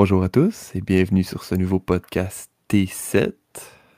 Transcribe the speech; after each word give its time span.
Bonjour 0.00 0.22
à 0.22 0.28
tous 0.28 0.76
et 0.76 0.80
bienvenue 0.80 1.24
sur 1.24 1.42
ce 1.42 1.56
nouveau 1.56 1.80
podcast 1.80 2.52
T7. 2.70 3.32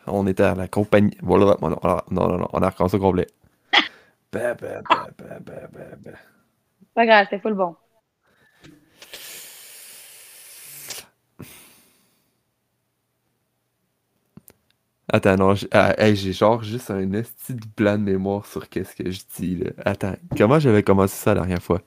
On 0.07 0.27
était 0.27 0.45
à 0.45 0.55
la 0.55 0.66
compagnie. 0.66 1.15
Voilà, 1.21 1.59
non, 1.61 1.69
non, 1.69 1.79
non, 2.11 2.39
non, 2.39 2.48
on 2.55 2.62
a 2.62 2.71
recommencé 2.71 2.96
au 2.96 3.01
complet. 3.01 3.27
Bah, 4.33 4.55
bah, 4.55 4.80
bah, 4.89 5.09
bah, 5.19 5.27
bah, 5.45 5.52
bah, 5.71 5.80
bah. 6.02 6.11
Pas 6.95 7.05
grave, 7.05 7.27
c'était 7.29 7.43
full 7.43 7.52
bon. 7.52 7.77
Attends, 15.12 15.37
non, 15.37 15.55
j'ai 15.55 15.69
ah, 15.71 15.95
hey, 15.98 16.16
genre 16.32 16.62
juste 16.62 16.91
un 16.91 17.12
esti 17.12 17.52
de 17.52 17.66
blanc 17.77 17.98
de 17.98 18.05
mémoire 18.05 18.46
sur 18.46 18.71
qu'est-ce 18.71 18.96
que 18.96 19.10
je 19.10 19.21
dis 19.37 19.57
là. 19.57 19.73
Attends, 19.85 20.16
comment 20.35 20.59
j'avais 20.59 20.82
commencé 20.82 21.15
ça 21.15 21.35
la 21.35 21.43
dernière 21.43 21.62
fois? 21.62 21.82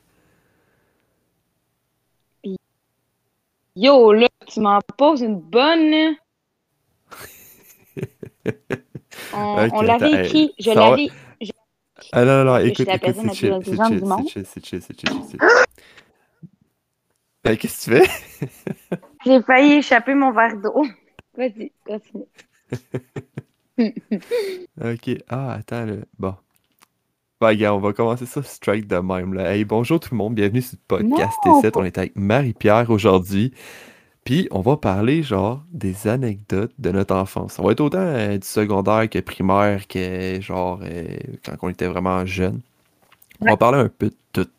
Yo, 3.76 4.14
là, 4.14 4.28
tu 4.48 4.60
m'en 4.60 4.80
poses 4.98 5.22
une 5.22 5.40
bonne. 5.40 5.90
là. 5.90 6.12
On, 9.34 9.82
l'avait 9.82 10.26
écrit. 10.26 10.54
Je 10.60 10.72
l'avais. 10.72 11.10
Ah 12.12 12.26
non, 12.26 12.44
non, 12.44 12.54
non, 12.54 12.60
je 12.60 12.66
écoute, 12.68 12.88
écoute, 12.88 13.16
c'est 13.22 13.34
chill, 13.34 13.60
c'est 13.64 13.76
chill, 13.84 14.04
c'est 14.06 14.28
chill, 14.28 14.46
c'est 14.46 14.66
chill, 14.66 14.82
c'est 14.82 15.00
chill, 15.00 15.10
chill. 15.30 15.40
Ben, 17.44 17.58
qu'est-ce 17.58 17.90
que 17.90 17.96
tu 17.96 18.06
fais? 18.06 18.10
J'ai 19.26 19.42
failli 19.42 19.74
échapper 19.74 20.14
mon 20.14 20.32
verre 20.32 20.56
d'eau. 20.58 20.86
Vas-y, 21.38 21.72
continue. 21.86 22.26
Ok, 24.82 25.10
ah, 25.28 25.54
attends, 25.54 25.86
là. 25.86 25.96
Bon. 26.18 26.36
Bah, 27.44 27.54
gars, 27.56 27.76
on 27.76 27.80
va 27.80 27.92
commencer 27.92 28.26
ça 28.26 28.42
strike 28.42 28.88
de 28.88 28.96
même, 28.96 29.34
là. 29.34 29.54
Hey, 29.54 29.66
bonjour 29.66 30.00
tout 30.00 30.08
le 30.14 30.18
monde, 30.18 30.34
bienvenue 30.34 30.62
sur 30.62 30.78
le 30.78 30.98
podcast 30.98 31.38
Non, 31.46 31.60
T7. 31.62 31.72
pas- 31.72 31.80
On 31.82 31.84
est 31.84 31.98
avec 31.98 32.16
Marie-Pierre 32.16 32.90
aujourd'hui. 32.90 33.52
Puis, 34.24 34.48
on 34.52 34.62
va 34.62 34.78
parler, 34.78 35.24
genre, 35.24 35.62
des 35.74 36.08
anecdotes 36.08 36.72
de 36.80 36.92
notre 36.92 37.14
enfance. 37.14 37.52
Ça 37.56 37.62
va 37.62 37.74
être 37.74 37.82
autant 37.82 37.98
euh, 38.00 38.38
du 38.38 38.48
secondaire 38.48 39.10
que 39.10 39.20
primaire, 39.20 39.90
que, 39.90 40.40
genre, 40.40 40.80
euh, 40.84 41.04
quand 41.46 41.56
on 41.64 41.68
était 41.68 41.88
vraiment 41.88 42.26
jeune. 42.26 42.62
On 43.42 43.48
va 43.48 43.58
parler 43.58 43.80
un 43.80 43.90
peu 43.90 44.08
de 44.08 44.16
tout. 44.32 44.50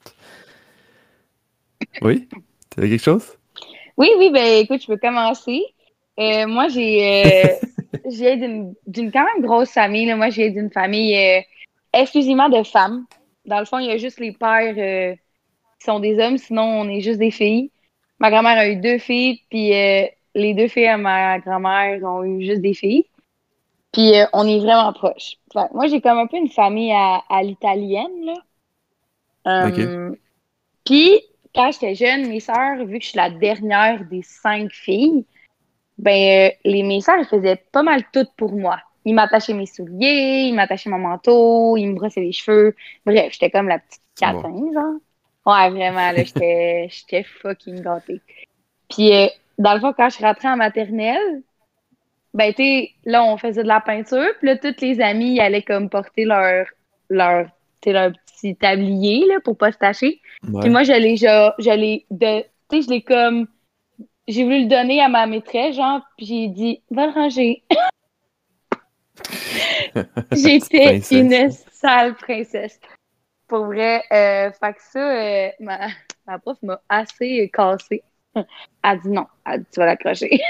Oui? 2.03 2.29
T'avais 2.69 2.91
quelque 2.91 3.03
chose? 3.03 3.33
Oui, 3.97 4.11
oui, 4.19 4.31
ben 4.31 4.59
écoute, 4.63 4.83
je 4.83 4.89
peux 4.89 4.99
commencer. 4.99 5.63
Euh, 6.21 6.47
moi, 6.47 6.69
j'ai 6.69 7.25
euh, 7.25 8.37
d'une 8.37 8.75
d'une 8.87 9.11
quand 9.11 9.25
même 9.25 9.43
grosse 9.43 9.71
famille. 9.71 10.05
Là. 10.05 10.17
Moi, 10.17 10.29
j'ai 10.29 10.51
d'une 10.51 10.71
famille 10.71 11.17
exclusivement 11.95 12.49
de 12.49 12.63
femmes. 12.63 13.07
Dans 13.47 13.59
le 13.59 13.65
fond, 13.65 13.79
il 13.79 13.87
y 13.87 13.91
a 13.91 13.99
juste 13.99 14.21
les 14.21 14.33
pères 14.33 14.75
euh, 14.77 15.15
qui 15.79 15.85
sont 15.85 16.01
des 16.01 16.19
hommes, 16.19 16.39
sinon 16.39 16.63
on 16.63 16.89
est 16.89 17.01
juste 17.01 17.19
des 17.19 17.31
filles. 17.31 17.71
Ma 18.19 18.31
grand-mère 18.31 18.59
a 18.59 18.69
eu 18.69 18.77
deux 18.77 18.99
filles, 18.99 19.41
puis 19.51 19.75
euh, 19.75 20.07
les 20.35 20.55
deux 20.55 20.69
filles 20.69 20.87
à 20.87 20.97
ma 20.97 21.39
grand-mère 21.39 22.03
ont 22.05 22.25
eu 22.25 22.45
juste 22.45 22.63
des 22.63 22.75
filles. 22.75 23.07
Puis 23.93 24.19
euh, 24.19 24.27
on 24.33 24.47
est 24.47 24.59
vraiment 24.59 24.93
proches. 24.93 25.37
Moi, 25.73 25.87
j'ai 25.87 26.01
comme 26.01 26.19
un 26.19 26.27
peu 26.27 26.37
une 26.37 26.49
famille 26.49 26.93
à, 26.93 27.23
à 27.29 27.43
l'italienne, 27.43 28.25
là. 28.25 28.35
Puis, 30.85 31.21
quand 31.55 31.71
j'étais 31.73 31.95
jeune, 31.95 32.29
mes 32.29 32.41
sœurs, 32.41 32.85
vu 32.85 32.99
que 32.99 33.05
je 33.05 33.11
suis 33.11 33.17
la 33.17 33.31
dernière 33.31 34.05
des 34.05 34.23
cinq 34.23 34.73
filles, 34.73 35.25
ben, 35.99 36.51
les, 36.65 36.83
mes 36.83 37.01
sœurs, 37.01 37.25
faisaient 37.29 37.63
pas 37.73 37.83
mal 37.83 38.03
tout 38.13 38.27
pour 38.37 38.53
moi. 38.53 38.79
Ils 39.05 39.15
m'attachaient 39.15 39.55
mes 39.55 39.67
souliers, 39.67 40.47
ils 40.49 40.55
m'attachaient 40.55 40.91
mon 40.91 40.99
manteau, 40.99 41.77
ils 41.77 41.89
me 41.89 41.95
brossaient 41.95 42.21
les 42.21 42.33
cheveux. 42.33 42.75
Bref, 43.05 43.33
j'étais 43.33 43.51
comme 43.51 43.69
la 43.69 43.79
petite 43.79 44.03
catin, 44.19 44.55
genre. 44.73 44.95
Ouais, 45.47 45.69
vraiment, 45.71 46.13
là, 46.13 46.25
j'étais 46.25 46.89
j'étais 46.91 47.23
fucking 47.23 47.83
gâtée. 47.83 48.21
Puis, 48.89 49.13
euh, 49.13 49.27
dans 49.59 49.75
le 49.75 49.81
fond, 49.81 49.93
quand 49.95 50.09
je 50.09 50.17
suis 50.17 50.25
rentrée 50.25 50.49
en 50.49 50.57
maternelle, 50.57 51.43
ben, 52.33 52.53
tu 52.53 52.63
sais, 52.63 52.91
là, 53.05 53.25
on 53.25 53.37
faisait 53.37 53.63
de 53.63 53.69
la 53.69 53.81
peinture, 53.81 54.31
puis 54.39 54.49
là, 54.49 54.57
toutes 54.57 54.81
les 54.81 55.01
amies, 55.01 55.35
ils 55.35 55.41
allaient 55.41 55.63
comme 55.63 55.89
porter 55.89 56.25
leur, 56.25 56.67
leur, 57.09 57.47
tu 57.81 57.91
sais, 57.91 57.93
leur 57.93 58.13
petit 58.13 58.57
tablier, 58.57 59.27
là, 59.27 59.37
pour 59.45 59.57
pas 59.57 59.71
se 59.71 59.79
tacher. 59.79 60.21
Ouais. 60.49 60.61
Puis 60.63 60.71
moi, 60.71 60.83
je 60.83 60.93
l'ai, 60.93 61.17
je, 61.17 61.51
je 61.59 61.71
l'ai, 61.71 62.07
de, 62.11 62.41
tu 62.71 62.81
sais, 62.81 62.83
je 62.83 62.91
l'ai 62.91 63.03
comme, 63.03 63.47
j'ai 64.27 64.45
voulu 64.45 64.63
le 64.63 64.69
donner 64.69 65.01
à 65.01 65.09
ma 65.09 65.27
maîtresse, 65.27 65.77
genre, 65.77 66.01
puis 66.17 66.27
j'ai 66.27 66.49
dit, 66.49 66.81
va 66.91 67.07
le 67.07 67.13
ranger. 67.13 67.63
J'étais 70.33 71.01
une 71.11 71.51
sale 71.73 72.15
princesse. 72.17 72.81
Pour 73.47 73.67
vrai, 73.67 74.03
euh, 74.13 74.51
fait 74.53 74.73
que 74.73 74.83
ça, 74.91 74.99
euh, 74.99 75.49
ma, 75.61 75.79
ma 76.27 76.39
prof 76.39 76.57
m'a 76.63 76.81
assez 76.89 77.51
cassée. 77.53 78.03
Elle 78.35 78.45
a 78.83 78.97
dit 78.97 79.09
non, 79.11 79.27
elle 79.47 79.61
dit, 79.61 79.67
tu 79.73 79.81
vas 79.81 79.87
l'accrocher. 79.87 80.41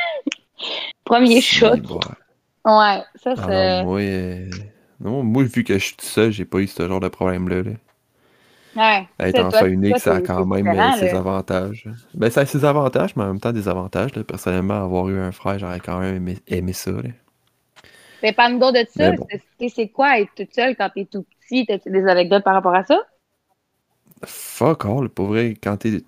Premier 1.04 1.40
choc. 1.40 1.80
Ouais. 1.90 2.72
Ouais, 2.72 3.02
ça, 3.16 3.34
Ah 3.36 3.44
c'est. 3.46 3.82
non, 3.82 3.84
moi, 3.90 4.00
euh, 4.00 4.50
non, 5.00 5.22
moi, 5.22 5.42
vu 5.44 5.64
que 5.64 5.74
je 5.74 5.84
suis 5.84 5.96
tout 5.96 6.06
seul, 6.06 6.30
j'ai 6.30 6.46
pas 6.46 6.58
eu 6.60 6.66
ce 6.66 6.86
genre 6.88 7.00
de 7.00 7.08
problème-là. 7.08 7.62
là. 7.62 7.70
Ouais. 8.76 9.08
Être 9.20 9.40
enfant 9.40 9.58
toi- 9.58 9.68
unique, 9.68 9.90
toi, 9.90 9.98
ça 10.00 10.14
a 10.16 10.20
quand 10.20 10.46
même 10.46 10.66
euh, 10.66 10.92
ses 10.98 11.12
là. 11.12 11.18
avantages. 11.18 11.86
Ben, 12.14 12.30
ça 12.30 12.40
a 12.40 12.46
ses 12.46 12.64
avantages, 12.64 13.14
mais 13.16 13.24
en 13.24 13.26
même 13.28 13.40
temps 13.40 13.52
des 13.52 13.68
avantages. 13.68 14.14
là. 14.14 14.24
Personnellement, 14.24 14.82
avoir 14.82 15.08
eu 15.10 15.18
un 15.20 15.30
frère, 15.32 15.58
j'aurais 15.58 15.80
quand 15.80 15.98
même 16.00 16.16
aimé, 16.16 16.38
aimé 16.48 16.72
ça. 16.72 16.90
là. 16.92 17.10
Donc 18.32 18.74
de 18.74 18.86
ça. 18.90 19.12
Bon. 19.12 19.26
C'est- 19.68 19.88
quoi 19.88 20.18
être 20.20 20.34
toute 20.34 20.54
seule 20.54 20.76
quand 20.76 20.90
t'es 20.94 21.04
tout 21.06 21.24
petit? 21.40 21.66
T'as-tu 21.66 21.90
des 21.90 22.06
anecdotes 22.06 22.44
par 22.44 22.54
rapport 22.54 22.74
à 22.74 22.84
ça? 22.84 23.00
Fuck 24.26 24.84
all, 24.86 25.08
pour 25.10 25.26
vrai, 25.28 25.54
quand 25.62 25.76
t'es 25.76 26.00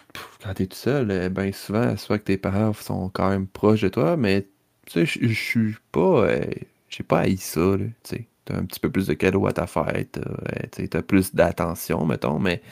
tout 0.67 0.77
seul, 0.77 1.11
euh, 1.11 1.29
ben 1.29 1.53
souvent, 1.53 1.97
soit 1.97 2.19
que 2.19 2.25
tes 2.25 2.39
parents 2.39 2.73
sont 2.73 3.11
quand 3.11 3.29
même 3.29 3.47
proches 3.47 3.83
de 3.83 3.89
toi, 3.89 4.17
mais 4.17 4.47
tu 4.87 5.05
sais, 5.07 5.21
je 5.21 5.33
suis 5.35 5.77
pas. 5.93 6.27
euh, 6.27 6.41
j'ai 6.89 7.03
pas 7.05 7.21
haï 7.21 7.37
ça, 7.37 7.61
là, 7.61 7.79
tu 7.79 7.91
sais. 8.05 8.27
T'as 8.47 8.57
un 8.59 8.65
petit 8.65 8.81
peu 8.81 8.91
plus 8.91 9.07
de 9.09 9.15
cadeaux 9.15 9.47
à 9.47 9.53
ta 9.53 9.67
fête, 9.67 10.13
t'as, 10.13 10.21
euh, 10.21 10.67
tu 10.73 10.83
sais, 10.83 10.89
t'as 10.89 11.03
plus 11.03 11.35
d'attention, 11.35 12.07
mettons, 12.07 12.39
mais 12.39 12.63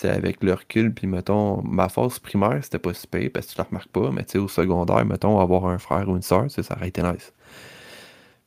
tu 0.00 0.06
avec 0.08 0.42
le 0.44 0.54
recul, 0.54 0.94
puis 0.94 1.06
mettons, 1.08 1.62
ma 1.62 1.88
phase 1.88 2.18
primaire, 2.20 2.60
c'était 2.64 2.78
pas 2.80 2.94
si 2.94 3.06
pire 3.08 3.30
parce 3.34 3.46
que 3.48 3.52
tu 3.54 3.58
le 3.58 3.64
remarques 3.68 3.90
pas, 3.90 4.10
mais 4.12 4.24
tu 4.24 4.32
sais, 4.32 4.38
au 4.38 4.48
secondaire, 4.48 5.04
mettons, 5.06 5.40
avoir 5.40 5.66
un 5.66 5.78
frère 5.78 6.08
ou 6.08 6.16
une 6.16 6.22
soeur, 6.22 6.50
ça 6.50 6.62
aurait 6.76 6.88
été 6.88 7.02
nice. 7.02 7.32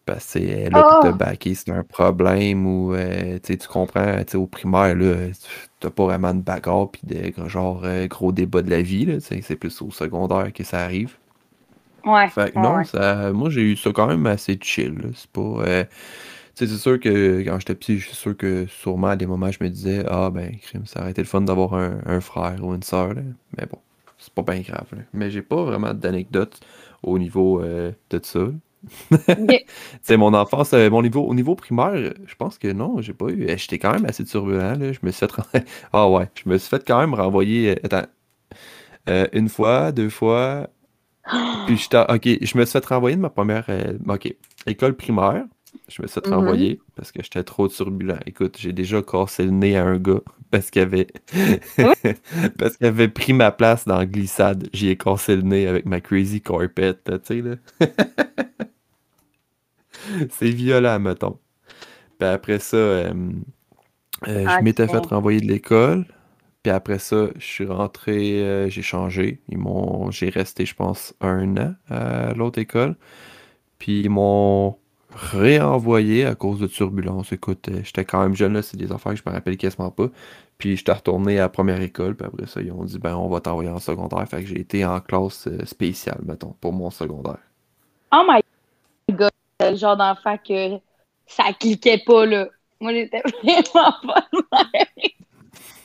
Parce 0.06 0.26
que 0.26 0.32
c'est 0.40 0.70
là 0.70 0.84
Oh! 0.84 1.14
backer, 1.14 1.56
c'est 1.56 1.72
un 1.72 1.84
problème 1.84 2.68
ou 2.68 2.94
euh, 2.94 3.40
tu 3.44 3.58
comprends, 3.68 4.22
au 4.36 4.48
primaire, 4.48 4.96
là, 4.96 5.30
tu- 5.32 5.70
t'as 5.80 5.90
pas 5.90 6.06
vraiment 6.06 6.34
de 6.34 6.42
bagarre 6.42 6.92
puis 6.92 7.02
de 7.06 7.34
genre 7.50 7.82
euh, 7.86 8.08
gros 8.08 8.32
débat 8.32 8.62
de 8.62 8.70
la 8.70 8.82
vie, 8.84 9.06
là, 9.06 9.20
c'est 9.20 9.56
plus 9.56 9.82
au 9.82 9.92
secondaire 9.92 10.54
que 10.54 10.64
ça 10.64 10.82
arrive. 10.84 11.18
Ouais. 12.06 12.32
Fait 12.34 12.54
que 12.54 12.58
ouais, 12.58 12.62
non, 12.62 12.84
ouais. 12.84 12.84
ça, 12.84 13.32
moi 13.34 13.50
j'ai 13.50 13.62
eu 13.62 13.76
ça 13.78 13.92
quand 13.94 14.08
même 14.08 14.26
assez 14.26 14.58
chill. 14.62 14.96
là. 14.98 15.10
C'est 15.16 15.30
pas. 15.32 15.42
euh, 15.42 15.86
c'est 16.56 16.68
sûr 16.68 17.00
que 17.00 17.44
quand 17.44 17.60
j'étais 17.60 17.76
petit, 17.76 18.00
je 18.00 18.08
suis 18.08 18.16
sûr 18.16 18.36
que 18.38 18.66
sûrement 18.68 19.08
à 19.10 19.16
des 19.18 19.26
moments 19.28 19.52
je 19.52 19.64
me 19.64 19.70
disais 19.70 20.04
Ah 20.10 20.30
ben 20.32 20.58
crime, 20.60 20.86
ça 20.86 21.02
aurait 21.02 21.12
été 21.12 21.22
le 21.22 21.28
fun 21.28 21.42
d'avoir 21.42 21.74
un, 21.76 22.00
un 22.06 22.22
frère 22.22 22.64
ou 22.64 22.74
une 22.74 22.84
sœur. 22.84 23.14
là. 23.14 23.22
Mais 23.58 23.66
bon, 23.68 23.80
c'est 24.18 24.34
pas 24.34 24.42
bien 24.44 24.62
grave. 24.62 24.88
là. 24.94 25.00
Mais 25.14 25.30
j'ai 25.32 25.42
pas 25.44 25.64
vraiment 25.64 25.94
d'anecdotes 25.94 26.60
au 27.04 27.20
niveau 27.20 27.62
de 27.64 28.20
ça. 28.24 28.48
Sais, 30.02 30.18
mon 30.18 30.34
enfance, 30.34 30.74
euh, 30.74 30.90
mon 30.90 31.02
niveau, 31.02 31.22
au 31.24 31.34
niveau 31.34 31.56
primaire, 31.56 31.94
je 32.26 32.36
pense 32.36 32.58
que 32.58 32.72
non, 32.72 33.02
j'ai 33.02 33.14
pas 33.14 33.28
eu. 33.30 33.46
euh, 33.50 33.58
J'étais 33.58 33.80
quand 33.80 33.92
même 33.94 34.06
assez 34.06 34.24
turbulent, 34.26 34.76
là. 34.78 34.92
Je 34.94 35.00
me 35.04 35.12
suis 35.12 35.26
fait. 35.28 35.66
Ah 35.94 36.10
ouais, 36.10 36.30
je 36.36 36.50
me 36.50 36.58
suis 36.58 36.70
fait 36.70 36.84
quand 36.86 37.00
même 37.00 37.14
renvoyer. 37.14 37.72
euh, 37.72 37.76
Attends. 37.84 38.08
Euh, 39.10 39.28
une 39.34 39.50
fois, 39.50 39.92
deux 39.92 40.10
fois. 40.10 40.70
Puis 41.66 41.78
j'étais. 41.78 42.00
Ok, 42.10 42.28
je 42.42 42.58
me 42.58 42.66
suis 42.66 42.74
fait 42.74 42.86
renvoyer 42.86 43.16
de 43.18 43.22
ma 43.22 43.30
première. 43.32 43.66
euh, 43.70 43.98
ok, 44.10 44.34
école 44.68 44.96
primaire. 44.96 45.46
Je 45.90 46.02
me 46.02 46.08
suis 46.08 46.22
fait 46.22 46.28
Mhm. 46.28 46.34
renvoyer 46.36 46.82
parce 46.96 47.12
que 47.12 47.24
j'étais 47.24 47.44
trop 47.44 47.68
turbulent. 47.68 48.18
Écoute, 48.26 48.58
j'ai 48.60 48.74
déjà 48.74 49.02
cassé 49.04 49.46
le 49.46 49.52
nez 49.52 49.78
à 49.78 49.86
un 49.86 49.98
gars 50.00 50.22
parce 50.52 50.72
qu'il 50.72 50.82
avait. 50.84 51.08
parce 52.58 52.78
qu'il 52.78 52.88
avait 52.88 53.08
pris 53.10 53.34
ma 53.34 53.52
place 53.52 53.86
dans 53.86 53.98
la 53.98 54.06
glissade. 54.06 54.70
J'y 54.74 54.90
ai 54.90 54.98
cassé 54.98 55.36
le 55.36 55.42
nez 55.44 55.68
avec 55.68 55.86
ma 55.86 56.02
crazy 56.02 56.42
carpet, 56.42 56.96
tu 57.06 57.14
sais, 57.24 57.42
là. 57.42 57.56
C'est 60.32 60.50
violent, 60.52 61.00
mettons. 61.00 61.40
Puis 62.20 62.28
après 62.30 62.60
ça, 62.60 62.78
euh, 62.78 63.14
euh, 64.28 64.48
je 64.50 64.64
m'étais 64.64 64.88
Ok. 64.88 64.90
fait 64.90 65.06
renvoyer 65.06 65.42
de 65.42 65.48
l'école. 65.48 66.06
Puis 66.64 66.72
après 66.72 67.00
ça, 67.00 67.28
je 67.38 67.46
suis 67.46 67.66
rentré, 67.68 68.42
euh, 68.44 68.70
j'ai 68.70 68.82
changé. 68.84 69.42
Ils 69.50 69.58
m'ont, 69.60 70.12
j'ai 70.12 70.30
resté, 70.30 70.66
je 70.66 70.76
pense, 70.76 71.14
un 71.22 71.58
an 71.58 71.76
à 71.90 72.34
l'autre 72.36 72.60
école. 72.60 72.98
Puis 73.80 74.02
ils 74.02 74.10
m'ont 74.10 74.78
réenvoyé 75.14 76.26
à 76.26 76.36
cause 76.36 76.60
de 76.60 76.68
turbulences. 76.68 77.34
Écoute, 77.34 77.70
euh, 77.70 77.82
j'étais 77.84 78.06
quand 78.06 78.22
même 78.24 78.36
jeune, 78.36 78.54
là, 78.54 78.62
c'est 78.64 78.78
des 78.78 78.92
affaires 78.92 79.14
que 79.14 79.20
je 79.20 79.24
me 79.28 79.34
rappelle 79.34 79.58
quasiment 79.58 79.92
pas. 79.92 80.10
Puis 80.60 80.78
j'étais 80.78 80.94
retourné 80.94 81.40
à 81.40 81.44
la 81.44 81.50
première 81.50 81.82
école. 81.82 82.16
Puis 82.16 82.28
après 82.28 82.48
ça, 82.48 82.62
ils 82.62 82.72
ont 82.72 82.86
dit, 82.86 83.00
ben, 83.00 83.16
on 83.18 83.30
va 83.30 83.42
t'envoyer 83.42 83.70
en 83.72 83.80
secondaire. 83.80 84.28
Fait 84.30 84.42
que 84.44 84.48
j'ai 84.48 84.60
été 84.62 84.86
en 84.86 85.00
classe 85.02 85.50
spéciale, 85.66 86.22
mettons, 86.26 86.56
pour 86.62 86.74
mon 86.74 86.92
secondaire. 86.92 87.40
Oh 88.12 88.24
my 88.26 88.42
god, 89.60 89.68
c'est 89.68 89.72
le 89.72 89.78
genre 89.78 89.98
d'enfant 89.98 90.38
que 90.38 90.78
ça 91.26 91.46
cliquait 91.60 92.02
pas, 92.06 92.26
là. 92.26 92.48
Moi, 92.80 92.94
j'étais 92.94 93.22
vraiment 93.44 93.94
pas 94.06 94.28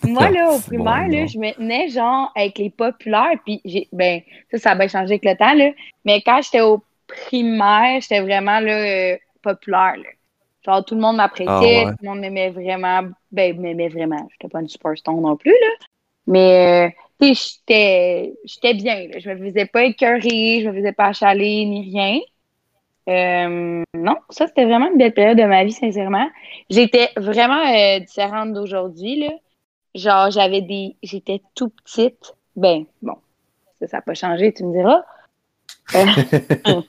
moi, 0.06 0.30
là, 0.30 0.50
au 0.50 0.56
bon, 0.56 0.60
primaire, 0.60 1.08
là, 1.08 1.26
je 1.26 1.38
me 1.38 1.52
tenais 1.52 1.88
genre 1.88 2.32
avec 2.34 2.58
les 2.58 2.70
populaires, 2.70 3.34
puis 3.44 3.60
j'ai, 3.64 3.88
ben, 3.92 4.20
ça, 4.50 4.58
ça 4.58 4.70
a 4.70 4.74
bien 4.74 4.88
changé 4.88 5.14
avec 5.14 5.24
le 5.24 5.36
temps, 5.36 5.54
là. 5.54 5.70
Mais 6.04 6.22
quand 6.22 6.40
j'étais 6.42 6.62
au 6.62 6.82
primaire, 7.06 8.00
j'étais 8.00 8.20
vraiment, 8.20 8.60
là, 8.60 9.12
euh, 9.12 9.16
populaire, 9.42 9.96
là. 9.96 10.08
Genre, 10.64 10.84
tout 10.84 10.94
le 10.94 11.00
monde 11.00 11.16
m'appréciait, 11.16 11.48
Ah 11.48 11.60
ouais. 11.60 11.90
tout 11.92 11.98
le 12.02 12.08
monde 12.08 12.20
m'aimait 12.20 12.50
vraiment, 12.50 13.02
ben, 13.32 13.58
m'aimait 13.58 13.88
vraiment. 13.88 14.28
J'étais 14.32 14.48
pas 14.48 14.60
une 14.60 14.68
superstar 14.68 15.14
non 15.14 15.36
plus, 15.36 15.52
là. 15.52 15.86
Mais, 16.26 16.86
euh, 16.86 16.90
tu 17.20 17.34
sais, 17.34 17.58
j'étais, 17.66 18.34
j'étais 18.44 18.74
bien, 18.74 19.08
là. 19.08 19.18
Je 19.18 19.30
me 19.30 19.50
faisais 19.50 19.66
pas 19.66 19.84
écœurer, 19.84 20.60
je 20.62 20.68
me 20.68 20.74
faisais 20.74 20.92
pas 20.92 21.06
achaler, 21.06 21.64
ni 21.66 21.90
rien. 21.90 22.20
Euh, 23.08 23.82
non, 23.94 24.16
ça, 24.28 24.46
c'était 24.46 24.64
vraiment 24.66 24.90
une 24.90 24.98
belle 24.98 25.14
période 25.14 25.38
de 25.38 25.44
ma 25.44 25.64
vie, 25.64 25.72
sincèrement. 25.72 26.28
J'étais 26.68 27.08
vraiment 27.16 27.60
euh, 27.66 27.98
différente 28.00 28.52
d'aujourd'hui, 28.52 29.20
là. 29.20 29.30
Genre, 29.94 30.30
j'avais 30.30 30.60
des. 30.60 30.96
J'étais 31.02 31.42
tout 31.54 31.70
petite. 31.70 32.34
Ben, 32.56 32.84
bon, 33.02 33.16
ça, 33.80 33.88
ça 33.88 33.96
n'a 33.96 34.02
pas 34.02 34.14
changé, 34.14 34.52
tu 34.52 34.64
me 34.64 34.72
diras. 34.72 35.02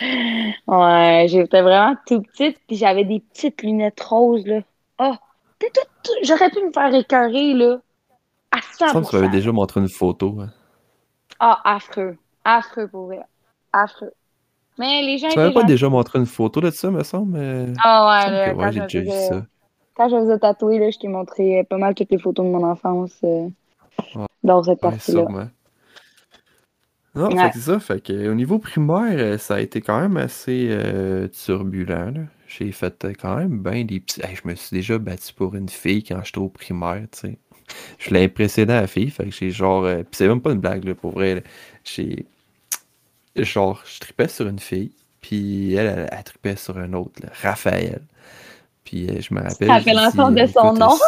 Euh, 0.00 0.68
ouais, 0.68 1.26
j'étais 1.28 1.60
vraiment 1.62 1.96
tout 2.06 2.22
petite, 2.22 2.58
puis 2.66 2.76
j'avais 2.76 3.04
des 3.04 3.20
petites 3.20 3.62
lunettes 3.62 4.00
roses, 4.00 4.46
là. 4.46 4.60
Oh, 5.00 5.14
t'es 5.58 5.70
tout- 5.70 5.80
tout- 6.04 6.12
j'aurais 6.22 6.50
pu 6.50 6.64
me 6.64 6.72
faire 6.72 6.94
écœurer, 6.94 7.52
là. 7.54 7.78
À 8.52 8.58
Il 8.58 8.84
me 8.84 8.88
semble 8.90 9.04
que 9.04 9.10
tu 9.10 9.16
m'avais 9.16 9.26
100%. 9.26 9.30
déjà 9.32 9.52
montré 9.52 9.80
une 9.80 9.88
photo. 9.88 10.36
hein. 10.40 10.50
Ah, 11.40 11.60
affreux. 11.64 12.16
Affreux, 12.44 12.88
pour 12.88 13.06
vrai. 13.06 13.20
Affreux. 13.72 14.12
Mais 14.78 15.02
les 15.02 15.18
gens 15.18 15.28
Tu 15.28 15.38
m'avais 15.38 15.52
pas 15.52 15.64
déjà 15.64 15.88
montré 15.88 16.18
une 16.18 16.26
photo 16.26 16.60
de 16.60 16.70
ça, 16.70 16.90
me 16.90 17.02
semble, 17.02 17.38
Ah 17.82 18.24
ouais, 18.26 18.30
là, 18.30 18.50
que 18.54 18.56
ouais, 18.58 18.66
je 18.68 18.72
j'ai 18.72 18.80
me 18.80 18.84
déjà 18.86 19.00
vu 19.00 19.06
faisais- 19.06 19.28
ça. 19.28 19.46
Quand 19.96 20.08
je 20.08 20.16
faisais 20.16 20.38
tatouer, 20.38 20.78
là, 20.78 20.90
je 20.90 20.98
t'ai 20.98 21.08
montré 21.08 21.58
euh, 21.58 21.64
pas 21.64 21.76
mal 21.76 21.94
toutes 21.94 22.10
les 22.12 22.18
photos 22.18 22.46
de 22.46 22.50
mon 22.52 22.62
enfance 22.64 23.18
euh, 23.24 23.48
Ouais. 24.14 24.26
dans 24.44 24.62
cette 24.62 24.74
Ouais, 24.74 24.90
partie-là. 24.90 25.22
sûrement. 25.22 25.48
Non, 27.16 27.28
Ouais. 27.36 27.50
c'est 27.52 27.58
ça. 27.60 27.80
Fait 27.80 28.00
que, 28.00 28.12
euh, 28.12 28.30
au 28.30 28.34
niveau 28.34 28.58
primaire, 28.60 29.40
ça 29.40 29.56
a 29.56 29.60
été 29.60 29.80
quand 29.80 30.00
même 30.00 30.16
assez 30.16 30.68
euh, 30.70 31.26
turbulent. 31.28 32.10
là. 32.12 32.20
J'ai 32.46 32.70
fait 32.70 33.06
quand 33.20 33.36
même 33.36 33.60
bien 33.60 33.84
des 33.84 33.98
petits. 34.00 34.20
Hey, 34.24 34.36
je 34.36 34.46
me 34.48 34.54
suis 34.54 34.74
déjà 34.76 34.98
battu 34.98 35.34
pour 35.34 35.54
une 35.56 35.68
fille 35.68 36.02
quand 36.04 36.20
j'étais 36.22 36.38
au 36.38 36.48
primaire, 36.48 37.02
tu 37.12 37.18
sais. 37.18 37.38
Je 37.98 38.14
l'ai 38.14 38.24
impressionné 38.24 38.72
à 38.72 38.80
la 38.82 38.86
fille, 38.86 39.10
fait 39.10 39.24
que 39.24 39.30
j'ai 39.32 39.50
genre. 39.50 39.82
Puis 39.84 40.06
c'est 40.12 40.28
même 40.28 40.40
pas 40.40 40.52
une 40.52 40.60
blague, 40.60 40.84
là, 40.84 40.94
pour 40.94 41.10
vrai. 41.10 41.42
J'ai. 41.84 42.24
Genre, 43.44 43.82
je 43.84 44.00
tripais 44.00 44.28
sur 44.28 44.46
une 44.46 44.58
fille, 44.58 44.92
puis 45.20 45.74
elle, 45.74 45.86
elle, 45.86 46.08
elle 46.10 46.24
tripait 46.24 46.56
sur 46.56 46.78
un 46.78 46.92
autre, 46.92 47.22
là, 47.22 47.30
Raphaël. 47.42 48.02
Puis 48.84 49.08
euh, 49.08 49.20
je 49.20 49.34
me 49.34 49.40
rappelle. 49.40 49.68
Ça 49.68 49.80
fait 49.80 49.94
l'ensemble 49.94 50.40
de 50.40 50.46
son 50.46 50.68
écoute, 50.68 50.78
nom? 50.78 50.98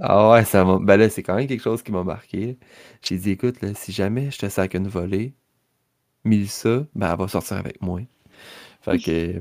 ah 0.00 0.30
ouais, 0.30 0.44
ça 0.44 0.64
m'a. 0.64 0.78
Ben 0.78 0.96
là, 0.96 1.08
c'est 1.08 1.22
quand 1.22 1.36
même 1.36 1.46
quelque 1.46 1.62
chose 1.62 1.82
qui 1.82 1.92
m'a 1.92 2.02
marqué. 2.02 2.58
J'ai 3.02 3.16
dit, 3.16 3.30
écoute, 3.30 3.60
là, 3.62 3.68
si 3.74 3.92
jamais 3.92 4.30
je 4.30 4.38
te 4.38 4.48
sac 4.48 4.74
une 4.74 4.88
volée, 4.88 5.32
Mélissa, 6.24 6.84
ben 6.94 7.12
elle 7.12 7.18
va 7.18 7.28
sortir 7.28 7.56
avec 7.56 7.80
moi. 7.80 8.00
Fait 8.80 8.98
que, 8.98 9.10
euh, 9.10 9.40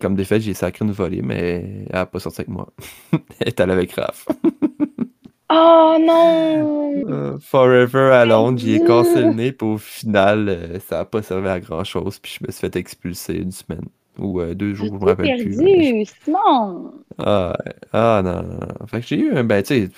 comme 0.00 0.14
des 0.14 0.24
faits, 0.24 0.42
j'ai 0.42 0.54
sacré 0.54 0.84
une 0.84 0.92
volée, 0.92 1.22
mais 1.22 1.86
elle 1.88 1.96
a 1.96 2.06
pas 2.06 2.20
sorti 2.20 2.42
avec 2.42 2.48
moi. 2.48 2.70
elle 3.12 3.48
est 3.48 3.60
allée 3.60 3.72
avec 3.72 3.92
Raph. 3.92 4.26
Oh 5.56 5.96
non! 5.98 7.06
Euh, 7.08 7.38
Forever 7.40 8.12
à 8.12 8.24
Londres, 8.24 8.58
j'y 8.58 8.72
ai 8.74 8.80
cassé 8.80 9.24
le 9.24 9.30
nez, 9.30 9.52
puis 9.52 9.66
au 9.66 9.78
final, 9.78 10.48
euh, 10.48 10.78
ça 10.80 11.00
a 11.00 11.04
pas 11.04 11.22
servi 11.22 11.48
à 11.48 11.60
grand 11.60 11.84
chose, 11.84 12.18
puis 12.18 12.36
je 12.40 12.46
me 12.46 12.50
suis 12.52 12.60
fait 12.60 12.76
expulser 12.76 13.34
une 13.36 13.52
semaine. 13.52 13.84
Ou 14.18 14.40
euh, 14.40 14.54
deux 14.54 14.74
jours, 14.74 14.94
je 14.94 15.00
me 15.00 15.06
rappelle 15.06 15.32
plus. 15.34 15.58
perdu, 15.60 16.04
Simon! 16.22 17.04
Ah, 17.18 17.56
ah 17.92 18.22
non, 18.24 18.42
non. 18.42 18.86
Fait 18.88 19.00
que 19.00 19.06
j'ai 19.06 19.16
eu 19.18 19.32
un. 19.36 19.44
Ben, 19.44 19.62
tu 19.62 19.86
sais, 19.86 19.90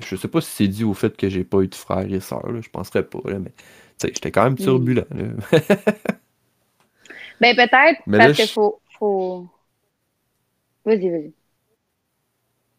je 0.00 0.16
sais 0.16 0.28
pas 0.28 0.40
si 0.40 0.50
c'est 0.50 0.68
dû 0.68 0.84
au 0.84 0.94
fait 0.94 1.16
que 1.16 1.28
j'ai 1.28 1.44
pas 1.44 1.60
eu 1.62 1.68
de 1.68 1.74
frères 1.74 2.12
et 2.12 2.20
sœurs, 2.20 2.62
je 2.62 2.70
penserais 2.70 3.04
pas, 3.04 3.20
là, 3.26 3.38
mais 3.38 3.50
tu 3.98 4.08
sais, 4.08 4.12
j'étais 4.14 4.30
quand 4.32 4.44
même 4.44 4.58
turbulent. 4.58 5.06
là. 5.10 5.26
Ben 7.40 7.56
peut-être 7.56 8.02
parce 8.16 8.34
que 8.34 8.46
je- 8.46 8.54
faut, 8.54 8.80
faut... 8.98 9.48
Vas-y, 10.84 11.08
vas-y. 11.10 11.34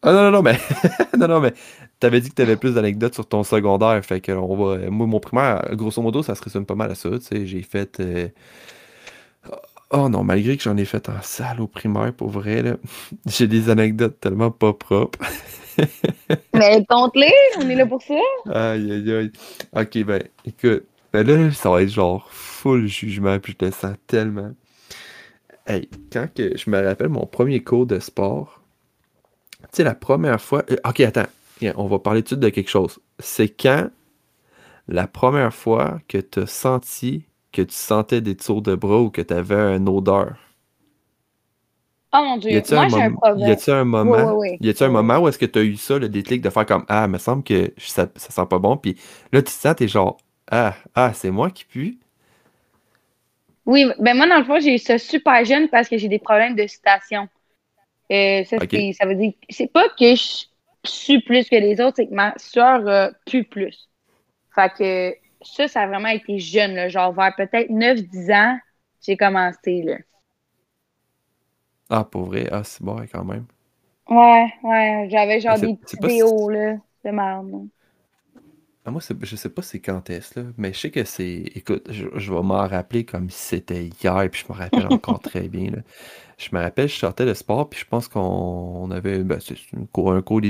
Ah 0.04 0.12
non, 0.12 0.22
non, 0.24 0.30
non, 0.32 0.42
mais. 0.42 0.58
non, 1.18 1.28
non, 1.28 1.40
mais 1.40 1.54
t'avais 2.02 2.20
dit 2.20 2.30
que 2.30 2.34
t'avais 2.34 2.56
plus 2.56 2.74
d'anecdotes 2.74 3.14
sur 3.14 3.26
ton 3.26 3.44
secondaire, 3.44 4.04
fait 4.04 4.20
que 4.20 4.32
on 4.32 4.56
va. 4.56 4.90
Moi, 4.90 5.06
mon 5.06 5.20
primaire, 5.20 5.68
grosso 5.74 6.02
modo, 6.02 6.22
ça 6.22 6.34
se 6.34 6.42
résume 6.42 6.66
pas 6.66 6.74
mal 6.74 6.90
à 6.90 6.94
ça, 6.94 7.10
tu 7.10 7.20
sais. 7.20 7.46
J'ai 7.46 7.62
fait. 7.62 8.00
euh, 8.00 8.28
Oh 9.90 10.08
non, 10.08 10.24
malgré 10.24 10.56
que 10.56 10.62
j'en 10.62 10.76
ai 10.78 10.84
fait 10.86 11.08
en 11.10 11.20
salle 11.22 11.60
au 11.60 11.66
primaire, 11.66 12.14
pour 12.14 12.30
vrai, 12.30 12.62
là, 12.62 12.76
j'ai 13.26 13.46
des 13.46 13.68
anecdotes 13.68 14.18
tellement 14.20 14.50
pas 14.50 14.72
propres. 14.72 15.18
Mais 16.54 16.84
compte-les, 16.88 17.32
on 17.58 17.68
est 17.68 17.74
là 17.74 17.86
pour 17.86 18.02
ça. 18.02 18.14
Aïe, 18.50 18.92
aïe, 18.92 19.12
aïe. 19.12 19.32
Ok, 19.74 19.98
ben, 20.04 20.22
écoute. 20.44 20.84
Ben 21.12 21.26
là, 21.26 21.50
ça 21.52 21.70
va 21.70 21.82
être 21.82 21.90
genre 21.90 22.26
full 22.30 22.86
jugement, 22.86 23.38
puis 23.38 23.54
je 23.60 23.66
le 23.66 23.72
sens 23.72 23.96
tellement. 24.06 24.52
Hey, 25.66 25.88
quand 26.12 26.28
que 26.34 26.56
je 26.56 26.70
me 26.70 26.80
rappelle 26.82 27.08
mon 27.08 27.26
premier 27.26 27.62
cours 27.62 27.86
de 27.86 27.98
sport, 27.98 28.60
tu 29.62 29.68
sais, 29.72 29.84
la 29.84 29.94
première 29.94 30.40
fois. 30.40 30.64
euh, 30.70 30.76
ok, 30.88 31.00
attends. 31.00 31.26
On 31.76 31.86
va 31.86 31.98
parler 31.98 32.22
tout 32.22 32.36
de 32.36 32.40
suite 32.40 32.40
de 32.40 32.48
quelque 32.50 32.70
chose. 32.70 33.00
C'est 33.18 33.48
quand 33.48 33.90
la 34.88 35.06
première 35.08 35.54
fois 35.54 36.00
que 36.08 36.18
tu 36.18 36.40
as 36.40 36.46
senti 36.46 37.26
que 37.52 37.62
tu 37.62 37.74
sentais 37.74 38.20
des 38.20 38.36
tours 38.36 38.62
de 38.62 38.74
bras 38.76 39.00
ou 39.00 39.10
que 39.10 39.22
tu 39.22 39.34
avais 39.34 39.76
une 39.76 39.88
odeur? 39.88 40.36
Oh 42.12 42.22
mon 42.24 42.38
Dieu, 42.38 42.50
Y 42.50 42.62
moi 42.68 42.84
un, 42.84 42.88
j'ai 42.88 43.02
un 43.02 43.10
mom- 43.10 43.20
problème. 43.20 43.36
y 43.36 43.50
a-tu 43.50 43.70
un 43.70 43.84
moment, 43.84 44.28
y 44.60 44.68
a-tu 44.68 44.82
un 44.84 44.88
moment 44.90 45.18
où 45.18 45.28
est-ce 45.28 45.38
que 45.38 45.46
tu 45.46 45.58
as 45.58 45.62
eu 45.62 45.76
ça, 45.76 45.98
le 45.98 46.08
déclic 46.08 46.42
de 46.42 46.50
faire 46.50 46.66
comme 46.66 46.84
Ah, 46.88 47.08
me 47.08 47.18
semble 47.18 47.42
que 47.44 47.72
ça, 47.78 48.08
ça 48.16 48.30
sent 48.30 48.46
pas 48.48 48.58
bon, 48.58 48.76
puis 48.76 48.96
là 49.32 49.40
tu 49.40 49.46
te 49.46 49.50
sens, 49.50 49.74
t'es 49.76 49.88
genre 49.88 50.18
Ah, 50.50 50.74
ah, 50.94 51.12
c'est 51.14 51.30
moi 51.30 51.50
qui 51.50 51.64
pue? 51.64 51.98
Oui, 53.66 53.86
ben 53.98 54.16
moi 54.16 54.26
dans 54.26 54.38
le 54.38 54.44
fond, 54.44 54.58
j'ai 54.60 54.74
eu 54.74 54.78
ça 54.78 54.98
super 54.98 55.44
jeune 55.44 55.68
parce 55.68 55.88
que 55.88 55.96
j'ai 55.96 56.08
des 56.08 56.18
problèmes 56.18 56.56
de 56.56 56.66
citation. 56.66 57.28
Euh, 58.12 58.44
ça, 58.44 58.58
Ok. 58.60 58.74
c'est- 58.74 58.92
ça 58.94 59.06
veut 59.06 59.16
dire 59.16 59.34
c'est 59.50 59.72
pas 59.72 59.88
que 59.90 60.16
je 60.16 60.46
sue 60.84 61.20
plus 61.20 61.48
que 61.48 61.56
les 61.56 61.80
autres, 61.80 61.96
c'est 61.96 62.06
que 62.06 62.14
ma 62.14 62.34
sueur 62.36 62.86
euh, 62.86 63.10
pue 63.26 63.44
plus. 63.44 63.88
Fait 64.54 64.72
que 64.72 65.14
ça, 65.42 65.68
ça 65.68 65.82
a 65.82 65.86
vraiment 65.86 66.08
été 66.08 66.38
jeune, 66.38 66.74
là, 66.74 66.88
genre 66.88 67.12
vers 67.12 67.34
peut-être 67.36 67.70
9-10 67.70 68.34
ans, 68.34 68.58
j'ai 69.00 69.16
commencé. 69.16 69.82
Là. 69.82 69.96
Ah, 71.90 72.04
pour 72.04 72.24
vrai, 72.24 72.48
ah, 72.50 72.62
c'est 72.64 72.82
bon 72.82 73.04
quand 73.10 73.24
même. 73.24 73.46
Ouais, 74.08 74.52
ouais, 74.62 75.08
j'avais 75.10 75.40
genre 75.40 75.58
des 75.58 75.74
petits 75.76 75.96
pas 75.96 76.06
déos 76.08 76.48
là, 76.50 76.76
de 77.04 77.10
merde. 77.10 77.68
Ah, 78.84 78.90
moi, 78.90 79.00
je 79.20 79.36
sais 79.36 79.48
pas 79.48 79.62
c'est 79.62 79.78
quand 79.78 80.10
est-ce, 80.10 80.40
là, 80.40 80.46
mais 80.56 80.72
je 80.72 80.80
sais 80.80 80.90
que 80.90 81.04
c'est. 81.04 81.44
Écoute, 81.54 81.86
je, 81.90 82.06
je 82.16 82.32
vais 82.32 82.42
m'en 82.42 82.66
rappeler 82.66 83.04
comme 83.04 83.30
si 83.30 83.38
c'était 83.38 83.84
hier, 84.02 84.28
puis 84.30 84.44
je 84.46 84.52
me 84.52 84.58
rappelle 84.58 84.86
encore 84.90 85.20
très 85.20 85.48
bien. 85.48 85.70
Là. 85.70 85.78
Je 86.36 86.48
me 86.52 86.60
rappelle, 86.60 86.88
je 86.88 86.96
sortais 86.96 87.24
de 87.24 87.34
sport, 87.34 87.68
puis 87.70 87.78
je 87.78 87.86
pense 87.86 88.08
qu'on 88.08 88.20
on 88.20 88.90
avait. 88.90 89.22
Ben, 89.22 89.38
une 89.72 89.82
un 89.82 90.22
cours 90.22 90.40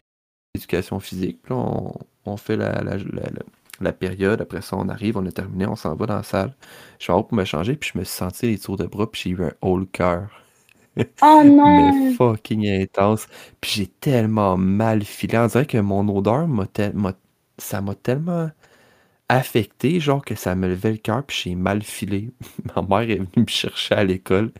d'éducation 0.55 1.01
physique. 1.01 1.41
Puis 1.43 1.55
là, 1.55 1.61
on, 1.61 1.95
on 2.27 2.37
fait 2.37 2.57
la, 2.57 2.83
la, 2.83 2.97
la- 3.81 3.93
période, 3.93 4.41
après 4.41 4.63
ça, 4.63 4.77
on 4.77 4.89
arrive, 4.89 5.17
on 5.17 5.27
a 5.27 5.33
terminé, 5.33 5.67
on 5.67 5.77
s'en 5.77 5.95
va 5.97 6.07
dans 6.07 6.17
la 6.17 6.23
salle. 6.23 6.55
Je 6.99 7.05
suis 7.05 7.13
en 7.13 7.19
haut 7.19 7.25
pour 7.25 7.37
me 7.37 7.45
changer, 7.45 7.75
puis 7.77 7.91
je 7.95 7.99
me 7.99 8.05
suis 8.05 8.15
senti 8.17 8.47
les 8.47 8.59
tours 8.59 8.77
de 8.77 8.87
bras, 8.87 9.11
puis 9.11 9.23
j'ai 9.25 9.31
eu 9.31 9.45
un 9.45 9.53
haut 9.63 9.79
le 9.79 9.87
cœur. 9.87 10.29
Oh 11.23 11.43
Mais 11.65 11.93
non! 11.97 12.19
fucking 12.19 12.67
intense. 12.69 13.29
Puis 13.61 13.73
j'ai 13.77 13.87
tellement 13.89 14.57
mal 14.57 15.05
filé. 15.05 15.39
On 15.39 15.47
dirait 15.47 15.67
que 15.67 15.79
mon 15.79 16.09
odeur 16.17 16.49
m'a 16.49 16.67
tel- 16.67 16.95
m'a- 16.95 17.15
ça 17.59 17.81
m'a 17.81 17.95
tellement 17.95 18.51
affecté, 19.33 19.99
genre 19.99 20.23
que 20.23 20.35
ça 20.35 20.55
me 20.55 20.69
levait 20.69 20.93
le 20.93 20.99
cœur, 20.99 21.23
puis 21.25 21.41
j'ai 21.45 21.55
mal 21.55 21.83
filé. 21.83 22.31
Ma 22.77 22.83
mère 22.83 23.11
est 23.11 23.17
venue 23.17 23.29
me 23.37 23.47
chercher 23.47 23.95
à 23.95 24.05
l'école 24.05 24.53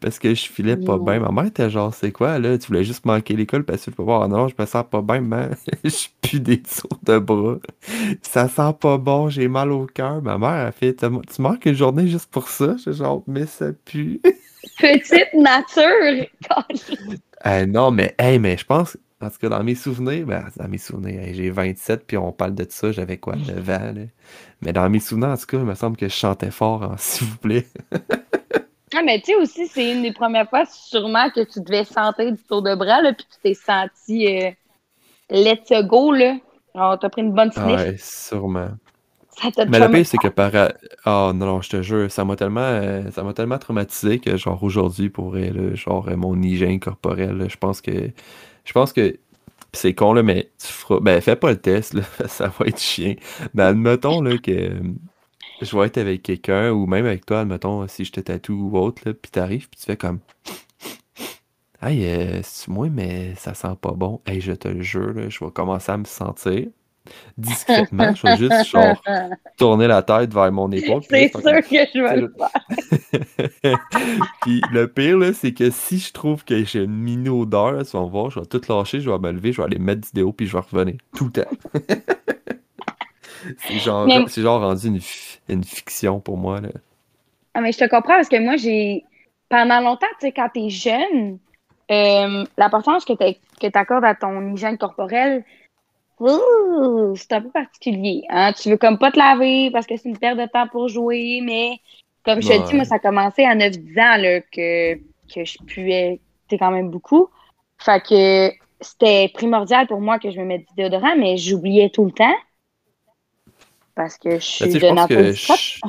parce 0.00 0.18
que 0.18 0.34
je 0.34 0.48
filais 0.48 0.76
pas 0.76 0.98
bien. 0.98 1.18
Ma 1.18 1.32
mère 1.32 1.46
était 1.46 1.68
genre, 1.68 1.92
c'est 1.92 2.12
quoi 2.12 2.38
là? 2.38 2.56
Tu 2.56 2.68
voulais 2.68 2.84
juste 2.84 3.04
manquer 3.04 3.34
l'école 3.34 3.64
parce 3.64 3.84
que 3.84 3.90
tu 3.90 3.96
peux 3.96 4.02
voir, 4.04 4.28
non, 4.28 4.46
je 4.46 4.54
me 4.56 4.66
sens 4.66 4.84
pas 4.88 5.02
bien, 5.02 5.20
man. 5.20 5.56
Je 5.84 6.06
pue 6.22 6.40
des 6.40 6.62
tours 6.62 6.98
de 7.02 7.18
bras. 7.18 7.56
Ça 8.22 8.48
sent 8.48 8.74
pas 8.80 8.98
bon, 8.98 9.28
j'ai 9.28 9.48
mal 9.48 9.72
au 9.72 9.86
cœur. 9.86 10.22
Ma 10.22 10.38
mère 10.38 10.66
a 10.66 10.72
fait, 10.72 10.94
tu 10.94 11.42
manques 11.42 11.66
une 11.66 11.74
journée 11.74 12.06
juste 12.06 12.30
pour 12.30 12.48
ça? 12.48 12.76
J'ai 12.84 12.92
genre, 12.92 13.24
mais 13.26 13.46
ça 13.46 13.72
pue. 13.84 14.20
Petite 14.78 15.34
nature! 15.34 16.26
Euh, 17.46 17.66
non, 17.66 17.90
mais, 17.90 18.14
hey, 18.18 18.38
mais 18.38 18.56
je 18.56 18.64
pense, 18.64 18.96
en 19.20 19.28
tout 19.28 19.38
cas, 19.38 19.48
dans 19.50 19.62
mes 19.62 19.74
souvenirs, 19.74 20.26
ben, 20.26 20.48
dans 20.56 20.68
mes 20.68 20.78
souvenirs, 20.78 21.20
hey, 21.20 21.34
j'ai 21.34 21.50
27, 21.50 22.06
puis 22.06 22.16
on 22.16 22.32
parle 22.32 22.54
de 22.54 22.66
ça, 22.68 22.90
j'avais 22.90 23.18
quoi, 23.18 23.36
9 23.36 23.70
ans, 23.70 23.92
là. 23.94 24.02
Mais 24.62 24.72
dans 24.72 24.88
mes 24.88 25.00
souvenirs, 25.00 25.28
en 25.30 25.36
tout 25.36 25.46
cas, 25.46 25.58
il 25.58 25.64
me 25.64 25.74
semble 25.74 25.96
que 25.96 26.08
je 26.08 26.14
chantais 26.14 26.50
fort, 26.50 26.82
hein, 26.82 26.94
s'il 26.98 27.26
vous 27.26 27.38
plaît. 27.38 27.66
Ah, 28.94 29.02
mais 29.04 29.20
tu 29.20 29.26
sais 29.26 29.34
aussi, 29.36 29.66
c'est 29.68 29.92
une 29.92 30.02
des 30.02 30.12
premières 30.12 30.48
fois 30.48 30.64
sûrement 30.66 31.30
que 31.30 31.40
tu 31.44 31.60
devais 31.60 31.84
sentir 31.84 32.32
du 32.32 32.42
tour 32.42 32.62
de 32.62 32.74
bras, 32.74 33.02
là, 33.02 33.12
puis 33.12 33.26
tu 33.30 33.38
t'es 33.42 33.54
senti 33.54 34.26
euh, 34.26 34.50
let's 35.30 35.70
go, 35.86 36.12
là. 36.12 36.36
Alors, 36.74 36.98
t'as 36.98 37.08
pris 37.10 37.22
une 37.22 37.34
bonne 37.34 37.52
Ah 37.56 37.60
sniff. 37.62 37.76
ouais, 37.76 37.96
sûrement. 37.98 38.70
Ça 39.30 39.50
t'a 39.52 39.66
Mais 39.66 39.78
le 39.80 39.90
pire, 39.90 40.06
c'est 40.06 40.18
que 40.18 40.28
par... 40.28 40.52
Oh 41.06 41.32
non, 41.34 41.46
non, 41.46 41.60
je 41.62 41.70
te 41.70 41.82
jure, 41.82 42.10
ça 42.10 42.24
m'a 42.24 42.36
tellement, 42.36 42.60
euh, 42.60 43.10
ça 43.10 43.22
m'a 43.22 43.32
tellement 43.32 43.58
traumatisé 43.58 44.18
que, 44.18 44.36
genre, 44.36 44.62
aujourd'hui, 44.62 45.08
pour 45.10 45.36
genre, 45.74 46.08
mon 46.16 46.40
hygiène 46.42 46.80
corporelle, 46.80 47.46
je 47.48 47.56
pense 47.56 47.80
que... 47.80 48.12
Je 48.70 48.72
pense 48.72 48.92
que 48.92 49.18
c'est 49.72 49.94
con, 49.94 50.12
là, 50.12 50.22
mais 50.22 50.52
tu 50.56 50.68
feras. 50.68 51.00
Ben, 51.00 51.20
fais 51.20 51.34
pas 51.34 51.50
le 51.50 51.60
test, 51.60 51.92
là. 51.92 52.02
Ça 52.28 52.46
va 52.56 52.66
être 52.66 52.78
chien. 52.78 53.16
Mais 53.52 53.64
admettons, 53.64 54.22
là, 54.22 54.38
que 54.38 54.80
je 55.60 55.76
vais 55.76 55.86
être 55.86 55.98
avec 55.98 56.22
quelqu'un, 56.22 56.70
ou 56.70 56.86
même 56.86 57.04
avec 57.04 57.26
toi, 57.26 57.40
admettons, 57.40 57.88
si 57.88 58.04
je 58.04 58.12
te 58.12 58.20
tatoue 58.20 58.70
ou 58.70 58.78
autre, 58.78 59.02
là, 59.04 59.12
puis 59.12 59.32
t'arrives, 59.32 59.68
puis 59.68 59.80
tu 59.80 59.86
fais 59.86 59.96
comme. 59.96 60.20
Hey, 61.82 62.06
euh, 62.06 62.42
moi, 62.68 62.88
mais 62.90 63.34
ça 63.34 63.54
sent 63.54 63.74
pas 63.80 63.90
bon. 63.90 64.20
Hey, 64.24 64.40
je 64.40 64.52
te 64.52 64.68
le 64.68 64.82
jure, 64.82 65.14
là, 65.14 65.28
je 65.28 65.44
vais 65.44 65.50
commencer 65.50 65.90
à 65.90 65.96
me 65.96 66.04
sentir 66.04 66.68
discrètement. 67.36 68.14
Je 68.14 68.26
vais 68.26 68.36
juste, 68.36 68.70
genre, 68.70 69.02
tourner 69.56 69.86
la 69.86 70.02
tête 70.02 70.32
vers 70.32 70.50
mon 70.52 70.70
épaule. 70.70 71.02
C'est 71.08 71.30
sûr 71.32 71.42
que 71.42 71.76
je 71.94 72.00
vais 72.00 72.16
le 72.16 72.34
faire. 72.36 73.78
puis 74.42 74.62
le 74.72 74.86
pire, 74.86 75.18
c'est 75.34 75.52
que 75.52 75.70
si 75.70 75.98
je 75.98 76.12
trouve 76.12 76.44
que 76.44 76.64
j'ai 76.64 76.84
une 76.84 76.96
mini-odeur, 76.96 77.72
là, 77.72 77.84
tu 77.84 77.96
vas 77.96 78.04
voir, 78.04 78.30
je 78.30 78.40
vais 78.40 78.46
tout 78.46 78.60
lâcher, 78.68 79.00
je 79.00 79.10
vais 79.10 79.18
me 79.18 79.32
lever, 79.32 79.52
je 79.52 79.60
vais 79.60 79.66
aller 79.66 79.78
mettre 79.78 80.02
du 80.02 80.10
déo, 80.12 80.32
puis 80.32 80.46
je 80.46 80.52
vais 80.56 80.62
revenir. 80.62 80.96
Tout 81.16 81.26
le 81.26 81.42
temps. 81.42 81.50
c'est 83.58 83.78
genre, 83.78 84.06
Mais- 84.06 84.26
genre 84.28 84.60
rendu 84.60 84.86
une, 84.88 85.00
une 85.48 85.64
fiction 85.64 86.20
pour 86.20 86.36
moi, 86.36 86.60
là. 86.60 86.68
Ah, 87.54 87.60
mais 87.60 87.72
je 87.72 87.78
te 87.78 87.84
comprends 87.84 88.14
parce 88.14 88.28
que 88.28 88.38
moi, 88.40 88.56
j'ai. 88.56 89.04
Pendant 89.48 89.80
longtemps, 89.80 90.06
tu 90.20 90.26
sais, 90.26 90.32
quand 90.32 90.48
t'es 90.54 90.68
jeune, 90.68 91.38
euh, 91.90 92.44
l'importance 92.56 93.04
que 93.04 93.12
tu 93.14 93.70
accordes 93.74 94.04
à 94.04 94.14
ton 94.14 94.54
hygiène 94.54 94.78
corporelle, 94.78 95.44
c'est 97.16 97.32
un 97.32 97.40
peu 97.42 97.50
particulier. 97.50 98.24
Hein? 98.28 98.52
Tu 98.52 98.70
veux 98.70 98.76
comme 98.76 98.98
pas 98.98 99.10
te 99.12 99.18
laver 99.18 99.70
parce 99.72 99.86
que 99.86 99.96
c'est 99.96 100.08
une 100.08 100.18
perte 100.18 100.38
de 100.38 100.46
temps 100.46 100.68
pour 100.68 100.88
jouer, 100.88 101.40
mais 101.42 101.78
comme 102.24 102.42
je 102.42 102.48
te 102.48 102.58
Ouais. 102.58 102.64
dis, 102.66 102.74
moi, 102.74 102.84
ça 102.84 102.96
a 102.96 102.98
commencé 102.98 103.44
à 103.44 103.54
9-10 103.54 103.98
ans 103.98 104.16
là, 104.18 104.40
que, 104.40 104.94
que 105.32 105.44
je 105.44 105.58
puais 105.66 106.20
t'es 106.48 106.58
quand 106.58 106.70
même 106.72 106.90
beaucoup. 106.90 107.28
Fait 107.78 108.02
que 108.02 108.50
c'était 108.80 109.30
primordial 109.32 109.86
pour 109.86 110.00
moi 110.00 110.18
que 110.18 110.30
je 110.30 110.38
me 110.40 110.44
mette 110.44 110.66
du 110.68 110.74
déodorant, 110.76 111.16
mais 111.16 111.36
j'oubliais 111.36 111.90
tout 111.90 112.04
le 112.04 112.12
temps. 112.12 112.34
Parce 113.94 114.18
que 114.18 114.38
je 114.38 114.44
Ben, 114.60 114.68
suis 114.68 114.76
de 114.76 114.78
je 114.80 114.84
pense 114.86 114.96
nature 114.96 115.06
que 115.06 115.32
discrète. 115.32 115.60
je, 115.74 115.80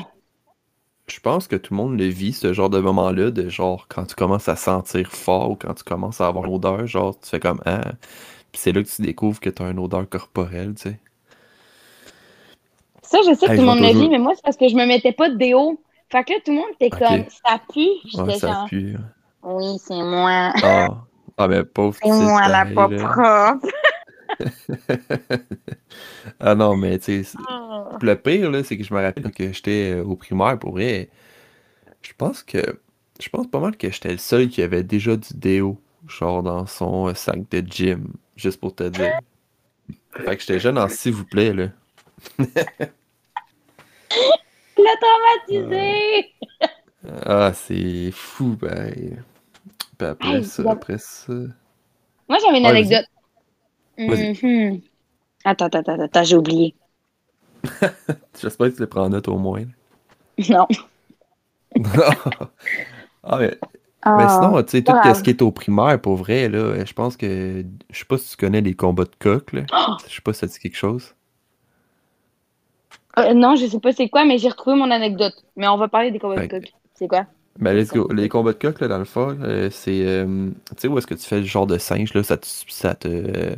je 1.08 1.20
pense 1.20 1.48
que 1.48 1.56
tout 1.56 1.74
le 1.74 1.78
monde 1.78 2.00
le 2.00 2.06
vit, 2.08 2.34
ce 2.34 2.54
genre 2.54 2.70
de 2.70 2.80
moment-là, 2.80 3.32
de 3.32 3.50
genre 3.50 3.88
quand 3.90 4.06
tu 4.06 4.16
commences 4.16 4.48
à 4.50 4.56
sentir 4.56 5.12
fort 5.12 5.52
ou 5.52 5.56
quand 5.56 5.74
tu 5.74 5.84
commences 5.84 6.22
à 6.22 6.28
avoir 6.28 6.46
l'odeur, 6.48 6.88
genre 6.88 7.20
tu 7.20 7.30
fais 7.30 7.40
comme 7.40 7.62
ah, 7.66 7.92
puis 8.41 8.41
c'est 8.54 8.72
là 8.72 8.84
que 8.84 8.90
tu 8.90 9.02
découvres 9.02 9.40
que 9.40 9.50
tu 9.50 9.62
as 9.64 9.70
une 9.70 9.80
odeur 9.80 10.08
corporelle, 10.10 10.74
tu 10.76 10.84
sais. 10.84 11.00
Ça, 13.04 13.18
je 13.28 13.34
sais 13.34 13.46
que 13.46 13.52
Hey, 13.52 13.58
tout 13.58 13.62
le 13.64 13.68
monde 13.68 13.80
toujours- 13.80 14.02
vit, 14.04 14.10
mais 14.10 14.20
moi, 14.20 14.34
c'est 14.36 14.44
parce 14.44 14.58
que 14.58 14.68
je 14.70 14.76
me 14.76 14.86
mettais 14.86 15.12
pas 15.12 15.30
de 15.30 15.36
déo. 15.36 15.82
Fait 16.10 16.24
que 16.24 16.34
là, 16.34 16.40
tout 16.44 16.52
le 16.52 16.58
monde 16.58 16.70
était 16.80 16.90
comme, 16.90 17.26
ça 17.46 17.60
pue. 17.74 17.88
J'étais 18.06 18.24
Ouais, 18.24 18.40
ça 18.40 18.48
genre, 18.54 18.66
pue. 18.68 18.96
oui, 19.44 19.78
c'est 19.80 19.96
moi. 19.96 20.52
Ah, 20.64 20.88
ah 21.38 21.48
ben 21.48 21.64
pauvre 21.64 21.98
C'est 22.02 22.10
moi 22.10 22.48
la 22.48 22.66
pas 22.66 22.88
propre. 22.88 23.60
Ah 26.40 26.56
non, 26.56 26.76
mais 26.76 26.98
tu 27.00 27.24
sais, 27.24 27.38
Ah. 27.48 27.98
le 28.02 28.16
pire, 28.16 28.50
là, 28.52 28.64
c'est 28.64 28.78
que 28.78 28.84
je 28.84 28.94
me 28.94 29.02
rappelle 29.02 29.32
que 29.32 29.52
j'étais 29.52 29.94
euh, 29.96 30.04
au 30.04 30.16
primaire, 30.16 30.58
pour 30.58 30.72
vrai, 30.72 31.10
je 32.02 32.12
pense 32.18 32.44
que, 32.44 32.80
je 33.20 33.30
pense 33.30 33.48
pas 33.48 33.60
mal 33.60 33.76
que 33.78 33.90
j'étais 33.92 34.12
le 34.12 34.18
seul 34.18 34.50
qui 34.50 34.62
avait 34.62 34.84
déjà 34.84 35.16
du 35.18 35.34
déo, 35.36 35.80
genre 36.08 36.44
dans 36.44 36.66
son 36.66 37.08
euh, 37.10 37.14
sac 37.14 37.48
de 37.50 37.60
gym, 37.70 38.14
juste 38.42 38.60
pour 38.60 38.76
te 38.76 38.84
dire. 38.90 39.20
Fait 40.12 40.36
que 40.36 40.42
j'étais 40.42 40.60
jeune 40.60 40.78
en 40.78 40.90
s'il 40.90 41.14
vous 41.14 41.26
plaît, 41.26 41.54
là. 41.54 41.68
Le 44.78 45.48
traumatisé! 45.48 46.34
Ah, 47.26 47.52
c'est 47.54 48.12
fou, 48.12 48.58
ben. 48.60 49.24
Puis 49.98 50.08
après 50.08 50.38
Hey, 50.38 50.44
ça, 50.44 50.64
après 50.70 50.98
ça. 50.98 51.34
Moi, 52.28 52.38
j'avais 52.44 52.58
une 52.58 52.66
Ouais, 52.66 52.72
anecdote. 52.72 53.06
Vas-y. 53.98 54.34
Mhm. 54.42 54.82
Attends, 55.44 55.66
attends, 55.66 55.80
attends, 55.80 56.00
attends, 56.00 56.24
j'ai 56.24 56.36
oublié. 56.36 56.76
J'espère 58.42 58.70
que 58.70 58.76
tu 58.76 58.82
le 58.82 58.88
prends 58.88 59.04
en 59.04 59.10
note 59.10 59.28
au 59.28 59.38
moins. 59.38 59.66
Non. 60.50 60.68
ah, 63.24 63.38
mais, 63.40 63.58
Ah. 64.04 64.16
mais 64.18 64.28
sinon, 64.28 64.64
tu 64.64 64.70
sais, 64.72 64.84
tout 64.84 64.94
ce 65.14 65.22
qui 65.24 65.30
est 65.30 65.42
au 65.42 65.52
primaire, 65.52 66.00
pour 66.02 66.16
vrai, 66.16 66.50
là, 66.50 66.84
je 66.84 66.94
pense 66.94 67.18
que. 67.18 67.64
Je 67.92 68.00
sais 68.00 68.06
pas 68.06 68.18
si 68.18 68.32
tu 68.32 68.38
connais 68.38 68.62
les 68.62 68.74
combats 68.74 69.04
de 69.04 69.16
coq, 69.20 69.54
là. 69.54 69.62
Je 70.08 70.16
sais 70.16 70.22
pas 70.22 70.34
si 70.34 70.40
ça 70.40 70.48
dit 70.48 70.60
quelque 70.60 70.78
chose. 70.78 71.14
Euh, 73.20 73.34
non, 73.34 73.56
je 73.56 73.66
sais 73.68 73.80
pas 73.80 73.92
c'est 73.92 74.10
quoi, 74.10 74.26
mais 74.26 74.38
j'ai 74.38 74.50
retrouvé 74.50 74.76
mon 74.76 74.90
anecdote. 74.90 75.34
Mais 75.58 75.68
on 75.68 75.78
va 75.78 75.88
parler 75.88 76.12
des 76.12 76.20
combats 76.20 76.42
de 76.46 76.48
coq. 76.48 76.72
C'est 76.96 77.08
quoi? 77.08 77.26
Ben, 77.60 77.74
let's 77.74 77.92
go. 77.92 78.08
Les 78.14 78.30
combats 78.30 78.54
de 78.54 78.58
coq, 78.58 78.80
là, 78.80 78.88
dans 78.88 78.98
le 79.00 79.06
fond, 79.06 79.38
euh, 79.44 79.70
c'est. 79.70 80.06
euh, 80.06 80.50
tu 80.70 80.74
sais, 80.78 80.88
où 80.88 80.98
est-ce 80.98 81.08
que 81.08 81.14
tu 81.16 81.26
fais 81.26 81.40
le 81.40 81.46
genre 81.46 81.68
de 81.68 81.78
singe, 81.78 82.14
là, 82.14 82.24
ça 82.24 82.38
te, 82.38 82.48
ça 82.70 82.96
te 82.96 83.56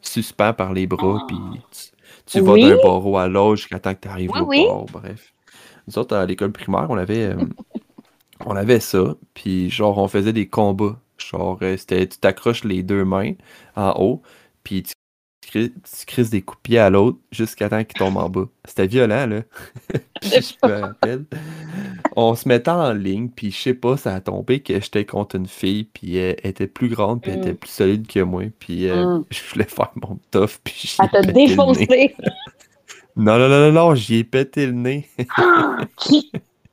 suspend 0.00 0.52
par 0.54 0.72
les 0.72 0.86
bras, 0.86 1.24
puis 1.28 1.36
tu, 1.70 1.90
tu 2.26 2.40
vas 2.40 2.56
d'un 2.56 2.76
barreau 2.76 3.18
à 3.18 3.28
l'autre 3.28 3.56
jusqu'à 3.56 3.78
temps 3.78 3.94
que 3.94 4.00
tu 4.00 4.08
arrives 4.08 4.30
Oui, 4.32 4.40
au 4.40 4.46
oui. 4.46 4.64
bord, 4.64 4.86
bref. 4.86 5.34
Nous 5.86 5.98
autres, 5.98 6.16
à 6.16 6.24
l'école 6.24 6.52
primaire, 6.52 6.86
on 6.88 6.96
avait, 6.96 7.34
on 8.44 8.54
avait 8.56 8.80
ça, 8.80 9.16
puis 9.34 9.70
genre, 9.70 9.98
on 9.98 10.08
faisait 10.08 10.32
des 10.32 10.48
combats. 10.48 10.98
Genre, 11.18 11.58
euh, 11.62 11.76
c'était, 11.76 12.06
tu 12.06 12.18
t'accroches 12.18 12.64
les 12.64 12.82
deux 12.82 13.04
mains 13.04 13.32
en 13.74 13.92
haut, 13.98 14.22
puis 14.62 14.82
tu, 14.82 14.92
cri- 15.48 15.72
tu 15.72 16.06
crises 16.06 16.30
des 16.30 16.42
coups 16.42 16.58
de 16.58 16.62
pied 16.62 16.78
à 16.78 16.90
l'autre 16.90 17.18
jusqu'à 17.32 17.68
temps 17.70 17.82
qu'il 17.84 17.96
tombe 17.96 18.16
en 18.18 18.28
bas. 18.28 18.46
C'était 18.66 18.86
violent, 18.86 19.26
là. 19.26 19.40
Je 20.22 20.54
me 20.64 20.80
rappelle, 20.80 21.24
on 22.16 22.34
se 22.34 22.48
mettait 22.48 22.70
en 22.70 22.92
ligne, 22.92 23.28
puis 23.28 23.50
je 23.50 23.60
sais 23.60 23.74
pas, 23.74 23.96
ça 23.96 24.14
a 24.14 24.20
tombé 24.20 24.60
que 24.60 24.74
j'étais 24.80 25.04
contre 25.04 25.36
une 25.36 25.46
fille, 25.46 25.84
puis 25.84 26.16
elle 26.16 26.36
était 26.42 26.66
plus 26.66 26.88
grande, 26.88 27.22
puis 27.22 27.30
elle 27.30 27.38
Mm. 27.38 27.42
était 27.42 27.54
plus 27.54 27.70
solide 27.70 28.06
que 28.06 28.20
moi, 28.20 28.42
puis 28.58 28.88
euh, 28.88 29.18
Mm. 29.18 29.24
je 29.30 29.40
voulais 29.52 29.64
faire 29.66 29.92
mon 29.96 30.18
tough, 30.30 30.58
puis 30.64 30.96
Elle 31.00 31.10
t'a 31.10 31.22
défoncé. 31.22 32.14
Non, 33.16 33.38
non, 33.38 33.48
non, 33.48 33.70
non, 33.70 33.72
non, 33.72 33.94
j'y 33.94 34.16
ai 34.16 34.24
pété 34.24 34.66
le 34.66 34.72
nez. 34.72 35.08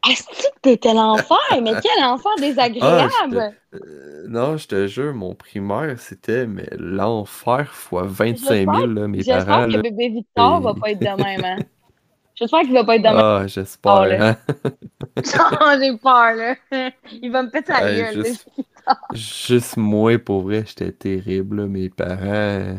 Ah? 0.06 0.12
Est-ce 0.12 0.24
que 0.24 0.60
t'étais 0.62 0.94
l'enfer? 0.94 1.38
Mais 1.62 1.72
quel 1.82 2.04
enfant 2.04 2.30
Ah, 2.38 2.42
désagréable! 2.42 3.56
Euh, 3.74 4.26
non, 4.28 4.58
je 4.58 4.68
te 4.68 4.88
jure, 4.88 5.14
mon 5.14 5.34
primaire, 5.34 6.00
c'était 6.00 6.46
mais 6.46 6.68
l'enfer 6.78 7.74
fois 7.74 8.04
25 8.06 8.56
J'espère- 8.56 8.76
000, 8.76 8.88
là, 8.88 9.08
mes 9.08 9.18
J'espère 9.20 9.46
parents, 9.46 9.66
que 9.68 9.72
là. 9.72 9.82
bébé 9.82 10.10
Victor 10.10 10.62
va 10.62 10.72
et- 10.72 10.80
pas 10.80 10.92
être 10.92 11.00
de 11.00 11.24
même, 11.24 11.44
hein? 11.44 11.58
J'espère 12.36 12.62
qu'il 12.62 12.74
va 12.74 12.84
pas 12.84 12.96
être 12.96 13.04
de 13.04 13.08
même. 13.08 13.18
Ah, 13.20 13.44
j'espère, 13.48 13.94
Oh, 14.02 14.06
là. 14.06 14.30
hein. 14.30 14.38
J'ai 15.80 15.98
peur, 15.98 16.34
là. 16.36 16.56
Il 17.22 17.32
va 17.32 17.44
me 17.44 17.50
péter 17.50 17.72
la 17.72 17.90
Hey, 17.90 17.98
gueule. 17.98 18.26
juste, 18.26 18.50
juste 19.14 19.78
moi, 19.78 20.18
pour 20.20 20.42
vrai, 20.42 20.64
j'étais 20.66 20.92
terrible, 20.92 21.62
là. 21.62 21.68
Mes 21.68 21.90
parents, 21.90 22.78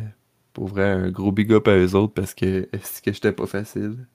pour 0.53 0.67
vrai, 0.69 0.91
un 0.91 1.11
gros 1.11 1.33
big 1.33 1.53
up 1.53 1.69
à 1.69 1.77
eux 1.77 1.95
autres 1.95 2.15
parce 2.15 2.35
que 2.35 2.69
est-ce 2.73 3.01
que 3.01 3.13
j'étais 3.13 3.33
pas 3.33 3.47
facile? 3.47 4.07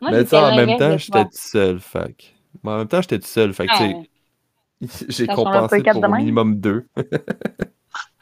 Moi, 0.00 0.10
Mais 0.10 0.24
sais, 0.24 0.36
en 0.36 0.54
même 0.54 0.76
temps, 0.76 0.98
j'étais 0.98 1.24
tout 1.24 1.30
seul, 1.32 1.78
que- 1.80 2.24
Mais 2.62 2.70
en 2.70 2.78
même 2.78 2.88
temps, 2.88 3.02
j'étais 3.02 3.18
tout 3.18 3.26
seul, 3.26 3.52
fait 3.52 3.68
j'ai 5.08 5.26
Ça 5.26 5.34
compensé 5.34 5.82
pour 5.82 6.04
au 6.04 6.08
minimum 6.08 6.60
deux. 6.60 6.86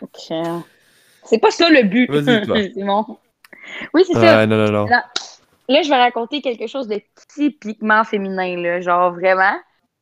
Ok. 0.03 0.33
C'est 1.25 1.39
pas 1.39 1.51
ça 1.51 1.71
le 1.71 1.85
but. 1.85 2.11
Vas-y, 2.11 2.43
toi. 2.47 2.57
c'est 2.75 2.85
bon. 2.85 3.19
Oui, 3.95 4.03
c'est 4.07 4.15
ça. 4.15 4.47
Non, 4.47 4.57
non, 4.57 4.73
non. 4.73 4.87
Là, 4.87 5.05
là, 5.69 5.83
je 5.83 5.89
vais 5.89 5.97
raconter 5.97 6.43
quelque 6.43 6.67
chose 6.67 6.89
de 6.89 7.01
typiquement 7.35 8.05
féminin, 8.05 8.57
là. 8.57 8.81
Genre, 8.81 9.13
vraiment. 9.13 9.55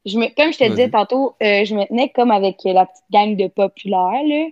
Je 0.06 0.18
me, 0.18 0.34
comme 0.34 0.52
je 0.52 0.58
te 0.58 0.68
disais 0.68 0.88
tantôt, 0.90 1.36
euh, 1.42 1.64
je 1.64 1.74
me 1.74 1.86
tenais 1.86 2.08
comme 2.10 2.30
avec 2.30 2.56
la 2.64 2.86
petite 2.86 3.04
gang 3.10 3.36
de 3.36 3.48
populaires, 3.48 4.22
là. 4.24 4.46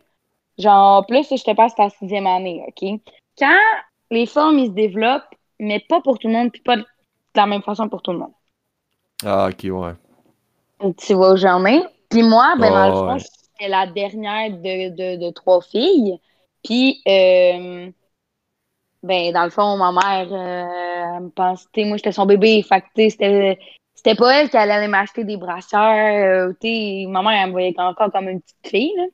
Genre, 0.59 1.07
plus, 1.07 1.27
je 1.31 1.43
te 1.43 1.55
passe 1.55 1.75
ta 1.75 1.89
sixième 1.89 2.27
année, 2.27 2.65
OK? 2.69 3.01
Quand 3.39 3.59
les 4.11 4.27
formes, 4.27 4.59
ils 4.59 4.67
se 4.67 4.73
développent, 4.73 5.35
mais 5.59 5.81
pas 5.89 6.01
pour 6.01 6.19
tout 6.19 6.29
le 6.29 6.35
monde, 6.35 6.53
puis 6.53 6.63
pas 6.63 6.77
de 6.77 6.85
la 7.39 7.47
même 7.47 7.63
façon 7.63 7.89
pour 7.89 8.03
tout 8.03 8.13
le 8.13 8.19
monde. 8.19 8.33
Ah, 9.25 9.49
ok, 9.51 9.65
ouais. 9.71 9.95
Tu 10.99 11.15
vois 11.15 11.33
où 11.33 11.37
j'en 11.37 11.65
ai. 11.67 11.83
Puis 12.11 12.23
moi, 12.23 12.55
ben, 12.59 12.71
dans 12.73 12.87
le 12.87 12.93
Oh, 12.93 13.05
fond, 13.05 13.15
ouais. 13.15 13.19
j'étais 13.19 13.69
la 13.69 13.87
dernière 13.87 14.51
de, 14.51 14.91
de, 14.91 15.27
de 15.27 15.31
trois 15.33 15.61
filles. 15.61 16.19
Puis, 16.65 17.03
euh, 17.09 17.91
ben, 19.03 19.33
dans 19.33 19.45
le 19.45 19.51
fond, 19.51 19.77
ma 19.77 19.93
mère, 19.93 20.33
euh, 20.33 21.17
elle 21.17 21.23
me 21.25 21.31
pense, 21.31 21.67
tu 21.73 21.83
sais, 21.83 21.87
moi, 21.89 21.97
j'étais 21.97 22.13
son 22.13 22.27
bébé. 22.27 22.63
Fait 22.63 22.81
que, 22.81 22.87
tu 22.95 23.03
sais, 23.05 23.11
c'était, 23.11 23.59
c'était 23.95 24.15
pas 24.15 24.41
elle 24.41 24.51
qui 24.51 24.57
allait 24.57 24.89
m'acheter 24.89 25.25
des 25.25 25.37
brassières. 25.37 26.49
euh, 26.49 26.53
tu 26.61 26.69
sais, 26.69 27.07
ma 27.09 27.23
mère, 27.23 27.33
elle 27.43 27.47
me 27.49 27.53
voyait 27.53 27.75
encore 27.79 28.11
comme 28.13 28.29
une 28.29 28.41
petite 28.41 28.69
fille, 28.69 28.95
là. 28.97 29.05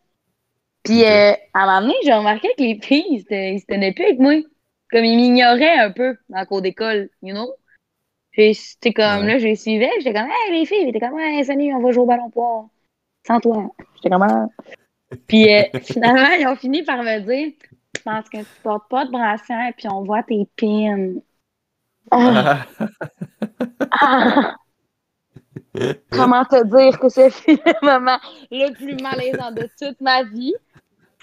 Puis, 0.82 1.04
euh, 1.04 1.32
à 1.54 1.62
un 1.62 1.66
moment 1.66 1.80
donné, 1.80 1.94
j'ai 2.04 2.12
remarqué 2.12 2.48
que 2.58 2.62
les 2.62 2.78
filles, 2.82 3.24
ils 3.28 3.60
se, 3.60 3.66
tenaient 3.66 3.92
plus 3.92 4.04
avec 4.04 4.20
moi. 4.20 4.34
Comme 4.90 5.04
ils 5.04 5.16
m'ignoraient 5.16 5.78
un 5.78 5.90
peu 5.90 6.16
dans 6.28 6.40
le 6.40 6.46
cours 6.46 6.62
d'école, 6.62 7.08
you 7.22 7.34
know? 7.34 7.54
Puis, 8.34 8.54
c'était 8.54 8.92
comme, 8.92 9.20
Ouais. 9.20 9.32
là, 9.34 9.38
je 9.38 9.46
les 9.46 9.56
suivais, 9.56 9.90
j'étais 9.98 10.12
comme, 10.12 10.28
hey, 10.28 10.58
les 10.58 10.66
filles, 10.66 10.86
j'étais 10.86 11.00
comme, 11.00 11.18
hey, 11.18 11.44
salut, 11.44 11.72
on 11.72 11.80
va 11.80 11.92
jouer 11.92 12.02
au 12.02 12.06
ballon 12.06 12.30
poire. 12.30 12.66
Sans 13.26 13.40
toi. 13.40 13.70
J'étais 13.96 14.10
comme, 14.10 14.22
ah. 14.22 14.46
Puis, 15.28 15.54
euh, 15.54 15.62
finalement, 15.82 16.30
ils 16.38 16.46
ont 16.46 16.56
fini 16.56 16.82
par 16.82 16.98
me 17.02 17.20
dire, 17.20 17.52
je 17.96 18.02
pense 18.02 18.28
que 18.28 18.38
tu 18.38 18.60
portes 18.62 18.88
pas 18.90 19.04
de 19.04 19.12
brassière, 19.12 19.72
puis 19.76 19.86
on 19.88 20.02
voit 20.02 20.24
tes 20.24 20.46
pins. 20.56 21.14
Ah, 22.10 22.66
ah. 23.92 24.56
Comment 26.10 26.44
te 26.44 26.64
dire 26.66 26.98
que 26.98 27.08
ce 27.08 27.30
fut 27.30 27.58
le 27.64 27.86
moment 27.86 28.18
le 28.50 28.72
plus 28.74 28.96
malaisant 29.02 29.50
de 29.52 29.68
toute 29.80 30.00
ma 30.00 30.22
vie? 30.24 30.54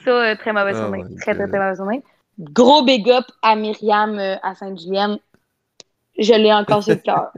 Ça, 0.03 0.11
euh, 0.11 0.35
très 0.35 0.51
mauvaise 0.51 0.77
Oh 0.79 0.83
journée. 0.83 1.03
Très, 1.21 1.35
très, 1.35 1.47
très 1.47 1.59
mauvaise 1.59 1.77
journée. 1.77 2.03
Gros 2.39 2.83
big 2.83 3.09
up 3.09 3.25
à 3.41 3.55
Myriam 3.55 4.17
euh, 4.17 4.35
à 4.41 4.55
Sainte-Julienne. 4.55 5.19
Je 6.21 6.33
l'ai 6.33 6.53
encore 6.53 6.83
sur 6.83 6.93
le 6.93 6.99
cœur. 6.99 7.31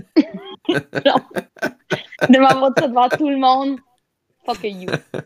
De 2.29 2.39
m'avoir 2.39 2.71
dit 2.71 2.81
ça 2.81 2.87
devant 2.87 3.09
tout 3.09 3.29
le 3.29 3.37
monde. 3.37 3.79
Fuck 4.45 4.63
you. 4.63 4.89
C'est 5.13 5.23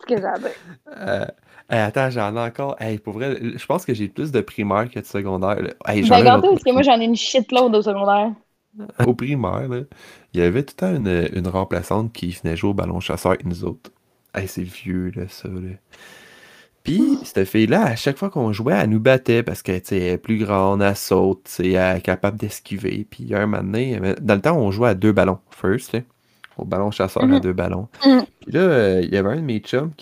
ce 0.00 0.06
que 0.06 0.14
dire? 0.14 0.50
Euh, 0.96 1.26
attends, 1.68 2.10
j'en 2.10 2.36
ai 2.36 2.40
encore. 2.40 2.76
Hey, 2.80 2.98
pour 2.98 3.14
vrai, 3.14 3.38
je 3.56 3.66
pense 3.66 3.84
que 3.84 3.94
j'ai 3.94 4.08
plus 4.08 4.32
de 4.32 4.40
primaire 4.40 4.90
que 4.90 5.00
de 5.00 5.04
secondaire. 5.04 5.58
Hey, 5.86 6.02
Ben, 6.08 6.26
un 6.26 6.40
parce 6.40 6.62
que 6.62 6.72
moi, 6.72 6.82
j'en 6.82 7.00
ai 7.00 7.04
une 7.04 7.16
shitload 7.16 7.74
au 7.74 7.82
secondaire. 7.82 8.32
Au 9.06 9.14
primaire, 9.14 9.68
là, 9.68 9.80
il 10.32 10.40
y 10.40 10.42
avait 10.44 10.62
tout 10.62 10.74
le 10.78 10.80
temps 10.80 10.94
une, 10.94 11.28
une 11.32 11.48
remplaçante 11.48 12.12
qui 12.12 12.30
venait 12.30 12.56
jouer 12.56 12.70
au 12.70 12.74
ballon 12.74 13.00
chasseur 13.00 13.32
avec 13.32 13.44
nous 13.44 13.64
autres. 13.64 13.90
Hey, 14.32 14.46
c'est 14.46 14.62
vieux, 14.62 15.10
là, 15.16 15.24
ça, 15.28 15.48
là. 15.48 15.70
Puis, 16.98 17.18
cette 17.22 17.48
fille-là, 17.48 17.84
à 17.84 17.94
chaque 17.96 18.16
fois 18.18 18.30
qu'on 18.30 18.52
jouait, 18.52 18.74
elle 18.74 18.90
nous 18.90 18.98
battait 18.98 19.44
parce 19.44 19.62
qu'elle 19.62 19.80
est 19.92 20.18
plus 20.18 20.38
grande, 20.38 20.82
elle 20.82 20.96
saute, 20.96 21.48
elle 21.60 21.66
est 21.76 22.00
capable 22.00 22.36
d'esquiver. 22.36 23.06
Puis, 23.08 23.24
il 23.24 23.28
y 23.28 23.34
a 23.34 23.38
un 23.40 23.46
moment 23.46 23.62
donné, 23.62 24.00
dans 24.20 24.34
le 24.34 24.40
temps, 24.40 24.56
on 24.56 24.72
jouait 24.72 24.88
à 24.88 24.94
deux 24.94 25.12
ballons, 25.12 25.38
first, 25.50 25.92
là, 25.92 26.00
au 26.58 26.64
ballon 26.64 26.90
chasseur 26.90 27.22
à 27.22 27.26
Mhm. 27.26 27.40
deux 27.40 27.52
ballons. 27.52 27.86
Mhm. 28.04 28.24
Puis 28.40 28.52
là, 28.52 28.60
euh, 28.60 29.00
il 29.04 29.14
y 29.14 29.16
avait 29.16 29.28
un 29.28 29.36
de 29.36 29.40
mes 29.42 29.60
chums 29.60 29.92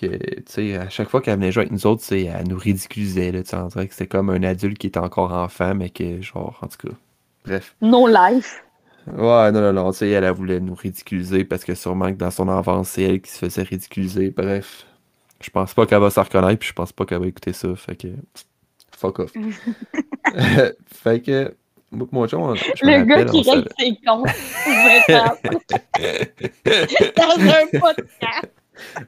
sais, 0.47 0.77
à 0.77 0.89
chaque 0.89 1.11
fois 1.11 1.21
qu'elle 1.21 1.35
venait 1.37 1.53
jouer 1.53 1.63
avec 1.65 1.73
nous 1.73 1.87
autres, 1.87 2.03
elle 2.11 2.49
nous 2.49 2.57
ridiculisait, 2.59 3.33
là, 3.33 3.41
on 3.53 3.67
dirait 3.67 3.87
que 3.87 3.93
c'était 3.93 4.07
comme 4.07 4.31
un 4.31 4.43
adulte 4.43 4.79
qui 4.79 4.87
était 4.87 4.99
encore 4.99 5.33
enfant, 5.33 5.75
mais 5.75 5.91
que, 5.91 6.23
genre, 6.23 6.59
en 6.63 6.69
tout 6.69 6.89
cas, 6.89 6.95
bref. 7.45 7.75
No 7.83 8.07
life. 8.09 8.65
Ouais, 9.07 9.53
non, 9.53 9.61
non, 9.61 9.73
non, 9.75 9.91
tu 9.93 9.99
sais, 9.99 10.11
elle, 10.11 10.25
elle 10.25 10.33
voulait 10.33 10.61
nous 10.61 10.75
ridiculiser 10.75 11.45
parce 11.45 11.65
que 11.65 11.75
sûrement 11.75 12.13
que 12.13 12.19
dans 12.19 12.31
son 12.31 12.49
enfance, 12.49 12.89
c'est 12.89 13.03
elle 13.03 13.21
qui 13.21 13.31
se 13.31 13.39
faisait 13.39 13.63
ridiculiser. 13.63 14.31
Bref, 14.37 14.87
je 15.41 15.51
pense 15.51 15.75
pas 15.75 15.87
qu'elle 15.87 16.01
va 16.01 16.11
s'en 16.11 16.23
reconnaître, 16.23 16.59
puis 16.59 16.69
je 16.69 16.75
pense 16.75 16.93
pas 16.93 17.05
qu'elle 17.05 17.21
va 17.21 17.27
écouter 17.27 17.53
ça, 17.53 17.75
fait 17.77 17.97
que 17.97 18.09
fuck 18.97 19.19
off. 19.21 19.33
fait 20.87 21.21
que, 21.21 21.55
mon 21.93 22.27
chum, 22.27 22.57
je 22.57 22.85
Le 22.85 23.05
gars 23.05 23.25
qui 23.25 23.49
règle 23.49 23.69
ses 23.79 23.97
comptes. 24.05 24.27
Dans 27.17 27.41
un 27.41 27.67
podcast. 27.79 28.53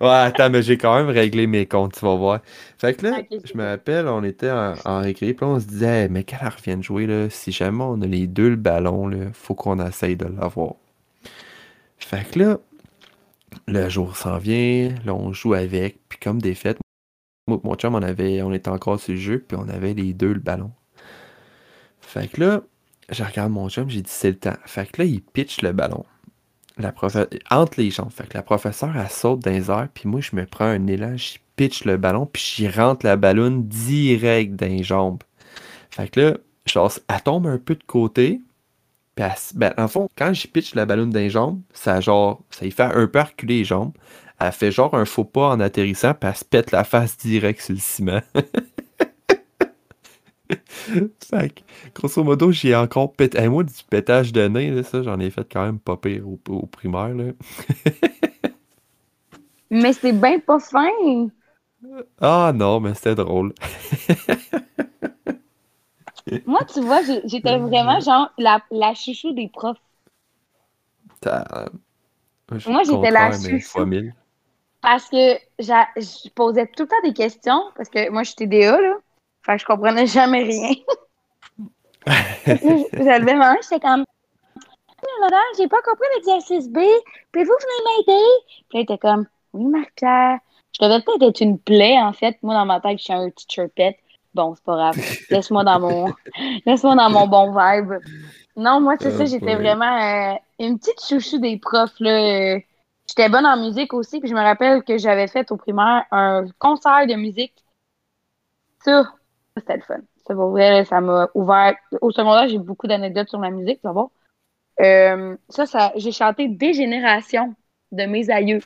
Ouais, 0.01 0.09
attends, 0.09 0.51
mais 0.51 0.63
j'ai 0.63 0.77
quand 0.77 0.97
même 0.97 1.11
réglé 1.11 1.47
mes 1.47 1.65
comptes, 1.67 1.95
tu 1.95 2.05
vas 2.05 2.17
voir. 2.17 2.41
Fait 2.79 2.95
que 2.95 3.07
là, 3.07 3.23
je 3.31 3.57
me 3.57 3.65
rappelle, 3.65 4.09
on 4.09 4.25
était 4.25 4.51
en, 4.51 4.75
en 4.85 5.01
récré, 5.01 5.33
puis 5.33 5.45
on 5.45 5.61
se 5.61 5.67
disait, 5.67 6.05
Hey, 6.05 6.09
mais 6.11 6.25
qu'elle 6.25 6.49
revienne 6.49 6.83
jouer, 6.83 7.07
là, 7.07 7.31
si 7.31 7.53
jamais 7.53 7.85
on 7.85 8.03
a 8.03 8.07
les 8.07 8.27
deux 8.27 8.51
le 8.51 8.57
ballon, 8.57 9.07
là, 9.07 9.27
faut 9.33 9.55
qu'on 9.55 9.79
essaye 9.85 10.17
de 10.17 10.27
l'avoir. 10.27 10.75
Fait 11.99 12.29
que 12.29 12.41
là, 12.41 12.59
le 13.67 13.89
jour 13.89 14.17
s'en 14.17 14.39
vient, 14.39 14.95
là, 15.05 15.15
on 15.15 15.33
joue 15.33 15.55
avec, 15.55 15.99
puis 16.09 16.19
comme 16.19 16.41
des 16.41 16.55
fêtes, 16.55 16.79
mon 17.49 17.75
chum, 17.75 17.95
on, 17.95 18.03
avait, 18.03 18.43
on 18.43 18.53
était 18.53 18.69
encore 18.69 19.01
sur 19.01 19.15
le 19.15 19.21
jeu, 19.21 19.45
puis 19.47 19.57
on 19.61 19.69
avait 19.69 19.95
les 19.95 20.13
deux 20.13 20.33
le 20.33 20.41
ballon. 20.41 20.71
Fait 22.01 22.29
que 22.29 22.41
là, 22.41 22.63
je 23.11 23.25
regarde 23.25 23.51
mon 23.53 23.69
chum, 23.69 23.89
j'ai 23.91 24.03
dit, 24.03 24.11
c'est 24.11 24.31
le 24.31 24.39
temps. 24.39 24.57
Fait 24.67 24.87
que 24.87 25.03
là, 25.03 25.05
il 25.05 25.21
pitch 25.21 25.63
le 25.63 25.73
ballon 25.73 26.05
la 26.81 26.95
entre 27.51 27.81
les 27.81 27.91
jambes. 27.91 28.11
Fait 28.11 28.27
que 28.27 28.37
la 28.37 28.43
professeure, 28.43 28.97
elle 28.97 29.09
saute 29.09 29.41
dans 29.41 29.51
les 29.51 29.71
airs, 29.71 29.89
puis 29.93 30.09
moi, 30.09 30.21
je 30.21 30.35
me 30.35 30.47
prends 30.47 30.67
un 30.67 30.87
élan, 30.87 31.17
j'y 31.17 31.39
pitch 31.57 31.85
le 31.85 31.97
ballon, 31.97 32.27
puis 32.27 32.43
j'y 32.43 32.69
rentre 32.69 33.05
la 33.05 33.17
ballonne 33.17 33.67
direct 33.67 34.57
dans 34.57 34.67
les 34.67 34.83
jambes. 34.83 35.23
Fait 35.91 36.09
que 36.09 36.21
là, 36.21 36.37
elle 37.09 37.23
tombe 37.23 37.47
un 37.47 37.59
peu 37.59 37.75
de 37.75 37.85
côté, 37.85 38.41
puis 39.21 39.29
elle 39.29 39.33
s- 39.33 39.53
ben, 39.55 39.73
en 39.79 39.89
fond, 39.89 40.09
quand 40.17 40.33
j'y 40.33 40.49
pitch 40.49 40.75
la 40.75 40.87
ballonne 40.87 41.13
les 41.15 41.31
jambes, 41.31 41.61
ça 41.73 42.01
genre, 42.01 42.43
ça 42.51 42.67
y 42.67 42.71
fait 42.71 42.83
un 42.85 43.07
peu 43.07 43.21
reculer 43.21 43.59
les 43.59 43.65
jambes. 43.65 43.93
Elle 44.41 44.53
fait 44.53 44.73
genre 44.73 44.95
un 44.95 45.05
faux 45.05 45.25
pas 45.25 45.49
en 45.51 45.61
atterrissant, 45.61 46.15
puis 46.15 46.29
elle 46.31 46.37
se 46.37 46.45
pète 46.45 46.71
la 46.73 46.85
face 46.85 47.17
direct 47.19 47.61
sur 47.61 47.75
le 47.75 47.81
ciment. 47.81 48.23
fait 51.23 51.63
grosso 51.95 52.23
modo, 52.25 52.51
j'ai 52.53 52.75
encore 52.75 53.13
pété. 53.13 53.39
Hey, 53.39 53.49
moi, 53.49 53.65
du 53.65 53.73
pétage 53.89 54.33
de 54.33 54.47
nez, 54.49 54.71
là, 54.71 54.83
ça, 54.83 55.03
j'en 55.03 55.19
ai 55.21 55.31
fait 55.31 55.47
quand 55.51 55.65
même 55.65 55.79
pas 55.79 55.97
pire 55.97 56.27
au, 56.29 56.39
au 56.49 56.67
primaire, 56.67 57.15
là. 57.15 57.33
Mais 59.71 59.95
c'est 59.95 60.13
bien 60.13 60.39
pas 60.39 60.61
fin. 60.61 60.87
Ah 62.21 62.53
non, 62.55 62.81
mais 62.81 62.95
c'était 62.95 63.15
drôle. 63.15 63.53
Moi, 66.47 66.61
tu 66.73 66.81
vois, 66.81 67.01
j'étais 67.25 67.59
vraiment 67.59 68.01
genre 68.01 68.31
la, 68.39 68.61
la 68.71 68.95
chouchou 68.95 69.33
des 69.33 69.49
profs. 69.49 69.79
Suis 72.59 72.71
Moi, 72.71 72.83
j'étais 72.85 73.11
la 73.11 73.33
chouchou. 73.33 73.87
Parce 74.83 75.09
que 75.11 75.37
je 75.59 76.29
posais 76.31 76.67
tout 76.67 76.85
le 76.85 76.89
temps 76.89 77.03
des 77.05 77.13
questions, 77.13 77.63
parce 77.77 77.89
que 77.89 78.11
moi, 78.11 78.23
je 78.23 78.29
suis 78.31 78.37
TDA, 78.37 78.81
là. 78.81 78.97
Fait 79.43 79.53
que 79.53 79.59
je 79.59 79.67
comprenais 79.67 80.07
jamais 80.07 80.43
rien. 80.43 80.75
J'avais 82.47 83.35
main, 83.35 83.57
j'étais 83.63 83.81
comme, 83.81 84.05
madame, 85.21 85.41
j'ai 85.57 85.69
pas 85.69 85.83
compris 85.83 86.07
l'exercice 86.17 86.69
B. 86.69 86.79
Pouvez-vous 87.33 87.53
venir 87.53 88.07
m'aider? 88.07 88.25
Puis 88.69 88.79
là, 88.79 88.81
il 88.81 88.83
était 88.83 88.99
comme, 88.99 89.27
oui, 89.53 89.65
Marc-Pierre. 89.67 90.39
Je 90.73 90.85
devais 90.85 91.03
peut-être 91.03 91.23
être 91.23 91.41
une 91.41 91.59
plaie, 91.59 91.99
en 91.99 92.13
fait. 92.13 92.39
Moi, 92.43 92.55
dans 92.55 92.65
ma 92.65 92.81
tête, 92.81 92.99
je 92.99 93.05
suis 93.05 93.13
un 93.13 93.29
petit 93.31 93.47
chirpette. 93.49 93.97
Bon, 94.35 94.55
c'est 94.55 94.65
pas 94.65 94.77
grave. 94.77 94.97
Laisse-moi 95.31 95.65
dans 95.65 95.81
mon, 95.81 96.13
laisse-moi 96.67 96.95
dans 96.95 97.11
mon 97.11 97.27
bon 97.27 97.53
vibe. 97.53 97.95
Non, 98.57 98.81
moi, 98.81 98.95
c'est 99.01 99.13
Oh 99.13 99.17
ça, 99.19 99.25
j'étais 99.25 99.57
vraiment 99.57 100.33
euh, 100.33 100.35
une 100.59 100.79
petite 100.79 101.01
chouchou 101.07 101.39
des 101.39 101.59
profs, 101.59 101.99
là. 102.01 102.11
Euh, 102.57 102.61
J'étais 103.09 103.29
bonne 103.29 103.45
en 103.45 103.57
musique 103.57 103.93
aussi, 103.93 104.21
puis 104.21 104.29
je 104.29 104.35
me 104.37 104.41
rappelle 104.41 104.85
que 104.85 104.97
j'avais 104.97 105.27
fait 105.27 105.51
au 105.51 105.57
primaire 105.57 106.05
un 106.13 106.45
concert 106.61 107.09
de 107.09 107.15
musique. 107.15 107.55
Ça, 108.85 109.13
c'était 109.57 109.77
le 109.77 109.83
fun. 109.83 110.01
Ça, 110.27 110.35
pour 110.35 110.51
vrai, 110.51 110.85
ça 110.85 111.01
m'a 111.01 111.29
ouvert. 111.35 111.75
Au 112.01 112.13
secondaire, 112.13 112.49
j'ai 112.49 112.59
beaucoup 112.59 112.87
d'anecdotes 112.87 113.29
sur 113.29 113.41
la 113.41 113.51
musique, 113.51 113.81
vas 113.83 113.93
voir. 113.93 114.09
Euh, 114.81 115.37
ça, 115.49 115.67
ça, 115.67 115.93
j'ai 115.97 116.13
chanté 116.13 116.49
des 116.49 116.73
générations 116.73 117.55
de 117.93 118.05
mes 118.05 118.31
aïeux. 118.31 118.61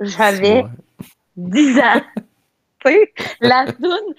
J'avais 0.00 0.62
Ouais. 0.62 0.70
10 1.36 1.78
ans. 1.80 2.00
Tu 2.84 2.92
sais, 2.92 3.12
la 3.40 3.64
toune 3.72 4.14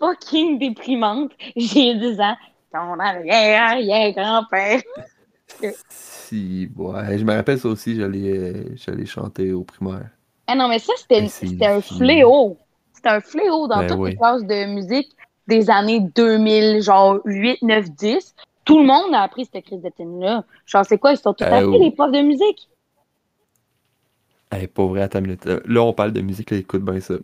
fucking 0.00 0.58
déprimante. 0.58 1.32
J'ai 1.56 1.94
10 1.94 2.20
ans. 2.20 2.36
Ton 2.72 2.98
arrière-arrière-grand-père. 2.98 4.80
Si, 5.88 6.68
ouais, 6.76 7.18
je 7.18 7.24
me 7.24 7.34
rappelle 7.34 7.58
ça 7.58 7.68
aussi, 7.68 7.96
j'allais 7.96 8.38
euh, 8.38 9.04
chanter 9.06 9.52
au 9.52 9.64
primaire. 9.64 10.08
Ah 10.46 10.54
non, 10.54 10.68
mais 10.68 10.78
ça, 10.78 10.92
c'était 10.96 11.66
un 11.66 11.80
fléau. 11.80 12.56
C'était 12.92 13.08
un 13.10 13.20
fléau 13.20 13.66
dans 13.68 13.78
Ben 13.80 13.86
toutes 13.88 13.98
oui. 13.98 14.10
les 14.10 14.16
classes 14.16 14.44
de 14.44 14.66
musique 14.66 15.10
des 15.48 15.68
années 15.70 16.00
2000, 16.00 16.82
genre 16.82 17.18
8, 17.24 17.62
9, 17.62 17.90
10. 17.90 18.34
Tout 18.64 18.78
le 18.78 18.84
monde 18.86 19.12
a 19.14 19.22
appris 19.22 19.48
cette 19.52 19.64
crise 19.64 19.82
de 19.82 19.88
tune-là. 19.88 20.44
Genre, 20.66 20.84
c'est 20.86 20.98
quoi? 20.98 21.12
Ils 21.12 21.16
sont 21.18 21.34
tous 21.34 21.44
Euh, 21.44 21.48
appris, 21.52 21.66
oui. 21.66 21.78
les 21.80 21.90
profs 21.90 22.12
de 22.12 22.20
musique? 22.22 22.68
Hey, 24.52 24.66
pas 24.68 24.84
vrai, 24.86 25.02
attends 25.02 25.18
une 25.20 25.26
minute. 25.26 25.46
Euh, 25.46 25.60
Là, 25.66 25.82
on 25.82 25.92
parle 25.92 26.12
de 26.12 26.20
musique, 26.20 26.50
là, 26.50 26.56
écoute 26.58 26.82
bien 26.84 27.00
ça. 27.00 27.14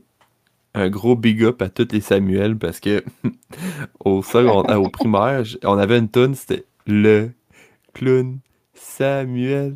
Un 0.77 0.89
gros 0.91 1.17
big 1.17 1.43
up 1.43 1.63
à 1.63 1.69
tous 1.71 1.89
les 1.93 2.01
Samuel 2.03 2.57
parce 2.57 2.81
que 2.81 3.03
au 4.05 4.23
secondaire, 4.23 4.81
au 4.83 4.89
primaire, 4.91 5.43
on 5.65 5.79
avait 5.79 5.99
une 5.99 6.11
tune, 6.11 6.35
c'était 6.35 6.65
le 6.87 7.31
clown 7.95 8.39
Samuel 8.75 9.75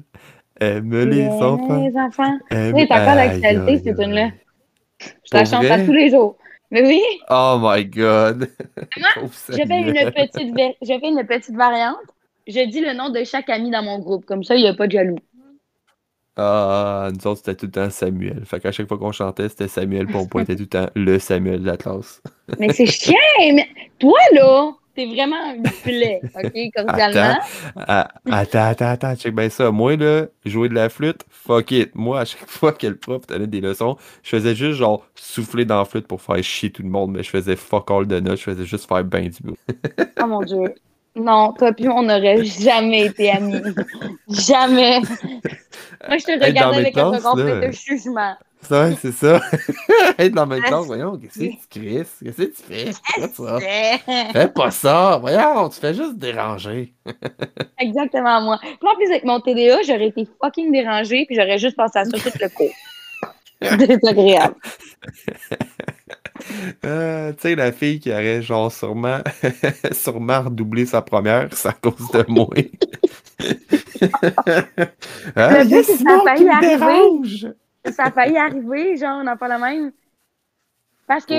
aime 0.61 0.95
les 1.07 1.27
enfants. 1.29 1.83
Les 1.83 1.97
enfants. 1.97 2.39
aime- 2.51 2.75
Oui, 2.75 2.87
c'est 2.87 2.93
encore 2.95 3.15
aïe, 3.19 3.41
cette 3.41 3.97
tune-là. 3.97 4.31
Je 5.01 5.09
la 5.33 5.45
chante 5.47 5.65
à 5.65 5.79
tous 5.87 5.93
les 5.93 6.11
jours. 6.11 6.37
Mais 6.71 6.87
oui, 6.87 7.01
Oh 7.31 7.59
my 7.61 7.85
god. 7.87 8.49
Moi, 8.99 9.09
je 9.49 9.55
fais 9.57 9.81
une 9.81 9.95
petite, 10.13 10.77
je 10.83 10.87
fais 11.01 11.09
une 11.09 11.27
petite 11.27 11.57
variante. 11.57 11.97
Je 12.47 12.69
dis 12.69 12.81
le 12.81 12.93
nom 12.95 13.09
de 13.11 13.25
chaque 13.25 13.49
ami 13.49 13.71
dans 13.71 13.83
mon 13.83 13.99
groupe. 14.01 14.25
Comme 14.27 14.45
ça, 14.45 14.55
il 14.55 14.63
n'y 14.63 14.69
a 14.69 14.75
pas 14.75 14.87
de 14.87 14.93
jaloux. 14.93 15.17
Ah, 16.43 17.11
nous 17.13 17.27
autres, 17.27 17.43
c'était 17.45 17.55
tout 17.55 17.67
le 17.67 17.73
temps 17.73 17.91
Samuel. 17.91 18.43
Fait 18.47 18.61
qu'à 18.61 18.73
chaque 18.73 18.89
fois 18.89 18.97
qu'on 18.97 19.13
chantait, 19.13 19.51
c'était 19.51 19.69
Samuel, 19.69 20.07
puis 20.07 20.17
on 20.17 20.27
pointait 20.27 20.57
tout 20.57 20.63
le 20.63 20.69
temps 20.69 20.87
le 20.97 21.19
Samuel 21.19 21.61
de 21.61 21.67
la 21.67 21.77
classe. 21.77 22.23
Mais 22.59 22.73
c'est 22.73 22.87
chiant. 22.87 23.15
Mais 23.53 23.69
toi, 23.99 24.19
là, 24.33 24.73
t'es 24.95 25.05
vraiment 25.05 25.53
une 25.55 25.63
plaie, 25.83 26.23
OK, 26.35 26.53
cordialement. 26.75 27.39
Ah, 27.77 28.09
attends, 28.31 28.65
attends, 28.65 28.89
attends, 28.89 29.17
check 29.17 29.35
bien 29.35 29.51
ça. 29.51 29.71
Moi, 29.71 29.97
là, 29.97 30.29
jouer 30.47 30.71
de 30.71 30.75
la 30.75 30.89
flûte, 30.89 31.27
fuck 31.29 31.73
it. 31.73 31.95
Moi, 31.95 32.21
à 32.21 32.25
chaque 32.25 32.41
fois 32.47 32.73
que 32.73 32.87
le 32.87 32.97
prof 32.97 33.27
donnait 33.27 33.47
des 33.47 33.61
leçons, 33.61 33.99
je 34.23 34.31
faisais 34.31 34.55
juste 34.55 34.79
genre 34.79 35.07
souffler 35.15 35.67
dans 35.67 35.79
la 35.79 35.85
flûte 35.85 36.07
pour 36.07 36.23
faire 36.23 36.43
chier 36.43 36.71
tout 36.71 36.83
le 36.83 36.89
monde, 36.89 37.13
mais 37.13 37.23
je 37.23 37.29
faisais 37.29 37.57
fuck 37.57 37.91
all 37.91 38.07
de 38.07 38.19
notes, 38.19 38.39
je 38.39 38.45
faisais 38.45 38.65
juste 38.65 38.89
faire 38.89 39.05
ben 39.05 39.29
du 39.29 39.43
bruit. 39.43 39.59
Oh 40.23 40.27
mon 40.27 40.41
Dieu. 40.41 40.75
Non, 41.17 41.53
toi 41.53 41.73
puis 41.73 41.89
on 41.89 42.03
n'aurait 42.03 42.45
jamais 42.45 43.07
été 43.07 43.31
amis. 43.31 43.61
jamais. 44.29 45.01
Moi, 46.09 46.19
je 46.19 46.25
te 46.25 46.45
regardais 46.45 46.79
avec 46.79 46.97
un 46.97 47.11
regard 47.11 47.35
plein 47.35 47.69
de 47.69 47.73
jugement. 47.73 48.37
Ça, 48.63 48.95
c'est 48.97 49.13
ça. 49.13 49.41
Être 50.19 50.35
dans 50.35 50.43
la 50.43 50.55
même 50.55 50.63
classe, 50.63 50.87
voyons, 50.87 51.17
qu'est-ce 51.17 51.39
que 51.39 51.45
tu 51.45 51.69
cries? 51.71 52.05
Qu'est-ce 52.23 52.43
que 52.43 52.43
tu 52.43 52.63
fais? 52.63 52.93
Ça? 52.93 53.59
Fais 54.33 54.49
pas 54.49 54.71
ça, 54.71 55.19
voyons, 55.19 55.69
tu 55.71 55.81
fais 55.81 55.95
juste 55.95 56.17
déranger. 56.17 56.93
Exactement 57.79 58.43
moi. 58.43 58.59
Puis 58.61 58.77
en 58.83 58.95
plus, 58.97 59.07
avec 59.07 59.25
mon 59.25 59.41
TDA, 59.41 59.83
j'aurais 59.83 60.09
été 60.09 60.29
fucking 60.43 60.71
dérangée, 60.73 61.25
puis 61.27 61.37
j'aurais 61.37 61.59
juste 61.59 61.77
pensé 61.77 61.99
à 61.99 62.05
ça 62.05 62.11
tout 62.11 62.39
le 62.39 62.49
cours. 62.49 62.75
Désagréable. 63.61 64.55
Euh, 66.85 67.33
tu 67.35 67.41
sais, 67.41 67.55
la 67.55 67.71
fille 67.71 68.01
qui 68.01 68.11
aurait 68.11 68.43
genre 68.43 68.73
sûrement, 68.73 69.19
sûrement 69.93 70.43
redoublé 70.43 70.87
sa 70.87 71.03
première, 71.03 71.49
c'est 71.53 71.69
à 71.69 71.73
cause 71.73 72.11
de 72.13 72.25
moi. 72.29 72.49
le 75.37 75.65
but, 75.69 75.85
c'est 75.85 75.99
que 75.99 76.03
ça 76.03 76.17
a 76.17 76.21
failli 76.25 76.49
arriver. 76.49 77.55
Ça 77.93 78.05
a 78.05 78.11
failli 78.11 78.37
arriver, 78.39 78.97
genre, 78.97 79.19
on 79.21 79.25
n'a 79.25 79.37
pas 79.37 79.49
la 79.49 79.59
même. 79.59 79.93
Parce 81.07 81.27
que 81.27 81.35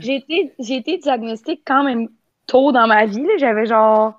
j'ai 0.00 0.16
été, 0.16 0.54
été 0.58 0.98
diagnostiquée 0.98 1.60
quand 1.64 1.84
même 1.84 2.08
tôt 2.46 2.72
dans 2.72 2.86
ma 2.86 3.04
vie. 3.04 3.26
J'avais 3.38 3.66
genre 3.66 4.18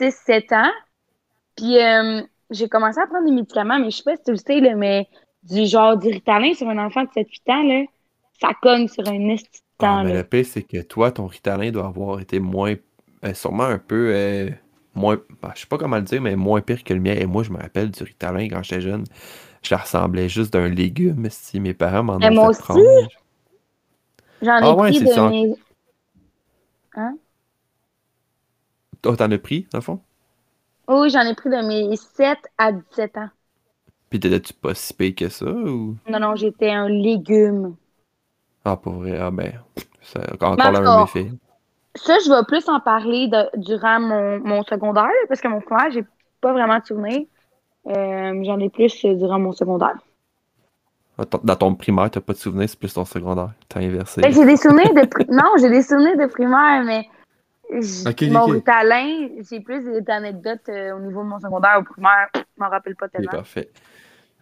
6-7 0.00 0.54
ans. 0.54 0.72
Puis 1.56 1.78
euh, 1.78 2.22
j'ai 2.50 2.68
commencé 2.68 3.00
à 3.00 3.06
prendre 3.06 3.26
des 3.26 3.34
médicaments, 3.34 3.78
mais 3.78 3.90
je 3.90 3.96
sais 3.96 4.04
pas 4.04 4.16
si 4.16 4.22
tu 4.22 4.30
le 4.30 4.36
sais, 4.36 4.60
là, 4.60 4.74
mais 4.74 5.08
du 5.42 5.66
genre 5.66 5.96
du 5.96 6.08
Ritalin 6.08 6.54
sur 6.54 6.68
un 6.68 6.78
enfant 6.78 7.02
de 7.04 7.08
7-8 7.08 7.26
ans, 7.48 7.62
là, 7.62 7.84
ça 8.40 8.50
cogne 8.60 8.88
sur 8.88 9.06
un 9.08 9.28
esti 9.28 9.62
ah, 9.82 10.02
mais 10.04 10.14
le 10.14 10.24
pire, 10.24 10.46
c'est 10.46 10.62
que 10.62 10.80
toi, 10.82 11.10
ton 11.10 11.26
Ritalin 11.26 11.70
doit 11.70 11.86
avoir 11.86 12.20
été 12.20 12.40
moins. 12.40 12.74
Euh, 13.24 13.34
sûrement 13.34 13.64
un 13.64 13.78
peu. 13.78 14.12
Euh, 14.14 14.50
moins. 14.94 15.18
Ben, 15.42 15.52
je 15.54 15.60
sais 15.60 15.66
pas 15.66 15.78
comment 15.78 15.96
le 15.96 16.02
dire, 16.02 16.20
mais 16.20 16.36
moins 16.36 16.60
pire 16.60 16.84
que 16.84 16.94
le 16.94 17.00
mien. 17.00 17.14
Et 17.14 17.26
moi, 17.26 17.42
je 17.42 17.50
me 17.50 17.58
rappelle 17.58 17.90
du 17.90 18.02
Ritalin 18.02 18.48
quand 18.48 18.62
j'étais 18.62 18.80
jeune. 18.80 19.04
Je 19.62 19.74
ressemblais 19.74 20.28
juste 20.28 20.52
d'un 20.52 20.68
légume 20.68 21.28
si 21.30 21.60
mes 21.60 21.74
parents 21.74 22.02
m'en 22.02 22.16
ont 22.16 22.20
fait 22.20 22.30
moi 22.30 22.48
aussi. 22.48 22.62
J'en 24.42 24.58
ai 24.58 24.62
ah, 24.62 24.74
pris 24.74 25.00
de 25.00 25.30
mes. 25.30 25.54
Hein? 26.94 27.16
Oh, 29.06 29.16
t'en 29.16 29.30
as 29.30 29.38
pris, 29.38 29.66
dans 29.72 29.78
le 29.78 29.82
fond? 29.82 30.00
Oui, 30.88 31.10
j'en 31.10 31.22
ai 31.22 31.34
pris 31.34 31.48
de 31.48 31.66
mes 31.66 31.96
7 31.96 32.38
à 32.58 32.72
17 32.72 33.18
ans. 33.18 33.28
Puis 34.12 34.20
t'étais-tu 34.20 34.52
pas 34.52 34.74
si 34.74 34.92
payé 34.92 35.14
que 35.14 35.30
ça 35.30 35.46
ou? 35.46 35.96
Non, 36.06 36.20
non, 36.20 36.36
j'étais 36.36 36.68
un 36.68 36.86
légume. 36.86 37.76
Ah, 38.62 38.76
pour 38.76 38.92
vrai. 38.92 39.16
Ah, 39.18 39.30
ben, 39.30 39.54
c'est 40.02 40.30
encore 40.34 40.54
la 40.54 40.70
même 40.70 41.02
effet. 41.04 41.30
Ça, 41.94 42.18
je 42.22 42.28
vais 42.28 42.44
plus 42.46 42.68
en 42.68 42.78
parler 42.78 43.30
durant 43.54 44.00
mon, 44.00 44.38
mon 44.40 44.62
secondaire, 44.64 45.08
parce 45.28 45.40
que 45.40 45.48
mon 45.48 45.62
frère, 45.62 45.90
j'ai 45.92 46.04
pas 46.42 46.52
vraiment 46.52 46.78
de 46.78 46.84
souvenirs. 46.84 47.22
Euh, 47.86 48.44
J'en 48.44 48.58
ai 48.60 48.68
plus 48.68 49.02
durant 49.02 49.38
mon 49.38 49.52
secondaire. 49.52 49.96
Dans 51.42 51.56
ton 51.56 51.74
primaire, 51.74 52.10
t'as 52.10 52.20
pas 52.20 52.34
de 52.34 52.38
souvenirs, 52.38 52.68
c'est 52.68 52.78
plus 52.78 52.92
ton 52.92 53.06
secondaire. 53.06 53.52
T'as 53.66 53.80
inversé. 53.80 54.20
Ben, 54.20 54.30
j'ai 54.30 54.44
des 54.44 54.56
souvenirs 54.58 54.92
de 54.92 55.32
non, 55.32 55.52
j'ai 55.58 55.70
des 55.70 55.82
souvenirs 55.82 56.18
de 56.18 56.26
primaire, 56.26 56.84
mais 56.84 57.08
mon 58.30 58.60
talent, 58.60 59.28
j'ai 59.50 59.60
plus 59.60 60.02
d'anecdotes 60.02 60.68
euh, 60.68 60.96
au 60.96 61.00
niveau 61.00 61.22
de 61.22 61.28
mon 61.28 61.40
secondaire 61.40 61.78
au 61.80 61.82
primaire. 61.82 62.28
Je 62.34 62.40
m'en 62.58 62.68
rappelle 62.68 62.94
pas 62.94 63.08
tellement. 63.08 63.30
parfait. 63.30 63.70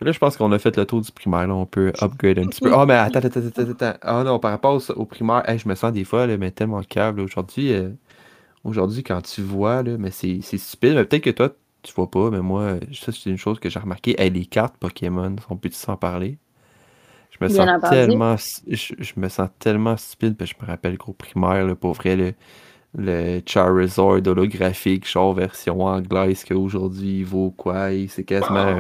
Là, 0.01 0.13
je 0.13 0.19
pense 0.19 0.37
qu'on 0.37 0.51
a 0.53 0.59
fait 0.59 0.77
le 0.77 0.87
tour 0.87 1.03
du 1.03 1.13
primaire. 1.13 1.47
Là. 1.47 1.55
On 1.55 1.67
peut 1.67 1.93
upgrade 2.01 2.39
un 2.39 2.47
petit 2.47 2.61
peu. 2.61 2.73
Ah, 2.73 2.81
oh, 2.83 2.87
mais 2.87 2.95
attends, 2.95 3.19
attends, 3.19 3.41
attends, 3.41 3.71
attends. 3.71 3.99
Ah 4.01 4.25
non, 4.25 4.39
par 4.39 4.51
rapport 4.51 4.81
au, 4.97 5.05
primaire, 5.05 5.43
je 5.47 5.69
me 5.69 5.75
sens 5.75 5.93
des 5.93 6.05
fois 6.05 6.27
là, 6.27 6.37
mais 6.39 6.51
tellement 6.51 6.83
câble. 6.83 7.21
Aujourd'hui, 7.21 7.73
euh, 7.73 7.91
aujourd'hui, 8.65 9.03
quand 9.03 9.21
tu 9.21 9.43
vois, 9.43 9.83
là, 9.83 9.97
mais 9.99 10.11
c'est 10.11 10.41
stupide. 10.41 10.95
Mais 10.95 11.05
peut-être 11.05 11.25
que 11.25 11.31
toi, 11.31 11.51
tu 11.83 11.93
vois 11.95 12.11
pas, 12.11 12.31
mais 12.31 12.41
moi, 12.41 12.77
ça, 12.93 13.13
c'est 13.13 13.29
une 13.29 13.37
chose 13.37 13.61
que 13.61 13.69
j'ai 13.69 13.79
remarqué. 13.79 14.15
les 14.15 14.47
cartes 14.47 14.77
Pokémon, 14.79 15.37
on 15.51 15.57
peut 15.57 15.71
s'en 15.73 15.97
parler? 15.97 16.39
Je 17.31 17.45
me 17.45 17.49
sens 17.51 17.69
tellement. 17.91 18.37
Je, 18.69 19.13
me 19.17 19.29
sens 19.29 19.49
tellement 19.59 19.97
stupide, 19.97 20.37
parce 20.37 20.53
que 20.53 20.59
je 20.61 20.65
me 20.65 20.71
rappelle 20.71 20.97
qu'au 20.97 21.13
primaire, 21.13 21.67
là, 21.67 21.75
pour 21.75 21.93
vrai, 21.93 22.17
le, 22.17 22.35
le 22.97 23.41
Charizard 23.47 24.27
holographique, 24.27 25.09
genre 25.09 25.33
version 25.33 25.83
anglaise 25.83 26.45
qu'aujourd'hui 26.45 27.19
il 27.19 27.25
vaut 27.25 27.55
quoi? 27.57 27.89
C'est 28.09 28.25
quasiment, 28.25 28.75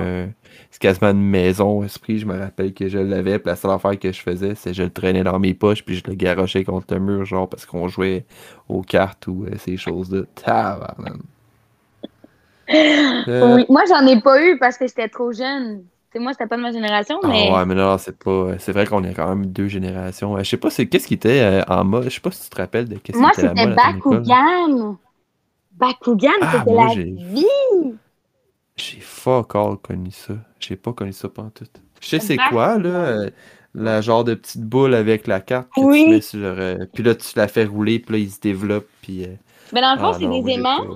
c'est 0.70 0.80
quasiment 0.80 1.10
une 1.10 1.22
maison 1.22 1.84
esprit. 1.84 2.18
Je 2.18 2.26
me 2.26 2.38
rappelle 2.38 2.74
que 2.74 2.88
je 2.88 2.98
l'avais. 2.98 3.38
Puis 3.38 3.48
la 3.48 3.56
seule 3.56 3.70
affaire 3.70 3.98
que 3.98 4.10
je 4.10 4.20
faisais, 4.20 4.54
c'est 4.56 4.70
que 4.70 4.76
je 4.76 4.82
le 4.82 4.90
traînais 4.90 5.22
dans 5.22 5.38
mes 5.38 5.54
poches 5.54 5.84
puis 5.84 5.94
je 5.96 6.02
le 6.06 6.14
garochais 6.14 6.64
contre 6.64 6.92
le 6.94 7.00
mur, 7.00 7.24
genre 7.24 7.48
parce 7.48 7.66
qu'on 7.66 7.88
jouait 7.88 8.24
aux 8.68 8.82
cartes 8.82 9.26
ou 9.28 9.44
euh, 9.44 9.56
ces 9.58 9.76
choses-là. 9.76 10.22
Euh, 12.72 13.56
oui, 13.56 13.66
moi 13.68 13.82
j'en 13.88 14.06
ai 14.06 14.20
pas 14.20 14.40
eu 14.40 14.56
parce 14.56 14.78
que 14.78 14.86
j'étais 14.86 15.08
trop 15.08 15.32
jeune 15.32 15.82
moi, 16.18 16.32
c'était 16.32 16.46
pas 16.46 16.56
de 16.56 16.62
ma 16.62 16.72
génération, 16.72 17.20
ah 17.22 17.28
mais. 17.28 17.50
ouais, 17.50 17.64
mais 17.66 17.74
non, 17.74 17.96
c'est 17.98 18.18
pas. 18.18 18.58
C'est 18.58 18.72
vrai 18.72 18.86
qu'on 18.86 19.04
est 19.04 19.14
quand 19.14 19.28
même 19.28 19.46
deux 19.46 19.68
générations. 19.68 20.36
Je 20.38 20.44
sais 20.44 20.56
pas, 20.56 20.70
c'est 20.70 20.86
qu'est-ce 20.88 21.06
qui 21.06 21.14
était 21.14 21.40
euh, 21.40 21.62
en 21.68 21.84
mode. 21.84 22.04
Je 22.04 22.10
sais 22.10 22.20
pas 22.20 22.30
si 22.30 22.42
tu 22.42 22.50
te 22.50 22.56
rappelles 22.56 22.88
de 22.88 22.96
qu'est-ce 22.96 23.18
qui 23.18 23.40
était 23.40 23.54
Moi, 23.54 23.54
c'était 23.54 23.74
Bakugan. 23.74 24.98
Bakugan, 25.72 26.30
ah, 26.42 26.52
c'était 26.58 26.74
la 26.74 26.94
vie. 26.94 27.94
J'ai 28.76 29.00
fuck 29.00 29.54
all 29.54 29.76
connu 29.76 30.10
ça. 30.10 30.34
J'ai 30.58 30.76
pas 30.76 30.92
connu 30.92 31.12
ça 31.12 31.28
en 31.36 31.50
tout. 31.50 31.64
Je 32.00 32.08
sais 32.08 32.20
c'est 32.20 32.36
quoi, 32.36 32.78
là. 32.78 32.88
Euh, 32.88 33.30
la 33.72 34.00
genre 34.00 34.24
de 34.24 34.34
petite 34.34 34.62
boule 34.62 34.94
avec 34.94 35.28
la 35.28 35.40
carte 35.40 35.68
que 35.76 35.80
oui. 35.80 36.04
tu 36.04 36.10
mets 36.10 36.20
sur. 36.20 36.40
Euh, 36.42 36.86
puis 36.92 37.04
là, 37.04 37.14
tu 37.14 37.28
la 37.36 37.46
fais 37.46 37.64
rouler, 37.64 38.00
puis 38.00 38.14
là, 38.14 38.18
il 38.18 38.30
se 38.30 38.40
développe, 38.40 38.88
puis. 39.00 39.26
Mais 39.72 39.80
dans 39.80 39.94
le 39.94 40.00
fond, 40.00 40.10
ah 40.12 40.16
c'est 40.18 40.26
des 40.26 40.52
aimants. 40.54 40.86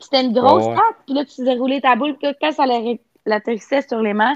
C'était 0.00 0.24
une 0.24 0.32
grosse 0.32 0.66
carte, 0.66 0.96
puis 1.06 1.14
là, 1.14 1.24
tu 1.24 1.36
faisais 1.36 1.54
rouler 1.54 1.80
ta 1.80 1.94
boule, 1.94 2.16
puis 2.20 2.28
quand 2.40 2.52
ça 2.52 2.64
l'atterrissait 3.26 3.82
sur 3.82 4.00
l'aimant, 4.00 4.34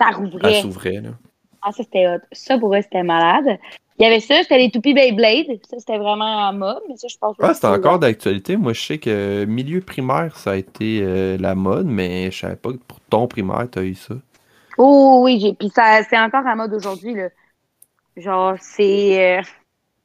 ça 0.00 0.10
rouvrait. 0.16 0.54
Ça 0.54 0.62
s'ouvrait, 0.62 1.00
là. 1.00 1.10
Ah, 1.62 1.72
ça, 1.72 1.82
c'était 1.82 2.06
hot. 2.08 2.20
Ça, 2.32 2.58
pour 2.58 2.74
eux, 2.74 2.80
c'était 2.82 3.02
malade. 3.02 3.58
Il 3.98 4.04
y 4.04 4.06
avait 4.06 4.20
ça, 4.20 4.36
c'était 4.42 4.56
les 4.56 4.70
toupies 4.70 4.94
Beyblade. 4.94 5.60
Ça, 5.68 5.78
c'était 5.78 5.98
vraiment 5.98 6.48
en 6.48 6.54
mode, 6.54 6.80
mais 6.88 6.96
ça, 6.96 7.06
je 7.08 7.18
pense 7.18 7.36
Ah, 7.38 7.52
c'est 7.52 7.66
encore 7.66 7.98
d'actualité. 7.98 8.56
Moi, 8.56 8.72
je 8.72 8.80
sais 8.80 8.98
que 8.98 9.44
milieu 9.44 9.82
primaire, 9.82 10.36
ça 10.38 10.52
a 10.52 10.56
été 10.56 11.00
euh, 11.02 11.36
la 11.38 11.54
mode, 11.54 11.86
mais 11.86 12.30
je 12.30 12.38
savais 12.38 12.56
pas 12.56 12.72
que 12.72 12.78
pour 12.78 12.98
ton 13.00 13.26
primaire, 13.26 13.68
tu 13.70 13.78
as 13.78 13.82
eu 13.82 13.94
ça. 13.94 14.14
Oh, 14.78 15.20
oui, 15.22 15.54
puis 15.58 15.68
ça, 15.68 16.02
c'est 16.08 16.18
encore 16.18 16.46
en 16.46 16.56
mode 16.56 16.72
aujourd'hui, 16.72 17.14
là. 17.14 17.28
Genre, 18.16 18.54
c'est. 18.58 19.38
Euh, 19.38 19.42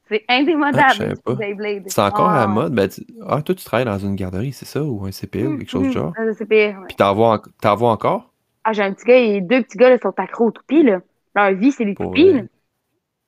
c'est 0.08 0.24
indémodable, 0.28 1.16
ah, 1.26 1.34
Beyblade. 1.34 1.84
C'est 1.86 2.00
encore 2.00 2.28
à 2.28 2.40
la 2.40 2.46
mode. 2.46 2.74
Ben, 2.74 2.88
Ah, 3.26 3.42
toi, 3.42 3.54
tu 3.54 3.64
travailles 3.64 3.86
dans 3.86 3.98
une 3.98 4.14
garderie, 4.14 4.52
c'est 4.52 4.66
ça? 4.66 4.84
Ou 4.84 5.04
un 5.04 5.10
CPE 5.10 5.46
ou 5.46 5.58
quelque 5.58 5.70
chose 5.70 5.82
du 5.82 5.92
genre? 5.92 6.12
Un 6.16 6.32
CPE, 6.32 6.50
ouais. 6.52 6.74
Puis 6.86 6.96
t'en 6.96 7.14
vois, 7.14 7.42
vois 7.62 7.90
encore? 7.90 8.30
Ah, 8.68 8.72
j'ai 8.72 8.82
un 8.82 8.92
petit 8.92 9.04
gars 9.04 9.16
et 9.16 9.40
deux 9.40 9.62
petits 9.62 9.78
gars 9.78 9.90
là, 9.90 9.98
sont 10.02 10.12
accros 10.18 10.46
aux 10.46 10.50
toupies. 10.50 10.82
Là. 10.82 10.98
Leur 11.36 11.52
vie, 11.52 11.70
c'est 11.70 11.84
des 11.84 11.94
toupies. 11.94 12.32
Là. 12.32 12.40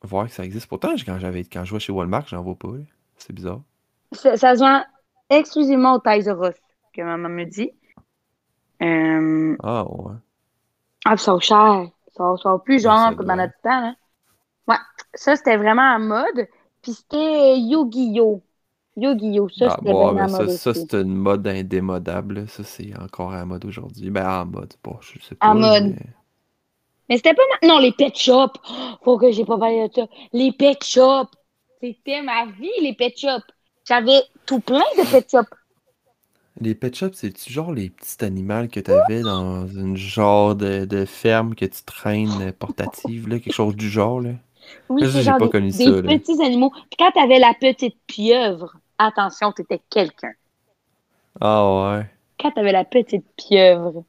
Voir 0.03 0.27
que 0.27 0.33
ça 0.33 0.45
existe. 0.45 0.67
Pourtant, 0.67 0.95
quand, 1.07 1.21
j'avais, 1.21 1.45
quand 1.45 1.65
je 1.65 1.71
vois 1.71 1.79
chez 1.79 1.93
Walmart, 1.93 2.27
j'en 2.27 2.43
vois 2.43 2.57
pas. 2.57 2.73
C'est 3.17 3.33
bizarre. 3.33 3.61
Ça, 4.11 4.37
ça, 4.37 4.57
se 4.57 4.61
vend 4.61 4.83
exclusivement 5.31 5.95
au 5.95 5.99
Toys 6.01 6.29
R 6.29 6.51
que 6.93 7.03
maman 7.03 7.29
me 7.29 7.45
dit. 7.45 7.71
Euh... 8.83 9.57
Ah, 9.63 9.85
ouais. 9.89 10.15
Ah, 11.05 11.15
puis 11.15 11.23
ça 11.23 11.35
va 11.35 11.39
cher. 11.39 11.87
Ça 12.17 12.35
va 12.45 12.59
plus 12.59 12.83
genre 12.83 13.15
comme 13.15 13.27
dans 13.27 13.37
notre 13.37 13.55
temps. 13.63 13.81
Là. 13.81 13.95
Ouais, 14.67 14.77
ça, 15.15 15.37
c'était 15.37 15.57
vraiment 15.57 15.95
en 15.95 16.01
mode. 16.01 16.49
Puis 16.83 16.95
c'était 16.95 17.61
Yu-Gi-Oh! 17.61 18.43
Yu-Gi-Oh! 18.99 19.49
Ça, 19.51 19.69
ah, 19.71 19.81
bon, 19.81 20.29
ça, 20.29 20.49
ça 20.49 20.75
c'est 20.75 20.95
une 20.95 21.15
mode 21.15 21.47
indémodable. 21.47 22.49
Ça, 22.49 22.65
c'est 22.65 22.93
encore 22.99 23.33
à 23.33 23.45
mode 23.45 23.65
aujourd'hui. 23.65 24.11
Ben, 24.11 24.29
en 24.29 24.47
mode. 24.47 24.75
Bon, 24.83 24.97
je 25.01 25.21
sais 25.23 25.35
pas. 25.37 25.49
En 25.49 25.55
mode. 25.55 25.95
Mais, 27.09 27.17
c'était 27.17 27.35
pas. 27.35 27.43
Non, 27.67 27.79
les 27.79 27.93
pet 27.93 28.17
shops. 28.17 28.59
Faut 29.03 29.17
que 29.19 29.31
j'ai 29.31 29.45
pas 29.45 29.57
parlé 29.57 29.89
de 29.89 29.95
ça. 29.95 30.07
Les 30.33 30.53
pet 30.53 30.83
shops. 30.83 31.31
C'était 31.81 32.23
ma 32.23 32.47
vie, 32.47 32.71
les 32.83 32.93
pet 32.93 33.17
shops. 33.17 33.47
J'avais 33.87 34.21
tout 34.47 34.61
plein 34.61 34.85
de 34.99 35.11
pet 35.11 35.31
shops. 35.31 35.55
Les 36.61 36.75
pet 36.75 36.93
shops, 36.93 37.15
c'est-tu 37.15 37.53
genre 37.53 37.73
les 37.73 37.89
petits 37.89 38.25
animaux 38.25 38.67
que 38.67 38.81
tu 38.81 38.91
avais 38.91 39.21
dans 39.21 39.69
une 39.69 39.97
genre 39.97 40.57
de, 40.57 40.87
de, 40.87 41.05
ferme 41.05 41.55
que 41.55 41.65
tu 41.65 41.85
traînes 41.85 42.53
portative, 42.59 43.29
là, 43.29 43.39
quelque 43.39 43.55
chose 43.55 43.77
du 43.77 43.89
genre, 43.89 44.21
là? 44.21 44.33
Oui, 44.89 45.03
c'est 45.11 45.23
genre 45.23 45.39
pas 45.39 45.61
des, 45.61 45.71
des 45.71 46.19
petits 46.19 46.43
animaux. 46.43 46.71
Puis 46.71 46.97
quand 46.99 47.13
tu 47.13 47.21
avais 47.21 47.39
la 47.39 47.55
petite 47.55 47.97
pieuvre, 48.09 48.75
attention, 48.99 49.53
tu 49.53 49.63
étais 49.63 49.81
quelqu'un. 49.91 50.33
Ah 51.41 51.97
ouais. 51.97 52.07
Quand 52.41 52.51
t'avais 52.51 52.73
la 52.73 52.85
petite 52.85 53.25
pieuvre. 53.37 54.05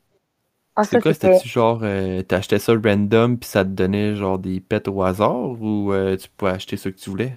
Ah, 0.76 0.84
c'est 0.84 1.02
quoi, 1.02 1.14
c'était-tu 1.14 1.48
genre, 1.48 1.80
euh, 1.84 2.22
t'achetais 2.22 2.60
ça 2.60 2.74
random 2.74 3.38
puis 3.38 3.50
ça 3.50 3.66
te 3.66 3.70
donnait 3.70 4.16
genre 4.16 4.40
des 4.40 4.60
pets 4.62 4.88
au 4.88 5.04
hasard 5.04 5.62
ou 5.62 5.92
euh, 5.92 6.16
tu 6.16 6.30
pouvais 6.30 6.52
acheter 6.52 6.78
ce 6.78 6.90
que 6.90 6.98
tu 6.98 7.10
voulais? 7.10 7.36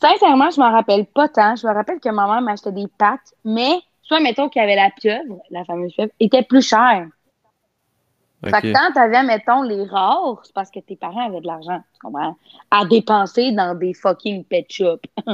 Sincèrement, 0.00 0.50
je 0.50 0.60
m'en 0.60 0.70
rappelle 0.70 1.06
pas 1.06 1.28
tant. 1.28 1.56
Je 1.56 1.66
me 1.66 1.72
rappelle 1.72 2.00
que 2.00 2.08
ma 2.08 2.26
mère 2.26 2.40
m'achetait 2.40 2.72
des 2.72 2.86
pâtes, 2.98 3.34
mais 3.44 3.80
soit 4.02 4.20
mettons 4.20 4.48
qu'il 4.48 4.60
y 4.60 4.64
avait 4.64 4.76
la 4.76 4.90
pieuvre, 4.90 5.40
la 5.50 5.64
fameuse 5.64 5.92
pieuvre, 5.94 6.12
était 6.20 6.42
plus 6.42 6.66
chère. 6.66 7.06
Fait 8.50 8.60
que 8.62 8.72
quand 8.72 8.92
t'avais, 8.92 9.22
mettons, 9.22 9.62
les 9.62 9.84
rares, 9.84 10.40
c'est 10.44 10.54
parce 10.54 10.70
que 10.70 10.80
tes 10.80 10.96
parents 10.96 11.26
avaient 11.26 11.40
de 11.40 11.46
l'argent, 11.46 11.82
tu 11.92 11.98
comprends? 12.00 12.36
À 12.70 12.84
dépenser 12.84 13.52
dans 13.52 13.74
des 13.74 13.94
fucking 13.94 14.44
pet 14.44 14.66
shops. 14.68 15.06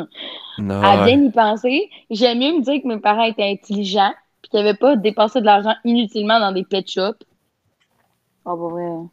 non, 0.59 0.83
à 0.83 1.05
bien 1.05 1.23
y 1.23 1.31
penser. 1.31 1.91
J'aime 2.11 2.39
mieux 2.39 2.53
me 2.59 2.63
dire 2.63 2.83
que 2.83 2.89
mes 2.89 2.99
parents 2.99 3.25
étaient 3.25 3.51
intelligents 3.51 4.13
puis 4.43 4.51
qu'ils 4.51 4.61
n'avaient 4.61 4.79
pas 4.79 4.97
dépensé 4.97 5.41
de 5.41 5.47
l'argent 5.47 5.75
inutilement 5.85 6.41
dans 6.41 6.53
des 6.53 6.65
pet 6.65 6.89
shops. 6.89 7.25
Oh, 8.45 8.57
bah 8.57 8.75
ouais. 8.75 9.09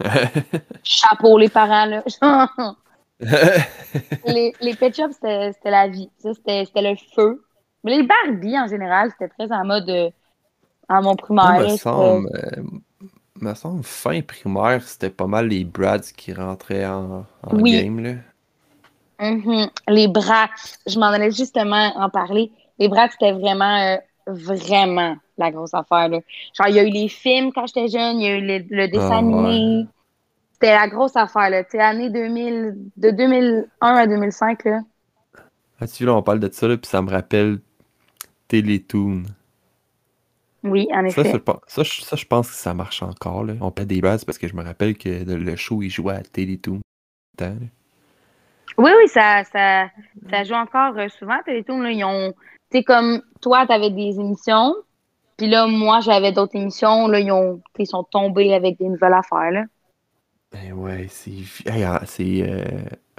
Chapeau, 0.82 1.38
les 1.38 1.48
parents, 1.48 1.86
là. 1.86 2.02
les, 4.26 4.54
les 4.60 4.74
pet 4.74 4.94
shops, 4.94 5.14
c'était 5.14 5.54
la 5.64 5.88
vie. 5.88 6.10
Ça, 6.18 6.32
c'était 6.34 6.66
le 6.76 6.96
feu. 7.14 7.44
Mais 7.82 7.96
les 7.96 8.02
Barbie, 8.02 8.58
en 8.58 8.66
général, 8.66 9.10
c'était 9.10 9.28
très 9.28 9.52
en 9.52 9.64
mode... 9.64 9.88
Euh, 9.88 10.10
à 10.90 11.00
mon 11.00 11.14
primaire. 11.14 11.60
me 11.60 11.76
semble, 11.76 12.28
me 13.42 13.54
semble, 13.54 13.82
fin 13.82 14.20
primaire, 14.22 14.82
c'était 14.82 15.10
pas 15.10 15.26
mal 15.26 15.48
les 15.48 15.64
Brads 15.64 16.12
qui 16.16 16.32
rentraient 16.32 16.86
en, 16.86 17.26
en 17.42 17.56
Oui. 17.56 17.80
game, 17.82 18.00
là. 18.00 18.14
Mhm. 19.20 19.68
Les 19.88 20.08
brats, 20.08 20.48
je 20.86 20.98
m'en 20.98 21.06
allais 21.06 21.30
justement 21.30 21.92
en 21.96 22.08
parler. 22.08 22.50
Les 22.78 22.88
brats, 22.88 23.08
c'était 23.10 23.32
vraiment, 23.32 23.76
euh, 23.76 23.96
vraiment 24.26 25.16
la 25.36 25.50
grosse 25.50 25.74
affaire. 25.74 26.08
Là. 26.08 26.20
Genre, 26.54 26.68
il 26.68 26.74
y 26.74 26.78
a 26.78 26.84
eu 26.84 26.90
les 26.90 27.08
films 27.08 27.52
quand 27.52 27.66
j'étais 27.66 27.88
jeune, 27.88 28.20
il 28.20 28.24
y 28.24 28.28
a 28.28 28.36
eu 28.36 28.40
les- 28.40 28.66
le 28.70 28.88
dessin 28.88 29.10
Ah, 29.12 29.18
animé. 29.18 29.86
C'était 30.52 30.74
la 30.74 30.88
grosse 30.88 31.16
affaire. 31.16 31.50
Là. 31.50 31.62
Année 31.80 32.08
2000, 32.10 32.76
de 32.96 33.10
2001 33.10 33.94
à 33.94 34.06
2005. 34.06 34.64
Là. 34.64 34.80
Ah, 35.80 35.86
tu 35.86 36.04
vois, 36.04 36.12
là, 36.12 36.18
on 36.18 36.22
parle 36.22 36.40
de 36.40 36.50
ça, 36.52 36.68
là, 36.68 36.76
puis 36.76 36.88
ça 36.88 37.02
me 37.02 37.10
rappelle 37.10 37.60
Télétoon. 38.48 39.22
Oui, 40.62 40.88
en 40.92 41.04
effet. 41.04 41.24
ça, 41.24 41.32
je 41.32 41.36
pense- 41.38 41.60
ça, 41.66 41.82
je- 41.82 42.02
ça, 42.02 42.16
je 42.16 42.24
pense 42.26 42.48
que 42.48 42.54
ça 42.54 42.74
marche 42.74 43.02
encore, 43.02 43.44
là. 43.44 43.54
On 43.60 43.70
perd 43.70 43.88
des 43.88 44.00
Brads 44.00 44.24
parce 44.26 44.38
que 44.38 44.46
je 44.46 44.54
me 44.54 44.62
rappelle 44.62 44.96
que 44.96 45.08
le, 45.08 45.56
show, 45.56 45.82
il 45.82 45.90
jouait 45.90 46.14
à 46.14 46.22
Télétoon. 46.22 46.80
Oui, 48.78 48.90
oui, 48.96 49.08
ça, 49.08 49.42
ça, 49.44 49.88
ça 50.30 50.44
joue 50.44 50.54
encore 50.54 50.96
euh, 50.96 51.08
souvent 51.08 51.38
à 51.38 51.42
Télétoon. 51.42 51.80
Là. 51.80 51.90
Ils 51.90 52.04
ont, 52.04 52.32
tu 52.70 52.78
sais, 52.78 52.84
comme 52.84 53.22
toi, 53.40 53.66
tu 53.66 53.72
avais 53.72 53.90
des 53.90 54.18
émissions. 54.20 54.74
Puis 55.36 55.48
là, 55.48 55.66
moi, 55.66 56.00
j'avais 56.00 56.32
d'autres 56.32 56.56
émissions. 56.56 57.08
Là, 57.08 57.20
ils, 57.20 57.32
ont, 57.32 57.60
ils 57.78 57.86
sont 57.86 58.04
tombés 58.04 58.52
avec 58.52 58.78
des 58.78 58.88
nouvelles 58.88 59.14
affaires. 59.14 59.50
Là. 59.50 59.64
Ben 60.52 60.72
ouais, 60.72 61.06
c'est 61.08 61.30
hey, 61.66 61.84
ah, 61.84 62.02
c'est 62.06 62.42
euh, 62.42 62.62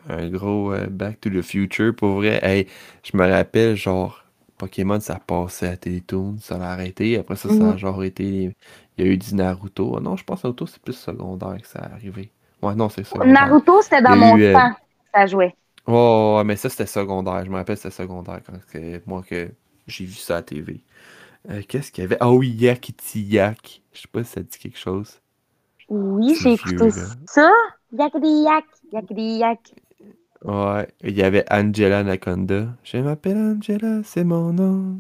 un 0.10 0.28
gros 0.30 0.74
euh, 0.74 0.88
Back 0.88 1.22
to 1.22 1.30
the 1.30 1.42
Future 1.42 1.96
pour 1.96 2.16
vrai. 2.18 2.40
Hey, 2.44 2.68
je 3.04 3.16
me 3.16 3.26
rappelle 3.28 3.76
genre 3.76 4.21
Pokémon 4.62 5.00
ça 5.00 5.20
passait 5.20 5.68
à 5.70 5.78
Télétoon, 5.78 6.38
ça 6.40 6.58
l'a 6.58 6.72
arrêté. 6.72 7.18
Après 7.20 7.36
ça, 7.36 7.50
ça 7.50 7.72
a 7.72 7.78
Mhm. 7.78 7.78
genre 7.78 8.04
été. 8.04 8.56
Il 8.98 9.06
y 9.06 9.08
a 9.10 9.12
eu 9.12 9.18
du 9.18 9.36
Naruto. 9.36 9.96
Ah 9.98 10.02
non, 10.02 10.16
je 10.18 10.24
pense 10.24 10.42
que 10.42 10.48
Naruto 10.48 10.66
c'est 10.68 10.82
plus 10.82 10.94
secondaire 10.94 11.62
que 11.62 11.68
ça 11.68 11.80
est 11.82 11.94
arrivé. 11.94 12.32
Ouais, 12.62 12.76
non, 12.76 12.90
c'est 12.90 13.04
secondaire. 13.06 13.34
Naruto, 13.34 13.82
c'était 13.82 14.02
dans 14.02 14.16
mon 14.18 14.38
eu, 14.38 14.44
euh, 14.44 14.62
temps. 14.62 14.74
Ça 15.14 15.26
jouait. 15.26 15.56
Oh, 15.88 16.42
mais 16.46 16.56
ça 16.56 16.70
c'était 16.70 16.86
secondaire. 16.86 17.44
Je 17.46 17.50
me 17.52 17.56
rappelle 17.56 17.78
c'était 17.78 17.92
secondaire 17.92 18.42
quand 18.46 18.54
que, 18.72 19.02
moi 19.08 19.24
que 19.24 19.52
j'ai 19.88 20.06
vu 20.06 20.14
ça 20.14 20.36
à 20.36 20.38
la 20.38 20.44
TV. 20.44 20.84
Euh, 21.50 21.62
Qu'est-ce 21.68 21.92
qu'il 21.92 22.04
y 22.04 22.06
avait? 22.06 22.18
Ah 22.20 22.32
oui, 22.32 22.50
Yak 22.52 22.92
Yak. 23.16 23.82
Je 23.94 24.02
sais 24.02 24.08
pas 24.08 24.24
si 24.24 24.32
ça 24.34 24.42
dit 24.44 24.58
quelque 24.60 24.78
chose. 24.78 25.20
Oui, 25.90 26.36
j'ai 26.42 26.54
écouté 26.54 26.90
là. 26.92 27.10
ça. 27.26 27.52
Yak 27.92 28.14
yak, 28.24 28.66
yak 28.92 29.06
yak. 29.12 29.60
Ouais, 30.44 30.88
il 31.04 31.16
y 31.16 31.22
avait 31.24 31.46
Angela 31.52 32.00
Anaconda. 32.00 32.70
Je 32.84 32.98
m'appelle 32.98 33.38
Angela, 33.38 34.02
c'est 34.04 34.24
mon 34.24 34.52
nom. 34.54 34.98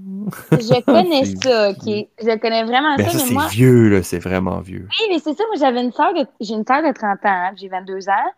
Je 0.51 0.82
connais 0.86 1.25
ça, 1.25 1.71
ok. 1.71 2.08
Je 2.19 2.38
connais 2.39 2.63
vraiment 2.63 2.95
Ben 2.95 3.10
ça, 3.10 3.12
ça, 3.12 3.17
mais 3.17 3.25
c'est 3.25 3.34
moi. 3.34 3.47
vieux, 3.47 3.89
là, 3.89 4.04
c'est 4.04 4.19
vraiment 4.19 4.60
vieux. 4.60 4.88
Oui, 4.99 5.08
mais 5.10 5.19
c'est 5.19 5.34
ça, 5.34 5.43
moi 5.47 5.56
j'avais 5.60 5.82
une 5.84 5.91
sœur 5.91 6.13
de. 6.13 6.25
J'ai 6.39 6.54
une 6.54 6.65
sœur 6.65 6.84
de 6.84 6.93
30 6.93 7.19
ans, 7.25 7.30
hein, 7.30 7.51
j'ai 7.56 7.69
22 7.69 8.08
ans. 8.10 8.32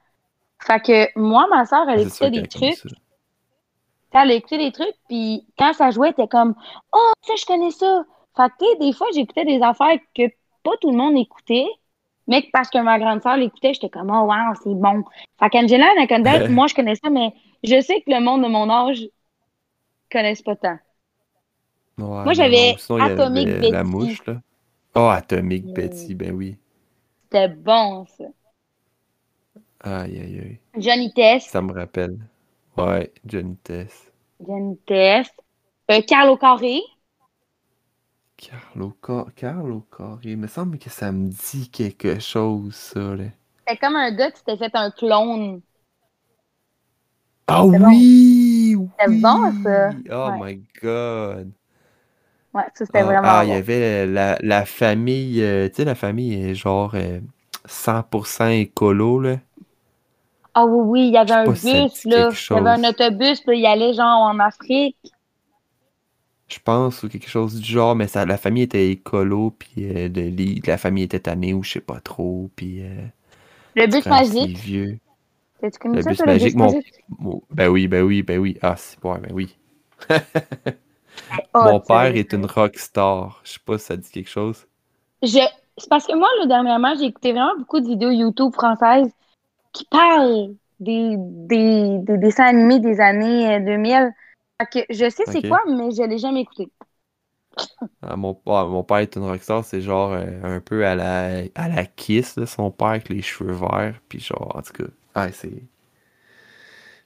Fait 0.60 0.80
que 0.82 1.20
moi, 1.20 1.46
ma 1.50 1.66
sœur, 1.66 1.90
elle 1.90 2.02
écoutait 2.02 2.32
des 2.32 2.48
trucs. 2.48 2.80
Elle 4.14 4.32
écoutait 4.32 4.60
des 4.60 4.72
trucs, 4.72 4.96
puis 5.10 5.46
quand 5.58 5.74
ça 5.74 5.92
jouait, 5.92 6.14
t'es 6.14 6.28
comme 6.28 6.56
Oh, 6.94 7.12
ça, 7.24 7.34
je 7.36 7.46
connais 7.46 7.72
ça. 7.72 8.06
Fait 8.38 8.50
que, 8.50 8.54
tu 8.60 8.66
sais, 8.72 8.78
des 8.80 8.94
fois, 8.94 9.08
j'écoutais 9.14 9.46
des 9.46 9.62
affaires 9.62 9.98
que 10.16 10.24
pas 10.64 10.72
tout 10.82 10.92
le 10.92 10.98
monde 10.98 11.18
écoutait, 11.18 11.66
mais 12.28 12.48
parce 12.54 12.70
que 12.70 12.78
ma 12.80 13.00
grande 13.00 13.22
sœur 13.22 13.38
l'écoutait, 13.38 13.74
j'étais 13.74 13.90
comme 13.90 14.10
Oh, 14.12 14.26
wow, 14.26 14.56
c'est 14.64 14.74
bon. 14.76 15.04
Fait 15.40 15.50
qu'Angela 15.50 15.88
Anaconda, 15.98 16.40
moi, 16.48 16.68
je 16.68 16.76
connais 16.76 16.96
ça, 16.96 17.10
mais 17.10 17.34
je 17.64 17.82
sais 17.82 18.02
que 18.02 18.12
le 18.12 18.22
monde 18.22 18.44
de 18.44 18.48
mon 18.50 18.70
âge 18.70 19.02
connaisse 20.12 20.42
pas 20.42 20.56
tant. 20.56 20.80
Ouais, 21.98 22.06
Moi, 22.24 22.34
j'avais 22.34 22.76
Atomic 22.98 23.54
avait 23.54 23.68
la 23.68 23.84
Betty. 23.84 23.84
mouche, 23.84 24.24
là. 24.28 24.42
Oh, 24.96 25.10
Atomic. 25.10 25.74
Betty, 25.74 26.16
ben 26.16 26.34
oui. 26.36 26.58
C'était 27.24 27.50
bon, 27.50 28.06
ça. 28.06 28.24
Aïe, 29.82 30.18
aïe, 30.20 30.40
aïe. 30.40 30.60
Johnny 30.78 31.12
Test. 31.16 31.50
Ça 31.52 31.62
me 31.62 31.74
rappelle. 31.74 32.18
Ouais, 32.78 33.14
Johnny 33.26 33.58
Test. 33.58 34.14
Johnny 34.40 34.78
Test. 34.86 35.34
Euh, 35.90 36.02
Carlo 36.08 36.38
Carré. 36.38 36.82
Carlo, 38.44 38.92
Car... 39.02 39.34
Carlo 39.34 39.82
Carré. 39.90 40.32
Il 40.32 40.38
me 40.38 40.48
semble 40.48 40.78
que 40.78 40.90
ça 40.90 41.12
me 41.12 41.30
dit 41.30 41.70
quelque 41.72 42.20
chose, 42.20 42.76
ça. 42.76 43.16
C'était 43.68 43.78
comme 43.78 43.98
un 43.98 44.12
gars 44.12 44.32
qui 44.32 44.38
s'était 44.40 44.56
fait 44.58 44.72
un 44.76 44.90
clone. 44.92 45.62
Ah 47.48 47.66
C'était 47.72 47.80
bon. 47.80 47.92
oui! 47.92 48.76
C'était 49.00 49.12
oui! 49.12 49.22
bon, 49.22 49.52
ça. 49.64 49.92
Oh 50.12 50.32
Ouais. 50.32 50.34
my 50.34 50.56
god! 50.82 51.54
Ouais, 52.54 52.64
ça, 52.76 52.86
c'était 52.86 53.04
Ah, 53.04 53.04
vraiment 53.04 53.40
ah, 53.40 53.44
il 53.46 53.50
y 53.52 53.54
avait 53.56 54.06
la, 54.06 54.38
la 54.42 54.66
famille, 54.66 55.42
euh, 55.42 55.68
tu 55.70 55.78
sais, 55.78 55.86
la 55.86 55.96
famille 55.96 56.34
est 56.36 56.54
genre 56.56 56.94
euh, 56.96 57.20
100% 57.66 58.50
écolo, 58.50 59.20
là. 59.20 59.40
Ah 60.56 60.66
oui, 60.66 60.82
oui, 61.02 61.08
il 61.10 61.14
y 61.14 61.18
avait 61.18 61.34
un 61.34 61.50
bus, 61.50 62.06
là. 62.06 62.32
Il 62.52 62.56
y 62.56 62.58
avait 62.58 62.70
un 62.70 62.90
autobus, 62.90 63.44
là. 63.46 63.54
Il 63.54 63.66
allait 63.66 63.94
genre 63.94 64.22
en 64.22 64.40
Afrique. 64.40 65.13
Je 66.54 66.60
pense, 66.60 67.04
ou 67.04 67.10
quelque 67.10 67.30
chose 67.30 67.60
du 67.60 67.70
genre, 67.72 67.96
mais 67.96 68.08
ça, 68.08 68.26
la 68.26 68.38
famille 68.38 68.64
était 68.64 68.90
écolo, 68.92 69.52
puis 69.52 69.86
euh, 69.90 70.10
de- 70.10 70.68
la 70.68 70.78
famille 70.78 71.04
était 71.04 71.20
tannée, 71.22 71.54
ou 71.54 71.64
je 71.64 71.72
sais 71.74 71.82
pas 71.82 72.00
trop, 72.02 72.50
puis 72.56 72.82
euh, 72.84 73.06
Le 73.76 73.86
bus 73.86 74.10
magique. 74.10 74.58
vieux. 74.58 75.00
T'as-tu 75.60 75.80
connu 75.80 75.98
Le 75.98 76.02
ça, 76.02 76.10
bus 76.10 76.26
le 76.26 76.26
magique, 76.26 76.56
mon, 76.56 76.76
Ben 77.52 77.70
oui, 77.70 77.88
ben 77.88 78.04
oui, 78.04 78.24
ben 78.24 78.40
oui. 78.40 78.58
Ah, 78.62 78.76
c'est 78.78 79.04
ouais, 79.04 79.20
ben 79.20 79.32
oui. 79.34 79.56
Oh, 81.54 81.72
Mon 81.72 81.80
père 81.80 82.16
est 82.16 82.34
une 82.34 82.46
rockstar. 82.46 83.42
Je 83.44 83.54
sais 83.54 83.60
pas 83.66 83.78
si 83.78 83.86
ça 83.86 83.98
dit 83.98 84.10
quelque 84.12 84.30
chose. 84.30 84.68
Je... 85.22 85.40
C'est 85.78 85.90
parce 85.90 86.06
que 86.06 86.16
moi, 86.16 86.28
là, 86.40 86.46
dernièrement, 86.46 86.94
j'ai 86.96 87.06
écouté 87.06 87.32
vraiment 87.32 87.58
beaucoup 87.58 87.80
de 87.80 87.88
vidéos 87.88 88.12
YouTube 88.12 88.54
françaises 88.54 89.10
qui 89.74 89.86
parlent 89.86 90.56
des, 90.80 91.16
des, 91.20 92.00
des 92.00 92.18
dessins 92.20 92.46
animés 92.46 92.80
des 92.80 93.00
années 93.02 93.56
euh, 93.56 93.60
2000. 93.60 94.12
Je 94.90 95.10
sais 95.10 95.24
c'est 95.28 95.48
quoi, 95.48 95.62
mais 95.68 95.92
je 95.92 96.04
l'ai 96.04 96.18
jamais 96.18 96.42
écouté. 96.42 96.70
Ah, 98.02 98.16
mon, 98.16 98.40
ah, 98.48 98.66
mon 98.66 98.84
père 98.84 98.98
est 98.98 99.16
une 99.16 99.24
rockstar, 99.24 99.64
c'est 99.64 99.82
genre 99.82 100.14
euh, 100.14 100.26
un 100.44 100.60
peu 100.60 100.86
à 100.86 100.96
la, 100.96 101.44
à 101.54 101.70
la 101.70 101.86
Kiss, 101.86 102.36
là, 102.36 102.48
son 102.48 102.72
père 102.72 102.88
avec 102.88 103.10
les 103.10 103.22
cheveux 103.22 103.54
verts, 103.54 103.94
puis 104.10 104.20
genre, 104.20 104.56
en 104.56 104.62
tout 104.62 104.74
cas, 104.74 104.90
ah, 105.16 105.32
c'est... 105.32 105.64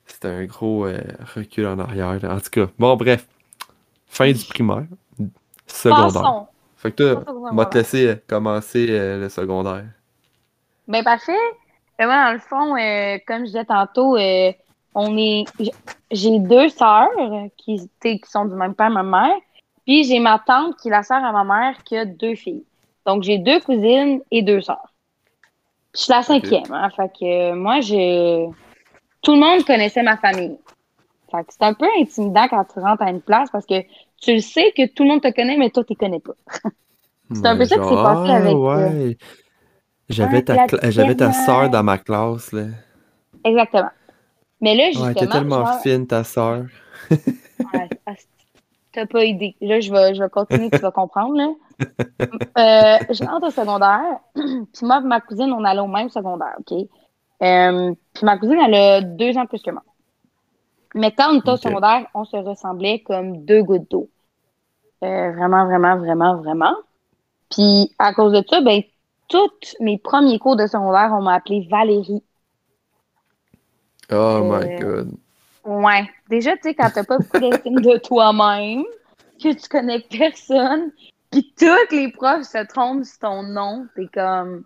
C'est 0.06 0.24
un 0.24 0.46
gros 0.46 0.86
euh, 0.86 1.02
recul 1.36 1.68
en 1.68 1.78
arrière, 1.80 2.18
là. 2.22 2.36
En 2.36 2.40
tout 2.40 2.50
cas, 2.50 2.68
bon, 2.80 2.96
bref. 2.96 3.28
Fin 4.06 4.32
du 4.32 4.46
primaire. 4.46 4.86
Secondaire. 5.66 6.22
Passons. 6.22 6.48
Fait 6.78 6.92
que 6.94 7.14
toi, 7.14 7.24
on 7.28 7.54
va 7.54 7.66
te 7.66 7.78
laisser 7.78 8.08
euh, 8.08 8.16
commencer 8.26 8.88
le 8.88 9.28
secondaire. 9.28 9.84
Ben 10.88 11.04
parfait. 11.04 11.34
Moi, 12.00 12.08
dans 12.08 12.32
le 12.32 12.40
fond, 12.40 12.70
comme 13.28 13.40
je 13.40 13.48
disais 13.48 13.66
tantôt, 13.66 14.16
on 14.98 15.16
est. 15.18 15.46
J'ai 16.12 16.40
deux 16.40 16.70
sœurs 16.70 17.10
qui, 17.56 17.90
qui 18.02 18.22
sont 18.26 18.46
du 18.46 18.56
même 18.56 18.74
père, 18.74 18.90
même 18.90 19.10
mère. 19.10 19.36
Puis 19.86 20.04
j'ai 20.04 20.20
ma 20.20 20.40
tante 20.40 20.76
qui 20.78 20.90
est 20.90 20.92
la 20.92 21.04
sœur 21.04 21.24
à 21.24 21.32
ma 21.32 21.44
mère 21.44 21.84
qui 21.84 21.96
a 21.96 22.04
deux 22.04 22.36
filles. 22.36 22.64
Donc 23.06 23.24
j'ai 23.24 23.38
deux 23.38 23.60
cousines 23.62 24.22
et 24.32 24.42
deux 24.42 24.62
sœurs. 24.62 24.94
Je 25.96 26.02
suis 26.02 26.12
la 26.12 26.24
cinquième, 26.24 26.72
hein. 26.72 26.90
Fait 26.96 27.10
que 27.10 27.52
euh, 27.52 27.56
moi, 27.56 27.80
j'ai. 27.80 28.48
Tout 29.22 29.34
le 29.34 29.40
monde 29.40 29.64
connaissait 29.66 30.04
ma 30.04 30.18
famille. 30.18 30.58
Fait 31.32 31.44
que 31.44 31.50
c'est 31.50 31.64
un 31.64 31.74
peu 31.74 31.88
intimidant 32.00 32.48
quand 32.50 32.66
tu 32.66 32.80
rentres 32.80 33.04
à 33.04 33.12
une 33.12 33.22
place 33.22 33.50
parce 33.52 33.66
que 33.66 33.82
tu 34.22 34.34
le 34.34 34.40
sais 34.40 34.74
que 34.76 34.88
tout 34.88 35.04
le 35.04 35.10
monde 35.10 35.22
te 35.22 35.32
connaît, 35.32 35.58
mais 35.58 35.70
toi, 35.70 35.84
tu 35.84 35.96
connais 35.96 36.20
pas. 36.20 36.34
C'est 37.34 37.46
un 37.46 37.58
peu 37.58 37.66
ça 37.66 37.78
qui 37.78 37.84
s'est 37.90 37.96
passé 37.96 38.32
ah, 38.32 38.36
avec. 38.36 38.56
euh, 38.56 39.10
ouais. 39.10 39.18
J'avais 40.08 40.42
ta, 40.44 40.66
cla- 40.66 40.90
j'avais 40.90 41.16
ta 41.16 41.28
petite 41.28 41.46
sœur 41.46 41.62
mère. 41.64 41.70
dans 41.70 41.84
ma 41.84 41.98
classe, 41.98 42.54
là. 42.54 42.68
Exactement. 43.44 43.90
Mais 44.62 44.76
là, 44.76 44.86
Ouais, 44.86 44.90
elle 44.90 45.12
était 45.12 45.20
justement, 45.22 45.32
tellement 45.32 45.66
genre, 45.66 45.82
fine, 45.82 46.08
ta 46.08 46.24
sœur. 46.24 46.66
Ouais, 47.74 47.90
T'as 48.92 49.06
pas 49.06 49.26
idée. 49.26 49.56
Là, 49.62 49.80
je 49.80 49.92
vais, 49.92 50.16
je 50.16 50.22
vais 50.24 50.30
continuer, 50.30 50.70
tu 50.70 50.78
vas 50.78 50.92
comprendre. 50.92 51.36
Là. 51.36 51.50
Euh, 52.58 52.98
je 53.12 53.24
rentre 53.24 53.48
au 53.48 53.52
secondaire, 53.52 54.20
puis 54.34 54.82
moi 54.82 55.00
et 55.00 55.06
ma 55.06 55.22
cousine, 55.22 55.54
on 55.54 55.64
allait 55.64 55.80
au 55.80 55.86
même 55.86 56.10
secondaire, 56.10 56.56
OK? 56.58 56.72
Euh, 57.44 57.94
puis 58.14 58.26
ma 58.26 58.40
cousine, 58.40 58.58
elle 58.66 58.74
a 58.74 59.02
deux 59.02 59.38
ans 59.38 59.46
plus 59.46 59.62
que 59.62 59.70
moi. 59.70 59.84
Mais 60.96 61.12
quand 61.12 61.32
on 61.32 61.40
était 61.40 61.52
au 61.52 61.58
secondaire, 61.58 62.08
on 62.16 62.26
se 62.26 62.36
ressemblait 62.36 63.02
comme 63.02 63.46
deux 63.46 63.62
gouttes 63.62 63.92
d'eau. 63.92 64.10
Euh, 65.04 65.32
vraiment, 65.34 65.66
vraiment, 65.66 65.98
vraiment, 65.98 66.38
vraiment. 66.38 66.74
Puis 67.52 67.94
à 68.00 68.14
cause 68.14 68.34
de 68.34 68.44
ça, 68.50 68.62
ben, 68.62 68.82
tous 69.28 69.76
mes 69.80 70.00
premiers 70.00 70.40
cours 70.40 70.56
de 70.56 70.66
secondaire, 70.66 71.12
on 71.14 71.22
m'a 71.22 71.36
appelée 71.36 71.68
Valérie. 71.70 72.24
Oh 74.12 74.44
my 74.44 74.70
Euh, 74.70 74.80
god. 74.80 75.18
Ouais. 75.66 76.10
Déjà, 76.30 76.56
tu 76.56 76.64
sais, 76.64 76.76
quand 76.76 76.92
t'as 76.94 77.04
pas 77.04 77.20
beaucoup 77.20 77.40
d'estime 77.40 77.82
de 77.82 77.98
toi-même, 77.98 78.84
que 79.42 79.54
tu 79.54 79.68
connais 79.70 80.00
personne, 80.10 80.92
puis 81.32 81.54
tous 81.58 81.96
les 81.96 82.12
profs 82.12 82.44
se 82.46 82.66
trompent 82.68 83.06
sur 83.06 83.20
ton 83.20 83.44
nom, 83.44 83.88
t'es 83.96 84.08
comme... 84.14 84.66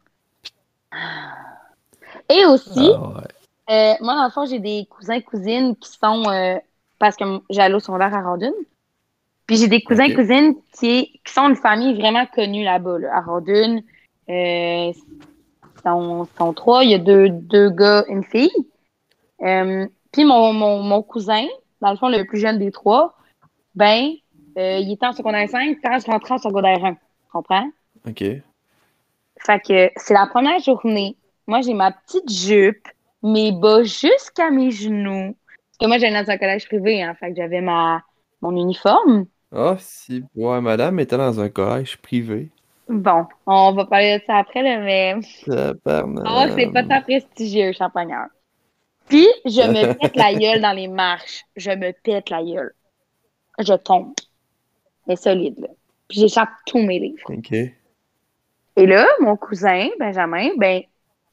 Et 2.29 2.45
aussi, 2.45 2.91
Ah 2.91 3.09
ouais. 3.09 3.27
euh, 3.69 3.93
moi, 4.01 4.15
dans 4.15 4.25
le 4.25 4.31
fond, 4.31 4.45
j'ai 4.45 4.59
des 4.59 4.85
cousins 4.89 5.15
et 5.15 5.23
cousines 5.23 5.75
qui 5.77 5.89
sont... 5.91 6.23
euh, 6.29 6.57
parce 6.99 7.15
que 7.15 7.23
j'allais 7.49 7.75
au 7.75 7.79
secondaire 7.79 8.13
à 8.13 8.21
Rawdon. 8.21 8.53
Puis 9.47 9.57
j'ai 9.57 9.67
des 9.67 9.81
cousins 9.81 10.05
et 10.05 10.11
Ok. 10.11 10.15
cousines 10.15 10.55
qui, 10.73 11.19
qui 11.25 11.33
sont 11.33 11.49
une 11.49 11.55
famille 11.55 11.99
vraiment 11.99 12.25
connue 12.27 12.63
là-bas, 12.63 12.99
là, 12.99 13.17
à 13.17 13.21
Rawdon. 13.21 13.81
Euh, 14.29 14.91
ils 14.91 14.95
sont, 15.85 16.25
ils 16.25 16.37
sont 16.37 16.53
trois. 16.53 16.83
Il 16.83 16.91
y 16.91 16.95
a 16.95 16.99
deux, 16.99 17.29
deux 17.29 17.69
gars, 17.69 18.05
une 18.07 18.23
fille. 18.23 18.51
Euh, 19.43 19.87
puis 20.11 20.25
mon, 20.25 20.53
mon, 20.53 20.81
mon 20.81 21.01
cousin, 21.01 21.45
dans 21.81 21.91
le 21.91 21.97
fond, 21.97 22.09
le 22.09 22.25
plus 22.25 22.39
jeune 22.39 22.59
des 22.59 22.71
trois, 22.71 23.15
ben, 23.75 24.11
euh, 24.57 24.77
il 24.79 24.91
était 24.91 25.05
en 25.05 25.13
secondaire 25.13 25.49
5 25.49 25.77
quand 25.83 25.99
je 25.99 26.05
rentrais 26.05 26.33
en 26.33 26.37
secondaire 26.37 26.83
1. 26.83 26.93
Tu 26.93 26.99
comprends? 27.31 27.69
Ok. 28.07 28.23
Fait 29.39 29.59
que 29.59 29.89
c'est 29.95 30.13
la 30.13 30.27
première 30.27 30.59
journée. 30.59 31.15
Moi, 31.47 31.61
j'ai 31.61 31.73
ma 31.73 31.91
petite 31.91 32.31
jupe, 32.31 32.87
mes 33.23 33.51
bas 33.51 33.83
jusqu'à 33.83 34.51
mes 34.51 34.71
genoux. 34.71 35.35
Parce 35.45 35.77
que 35.79 35.87
moi, 35.87 35.97
j'allais 35.97 36.23
dans 36.23 36.29
un 36.29 36.37
collège 36.37 36.67
privé, 36.67 37.01
hein. 37.01 37.15
Fait 37.19 37.29
que 37.29 37.37
j'avais 37.37 37.61
ma, 37.61 38.03
mon 38.41 38.55
uniforme. 38.55 39.25
Ah, 39.53 39.75
si. 39.79 40.23
Ouais, 40.35 40.61
madame 40.61 40.99
était 40.99 41.17
dans 41.17 41.39
un 41.39 41.49
collège 41.49 41.97
privé. 41.97 42.49
Bon, 42.87 43.25
on 43.45 43.71
va 43.73 43.85
parler 43.85 44.19
de 44.19 44.23
ça 44.25 44.37
après, 44.37 44.61
là, 44.61 44.79
mais. 44.79 45.15
Ah, 45.47 46.47
c'est 46.55 46.71
pas 46.71 46.83
tant 46.83 47.01
prestigieux, 47.01 47.71
champagneur. 47.71 48.27
Puis, 49.11 49.27
je 49.43 49.61
me 49.67 49.93
pète 49.99 50.15
la 50.15 50.33
gueule 50.33 50.61
dans 50.61 50.71
les 50.71 50.87
marches. 50.87 51.43
Je 51.57 51.71
me 51.71 51.91
pète 51.91 52.29
la 52.29 52.41
gueule. 52.41 52.73
Je 53.59 53.73
tombe. 53.73 54.13
Mais 55.05 55.17
solide, 55.17 55.59
là. 55.59 55.67
Puis, 56.07 56.21
j'échappe 56.21 56.49
tous 56.65 56.79
mes 56.79 56.97
livres. 56.97 57.29
Ok. 57.29 57.51
Et 57.51 58.85
là, 58.85 59.05
mon 59.19 59.35
cousin, 59.35 59.89
Benjamin, 59.99 60.51
ben, 60.55 60.83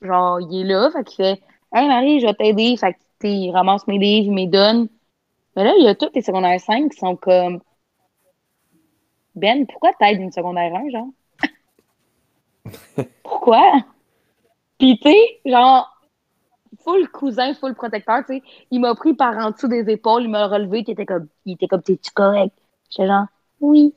genre, 0.02 0.40
il 0.40 0.62
est 0.62 0.64
là, 0.64 0.90
fait 0.90 1.04
qu'il 1.04 1.24
fait 1.24 1.40
Hey 1.72 1.86
Marie, 1.86 2.18
je 2.18 2.26
vais 2.26 2.34
t'aider. 2.34 2.76
Fait 2.76 2.94
que, 2.94 2.98
tu 3.20 3.28
sais, 3.28 3.32
il 3.32 3.52
ramasse 3.52 3.86
mes 3.86 3.98
livres, 3.98 4.26
il 4.26 4.32
me 4.32 4.50
donne. 4.50 4.88
Mais 5.54 5.62
là, 5.62 5.72
il 5.78 5.84
y 5.84 5.88
a 5.88 5.94
tous 5.94 6.10
les 6.14 6.22
secondaires 6.22 6.60
5 6.60 6.90
qui 6.90 6.98
sont 6.98 7.14
comme 7.14 7.60
Ben, 9.36 9.66
pourquoi 9.68 9.92
t'aides 10.00 10.20
une 10.20 10.32
secondaire 10.32 10.74
1, 10.74 10.90
genre? 10.90 11.08
pourquoi? 13.22 13.84
Puis, 14.78 14.98
tu 14.98 15.10
sais, 15.10 15.40
genre, 15.46 15.97
full 16.82 17.08
cousin, 17.08 17.54
full 17.54 17.74
protecteur, 17.74 18.24
tu 18.26 18.36
sais, 18.36 18.42
il 18.70 18.80
m'a 18.80 18.94
pris 18.94 19.14
par 19.14 19.36
en 19.38 19.50
dessous 19.50 19.68
des 19.68 19.88
épaules, 19.90 20.22
il 20.22 20.30
m'a 20.30 20.46
relevé, 20.46 20.84
il 20.86 20.90
était 20.90 21.06
comme, 21.06 21.28
il 21.44 21.54
était 21.54 21.66
comme, 21.66 21.82
t'es-tu 21.82 22.10
correct? 22.12 22.54
J'étais 22.90 23.06
genre, 23.08 23.26
oui. 23.60 23.94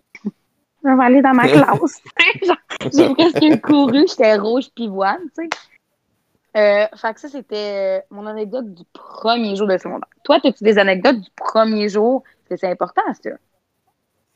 Je 0.83 0.89
vais 0.89 1.03
aller 1.03 1.21
dans 1.21 1.33
ma 1.33 1.47
classe. 1.47 2.01
J'ai 2.93 3.13
presque 3.13 3.61
couru, 3.61 4.05
j'étais 4.07 4.35
rouge 4.35 4.69
pivoine, 4.75 5.21
tu 5.37 5.43
sais. 5.43 5.49
Euh, 6.57 6.85
fait 6.97 7.13
que 7.13 7.19
ça, 7.19 7.29
c'était 7.29 8.01
euh, 8.01 8.01
mon 8.09 8.25
anecdote 8.25 8.73
du 8.73 8.83
premier 8.91 9.55
jour 9.55 9.67
de 9.67 9.77
secondaire. 9.77 10.09
Toi, 10.23 10.39
as-tu 10.43 10.63
des 10.63 10.77
anecdotes 10.77 11.21
du 11.21 11.29
premier 11.35 11.87
jour? 11.87 12.23
C'est 12.49 12.65
important, 12.65 13.01
ça. 13.13 13.29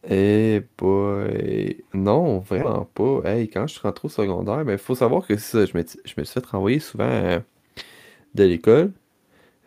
Eh 0.07 0.61
boy. 0.77 1.83
Non, 1.93 2.39
vraiment 2.39 2.85
pas. 2.85 3.21
Hey, 3.25 3.49
quand 3.49 3.67
je 3.67 3.73
suis 3.73 3.81
rentré 3.81 4.05
au 4.05 4.09
secondaire, 4.09 4.63
ben, 4.63 4.77
faut 4.77 4.95
savoir 4.95 5.25
que 5.27 5.35
ça, 5.35 5.65
je 5.65 5.75
me, 5.75 5.83
je 5.83 6.13
me 6.17 6.23
suis 6.23 6.39
fait 6.39 6.45
renvoyer 6.45 6.79
souvent 6.79 7.03
euh, 7.05 7.39
de 8.35 8.43
l'école. 8.45 8.91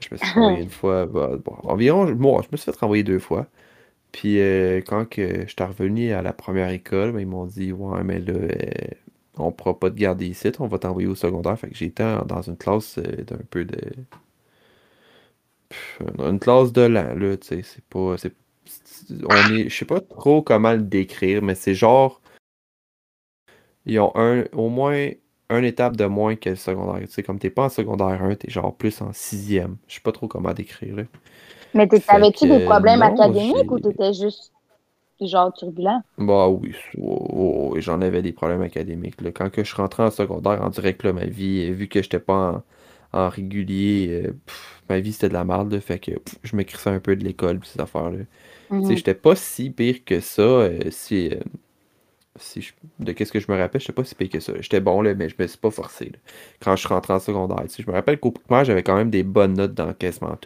Je 0.01 0.09
me 0.13 0.19
suis 0.19 0.27
fait 0.29 0.35
renvoyer 0.35 0.61
une 0.63 0.71
fois, 0.71 1.07
bah, 1.07 1.33
bon, 1.45 1.55
environ, 1.65 2.15
moi, 2.17 2.43
je 2.43 2.49
me 2.53 2.57
suis 2.57 2.73
fait 2.73 2.79
renvoyer 2.81 3.05
deux 3.05 3.19
fois. 3.21 3.47
Puis 4.13 4.41
euh, 4.41 4.81
quand 4.87 5.07
que 5.09 5.47
j'étais 5.49 5.65
revenu 5.65 6.13
à 6.13 6.23
la 6.23 6.33
première 6.33 6.71
école, 6.71 7.13
ben, 7.13 7.21
ils 7.21 7.27
m'ont 7.27 7.47
dit, 7.47 7.73
ouais, 7.73 8.05
mais 8.05 8.21
là, 8.21 8.35
euh, 8.35 8.49
on 9.39 9.53
pourra 9.53 9.79
pas 9.79 9.91
te 9.91 9.97
garder 9.97 10.27
ici, 10.29 10.51
on 10.61 10.69
va 10.69 10.79
t'envoyer 10.79 11.09
au 11.09 11.15
secondaire. 11.15 11.59
Fait 11.59 11.69
que 11.71 11.77
j'étais 11.77 12.05
dans 12.27 12.43
une 12.43 12.57
classe 12.57 12.99
euh, 12.99 13.25
d'un 13.25 13.39
peu 13.51 13.65
de. 13.65 13.79
Pff, 15.69 16.01
Une 16.19 16.39
classe 16.39 16.73
de 16.73 16.83
l'an, 16.83 17.15
là, 17.15 17.37
tu 17.37 17.47
sais, 17.49 17.63
c'est 17.63 17.85
pas. 17.85 18.17
c'est- 18.19 18.33
On 19.29 19.51
est. 19.55 19.69
Je 19.69 19.77
sais 19.77 19.85
pas 19.87 20.01
trop 20.01 20.43
comment 20.43 20.73
le 20.73 20.83
décrire, 20.83 21.43
mais 21.43 21.55
c'est 21.55 21.75
genre. 21.75 22.21
Ils 23.87 23.99
ont 24.01 24.13
un, 24.17 24.45
au 24.53 24.69
moins 24.69 25.09
une 25.51 25.65
étape 25.65 25.97
de 25.97 26.05
moins 26.07 26.37
que 26.37 26.51
le 26.51 26.57
secondaire. 26.57 27.01
Tu 27.09 27.13
sais, 27.15 27.23
comme 27.23 27.39
t'es 27.39 27.51
pas 27.51 27.65
en 27.65 27.69
secondaire 27.69 28.23
1, 28.23 28.35
t'es 28.37 28.51
genre 28.51 28.77
plus 28.77 29.01
en 29.03 29.13
sixième. 29.13 29.77
Je 29.89 29.95
sais 29.97 30.01
pas 30.01 30.13
trop 30.13 30.29
comment 30.29 30.53
décrire, 30.55 30.97
là. 30.97 31.05
Mais 31.73 31.89
t'avais-tu 31.89 32.47
des 32.47 32.61
problèmes 32.61 33.01
non, 33.01 33.03
académiques 33.03 33.71
ou 33.71 33.79
t'étais 33.79 34.13
juste 34.13 34.53
genre 35.21 35.53
turbulent? 35.55 36.03
Bah 36.19 36.49
oui, 36.49 36.75
oh, 36.99 37.27
oh, 37.31 37.73
oh, 37.77 37.81
j'en 37.81 38.01
avais 38.01 38.23
des 38.23 38.33
problèmes 38.33 38.63
académiques. 38.63 39.21
Là. 39.21 39.31
Quand 39.31 39.51
que 39.51 39.63
je 39.63 39.75
rentré 39.77 40.03
en 40.03 40.11
secondaire, 40.11 40.61
en 40.63 40.69
direct, 40.71 41.05
là, 41.05 41.13
ma 41.13 41.27
vie, 41.27 41.69
euh, 41.71 41.73
vu 41.75 41.87
que 41.89 42.03
j'étais 42.03 42.19
pas 42.19 42.65
en, 43.13 43.19
en 43.27 43.29
régulier, 43.29 44.09
euh, 44.27 44.33
pff, 44.47 44.83
ma 44.89 44.99
vie 44.99 45.13
c'était 45.13 45.29
de 45.29 45.35
la 45.35 45.45
merde, 45.45 45.73
là, 45.73 45.81
fait 45.81 46.01
que 46.01 46.11
pff, 46.19 46.35
je 46.43 46.57
me 46.57 46.65
crissais 46.65 46.91
un 46.91 46.99
peu 46.99 47.15
de 47.15 47.23
l'école 47.25 47.61
ces 47.65 47.81
affaires-là. 47.81 48.19
Tu 48.25 48.27
Mhm. 48.71 48.95
sais, 48.95 48.97
j'étais 48.97 49.15
pas 49.15 49.37
si 49.37 49.71
pire 49.71 50.05
que 50.05 50.21
ça, 50.21 50.43
euh, 50.43 50.91
si, 50.91 51.31
euh, 51.33 51.41
si 52.39 52.63
je- 52.63 52.73
de 53.01 53.13
qu'est-ce 53.13 53.33
que 53.33 53.41
je 53.41 53.51
me 53.51 53.57
rappelle, 53.59 53.81
j'étais 53.81 53.93
pas 53.93 54.05
si 54.05 54.15
pire 54.15 54.31
que 54.31 54.41
ça. 54.41 54.53
J'étais 54.61 54.81
bon, 54.81 55.03
là, 55.03 55.15
mais 55.15 55.29
je 55.29 55.37
me 55.39 55.47
suis 55.47 55.59
pas 55.59 55.71
forcé, 55.71 56.13
quand 56.61 56.77
je 56.77 56.81
suis 56.81 56.89
rentré 56.89 57.13
en 57.13 57.21
secondaire. 57.21 57.63
Sais, 57.69 57.83
je 57.83 57.91
me 57.91 57.95
rappelle 57.95 58.19
qu'au 58.21 58.31
primaire, 58.33 58.65
j'avais 58.65 58.83
quand 58.83 58.97
même 58.97 59.11
des 59.11 59.23
bonnes 59.23 59.55
notes 59.55 59.75
dans 59.75 59.93
quasiment 59.95 60.37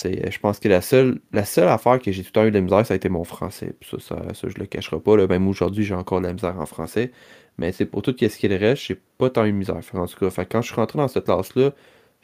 sais, 0.00 0.26
euh, 0.26 0.30
je 0.30 0.38
pense 0.38 0.58
que 0.58 0.68
la 0.68 0.80
seule, 0.80 1.20
la 1.32 1.44
seule 1.44 1.68
affaire 1.68 2.00
que 2.00 2.10
j'ai 2.12 2.22
tout 2.22 2.28
le 2.28 2.32
temps 2.32 2.44
eu 2.44 2.50
de 2.50 2.56
la 2.56 2.60
misère, 2.62 2.84
ça 2.86 2.94
a 2.94 2.96
été 2.96 3.08
mon 3.08 3.24
français. 3.24 3.74
Puis 3.80 3.90
ça, 4.00 4.16
ça, 4.34 4.48
je 4.48 4.58
le 4.58 4.66
cacherai 4.66 5.00
pas. 5.00 5.16
Là. 5.16 5.26
Même 5.26 5.46
aujourd'hui, 5.48 5.84
j'ai 5.84 5.94
encore 5.94 6.20
de 6.20 6.26
la 6.26 6.32
misère 6.32 6.58
en 6.58 6.66
français. 6.66 7.12
Mais 7.58 7.72
c'est 7.72 7.86
pour 7.86 8.02
tout 8.02 8.14
ce 8.18 8.38
qui 8.38 8.48
reste, 8.48 8.82
j'ai 8.82 8.98
pas 9.18 9.30
tant 9.30 9.44
eu 9.44 9.52
de 9.52 9.56
misère. 9.56 9.80
En 9.94 10.06
tout 10.06 10.30
cas, 10.30 10.44
quand 10.44 10.62
je 10.62 10.66
suis 10.68 10.76
rentré 10.76 10.98
dans 10.98 11.08
cette 11.08 11.24
classe-là, 11.24 11.72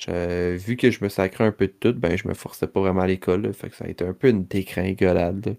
vu 0.08 0.76
que 0.76 0.90
je 0.90 1.02
me 1.04 1.08
sacrais 1.08 1.44
un 1.44 1.52
peu 1.52 1.66
de 1.68 1.72
tout, 1.72 1.92
ben 1.94 2.16
je 2.16 2.28
me 2.28 2.34
forçais 2.34 2.66
pas 2.66 2.80
vraiment 2.80 3.00
à 3.02 3.06
l'école. 3.06 3.42
là. 3.42 3.52
Fait 3.52 3.70
que 3.70 3.76
ça 3.76 3.84
a 3.86 3.88
été 3.88 4.04
un 4.04 4.12
peu 4.14 4.28
une 4.28 4.44
décringolade. 4.44 5.46
là. 5.46 5.52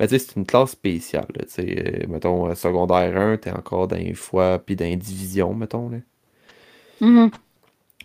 Mais 0.00 0.06
tu 0.08 0.18
sais, 0.18 0.26
c'est 0.26 0.36
une 0.36 0.46
classe 0.46 0.72
spéciale. 0.72 1.26
là, 1.36 1.44
Tu 1.44 1.52
sais, 1.52 2.02
euh, 2.04 2.06
mettons, 2.08 2.48
euh, 2.48 2.54
secondaire 2.54 3.16
1, 3.16 3.36
t'es 3.38 3.50
encore 3.50 3.88
dans 3.88 3.96
les 3.96 4.14
fois, 4.14 4.58
puis 4.58 4.76
dans 4.76 4.84
les 4.86 4.96
divisions, 4.96 5.54
mettons. 5.54 5.88
Là. 5.90 5.98
Mhm. 7.00 7.30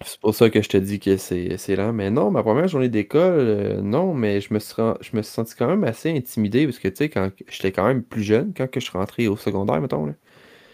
C'est 0.05 0.19
pour 0.19 0.33
ça 0.35 0.49
que 0.51 0.61
je 0.61 0.69
te 0.69 0.77
dis 0.77 0.99
que 0.99 1.17
c'est 1.17 1.75
lent. 1.75 1.91
Mais 1.93 2.09
non, 2.11 2.29
ma 2.31 2.43
première 2.43 2.67
journée 2.67 2.89
d'école, 2.89 3.33
euh, 3.39 3.81
non, 3.81 4.13
mais 4.13 4.41
je 4.41 4.53
me 4.53 4.59
suis, 4.59 4.75
je 5.01 5.15
me 5.17 5.21
suis 5.23 5.33
senti 5.33 5.55
quand 5.55 5.67
même 5.67 5.83
assez 5.83 6.11
intimidé 6.15 6.65
parce 6.65 6.77
que, 6.79 6.87
tu 6.87 6.97
sais, 6.97 7.09
quand 7.09 7.31
j'étais 7.49 7.71
quand 7.71 7.87
même 7.87 8.03
plus 8.03 8.23
jeune, 8.23 8.53
quand 8.55 8.69
que 8.69 8.79
je 8.79 8.85
suis 8.85 8.97
rentré 8.97 9.27
au 9.27 9.37
secondaire, 9.37 9.81
mettons, 9.81 10.05
là. 10.05 10.13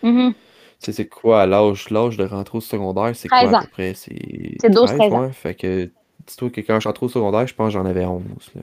Mhm. 0.04 0.36
Tu 0.84 0.92
sais, 0.92 0.98
c'est 0.98 1.08
quoi 1.10 1.46
l'âge, 1.48 1.90
l'âge 1.92 2.18
de 2.18 2.26
rentrer 2.26 2.58
au 2.58 2.62
secondaire, 2.62 3.16
c'est 3.16 3.30
quoi 3.30 3.38
13 3.40 3.54
à 3.54 3.56
peu 3.56 3.68
près? 3.68 3.94
C'est 3.96 4.62
C'est 4.62 4.70
12, 4.70 4.86
13, 4.86 4.98
13 4.98 5.14
ans. 5.14 5.22
ouais. 5.22 5.32
Fait 5.34 5.56
que, 5.56 5.86
dis-toi 6.28 6.50
que 6.52 6.62
quand 6.62 6.76
je 6.76 6.80
suis 6.82 6.90
rentré 6.90 7.06
au 7.06 7.10
secondaire, 7.10 7.48
je 7.48 7.56
pense 7.56 7.68
que 7.70 7.74
j'en 7.74 7.86
avais 7.86 8.06
11, 8.06 8.24
là. 8.56 8.62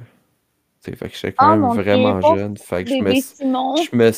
Tu 0.82 0.90
sais, 0.90 0.96
fait 0.96 1.08
que 1.08 1.14
j'étais 1.14 1.32
quand 1.34 1.46
Oh 1.52 1.56
même 1.56 1.68
Dieu, 1.70 1.82
vraiment 1.82 2.20
jeune. 2.22 2.56
Fait 2.56 2.84
que 2.84 2.90
je 2.90 2.96
me, 2.96 3.12
je 3.14 3.96
me, 3.96 4.12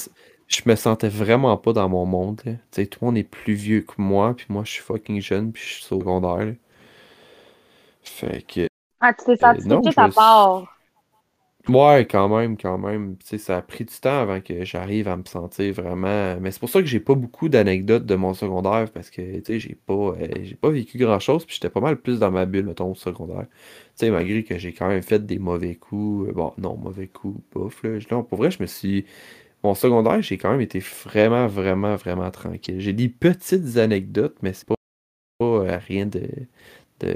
je 0.48 0.62
me 0.66 0.76
sentais 0.76 1.08
vraiment 1.08 1.56
pas 1.56 1.72
dans 1.72 1.88
mon 1.88 2.06
monde, 2.06 2.40
là. 2.44 2.52
Tu 2.52 2.58
sais, 2.72 2.86
tout 2.86 2.98
le 3.02 3.06
monde 3.06 3.18
est 3.18 3.24
plus 3.24 3.54
vieux 3.54 3.82
que 3.82 3.94
moi, 3.98 4.34
puis 4.36 4.46
moi, 4.48 4.62
je 4.64 4.72
suis 4.72 4.82
fucking 4.82 5.20
jeune, 5.20 5.52
puis 5.52 5.62
je 5.62 5.74
suis 5.74 5.84
secondaire, 5.84 6.46
là. 6.46 6.52
Fait 8.02 8.42
que, 8.42 8.66
Ah, 9.00 9.12
tu 9.14 9.24
t'es 9.24 9.44
euh, 9.44 9.60
senti 9.60 9.90
tout 9.94 10.00
à 10.00 10.08
part. 10.08 10.78
Ouais, 11.68 12.06
quand 12.10 12.28
même, 12.28 12.56
quand 12.56 12.76
même. 12.76 13.16
Tu 13.18 13.26
sais, 13.26 13.38
ça 13.38 13.58
a 13.58 13.62
pris 13.62 13.84
du 13.84 13.94
temps 13.94 14.18
avant 14.20 14.40
que 14.40 14.64
j'arrive 14.64 15.06
à 15.06 15.16
me 15.16 15.24
sentir 15.24 15.72
vraiment. 15.74 16.36
Mais 16.40 16.50
c'est 16.50 16.58
pour 16.58 16.68
ça 16.68 16.80
que 16.80 16.86
j'ai 16.88 16.98
pas 16.98 17.14
beaucoup 17.14 17.48
d'anecdotes 17.48 18.04
de 18.04 18.16
mon 18.16 18.34
secondaire 18.34 18.90
parce 18.92 19.10
que, 19.10 19.36
tu 19.38 19.44
sais, 19.46 19.60
j'ai 19.60 19.76
pas, 19.76 19.92
euh, 19.94 20.28
j'ai 20.42 20.56
pas 20.56 20.70
vécu 20.70 20.98
grand-chose, 20.98 21.44
puis 21.46 21.54
j'étais 21.54 21.70
pas 21.70 21.80
mal 21.80 22.00
plus 22.00 22.18
dans 22.18 22.32
ma 22.32 22.46
bulle, 22.46 22.66
mettons, 22.66 22.90
au 22.90 22.94
secondaire. 22.96 23.46
Tu 23.96 24.06
sais, 24.06 24.10
malgré 24.10 24.42
que 24.42 24.58
j'ai 24.58 24.72
quand 24.72 24.88
même 24.88 25.02
fait 25.02 25.24
des 25.24 25.38
mauvais 25.38 25.76
coups. 25.76 26.30
euh, 26.30 26.32
Bon, 26.32 26.52
non, 26.58 26.76
mauvais 26.76 27.06
coups, 27.06 27.40
bof, 27.52 27.80
là. 27.84 27.90
Non, 28.10 28.24
pour 28.24 28.38
vrai, 28.38 28.50
je 28.50 28.60
me 28.60 28.66
suis. 28.66 29.04
Mon 29.64 29.74
secondaire, 29.74 30.22
j'ai 30.22 30.38
quand 30.38 30.52
même 30.52 30.60
été 30.62 30.80
vraiment, 30.80 31.46
vraiment, 31.48 31.96
vraiment 31.96 32.30
tranquille. 32.32 32.80
J'ai 32.80 32.94
des 32.94 33.08
petites 33.10 33.76
anecdotes, 33.78 34.36
mais 34.42 34.52
c'est 34.54 34.66
pas, 34.68 34.76
pas, 35.38 35.46
euh, 35.46 35.78
rien 35.78 36.06
de, 36.06 36.28
de 37.00 37.14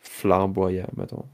flamboyant, 0.00 0.88
mettons. 0.96 1.24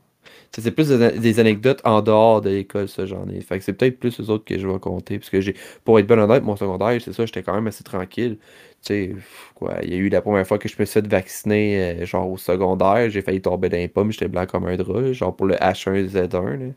C'est 0.62 0.70
plus 0.70 0.88
des, 0.88 1.10
des 1.18 1.40
anecdotes 1.40 1.80
en 1.84 2.00
dehors 2.02 2.40
de 2.40 2.50
l'école, 2.50 2.88
ça, 2.88 3.06
j'en 3.06 3.28
ai. 3.28 3.40
Fait 3.40 3.58
que 3.58 3.64
c'est 3.64 3.72
peut-être 3.72 3.98
plus 3.98 4.18
les 4.18 4.30
autres 4.30 4.44
que 4.44 4.58
je 4.58 4.66
vais 4.68 4.78
compter. 4.78 5.18
Parce 5.18 5.30
que 5.30 5.40
j'ai, 5.40 5.54
pour 5.84 5.98
être 5.98 6.06
ben 6.06 6.18
honnête, 6.18 6.42
mon 6.44 6.56
secondaire, 6.56 7.00
c'est 7.02 7.12
ça, 7.12 7.26
j'étais 7.26 7.42
quand 7.42 7.54
même 7.54 7.66
assez 7.66 7.84
tranquille. 7.84 8.38
Tu 8.40 8.88
sais, 8.88 9.16
quoi, 9.54 9.76
il 9.82 9.90
y 9.90 9.94
a 9.94 9.96
eu 9.96 10.08
la 10.10 10.20
première 10.22 10.46
fois 10.46 10.58
que 10.58 10.68
je 10.68 10.76
me 10.78 10.84
suis 10.84 11.00
fait 11.00 11.06
vacciner, 11.06 12.02
euh, 12.02 12.06
genre 12.06 12.30
au 12.30 12.36
secondaire, 12.36 13.08
j'ai 13.10 13.22
failli 13.22 13.40
tomber 13.40 13.68
dans 13.68 13.78
les 13.78 13.88
pommes, 13.88 14.12
j'étais 14.12 14.28
blanc 14.28 14.46
comme 14.46 14.66
un 14.66 14.76
drap, 14.76 15.00
là, 15.00 15.12
genre 15.12 15.34
pour 15.34 15.46
le 15.46 15.54
H1Z1, 15.56 16.58
là. 16.58 16.72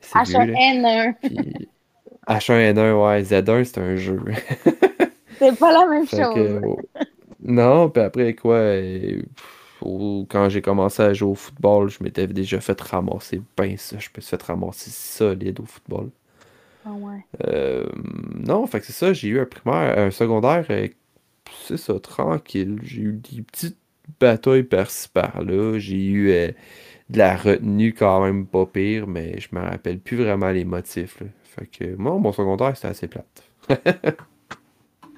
C'est 0.00 0.22
vieux, 0.22 0.44
là. 0.44 0.58
H1N1. 0.58 1.14
Puis 1.22 1.68
H1N1, 2.28 2.92
ouais, 3.02 3.22
Z1, 3.22 3.64
c'est 3.64 3.78
un 3.78 3.96
jeu. 3.96 4.20
C'est 5.40 5.58
pas 5.58 5.72
la 5.72 5.86
même 5.86 6.06
Fait 6.06 6.16
chose. 6.16 6.34
que, 6.34 6.60
oh, 6.64 6.78
non, 7.40 7.90
puis 7.90 8.02
après 8.02 8.34
quoi, 8.34 8.56
euh, 8.56 9.22
pff, 9.36 9.57
au- 9.82 10.26
quand 10.30 10.48
j'ai 10.48 10.62
commencé 10.62 11.02
à 11.02 11.14
jouer 11.14 11.30
au 11.30 11.34
football, 11.34 11.88
je 11.90 12.02
m'étais 12.02 12.26
déjà 12.26 12.60
fait 12.60 12.80
ramasser 12.80 13.42
ben 13.56 13.76
ça, 13.76 13.98
je 13.98 14.08
me 14.16 14.20
suis 14.20 14.30
fait 14.30 14.42
ramasser 14.42 14.90
solide 14.90 15.60
au 15.60 15.66
football. 15.66 16.10
Ah 16.84 16.92
ouais. 16.94 17.24
Euh, 17.46 17.86
non, 18.34 18.66
fait 18.66 18.80
que 18.80 18.86
c'est 18.86 18.92
ça, 18.92 19.12
j'ai 19.12 19.28
eu 19.28 19.40
un 19.40 19.44
primaire, 19.46 19.98
un 19.98 20.10
secondaire, 20.10 20.64
euh, 20.70 20.88
c'est 21.68 21.76
ça, 21.78 22.00
tranquille. 22.00 22.78
J'ai 22.82 23.02
eu 23.02 23.12
des 23.14 23.42
petites 23.42 23.78
batailles 24.20 24.64
par-ci 24.64 25.08
par-là, 25.10 25.78
j'ai 25.78 25.96
eu 26.06 26.30
euh, 26.32 26.48
de 27.10 27.18
la 27.18 27.36
retenue 27.36 27.94
quand 27.94 28.22
même 28.24 28.46
pas 28.46 28.66
pire, 28.66 29.06
mais 29.08 29.40
je 29.40 29.48
me 29.52 29.60
rappelle 29.62 30.00
plus 30.00 30.16
vraiment 30.18 30.50
les 30.50 30.64
motifs, 30.64 31.20
là. 31.20 31.28
Fait 31.44 31.66
que 31.66 31.96
moi, 31.96 32.18
mon 32.18 32.32
secondaire, 32.32 32.76
c'était 32.76 32.88
assez 32.88 33.08
plate. 33.08 33.44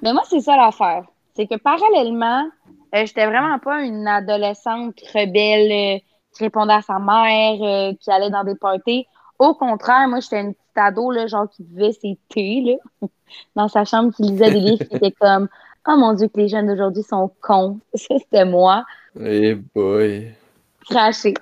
Mais 0.01 0.13
moi, 0.13 0.23
c'est 0.29 0.41
ça 0.41 0.57
l'affaire. 0.57 1.05
C'est 1.35 1.47
que 1.47 1.55
parallèlement, 1.55 2.49
euh, 2.93 3.05
j'étais 3.05 3.25
vraiment 3.25 3.59
pas 3.59 3.81
une 3.81 4.07
adolescente 4.07 4.99
rebelle 5.13 5.71
euh, 5.71 5.99
qui 6.33 6.43
répondait 6.43 6.73
à 6.73 6.81
sa 6.81 6.99
mère, 6.99 7.61
euh, 7.61 7.93
qui 7.99 8.11
allait 8.11 8.29
dans 8.29 8.43
des 8.43 8.55
parties. 8.55 9.05
Au 9.39 9.53
contraire, 9.53 10.07
moi, 10.07 10.19
j'étais 10.19 10.41
une 10.41 10.53
petite 10.53 10.77
ado, 10.77 11.11
là, 11.11 11.27
genre, 11.27 11.49
qui 11.49 11.63
vivait 11.63 11.93
ses 11.93 12.17
thés, 12.29 12.61
là, 12.61 13.07
dans 13.55 13.67
sa 13.67 13.85
chambre, 13.85 14.13
qui 14.13 14.23
lisait 14.23 14.51
des 14.51 14.59
livres, 14.59 14.83
qui 14.83 14.95
était 14.95 15.11
comme 15.11 15.47
«Oh 15.87 15.95
mon 15.97 16.13
Dieu, 16.13 16.27
que 16.27 16.39
les 16.39 16.47
jeunes 16.47 16.67
d'aujourd'hui 16.67 17.03
sont 17.03 17.31
cons!» 17.41 17.79
Ça, 17.93 18.15
c'était 18.19 18.45
moi. 18.45 18.85
Eh 19.19 19.55
boy! 19.55 20.33
Craché. 20.89 21.33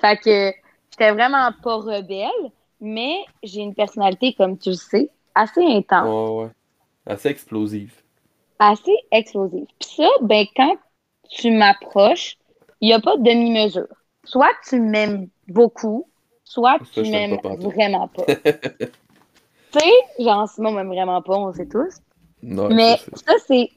Fait 0.00 0.16
que 0.16 0.52
j'étais 0.90 1.12
vraiment 1.12 1.50
pas 1.62 1.76
rebelle, 1.76 2.50
mais 2.80 3.16
j'ai 3.42 3.60
une 3.60 3.74
personnalité, 3.74 4.34
comme 4.34 4.58
tu 4.58 4.70
le 4.70 4.76
sais, 4.76 5.10
assez 5.34 5.64
intense. 5.64 6.08
Ouais, 6.08 6.44
ouais. 6.44 6.50
Assez 7.06 7.28
explosive. 7.28 7.94
Assez 8.58 8.96
explosive. 9.12 9.66
Puis 9.78 9.90
ça, 9.96 10.08
ben, 10.22 10.46
quand 10.56 10.76
tu 11.28 11.50
m'approches, 11.50 12.36
il 12.80 12.88
n'y 12.88 12.94
a 12.94 13.00
pas 13.00 13.16
de 13.16 13.22
demi-mesure. 13.22 13.86
Soit 14.24 14.50
tu 14.68 14.80
m'aimes 14.80 15.28
beaucoup, 15.48 16.08
soit 16.44 16.78
Ça, 16.92 17.02
tu 17.02 17.10
m'aimes 17.10 17.38
vraiment 17.58 18.08
pas. 18.08 18.24
tu 18.34 19.78
sais, 19.78 19.92
genre, 20.18 20.48
Simon 20.48 20.72
m'aime 20.72 20.88
vraiment 20.88 21.22
pas, 21.22 21.36
on 21.36 21.52
sait 21.52 21.66
tous. 21.66 22.00
Non, 22.42 22.68
Mais 22.68 22.98
ça, 23.14 23.34
c'est- 23.46 23.70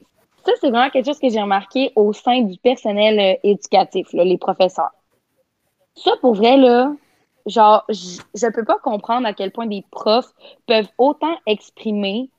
ça, 0.44 0.52
c'est 0.60 0.70
vraiment 0.70 0.90
quelque 0.90 1.06
chose 1.06 1.18
que 1.18 1.28
j'ai 1.28 1.40
remarqué 1.40 1.92
au 1.96 2.12
sein 2.12 2.42
du 2.42 2.56
personnel 2.58 3.18
euh, 3.18 3.38
éducatif, 3.42 4.12
là, 4.12 4.24
les 4.24 4.38
professeurs. 4.38 4.90
Ça, 5.94 6.12
pour 6.20 6.34
vrai, 6.34 6.56
là, 6.56 6.92
genre, 7.46 7.84
je 7.88 8.46
peux 8.52 8.64
pas 8.64 8.78
comprendre 8.78 9.26
à 9.26 9.32
quel 9.32 9.50
point 9.50 9.66
des 9.66 9.84
profs 9.90 10.32
peuvent 10.66 10.88
autant 10.98 11.36
exprimer 11.46 12.30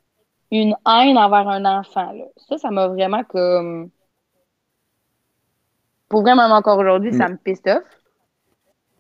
une 0.52 0.76
haine 0.88 1.18
envers 1.18 1.48
un 1.48 1.66
enfant. 1.66 2.12
Là. 2.12 2.26
Ça, 2.50 2.58
ça 2.58 2.72
m'a 2.72 2.88
vraiment 2.88 3.24
comme. 3.24 3.90
Pour 6.12 6.22
vrai, 6.22 6.36
même 6.36 6.52
encore 6.52 6.78
aujourd'hui, 6.80 7.14
ça 7.14 7.28
me 7.30 7.38
pisse 7.38 7.62
off. 7.68 7.84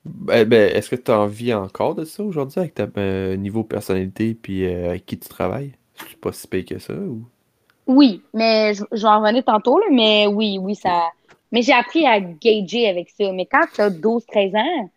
Ben, 0.05 0.45
ben, 0.49 0.75
est-ce 0.75 0.89
que 0.89 0.95
tu 0.95 1.11
as 1.11 1.19
envie 1.19 1.53
encore 1.53 1.95
de 1.95 2.05
ça 2.05 2.23
aujourd'hui 2.23 2.59
avec 2.59 2.73
ta 2.73 2.87
euh, 2.97 3.35
niveau 3.35 3.63
personnalité 3.63 4.33
puis 4.33 4.65
euh, 4.65 4.89
avec 4.89 5.05
qui 5.05 5.19
tu 5.19 5.29
travailles? 5.29 5.73
C'est 5.95 6.19
pas 6.19 6.31
si 6.33 6.47
pire 6.47 6.65
que 6.65 6.79
ça 6.79 6.93
ou? 6.95 7.27
Oui, 7.87 8.23
mais 8.33 8.73
je, 8.73 8.83
je 8.91 9.01
vais 9.01 9.07
en 9.07 9.21
revenir 9.21 9.43
tantôt, 9.43 9.77
là, 9.79 9.85
mais 9.91 10.27
oui, 10.27 10.57
oui, 10.59 10.75
ça. 10.75 11.09
Mais 11.51 11.61
j'ai 11.61 11.73
appris 11.73 12.05
à 12.07 12.19
gager 12.21 12.87
avec 12.89 13.09
ça. 13.09 13.31
Mais 13.33 13.45
quand 13.45 13.65
tu 13.73 13.81
as 13.81 13.89
12-13 13.89 14.55
ans, 14.55 14.89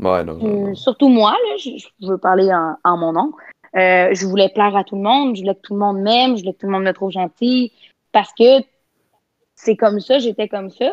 Ouais, 0.00 0.24
non, 0.24 0.42
non, 0.42 0.44
Euh, 0.44 0.74
non. 0.74 0.74
surtout 0.74 1.08
moi, 1.08 1.32
là, 1.32 1.56
je, 1.58 1.70
je 2.00 2.06
veux 2.06 2.18
parler 2.18 2.52
en, 2.52 2.76
en 2.84 2.96
mon 2.96 3.12
nom. 3.12 3.32
Euh, 3.76 4.14
je 4.14 4.24
voulais 4.26 4.48
plaire 4.48 4.76
à 4.76 4.84
tout 4.84 4.96
le 4.96 5.02
monde, 5.02 5.36
je 5.36 5.42
voulais 5.42 5.54
que 5.54 5.60
tout 5.60 5.74
le 5.74 5.80
monde 5.80 5.98
m'aime, 6.00 6.36
je 6.36 6.42
voulais 6.42 6.52
que 6.54 6.58
tout 6.60 6.66
le 6.66 6.72
monde 6.72 6.84
me 6.84 6.92
trouve 6.92 7.10
gentil, 7.10 7.72
parce 8.12 8.32
que 8.32 8.60
c'est 9.58 9.76
comme 9.76 10.00
ça, 10.00 10.18
j'étais 10.18 10.48
comme 10.48 10.70
ça. 10.70 10.90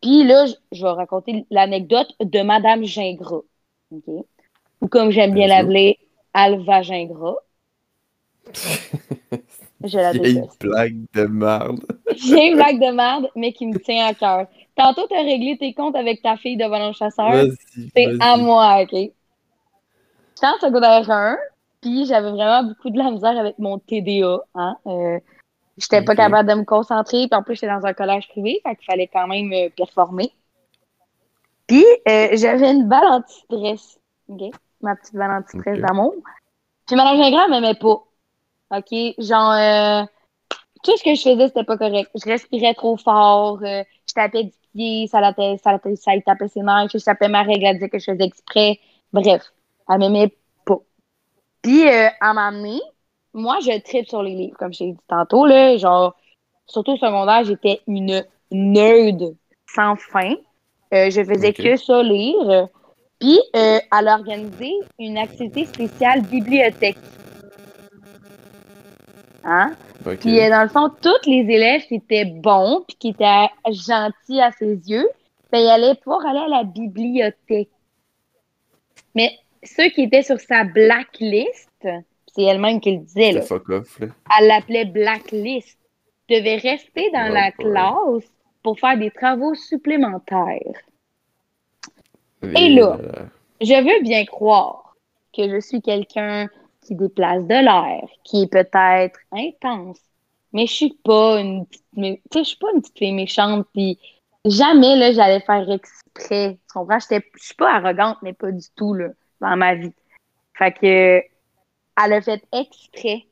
Puis 0.00 0.24
là, 0.24 0.46
je, 0.72 0.82
vais 0.82 0.90
raconter 0.90 1.46
l'anecdote 1.50 2.08
de 2.20 2.40
Madame 2.40 2.84
Gingras, 2.84 3.42
ou 3.90 4.88
comme 4.88 5.10
j'aime 5.10 5.34
bien 5.34 5.48
l'appeler, 5.48 5.98
Alva 6.32 6.82
Gingras. 6.82 7.36
Je 9.84 9.98
la 9.98 10.12
Vieille 10.12 10.36
déteste. 10.36 10.62
blague 10.62 11.04
de 11.12 11.26
merde. 11.26 11.80
J'ai 12.16 12.48
une 12.48 12.56
blague 12.56 12.80
de 12.80 12.90
merde, 12.92 13.28
mais 13.36 13.52
qui 13.52 13.66
me 13.66 13.78
tient 13.78 14.06
à 14.06 14.14
cœur. 14.14 14.46
Tantôt, 14.74 15.06
t'as 15.06 15.22
réglé 15.22 15.58
tes 15.58 15.74
comptes 15.74 15.94
avec 15.94 16.22
ta 16.22 16.38
fille 16.38 16.56
devant 16.56 16.84
le 16.84 16.92
chasseur. 16.94 17.44
C'est 17.94 18.16
à 18.20 18.38
moi, 18.38 18.80
OK? 18.82 18.92
J'étais 18.92 19.12
en 20.42 20.58
secondaire 20.60 21.08
1, 21.08 21.36
puis 21.82 22.06
j'avais 22.06 22.30
vraiment 22.30 22.64
beaucoup 22.64 22.88
de 22.88 22.96
la 22.98 23.10
misère 23.10 23.38
avec 23.38 23.58
mon 23.58 23.78
TDA. 23.78 24.40
Hein? 24.54 24.76
Euh, 24.86 25.20
j'étais 25.78 26.02
pas 26.02 26.12
Ok. 26.12 26.18
capable 26.18 26.48
de 26.48 26.54
me 26.54 26.64
concentrer, 26.64 27.26
puis 27.28 27.38
en 27.38 27.42
plus, 27.42 27.54
j'étais 27.54 27.68
dans 27.68 27.84
un 27.86 27.92
collège 27.94 28.28
privé, 28.28 28.60
fait 28.64 28.76
qu'il 28.76 28.84
fallait 28.84 29.08
quand 29.08 29.26
même 29.26 29.52
euh, 29.52 29.68
performer. 29.76 30.32
Puis, 31.66 31.84
euh, 32.08 32.28
j'avais 32.32 32.72
une 32.72 32.88
balle 32.88 33.06
anti-stress, 33.06 33.98
OK? 34.28 34.52
Ma 34.80 34.94
petite 34.96 35.14
balle 35.14 35.32
anti-stress 35.32 35.78
Ok. 35.78 35.80
d'amour. 35.80 36.14
Puis 36.86 36.96
Madame 36.96 37.16
Gingras, 37.16 37.44
elle 37.46 37.50
m'aimait 37.50 37.74
pas. 37.74 38.02
OK? 38.70 39.14
Genre, 39.18 39.52
euh, 39.52 40.04
tout 40.82 40.96
ce 40.96 41.02
que 41.04 41.14
je 41.14 41.22
faisais, 41.22 41.48
c'était 41.48 41.64
pas 41.64 41.76
correct. 41.76 42.10
Je 42.14 42.30
respirais 42.30 42.74
trop 42.74 42.96
fort, 42.96 43.58
euh, 43.62 43.82
je 44.08 44.14
tapais 44.14 44.44
du 44.44 44.52
pied, 44.72 45.06
ça, 45.08 45.20
la 45.20 45.34
ça, 45.34 45.72
la- 45.72 45.96
ça 45.96 46.12
tapait 46.24 46.48
ses 46.48 46.60
nerfs, 46.62 46.88
je 46.92 46.98
tapais 46.98 47.28
ma 47.28 47.42
règle, 47.42 47.64
elle 47.66 47.74
disait 47.76 47.88
que 47.88 47.98
je 47.98 48.12
faisais 48.12 48.24
exprès. 48.24 48.78
Bref, 49.12 49.42
elle 49.88 49.98
m'aimait 49.98 50.36
pas. 50.64 50.78
Puis, 51.62 51.88
euh, 51.88 52.08
à 52.20 52.32
m'amener, 52.34 52.80
moi, 53.36 53.58
je 53.60 53.78
tripe 53.80 54.08
sur 54.08 54.22
les 54.22 54.34
livres, 54.34 54.56
comme 54.58 54.72
je 54.72 54.78
t'ai 54.78 54.92
dit 54.92 54.98
tantôt, 55.08 55.46
là, 55.46 55.76
genre, 55.76 56.16
surtout 56.66 56.92
au 56.92 56.96
secondaire, 56.96 57.44
j'étais 57.44 57.80
une 57.86 58.24
nerd 58.50 59.36
sans 59.66 59.96
fin. 59.96 60.34
Euh, 60.94 61.10
je 61.10 61.22
faisais 61.22 61.52
que 61.52 61.76
ça 61.76 62.02
lire. 62.02 62.68
Puis, 63.20 63.38
euh, 63.54 63.78
elle 63.98 64.08
a 64.08 64.14
organisé 64.14 64.72
une 64.98 65.18
activité 65.18 65.66
spéciale 65.66 66.22
bibliothèque. 66.22 66.98
Hein? 69.44 69.74
Puis, 70.20 70.40
euh, 70.40 70.50
dans 70.50 70.62
le 70.62 70.68
fond, 70.68 70.90
tous 71.02 71.28
les 71.28 71.46
élèves 71.54 71.82
qui 71.86 71.96
étaient 71.96 72.24
bons 72.24 72.84
puis 72.86 72.96
qui 72.96 73.08
étaient 73.08 73.48
gentils 73.70 74.40
à 74.40 74.50
ses 74.52 74.76
yeux, 74.88 75.08
ben, 75.52 75.58
ils 75.58 75.68
allaient 75.68 75.94
pouvoir 75.94 76.24
aller 76.26 76.40
à 76.40 76.48
la 76.48 76.64
bibliothèque. 76.64 77.70
Mais 79.14 79.30
ceux 79.62 79.88
qui 79.88 80.02
étaient 80.02 80.22
sur 80.22 80.40
sa 80.40 80.64
blacklist, 80.64 81.86
c'est 82.36 82.42
elle-même 82.42 82.80
qui 82.80 82.92
le 82.92 82.98
disait, 82.98 83.32
là, 83.32 83.40
C'est 83.40 83.48
fuck 83.48 83.68
off, 83.70 83.98
là. 83.98 84.08
elle 84.38 84.46
l'appelait 84.46 84.84
blacklist, 84.84 85.78
devaient 86.28 86.56
rester 86.56 87.10
dans 87.10 87.28
Oh 87.30 87.34
la 87.34 87.50
classe 87.50 88.30
pour 88.62 88.78
faire 88.78 88.98
des 88.98 89.10
travaux 89.10 89.54
supplémentaires. 89.54 90.80
Et 92.42 92.68
là? 92.68 92.98
Je 93.60 93.74
veux 93.74 94.02
bien 94.02 94.24
croire 94.26 94.94
que 95.34 95.48
je 95.48 95.60
suis 95.60 95.80
quelqu'un 95.80 96.48
qui 96.82 96.94
déplace 96.94 97.44
de 97.44 97.54
l'air, 97.54 98.08
qui 98.22 98.42
est 98.42 98.52
peut-être 98.52 99.18
intense, 99.32 99.98
mais 100.52 100.66
je 100.66 100.72
suis 100.72 100.98
pas 101.04 101.40
une 101.40 101.66
petite, 101.66 101.84
mais, 101.96 102.20
je 102.34 102.42
suis 102.42 102.58
pas 102.58 102.68
une 102.74 102.80
petite 102.80 102.98
fille 102.98 103.12
méchante, 103.12 103.66
puis 103.72 103.98
jamais, 104.44 104.96
là, 104.96 105.12
j'allais 105.12 105.40
faire 105.40 105.68
exprès. 105.70 106.54
Tu 106.54 106.72
comprends? 106.72 106.98
J'étais, 106.98 107.26
je 107.38 107.44
suis 107.46 107.54
pas 107.54 107.74
arrogante, 107.74 108.18
mais 108.22 108.32
pas 108.32 108.52
du 108.52 108.66
tout, 108.76 108.94
là, 108.94 109.08
dans 109.40 109.56
ma 109.56 109.74
vie. 109.74 109.92
Fait 110.54 110.72
que, 110.72 111.35
elle 112.02 112.12
a 112.12 112.20
fait 112.20 112.42
exprès, 112.52 113.26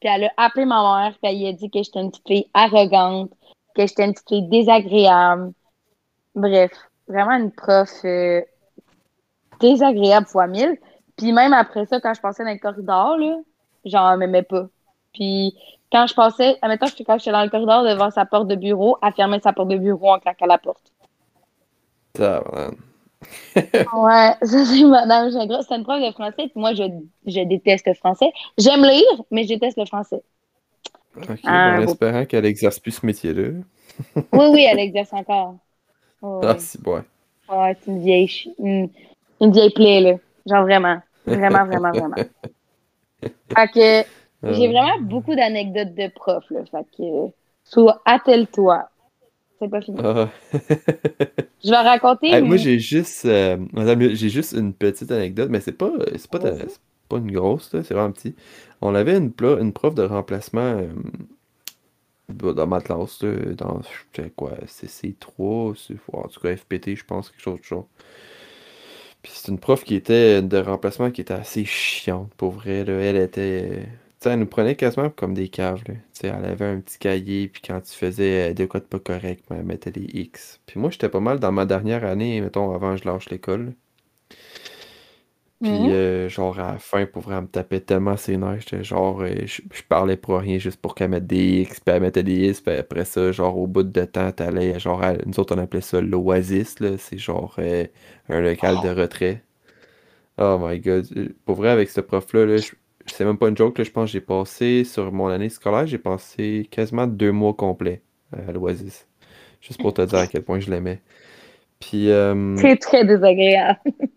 puis 0.00 0.08
elle 0.08 0.24
a 0.24 0.32
appelé 0.36 0.64
ma 0.64 0.82
mère, 0.82 1.18
puis 1.22 1.32
elle 1.32 1.48
a 1.48 1.52
dit 1.52 1.70
que 1.70 1.82
j'étais 1.82 2.00
une 2.00 2.10
petite 2.10 2.26
fille 2.26 2.50
arrogante, 2.54 3.30
que 3.74 3.86
j'étais 3.86 4.04
une 4.04 4.12
petite 4.12 4.28
fille 4.28 4.48
désagréable. 4.48 5.52
Bref, 6.34 6.72
vraiment 7.08 7.32
une 7.32 7.52
prof 7.52 7.90
euh, 8.04 8.42
désagréable 9.60 10.26
fois 10.26 10.46
mille. 10.46 10.78
Puis 11.16 11.32
même 11.32 11.52
après 11.52 11.86
ça, 11.86 12.00
quand 12.00 12.14
je 12.14 12.20
passais 12.20 12.44
dans 12.44 12.52
le 12.52 12.58
corridor, 12.58 13.16
là, 13.18 13.36
genre, 13.84 14.12
elle 14.12 14.18
m'aimait 14.18 14.42
pas. 14.42 14.66
Puis 15.12 15.54
quand 15.92 16.06
je 16.06 16.14
passais, 16.14 16.56
admettons, 16.62 16.86
que 16.86 17.02
quand 17.02 17.18
j'étais 17.18 17.32
dans 17.32 17.42
le 17.42 17.50
corridor 17.50 17.82
devant 17.82 18.10
sa 18.10 18.24
porte 18.24 18.48
de 18.48 18.54
bureau, 18.54 18.96
elle 19.02 19.12
fermait 19.12 19.40
sa 19.40 19.52
porte 19.52 19.68
de 19.68 19.76
bureau 19.76 20.12
en 20.12 20.18
claquant 20.18 20.46
la 20.46 20.58
porte. 20.58 20.92
Tabarnak. 22.12 22.89
Ouais, 23.92 24.34
ça 24.42 24.64
c'est 24.66 24.84
Madame. 24.84 25.30
C'est 25.30 25.74
une 25.76 25.84
prof 25.84 26.00
de 26.00 26.12
français, 26.12 26.34
puis 26.48 26.52
moi, 26.56 26.74
je, 26.74 26.82
je 27.26 27.40
déteste 27.44 27.86
le 27.86 27.94
français. 27.94 28.32
J'aime 28.58 28.82
lire, 28.84 29.24
mais 29.30 29.44
je 29.44 29.48
déteste 29.48 29.78
le 29.78 29.84
français. 29.86 30.22
Ok, 31.16 31.40
Ah, 31.42 31.72
ben, 31.74 31.76
en 31.78 31.80
espérant 31.82 32.24
qu'elle 32.24 32.44
exerce 32.46 32.78
plus 32.78 32.92
ce 32.92 33.06
métier-là. 33.06 33.50
Oui, 34.32 34.46
oui, 34.52 34.62
elle 34.68 34.78
exerce 34.80 35.12
encore. 35.12 35.58
Ouais, 36.22 36.48
Ah, 36.48 36.56
si, 36.58 36.78
ouais. 36.86 37.02
ouais, 37.48 37.76
c'est 37.80 37.90
une 37.92 38.02
vieille, 38.02 38.54
une, 38.58 38.90
une 39.40 39.52
vieille 39.52 39.70
plaie, 39.72 40.00
là. 40.00 40.14
Genre 40.46 40.64
vraiment. 40.64 41.00
Vraiment, 41.26 41.66
vraiment, 41.66 41.94
vraiment. 41.94 42.20
Fait 43.56 43.68
que 43.68 44.08
j'ai 44.48 44.66
Euh, 44.66 44.68
vraiment 44.68 45.00
beaucoup 45.02 45.34
d'anecdotes 45.34 45.94
de 45.94 46.08
profs, 46.08 46.50
là. 46.50 46.64
Fait 46.66 46.84
que, 46.96 47.32
soit 47.64 48.02
attelle-toi. 48.04 48.89
C'est 49.60 49.68
pas 49.70 49.80
fini. 49.80 50.04
ah. 50.04 50.30
Je 51.64 51.70
vais 51.70 51.76
raconter. 51.76 52.28
Hey, 52.28 52.42
moi, 52.42 52.56
j'ai 52.56 52.78
juste, 52.78 53.24
euh, 53.24 53.58
j'ai 54.14 54.28
juste 54.28 54.52
une 54.52 54.72
petite 54.72 55.10
anecdote, 55.10 55.48
mais 55.50 55.60
c'est 55.60 55.72
pas, 55.72 55.92
c'est 56.16 56.30
pas, 56.30 56.38
ta- 56.38 56.54
pas 57.08 57.18
une 57.18 57.32
grosse, 57.32 57.70
c'est 57.70 57.92
vraiment 57.92 58.12
petit. 58.12 58.36
On 58.80 58.94
avait 58.94 59.16
une, 59.16 59.32
une 59.60 59.72
prof 59.72 59.94
de 59.94 60.02
remplacement 60.04 60.60
euh, 60.78 60.88
dans 62.28 62.66
ma 62.66 62.80
classe, 62.80 63.22
là, 63.22 63.32
dans, 63.54 63.82
je 63.82 64.22
sais 64.22 64.30
quoi, 64.30 64.52
CC3, 64.66 65.74
c'est- 65.76 65.96
en 66.12 66.28
tout 66.28 66.40
cas 66.40 66.56
FPT, 66.56 66.94
je 66.96 67.04
pense, 67.04 67.30
quelque 67.30 67.42
chose 67.42 67.58
de 67.60 67.64
genre. 67.64 67.88
Puis 69.22 69.32
c'est 69.34 69.50
une 69.50 69.58
prof 69.58 69.84
qui 69.84 69.94
était 69.94 70.42
de 70.42 70.56
remplacement 70.58 71.10
qui 71.10 71.20
était 71.20 71.34
assez 71.34 71.64
chiante, 71.64 72.32
pour 72.36 72.52
vrai, 72.52 72.84
là. 72.84 72.92
Elle 72.94 73.16
était, 73.16 73.86
sais, 74.20 74.30
elle 74.30 74.38
nous 74.40 74.46
prenait 74.46 74.76
quasiment 74.76 75.10
comme 75.10 75.34
des 75.34 75.48
caves, 75.48 75.82
là. 75.88 75.94
Elle 76.22 76.44
avait 76.44 76.66
un 76.66 76.80
petit 76.80 76.98
cahier, 76.98 77.48
puis 77.48 77.62
quand 77.62 77.80
tu 77.80 77.92
faisais 77.92 78.50
euh, 78.50 78.54
des 78.54 78.68
quoi 78.68 78.80
de 78.80 78.84
pas 78.86 78.98
correct, 79.00 79.44
ben, 79.48 79.56
elle 79.58 79.64
mettait 79.66 79.90
des 79.92 80.06
X. 80.12 80.60
Puis 80.66 80.78
moi, 80.80 80.90
j'étais 80.90 81.08
pas 81.08 81.20
mal 81.20 81.40
dans 81.40 81.52
ma 81.52 81.66
dernière 81.66 82.04
année, 82.04 82.40
mettons, 82.40 82.72
avant 82.74 82.94
que 82.96 83.02
je 83.02 83.08
lâche 83.08 83.30
l'école. 83.30 83.74
Puis, 85.62 85.90
euh, 85.92 86.28
genre, 86.30 86.58
à 86.58 86.72
la 86.72 86.78
fin, 86.78 87.04
pour 87.04 87.20
vraiment 87.22 87.42
me 87.42 87.46
taper 87.46 87.82
tellement 87.82 88.16
ses 88.16 88.38
nerfs, 88.38 88.60
j'étais 88.60 88.82
genre, 88.82 89.20
euh, 89.20 89.34
je, 89.44 89.60
je 89.72 89.82
parlais 89.86 90.16
pour 90.16 90.38
rien 90.38 90.58
juste 90.58 90.80
pour 90.80 90.94
qu'elle 90.94 91.10
mette 91.10 91.26
des 91.26 91.60
X, 91.62 91.80
puis 91.80 91.94
elle 91.94 92.00
mettait 92.02 92.22
des 92.22 92.48
X, 92.48 92.62
puis 92.62 92.74
après 92.76 93.04
ça, 93.04 93.30
genre, 93.30 93.58
au 93.58 93.66
bout 93.66 93.82
de 93.82 94.04
temps, 94.06 94.32
t'allais, 94.32 94.78
genre, 94.80 95.02
à- 95.02 95.14
nous 95.26 95.38
autres, 95.38 95.54
on 95.54 95.58
appelait 95.58 95.82
ça 95.82 96.00
l'Oasis, 96.00 96.80
là, 96.80 96.96
c'est 96.96 97.18
genre 97.18 97.56
euh, 97.58 97.84
un 98.30 98.40
local 98.40 98.80
de 98.80 98.88
retrait. 98.88 99.42
Oh 100.38 100.58
my 100.60 100.78
god. 100.80 101.06
Pour 101.44 101.56
vrai, 101.56 101.70
avec 101.70 101.90
ce 101.90 102.00
prof-là, 102.00 102.46
là, 102.46 102.60
je- 102.60 102.72
c'est 103.14 103.24
même 103.24 103.38
pas 103.38 103.48
une 103.48 103.56
joke, 103.56 103.78
là, 103.78 103.84
je 103.84 103.90
pense 103.90 104.06
que 104.06 104.12
j'ai 104.12 104.20
passé, 104.20 104.84
sur 104.84 105.12
mon 105.12 105.28
année 105.28 105.48
scolaire, 105.48 105.86
j'ai 105.86 105.98
passé 105.98 106.68
quasiment 106.70 107.06
deux 107.06 107.32
mois 107.32 107.54
complets 107.54 108.02
euh, 108.36 108.48
à 108.48 108.52
l'Oasis. 108.52 109.06
Juste 109.60 109.80
pour 109.80 109.94
te 109.94 110.02
dire 110.02 110.18
à 110.20 110.26
quel 110.28 110.42
point 110.44 110.60
je 110.60 110.70
l'aimais. 110.70 111.02
Puis, 111.80 112.10
euh, 112.10 112.60
C'est 112.60 112.76
très 112.76 113.04
désagréable. 113.04 113.80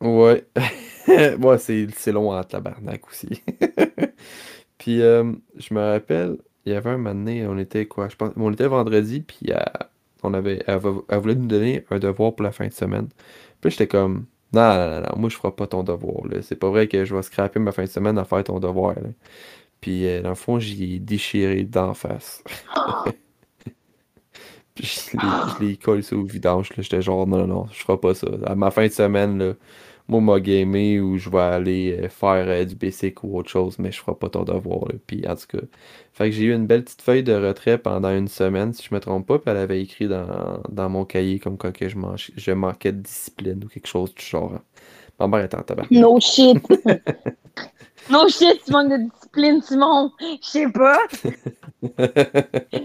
Ouais. 0.00 0.46
Moi, 1.38 1.58
c'est 1.58 1.88
c'est 1.96 2.12
long 2.12 2.30
en 2.32 2.42
tabarnak 2.44 3.06
aussi. 3.08 3.28
Puis, 4.78 5.02
euh, 5.02 5.32
je 5.56 5.74
me 5.74 5.80
rappelle, 5.80 6.38
il 6.64 6.72
y 6.72 6.76
avait 6.76 6.90
un 6.90 6.98
moment 6.98 7.14
donné, 7.14 7.46
on 7.46 7.58
était 7.58 7.86
quoi? 7.86 8.08
Je 8.08 8.16
pense, 8.16 8.32
on 8.36 8.52
était 8.52 8.66
vendredi, 8.68 9.20
puis 9.20 9.52
euh, 9.52 9.58
on 10.22 10.34
avait, 10.34 10.62
elle, 10.66 10.78
va- 10.78 11.02
elle 11.08 11.18
voulait 11.20 11.34
nous 11.36 11.46
donner 11.46 11.84
un 11.90 11.98
devoir 11.98 12.34
pour 12.34 12.44
la 12.44 12.52
fin 12.52 12.66
de 12.68 12.72
semaine. 12.72 13.08
Puis 13.60 13.70
j'étais 13.72 13.88
comme, 13.88 14.26
non, 14.52 14.62
non, 14.62 14.90
non, 14.90 15.00
non, 15.02 15.18
moi, 15.18 15.28
je 15.30 15.36
ferai 15.36 15.52
pas 15.52 15.66
ton 15.66 15.82
devoir, 15.82 16.26
là. 16.26 16.42
C'est 16.42 16.56
pas 16.56 16.70
vrai 16.70 16.88
que 16.88 17.04
je 17.04 17.14
vais 17.14 17.22
scraper 17.22 17.60
ma 17.60 17.72
fin 17.72 17.84
de 17.84 17.88
semaine 17.88 18.18
à 18.18 18.24
faire 18.24 18.44
ton 18.44 18.60
devoir, 18.60 18.94
là. 18.94 19.08
Puis, 19.80 20.06
euh, 20.06 20.22
dans 20.22 20.30
le 20.30 20.34
fond, 20.36 20.58
j'y 20.58 20.96
ai 20.96 20.98
déchiré 21.00 21.64
d'en 21.64 21.94
face. 21.94 22.42
Puis 24.74 25.10
je 25.12 25.64
l'ai 25.64 25.76
collé 25.76 26.02
ça 26.02 26.16
au 26.16 26.24
vidange, 26.24 26.70
là. 26.70 26.82
J'étais 26.82 27.02
genre, 27.02 27.26
non, 27.26 27.38
non, 27.38 27.46
non, 27.46 27.66
je 27.72 27.80
ferai 27.82 27.98
pas 27.98 28.14
ça. 28.14 28.28
À 28.46 28.54
ma 28.54 28.70
fin 28.70 28.86
de 28.86 28.92
semaine, 28.92 29.38
là, 29.38 29.54
moi, 30.08 30.20
m'a 30.20 30.40
gamé 30.40 31.00
ou 31.00 31.18
je 31.18 31.30
vais 31.30 31.38
aller 31.40 31.98
euh, 32.04 32.08
faire 32.08 32.48
euh, 32.48 32.64
du 32.64 32.74
basic 32.76 33.22
ou 33.24 33.36
autre 33.38 33.50
chose, 33.50 33.78
mais 33.78 33.92
je 33.92 34.00
ferai 34.00 34.16
pas 34.16 34.28
ton 34.30 34.44
devoir, 34.44 34.86
là. 34.88 34.94
Puis, 35.06 35.26
en 35.28 35.36
tout 35.36 35.46
cas, 35.48 35.58
fait 36.12 36.30
que 36.30 36.36
j'ai 36.36 36.44
eu 36.46 36.54
une 36.54 36.66
belle 36.66 36.84
petite 36.84 37.02
feuille 37.02 37.22
de 37.22 37.32
retrait 37.34 37.78
pendant 37.78 38.10
une 38.16 38.28
semaine, 38.28 38.72
si 38.72 38.84
je 38.88 38.94
me 38.94 39.00
trompe 39.00 39.26
pas, 39.26 39.38
puis 39.38 39.50
elle 39.50 39.56
avait 39.58 39.82
écrit 39.82 40.08
dans, 40.08 40.62
dans 40.68 40.88
mon 40.90 41.04
cahier 41.04 41.38
comme 41.38 41.58
quoi 41.58 41.72
que 41.72 41.88
je, 41.88 41.96
manquais, 41.96 42.32
je 42.36 42.52
manquais 42.52 42.92
de 42.92 43.00
discipline 43.02 43.62
ou 43.64 43.68
quelque 43.68 43.86
chose 43.88 44.14
du 44.14 44.24
genre. 44.24 44.54
hein. 44.54 44.62
Ma 45.20 45.28
mère 45.28 45.44
était 45.44 45.56
en 45.56 45.62
tabac. 45.62 45.90
No 45.90 46.18
shit. 46.20 46.62
no 48.10 48.28
shit, 48.28 48.64
tu 48.64 48.72
manques 48.72 48.90
de 48.90 48.98
discipline, 49.10 49.62
Simon. 49.62 50.12
Je 50.20 50.48
sais 50.48 50.68
pas. 50.72 50.98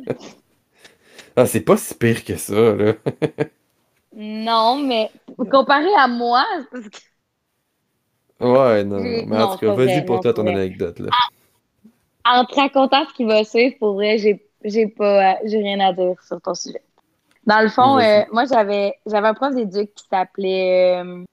Ah, 1.36 1.45
c'est 1.45 1.61
pas 1.61 1.78
si 1.78 1.95
pire 1.95 2.24
que 2.24 2.38
ça, 2.38 2.76
là. 2.76 2.93
Non, 4.15 4.78
mais 4.88 5.11
comparé 5.51 5.88
à 5.97 6.07
moi, 6.07 6.45
c'est 6.61 6.69
parce 6.69 6.89
que 6.89 6.99
Ouais, 8.44 8.84
non. 8.84 9.00
Mais 9.00 9.26
non, 9.26 9.38
en 9.38 9.54
tout 9.54 9.66
cas, 9.66 9.74
vas-y 9.74 10.06
pour 10.06 10.16
non, 10.16 10.22
toi 10.22 10.34
ton 10.34 10.48
anecdote, 10.48 11.00
là. 11.00 11.10
en 12.26 12.46
te 12.46 12.56
racontant 12.56 13.06
ce 13.10 13.14
qui 13.14 13.26
va 13.26 13.44
suivre, 13.44 13.76
pour 13.80 13.94
vrai, 13.94 14.18
j'ai 14.18 14.46
j'ai 14.64 14.88
pas 14.88 15.38
j'ai 15.46 15.58
rien 15.58 15.80
à 15.80 15.94
dire 15.94 16.22
sur 16.24 16.39
ton 16.41 16.54
sujet. 16.54 16.82
Dans 17.46 17.62
le 17.62 17.70
fond, 17.70 18.00
euh, 18.00 18.22
moi 18.32 18.46
j'avais 18.46 18.94
j'avais 19.06 19.28
un 19.28 19.34
prof 19.34 19.54
d'éduc 19.54 19.94
qui 19.94 20.06
s'appelait 20.10 21.02
euh, 21.02 21.24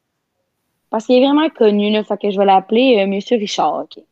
parce 0.90 1.06
qu'il 1.06 1.22
est 1.22 1.24
vraiment 1.24 1.48
connu, 1.50 1.90
là, 1.90 2.02
fait 2.02 2.20
que 2.20 2.30
je 2.30 2.38
vais 2.38 2.44
l'appeler 2.44 2.98
euh, 3.00 3.06
Monsieur 3.06 3.36
Richard, 3.36 3.84
ok. 3.84 4.02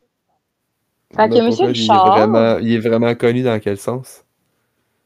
Fait 1.15 1.27
que 1.27 1.41
Monsieur 1.41 1.65
pourquoi 1.65 1.65
il 1.71 1.77
est 1.77 1.81
Richard, 1.81 2.17
vraiment, 2.17 2.57
il 2.59 2.73
est 2.73 2.79
vraiment 2.79 3.15
connu 3.15 3.43
dans 3.43 3.59
quel 3.59 3.77
sens? 3.77 4.23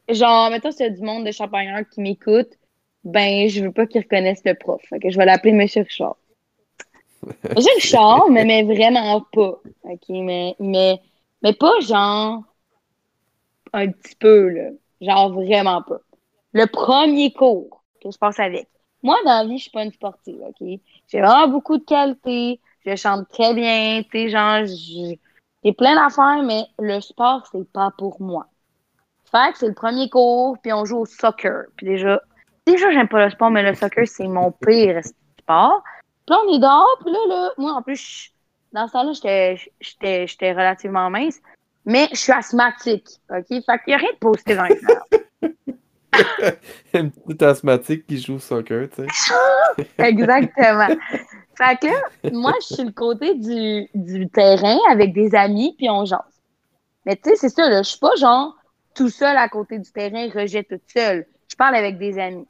genre, 0.09 0.49
mettons, 0.51 0.71
s'il 0.71 0.85
y 0.85 0.89
a 0.89 0.91
du 0.91 1.01
monde 1.01 1.25
de 1.25 1.31
Champagnard 1.31 1.87
qui 1.89 2.01
m'écoute, 2.01 2.49
ben, 3.03 3.47
je 3.49 3.63
veux 3.63 3.71
pas 3.71 3.85
qu'ils 3.87 4.01
reconnaissent 4.01 4.43
le 4.45 4.53
prof. 4.53 4.81
Fait 4.89 4.99
que 4.99 5.09
je 5.09 5.17
vais 5.17 5.25
l'appeler 5.25 5.53
Monsieur 5.53 5.81
Richard. 5.81 6.17
Monsieur 7.55 7.73
Richard 7.75 8.29
m'aimait 8.29 8.63
vraiment 8.63 9.21
pas. 9.33 9.59
OK, 9.83 10.09
mais, 10.09 10.55
mais, 10.59 10.99
mais 11.41 11.53
pas 11.53 11.79
genre 11.81 12.43
un 13.73 13.91
petit 13.91 14.15
peu, 14.15 14.49
là. 14.49 14.69
Genre 15.01 15.33
vraiment 15.33 15.81
pas. 15.81 15.99
Le 16.53 16.65
premier 16.67 17.33
cours 17.33 17.83
que 18.01 18.11
je 18.11 18.17
passe 18.17 18.39
avec. 18.39 18.67
Moi, 19.01 19.17
dans 19.25 19.41
la 19.41 19.45
vie, 19.45 19.57
je 19.57 19.63
suis 19.63 19.71
pas 19.71 19.83
une 19.83 19.91
sportive, 19.91 20.39
OK? 20.41 20.79
J'ai 21.07 21.19
vraiment 21.19 21.47
beaucoup 21.47 21.77
de 21.77 21.83
qualités. 21.83 22.59
Je 22.85 22.95
chante 22.95 23.27
très 23.29 23.53
bien, 23.53 24.01
tu 24.03 24.09
sais, 24.11 24.29
genre, 24.29 24.65
j'ai 24.65 25.19
j'ai 25.63 25.71
plein 25.71 25.95
d'affaires, 25.95 26.43
mais 26.43 26.65
le 26.79 26.99
sport, 26.99 27.47
c'est 27.51 27.71
pas 27.71 27.91
pour 27.97 28.21
moi. 28.21 28.47
Fait 29.31 29.51
que 29.53 29.59
c'est 29.59 29.67
le 29.67 29.73
premier 29.73 30.09
cours, 30.09 30.57
puis 30.61 30.73
on 30.73 30.83
joue 30.85 30.99
au 30.99 31.05
soccer. 31.05 31.65
Puis 31.77 31.87
déjà, 31.87 32.21
déjà, 32.65 32.91
j'aime 32.91 33.07
pas 33.07 33.23
le 33.23 33.31
sport, 33.31 33.49
mais 33.49 33.63
le 33.63 33.73
soccer, 33.73 34.05
c'est 34.07 34.27
mon 34.27 34.51
pire 34.51 34.99
sport. 35.39 35.81
Puis 36.25 36.35
là, 36.35 36.39
on 36.45 36.53
est 36.53 36.59
dehors, 36.59 36.97
puis 37.01 37.11
là, 37.11 37.19
là, 37.27 37.51
moi, 37.57 37.73
en 37.73 37.81
plus, 37.81 38.31
dans 38.71 38.87
ce 38.87 38.93
temps-là, 38.93 39.11
j'étais, 39.81 40.51
relativement 40.51 41.09
mince, 41.09 41.39
mais 41.85 42.07
je 42.11 42.17
suis 42.17 42.31
asthmatique, 42.31 43.07
OK? 43.29 43.47
Fait 43.47 43.61
qu'il 43.61 43.91
y 43.91 43.93
a 43.93 43.97
rien 43.97 44.11
de 44.13 44.17
positif 44.19 44.55
dans 44.55 44.63
les. 44.63 44.79
Une 46.93 47.11
petite 47.11 47.41
asthmatique 47.41 48.05
qui 48.07 48.19
joue 48.19 48.35
au 48.35 48.39
soccer, 48.39 48.87
tu 48.89 49.03
sais. 49.03 49.87
Exactement. 49.97 50.95
Fait 51.55 51.77
que 51.79 51.87
là, 51.87 52.31
moi, 52.31 52.53
je 52.61 52.75
suis 52.75 52.83
le 52.83 52.91
côté 52.91 53.35
du, 53.35 53.89
du 53.93 54.29
terrain 54.29 54.77
avec 54.91 55.13
des 55.13 55.35
amis, 55.35 55.75
puis 55.77 55.89
on 55.89 56.05
jase. 56.05 56.19
Mais 57.05 57.15
tu 57.15 57.29
sais, 57.29 57.35
c'est 57.35 57.49
ça, 57.49 57.69
là, 57.69 57.81
je 57.81 57.89
suis 57.89 57.99
pas 57.99 58.15
genre 58.15 58.55
tout 58.95 59.09
seul 59.09 59.35
à 59.37 59.49
côté 59.49 59.79
du 59.79 59.91
terrain, 59.91 60.29
rejet 60.29 60.63
toute 60.63 60.83
seule. 60.87 61.25
Je 61.51 61.55
parle 61.55 61.75
avec 61.75 61.97
des 61.97 62.17
amis. 62.19 62.47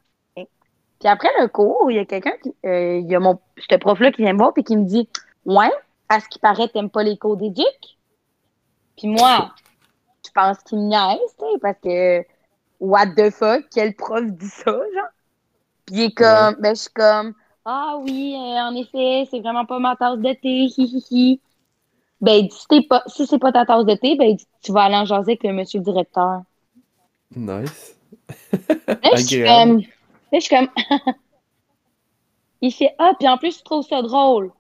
Puis 1.04 1.12
après 1.12 1.28
le 1.38 1.50
cours, 1.50 1.92
il 1.92 1.98
y 1.98 2.00
a 2.00 2.06
quelqu'un 2.06 2.32
qui, 2.42 2.56
euh, 2.66 3.00
il 3.00 3.12
y 3.12 3.16
a 3.16 3.20
mon, 3.20 3.38
ce 3.58 3.76
prof-là 3.76 4.14
qui 4.14 4.22
vient 4.22 4.32
me 4.32 4.38
voir 4.38 4.54
puis 4.54 4.64
qui 4.64 4.78
me 4.78 4.86
dit, 4.86 5.10
ouais, 5.46 5.70
à 6.08 6.22
ce 6.22 6.30
qui 6.30 6.40
paraît, 6.40 6.70
t'aimes 6.70 6.90
pas 6.90 7.04
les 7.04 7.18
cours 7.18 7.36
d'éduc? 7.36 7.66
Puis 8.98 9.10
moi, 9.10 9.52
je 10.26 10.32
pense 10.34 10.60
qu'il 10.60 10.78
me 10.78 10.84
niaise, 10.84 11.20
tu 11.38 11.46
sais, 11.46 11.60
parce 11.62 11.78
que, 11.84 12.26
what 12.80 13.08
the 13.18 13.32
fuck, 13.32 13.66
quel 13.76 13.94
prof 13.96 14.24
dit 14.28 14.48
ça, 14.48 14.72
genre? 14.72 15.10
Puis 15.86 15.96
il 15.96 16.02
est 16.04 16.14
comme, 16.14 16.56
ben, 16.62 16.74
je 16.74 16.84
suis 16.84 16.94
comme, 16.94 17.34
ah 17.66 17.98
oui, 18.00 18.36
euh, 18.38 18.62
en 18.62 18.74
effet, 18.74 19.28
c'est 19.30 19.42
vraiment 19.42 19.66
pas 19.66 19.80
ma 19.80 19.98
tasse 19.98 20.20
de 20.20 20.32
thé, 20.32 20.40
hi, 20.48 20.74
hi, 20.78 21.06
hi. 21.12 21.42
Ben, 22.22 22.36
il 22.36 22.48
dit, 22.48 22.66
si, 22.72 22.82
pas, 22.84 23.04
si 23.08 23.28
c'est 23.28 23.40
pas 23.40 23.52
ta 23.52 23.66
tasse 23.66 23.84
de 23.84 23.96
thé, 23.96 24.16
ben, 24.16 24.30
il 24.30 24.38
dit, 24.38 24.48
tu 24.62 24.72
vas 24.72 24.84
aller 24.84 24.96
en 24.96 25.04
jaser 25.04 25.34
avec 25.34 25.44
le 25.44 25.52
monsieur 25.52 25.80
le 25.80 25.84
directeur. 25.84 26.44
Nice. 27.36 27.98
Là, 28.88 28.96
je 29.16 29.18
suis 29.18 29.44
comme, 29.44 29.82
là, 30.34 30.40
je 30.40 30.44
suis 30.46 30.56
comme, 30.56 30.68
il 32.62 32.72
fait, 32.74 32.94
ah, 32.98 33.14
puis 33.20 33.28
en 33.28 33.38
plus, 33.38 33.58
tu 33.58 33.64
trouves 33.64 33.86
ça 33.88 34.02
drôle. 34.02 34.52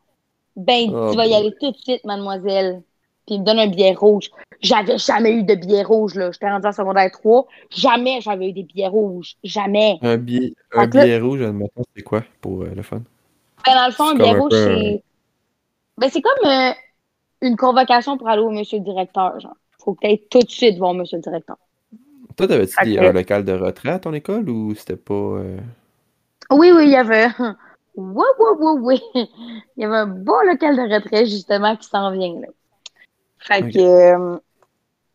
Ben, 0.55 0.89
Oh, 0.93 1.11
tu 1.11 1.17
vas 1.17 1.25
y 1.25 1.29
boy. 1.29 1.35
aller 1.37 1.55
tout 1.59 1.71
de 1.71 1.77
suite, 1.77 2.03
mademoiselle. 2.05 2.83
Puis 3.25 3.35
il 3.35 3.39
me 3.41 3.45
donne 3.45 3.59
un 3.59 3.67
billet 3.67 3.93
rouge. 3.93 4.29
J'avais 4.61 4.97
jamais 4.97 5.31
eu 5.31 5.43
de 5.43 5.55
billet 5.55 5.83
rouge, 5.83 6.13
là. 6.15 6.31
J'étais 6.31 6.49
rendue 6.49 6.67
en 6.67 6.71
secondaire 6.73 7.09
3. 7.11 7.47
Jamais 7.69 8.19
j'avais 8.21 8.49
eu 8.49 8.53
des 8.53 8.63
billets 8.63 8.87
rouges. 8.87 9.35
Jamais. 9.43 9.97
Un 10.01 10.17
billet, 10.17 10.53
un 10.73 10.81
là- 10.81 10.87
billet 10.87 11.19
rouge, 11.19 11.41
admettons, 11.41 11.83
c'est 11.95 12.03
quoi 12.03 12.23
pour 12.41 12.61
euh, 12.63 12.71
le 12.75 12.81
fun? 12.83 13.01
Ben, 13.65 13.75
dans 13.75 13.85
le 13.87 13.91
fond, 13.93 14.09
un 14.09 14.15
billet 14.15 14.33
rouge, 14.33 14.51
peu, 14.51 14.57
c'est. 14.65 15.03
Ben, 15.97 16.09
c'est 16.09 16.21
comme 16.21 16.49
euh, 16.51 16.71
une 17.41 17.55
convocation 17.55 18.17
pour 18.17 18.27
aller 18.27 18.41
au 18.41 18.49
monsieur 18.49 18.77
le 18.79 18.83
directeur, 18.83 19.39
genre. 19.39 19.55
Faut 19.79 19.93
que 19.95 20.01
tu 20.01 20.07
ailles 20.07 20.27
tout 20.29 20.39
de 20.39 20.49
suite 20.49 20.77
voir 20.77 20.93
monsieur 20.93 21.17
le 21.17 21.23
directeur. 21.23 21.57
Toi, 22.35 22.47
t'avais-tu 22.47 22.75
que- 22.75 22.99
un 22.99 23.11
local 23.13 23.43
de 23.45 23.53
retrait 23.53 23.89
à 23.89 23.99
ton 23.99 24.13
école 24.13 24.49
ou 24.49 24.73
c'était 24.75 24.95
pas. 24.95 25.13
euh, 25.13 25.57
Oui, 26.51 26.71
oui, 26.75 26.85
il 26.85 26.91
y 26.91 26.95
avait. 26.95 27.27
Oui, 27.95 28.25
oui, 28.39 28.47
oui, 28.59 28.79
oui. 29.13 29.29
Il 29.77 29.83
y 29.83 29.85
avait 29.85 29.97
un 29.97 30.07
beau 30.07 30.41
local 30.47 30.75
de 30.75 30.95
retrait, 30.95 31.27
justement, 31.27 31.75
qui 31.75 31.87
s'en 31.87 32.09
vient, 32.11 32.39
là. 32.41 32.47
Fait 33.37 33.61
que. 33.61 33.79
euh, 33.79 34.37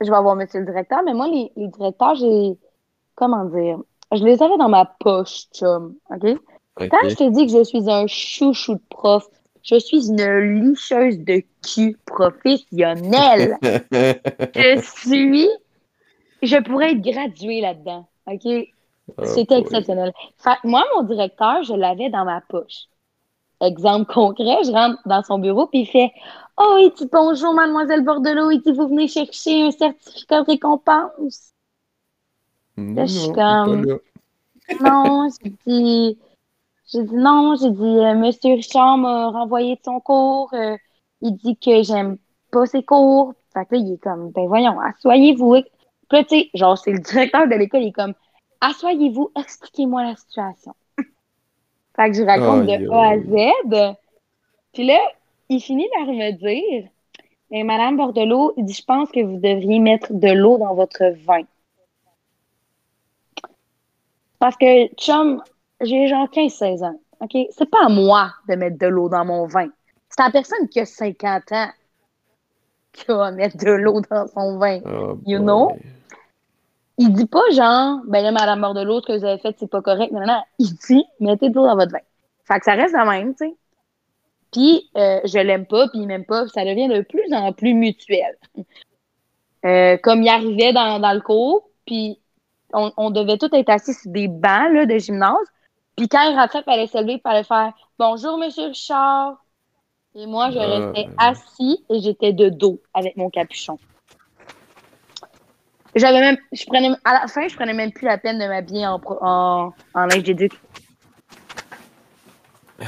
je 0.00 0.08
vais 0.08 0.16
avoir 0.16 0.36
monsieur 0.36 0.60
le 0.60 0.66
directeur, 0.66 1.02
mais 1.04 1.12
moi, 1.12 1.26
les, 1.28 1.50
les 1.56 1.68
directeurs, 1.68 2.14
j'ai. 2.14 2.56
Comment 3.16 3.44
dire? 3.46 3.78
Je 4.12 4.22
les 4.24 4.40
avais 4.42 4.56
dans 4.58 4.68
ma 4.68 4.84
poche, 5.00 5.46
chum. 5.52 5.96
OK? 6.10 6.24
ok. 6.24 6.88
Quand 6.88 7.08
je 7.10 7.16
te 7.16 7.30
dis 7.30 7.46
que 7.46 7.52
je 7.58 7.64
suis 7.64 7.90
un 7.90 8.06
chouchou 8.06 8.74
de 8.74 8.82
prof, 8.90 9.26
je 9.64 9.76
suis 9.78 10.08
une 10.08 10.62
licheuse 10.62 11.18
de 11.18 11.42
cul 11.66 11.96
professionnelle. 12.06 13.58
je 13.62 14.80
suis. 15.02 15.48
Je 16.42 16.56
pourrais 16.58 16.92
être 16.92 17.00
graduée 17.02 17.60
là-dedans. 17.60 18.06
OK? 18.26 18.46
Oh 19.16 19.24
C'était 19.24 19.58
exceptionnel. 19.58 20.12
Fait 20.38 20.58
moi, 20.64 20.84
mon 20.94 21.02
directeur, 21.02 21.62
je 21.62 21.74
l'avais 21.74 22.10
dans 22.10 22.24
ma 22.24 22.40
poche. 22.42 22.84
Exemple 23.60 24.12
concret, 24.12 24.62
je 24.64 24.70
rentre 24.70 25.00
dans 25.06 25.22
son 25.22 25.38
bureau 25.38 25.66
puis 25.66 25.80
il 25.80 25.86
fait 25.86 26.12
Oh, 26.56 26.76
il 26.78 26.92
dit 26.96 27.08
bonjour, 27.10 27.54
mademoiselle 27.54 28.04
Bordelot, 28.04 28.50
il 28.50 28.60
dit 28.60 28.72
vous 28.72 28.88
venez 28.88 29.08
chercher 29.08 29.62
un 29.62 29.70
certificat 29.70 30.42
de 30.42 30.46
récompense. 30.46 31.52
Non, 32.76 32.94
Là, 32.94 33.06
je 33.06 33.12
suis 33.12 33.32
comme-. 33.32 33.98
Non, 34.80 35.28
j'ai 35.42 35.50
dit 35.66 36.18
j'ai 36.92 37.02
dit 37.02 37.14
non, 37.16 37.54
j'ai 37.56 37.70
dit 37.70 37.82
euh, 37.82 38.14
Monsieur 38.14 38.54
Richard 38.54 38.96
m'a 38.98 39.28
renvoyé 39.30 39.76
de 39.76 39.80
son 39.84 40.00
cours. 40.00 40.52
euh, 40.54 40.76
il 41.20 41.32
dit 41.36 41.56
que 41.56 41.82
j'aime 41.82 42.16
pas 42.50 42.66
ses 42.66 42.82
cours. 42.82 43.34
Fait 43.52 43.66
que 43.66 43.74
là, 43.74 43.80
il 43.80 43.92
est 43.94 43.98
comme 43.98 44.30
ben 44.30 44.46
voyons, 44.46 44.78
assoyez-vous. 44.80 45.56
Puis 46.08 46.18
là, 46.18 46.24
tu 46.24 46.38
sais, 46.40 46.50
genre, 46.54 46.78
c'est 46.78 46.92
le 46.92 47.00
directeur 47.00 47.46
de 47.46 47.54
l'école, 47.54 47.82
il 47.82 47.88
est 47.88 47.92
comme 47.92 48.14
Assoyez-vous, 48.60 49.30
expliquez-moi 49.38 50.02
la 50.04 50.16
situation. 50.16 50.74
fait 51.96 52.10
que 52.10 52.16
je 52.16 52.22
raconte 52.22 52.66
de 52.66 52.90
A 52.90 53.10
à. 53.10 53.18
Z. 53.18 53.96
Puis 54.72 54.84
là, 54.84 54.98
il 55.48 55.60
finit 55.60 55.88
par 55.96 56.06
me 56.06 56.32
dire 56.32 56.88
Mais 57.50 57.62
Madame 57.62 57.96
Bordelot, 57.96 58.54
il 58.56 58.64
dit 58.64 58.72
Je 58.72 58.84
pense 58.84 59.10
que 59.10 59.20
vous 59.20 59.38
devriez 59.38 59.78
mettre 59.78 60.12
de 60.12 60.28
l'eau 60.32 60.58
dans 60.58 60.74
votre 60.74 61.14
vin. 61.24 61.42
Parce 64.38 64.56
que, 64.56 64.88
chum, 64.94 65.42
j'ai 65.80 66.06
genre 66.08 66.28
15-16 66.28 66.84
ans. 66.84 67.00
OK? 67.20 67.36
C'est 67.50 67.70
pas 67.70 67.86
à 67.86 67.88
moi 67.88 68.32
de 68.48 68.54
mettre 68.54 68.78
de 68.78 68.86
l'eau 68.86 69.08
dans 69.08 69.24
mon 69.24 69.46
vin. 69.46 69.68
C'est 70.08 70.20
à 70.20 70.26
la 70.26 70.30
personne 70.30 70.68
qui 70.68 70.80
a 70.80 70.86
50 70.86 71.52
ans 71.52 71.68
qui 72.92 73.04
va 73.08 73.30
mettre 73.30 73.56
de 73.56 73.70
l'eau 73.70 74.00
dans 74.10 74.26
son 74.28 74.58
vin. 74.58 74.80
Oh 74.86 75.18
You 75.26 75.38
boy. 75.38 75.44
know? 75.46 75.76
Il 76.98 77.12
dit 77.12 77.26
pas 77.26 77.48
genre, 77.52 78.00
ben 78.06 78.22
là, 78.22 78.32
Madame 78.32 78.60
Bordelot, 78.60 79.00
ce 79.00 79.06
que 79.06 79.18
vous 79.18 79.24
avez 79.24 79.38
fait, 79.38 79.54
c'est 79.58 79.70
pas 79.70 79.80
correct. 79.80 80.12
Non, 80.12 80.26
non. 80.26 80.42
Il 80.58 80.74
dit, 80.74 81.04
mettez 81.20 81.48
de 81.48 81.54
l'eau 81.54 81.66
dans 81.66 81.76
votre 81.76 81.92
vin. 81.92 81.98
Fait 82.44 82.58
que 82.58 82.64
ça 82.64 82.74
reste 82.74 82.94
la 82.94 83.04
même, 83.04 83.34
tu 83.34 83.46
sais. 83.46 83.56
Puis, 84.52 84.90
euh, 84.96 85.20
je 85.24 85.38
l'aime 85.38 85.66
pas, 85.66 85.88
puis 85.88 86.00
il 86.00 86.06
m'aime 86.06 86.24
pas. 86.24 86.48
Ça 86.48 86.64
devient 86.64 86.88
de 86.88 87.02
plus 87.02 87.32
en 87.32 87.52
plus 87.52 87.74
mutuel. 87.74 88.36
Euh, 89.64 89.96
comme 89.98 90.22
il 90.22 90.28
arrivait 90.28 90.72
dans, 90.72 90.98
dans 90.98 91.12
le 91.12 91.20
cours, 91.20 91.68
puis 91.86 92.18
on, 92.72 92.90
on 92.96 93.10
devait 93.10 93.38
tous 93.38 93.54
être 93.54 93.70
assis 93.70 93.94
sur 93.94 94.10
des 94.10 94.26
bancs 94.26 94.72
là, 94.72 94.86
de 94.86 94.98
gymnase. 94.98 95.36
Puis 95.96 96.08
quand 96.08 96.22
il 96.22 96.36
rentrait, 96.36 96.60
il 96.60 96.64
fallait 96.64 96.86
se 96.86 96.98
lever, 96.98 97.14
il 97.14 97.20
fallait 97.20 97.44
faire 97.44 97.72
«Bonjour, 97.98 98.38
Monsieur 98.38 98.66
Richard». 98.66 99.44
Et 100.14 100.26
moi, 100.26 100.50
je 100.50 100.58
Ah, 100.58 100.66
restais 100.66 101.08
assis 101.18 101.84
et 101.90 102.00
j'étais 102.00 102.32
de 102.32 102.48
dos 102.48 102.80
avec 102.94 103.16
mon 103.16 103.30
capuchon. 103.30 103.78
J'avais 105.94 106.20
même, 106.20 106.36
je 106.52 106.64
prenais, 106.66 106.90
à 107.04 107.14
la 107.14 107.26
fin, 107.28 107.48
je 107.48 107.54
prenais 107.56 107.72
même 107.72 107.92
plus 107.92 108.06
la 108.06 108.18
peine 108.18 108.38
de 108.38 108.46
m'habiller 108.46 108.86
en, 108.86 109.00
en, 109.20 109.72
en 109.94 110.06
linge 110.06 110.22
d'éduc. 110.22 110.52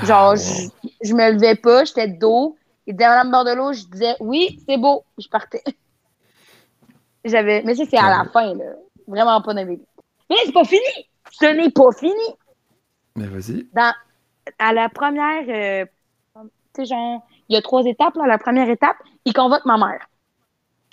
Genre, 0.02 0.30
Ah, 0.30 0.36
je, 0.36 0.68
je 1.02 1.14
me 1.14 1.32
levais 1.32 1.56
pas, 1.56 1.84
j'étais 1.84 2.08
de 2.08 2.18
dos. 2.18 2.56
Il 2.86 2.94
disait 2.96 3.08
Madame 3.08 3.30
Bordelot, 3.30 3.72
je 3.72 3.84
disais 3.86 4.16
oui, 4.20 4.60
c'est 4.68 4.76
beau, 4.76 5.04
je 5.18 5.28
partais. 5.28 5.62
J'avais, 7.24 7.62
mais 7.62 7.74
ça, 7.74 7.84
c'est 7.88 7.98
à 7.98 8.08
la 8.08 8.24
fin, 8.30 8.54
là. 8.54 8.64
Vraiment 9.06 9.42
pas 9.42 9.52
vies. 9.64 9.80
Mais 10.30 10.36
c'est 10.46 10.52
pas 10.52 10.64
fini! 10.64 10.80
Ce 11.32 11.44
n'est 11.46 11.70
pas 11.70 11.92
fini! 11.92 12.14
Mais 13.16 13.26
vas-y. 13.26 13.66
Dans, 13.74 13.92
à 14.58 14.72
la 14.72 14.88
première, 14.88 15.44
euh, 15.48 15.84
tu 16.36 16.50
sais, 16.76 16.84
genre, 16.86 17.26
il 17.48 17.54
y 17.54 17.58
a 17.58 17.62
trois 17.62 17.84
étapes, 17.84 18.14
là. 18.16 18.26
La 18.26 18.38
première 18.38 18.70
étape, 18.70 18.96
il 19.24 19.32
convoque 19.32 19.64
ma 19.66 19.76
mère. 19.76 20.06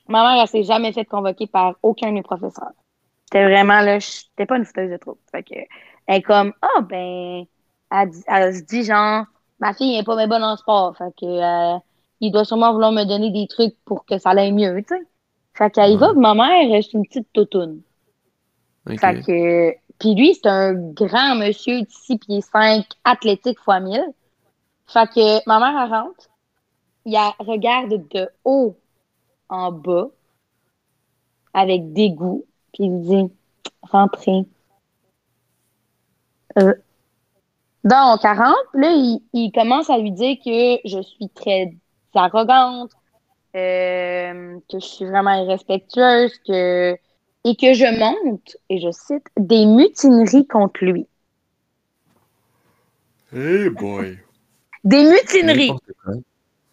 Ma 0.08 0.24
mère, 0.24 0.42
elle 0.42 0.48
s'est 0.48 0.64
jamais 0.64 0.92
fait 0.92 1.06
convoquer 1.06 1.48
par 1.48 1.76
aucun 1.84 2.10
de 2.10 2.14
mes 2.14 2.24
professeurs. 2.24 2.72
C'était 3.26 3.44
vraiment, 3.44 3.82
là, 3.82 4.00
j'étais 4.00 4.46
pas 4.46 4.58
une 4.58 4.66
fouteuse 4.66 4.90
de 4.90 4.98
troupe. 4.98 5.20
Fait 5.32 5.44
que, 5.44 5.56
elle 6.08 6.18
est 6.18 6.22
comme, 6.22 6.54
ah, 6.62 6.82
ben, 6.82 7.46
elle, 7.92 8.56
se 8.56 8.62
dit, 8.64 8.84
genre, 8.84 9.26
ma 9.60 9.74
fille 9.74 9.98
est 9.98 10.04
pas 10.04 10.16
bien 10.16 10.28
bonne 10.28 10.44
en 10.44 10.56
sport. 10.56 10.96
Fait 10.98 11.14
que, 11.20 11.26
euh, 11.26 11.78
il 12.22 12.32
doit 12.32 12.46
sûrement 12.46 12.72
vouloir 12.72 12.92
me 12.92 13.04
donner 13.04 13.32
des 13.32 13.48
trucs 13.48 13.76
pour 13.86 14.06
que 14.06 14.18
ça 14.18 14.32
aille 14.32 14.54
mieux, 14.54 14.76
tu 14.82 14.96
sais. 14.96 15.02
Fait 15.54 15.72
qu'elle 15.72 15.92
y 15.92 15.98
va, 15.98 16.14
ma 16.14 16.34
mère, 16.34 16.84
c'est 16.84 16.94
une 16.94 17.06
petite 17.06 17.28
toutoune. 17.34 17.82
Ok. 18.90 19.00
Fait 19.00 19.22
que, 19.22 19.76
puis 20.00 20.16
lui, 20.16 20.36
c'est 20.36 20.48
un 20.48 20.74
grand 20.74 21.36
monsieur 21.36 21.82
de 21.82 21.88
6 21.90 22.18
pieds 22.20 22.42
5, 22.42 22.86
athlétique 23.04 23.60
fois 23.60 23.80
1000. 23.80 24.02
Fait 24.88 25.10
que 25.10 25.48
ma 25.48 25.60
mère, 25.60 25.84
elle 25.84 25.90
rentre, 25.90 26.30
il 27.06 27.18
regarde 27.40 28.08
de 28.10 28.30
haut 28.46 28.78
en 29.50 29.72
bas, 29.72 30.08
avec 31.54 31.94
dégoût, 31.94 32.46
puis 32.74 32.86
il 32.86 33.02
dit 33.02 33.34
Rentrez. 33.82 34.46
Euh. 36.60 36.74
Donc, 37.84 38.20
elle 38.24 38.38
rentre, 38.38 38.70
là, 38.74 38.90
il, 38.92 39.22
il 39.34 39.52
commence 39.52 39.90
à 39.90 39.98
lui 39.98 40.12
dire 40.12 40.38
que 40.44 40.80
je 40.86 41.02
suis 41.02 41.30
très 41.30 41.72
arrogante, 42.14 42.92
euh, 43.56 44.60
que 44.70 44.80
je 44.80 44.86
suis 44.86 45.06
vraiment 45.06 45.34
irrespectueuse, 45.44 46.38
que 46.48 46.98
et 47.44 47.56
que 47.56 47.74
je 47.74 47.98
monte, 47.98 48.58
et 48.70 48.80
je 48.80 48.92
cite, 48.92 49.24
des 49.38 49.66
mutineries 49.66 50.48
contre 50.48 50.84
lui. 50.84 51.08
Hey 53.34 53.70
boy. 53.70 54.20
Des 54.84 55.04
mutineries. 55.04 55.72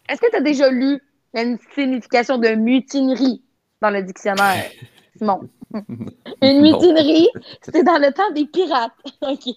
Est-ce 0.09 0.21
que 0.21 0.31
tu 0.31 0.37
as 0.37 0.41
déjà 0.41 0.71
lu 0.71 1.01
une 1.43 1.59
signification 1.75 2.39
de 2.39 2.49
mutinerie 2.51 3.43
dans 3.81 3.91
le 3.91 4.03
dictionnaire, 4.03 4.65
Simon? 5.17 5.49
Une 6.41 6.61
mutinerie, 6.61 7.29
c'était 7.61 7.83
dans 7.83 7.99
le 7.99 8.13
temps 8.13 8.31
des 8.33 8.45
pirates, 8.47 8.93
OK? 9.23 9.53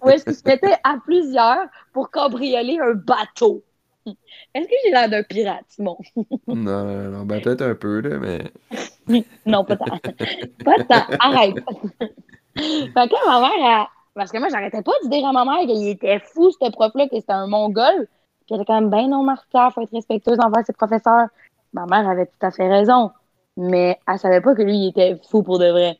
Où 0.00 0.08
est-ce 0.08 0.24
qu'ils 0.24 0.34
se 0.34 0.44
mettaient 0.44 0.76
à 0.84 0.96
plusieurs 1.04 1.66
pour 1.92 2.08
cambrioler 2.10 2.78
un 2.80 2.94
bateau? 2.94 3.64
Est-ce 4.06 4.68
que 4.68 4.74
j'ai 4.84 4.92
l'air 4.92 5.08
d'un 5.08 5.24
pirate, 5.24 5.64
Simon? 5.68 5.98
Non, 6.46 6.84
non, 6.84 7.10
non, 7.10 7.24
ben 7.24 7.40
peut-être 7.42 7.62
un 7.62 7.74
peu, 7.74 8.00
là, 8.00 8.18
mais. 8.18 9.24
Non, 9.44 9.64
pas 9.64 9.76
tant. 9.76 9.86
Pas 10.64 10.84
tant. 10.84 11.16
Arrête. 11.18 11.56
fait 12.56 13.08
que 13.08 13.26
ma 13.26 13.40
mère, 13.40 13.50
elle- 13.80 13.86
parce 14.14 14.30
que 14.30 14.38
moi, 14.38 14.48
j'arrêtais 14.48 14.82
pas 14.82 14.92
de 15.04 15.10
dire 15.10 15.26
à 15.26 15.32
ma 15.32 15.44
mère 15.44 15.66
qu'il 15.66 15.88
était 15.88 16.20
fou, 16.20 16.50
ce 16.52 16.70
prof-là, 16.70 17.08
que 17.08 17.16
c'était 17.16 17.32
un 17.32 17.48
mongol. 17.48 18.08
Puis 18.46 18.54
elle 18.54 18.62
était 18.62 18.72
comme, 18.72 18.90
ben 18.90 19.08
non, 19.08 19.22
Martha, 19.22 19.70
faut 19.70 19.82
être 19.82 19.92
respectueuse 19.92 20.38
envers 20.40 20.64
ses 20.64 20.72
professeurs. 20.72 21.28
Ma 21.72 21.86
mère 21.86 22.08
avait 22.08 22.26
tout 22.26 22.46
à 22.46 22.50
fait 22.50 22.68
raison. 22.68 23.10
Mais 23.56 23.98
elle 24.06 24.18
savait 24.18 24.40
pas 24.40 24.54
que 24.54 24.62
lui, 24.62 24.76
il 24.76 24.88
était 24.88 25.20
fou 25.28 25.42
pour 25.42 25.58
de 25.58 25.68
vrai. 25.70 25.98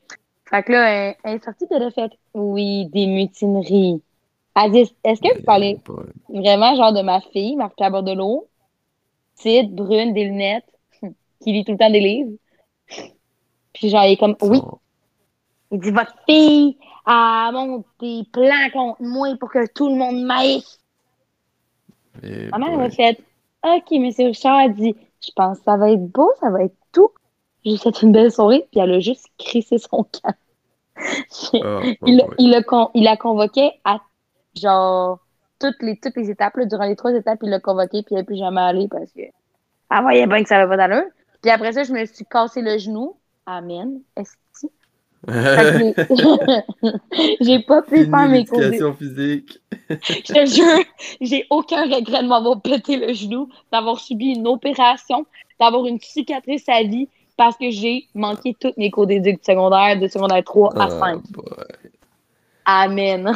Fait 0.48 0.62
que 0.62 0.72
là, 0.72 0.88
elle, 0.88 1.16
elle 1.24 1.36
est 1.36 1.44
sortie 1.44 1.66
de 1.66 1.76
le 1.76 1.90
fait, 1.90 2.12
oui, 2.34 2.86
des 2.86 3.06
mutineries. 3.06 4.00
Elle 4.54 4.70
dit, 4.70 4.94
est-ce 5.04 5.20
que 5.20 5.36
vous 5.36 5.44
parlez 5.44 5.78
Boy. 5.84 6.06
vraiment 6.28 6.74
genre 6.76 6.92
de 6.92 7.02
ma 7.02 7.20
fille, 7.20 7.56
Martha 7.56 7.90
Bordelot, 7.90 8.46
petite, 9.36 9.74
brune, 9.74 10.14
des 10.14 10.24
lunettes, 10.24 10.64
qui 11.40 11.52
lit 11.52 11.64
tout 11.64 11.72
le 11.72 11.78
temps 11.78 11.90
des 11.90 12.00
livres? 12.00 12.32
Puis 13.72 13.90
genre, 13.90 14.04
il 14.04 14.12
est 14.12 14.16
comme, 14.16 14.36
oui, 14.40 14.60
il 15.72 15.80
dit, 15.80 15.90
votre 15.90 16.14
fille 16.28 16.78
a 17.04 17.50
monte 17.52 17.86
des 18.00 18.22
plans 18.32 18.70
contre 18.72 19.02
moi 19.02 19.28
pour 19.38 19.50
que 19.50 19.66
tout 19.72 19.88
le 19.88 19.96
monde 19.96 20.22
m'aille. 20.24 20.62
Eh 22.22 22.52
Ma 22.52 22.58
mère 22.58 22.76
boy. 22.76 22.78
m'a 22.78 22.90
fait, 22.90 23.18
OK, 23.64 23.90
monsieur 23.92 24.26
Richard 24.26 24.56
a 24.56 24.68
dit, 24.68 24.96
je 25.24 25.30
pense 25.34 25.58
que 25.58 25.64
ça 25.64 25.76
va 25.76 25.90
être 25.92 26.06
beau, 26.06 26.32
ça 26.40 26.50
va 26.50 26.64
être 26.64 26.76
tout. 26.92 27.10
J'ai 27.64 27.76
fait 27.78 28.02
une 28.02 28.12
belle 28.12 28.32
soirée, 28.32 28.66
puis 28.70 28.80
elle 28.80 28.92
a 28.94 29.00
juste 29.00 29.26
crissé 29.38 29.78
son 29.78 30.04
camp. 30.22 30.34
Oh, 31.60 31.94
il, 32.04 32.22
boy. 32.22 32.36
il, 32.38 32.54
a 32.54 32.62
con- 32.62 32.90
il 32.94 33.06
a 33.08 33.16
convoqué 33.16 33.72
à, 33.84 34.00
genre, 34.54 35.20
toutes 35.58 35.82
les, 35.82 35.98
toutes 35.98 36.16
les 36.16 36.30
étapes, 36.30 36.56
là, 36.56 36.66
durant 36.66 36.84
les 36.86 36.96
trois 36.96 37.12
étapes, 37.14 37.40
il 37.42 37.50
l'a 37.50 37.60
convoqué, 37.60 38.02
puis 38.02 38.14
il 38.14 38.16
n'est 38.16 38.24
plus 38.24 38.36
jamais 38.36 38.60
allé 38.60 38.88
parce 38.88 39.12
que, 39.12 39.20
elle 39.20 40.02
voyait 40.02 40.26
bien 40.26 40.42
que 40.42 40.48
ça 40.48 40.58
va 40.58 40.68
pas 40.68 40.76
d'allure. 40.76 41.10
Puis 41.42 41.50
après 41.50 41.72
ça, 41.72 41.84
je 41.84 41.92
me 41.92 42.04
suis 42.06 42.24
cassé 42.26 42.62
le 42.62 42.78
genou. 42.78 43.16
Amen. 43.46 44.02
Est-ce 44.16 44.36
j'ai- 47.40 47.60
pas 47.60 47.82
pu 47.82 48.04
Une 48.04 48.10
faire 48.10 48.28
mes 48.28 48.44
cours. 48.44 48.62
éducation 48.62 48.94
physique. 48.94 49.58
Je 50.02 50.32
te 50.32 50.46
jure, 50.46 50.84
j'ai 51.20 51.46
aucun 51.50 51.82
regret 51.84 52.22
de 52.22 52.28
m'avoir 52.28 52.60
pété 52.60 52.96
le 52.96 53.12
genou, 53.12 53.48
d'avoir 53.72 53.98
subi 54.00 54.34
une 54.34 54.46
opération, 54.46 55.26
d'avoir 55.60 55.86
une 55.86 56.00
cicatrice 56.00 56.68
à 56.68 56.82
vie 56.82 57.08
parce 57.36 57.56
que 57.56 57.70
j'ai 57.70 58.06
manqué 58.14 58.56
toutes 58.58 58.76
mes 58.78 58.90
cours 58.90 59.06
d'éduc 59.06 59.40
secondaire, 59.44 59.98
de 60.00 60.08
secondaire 60.08 60.42
3 60.44 60.72
à 60.80 60.86
Oh 60.88 60.98
5. 61.00 61.22
boy. 61.30 61.44
Amen. 62.64 63.32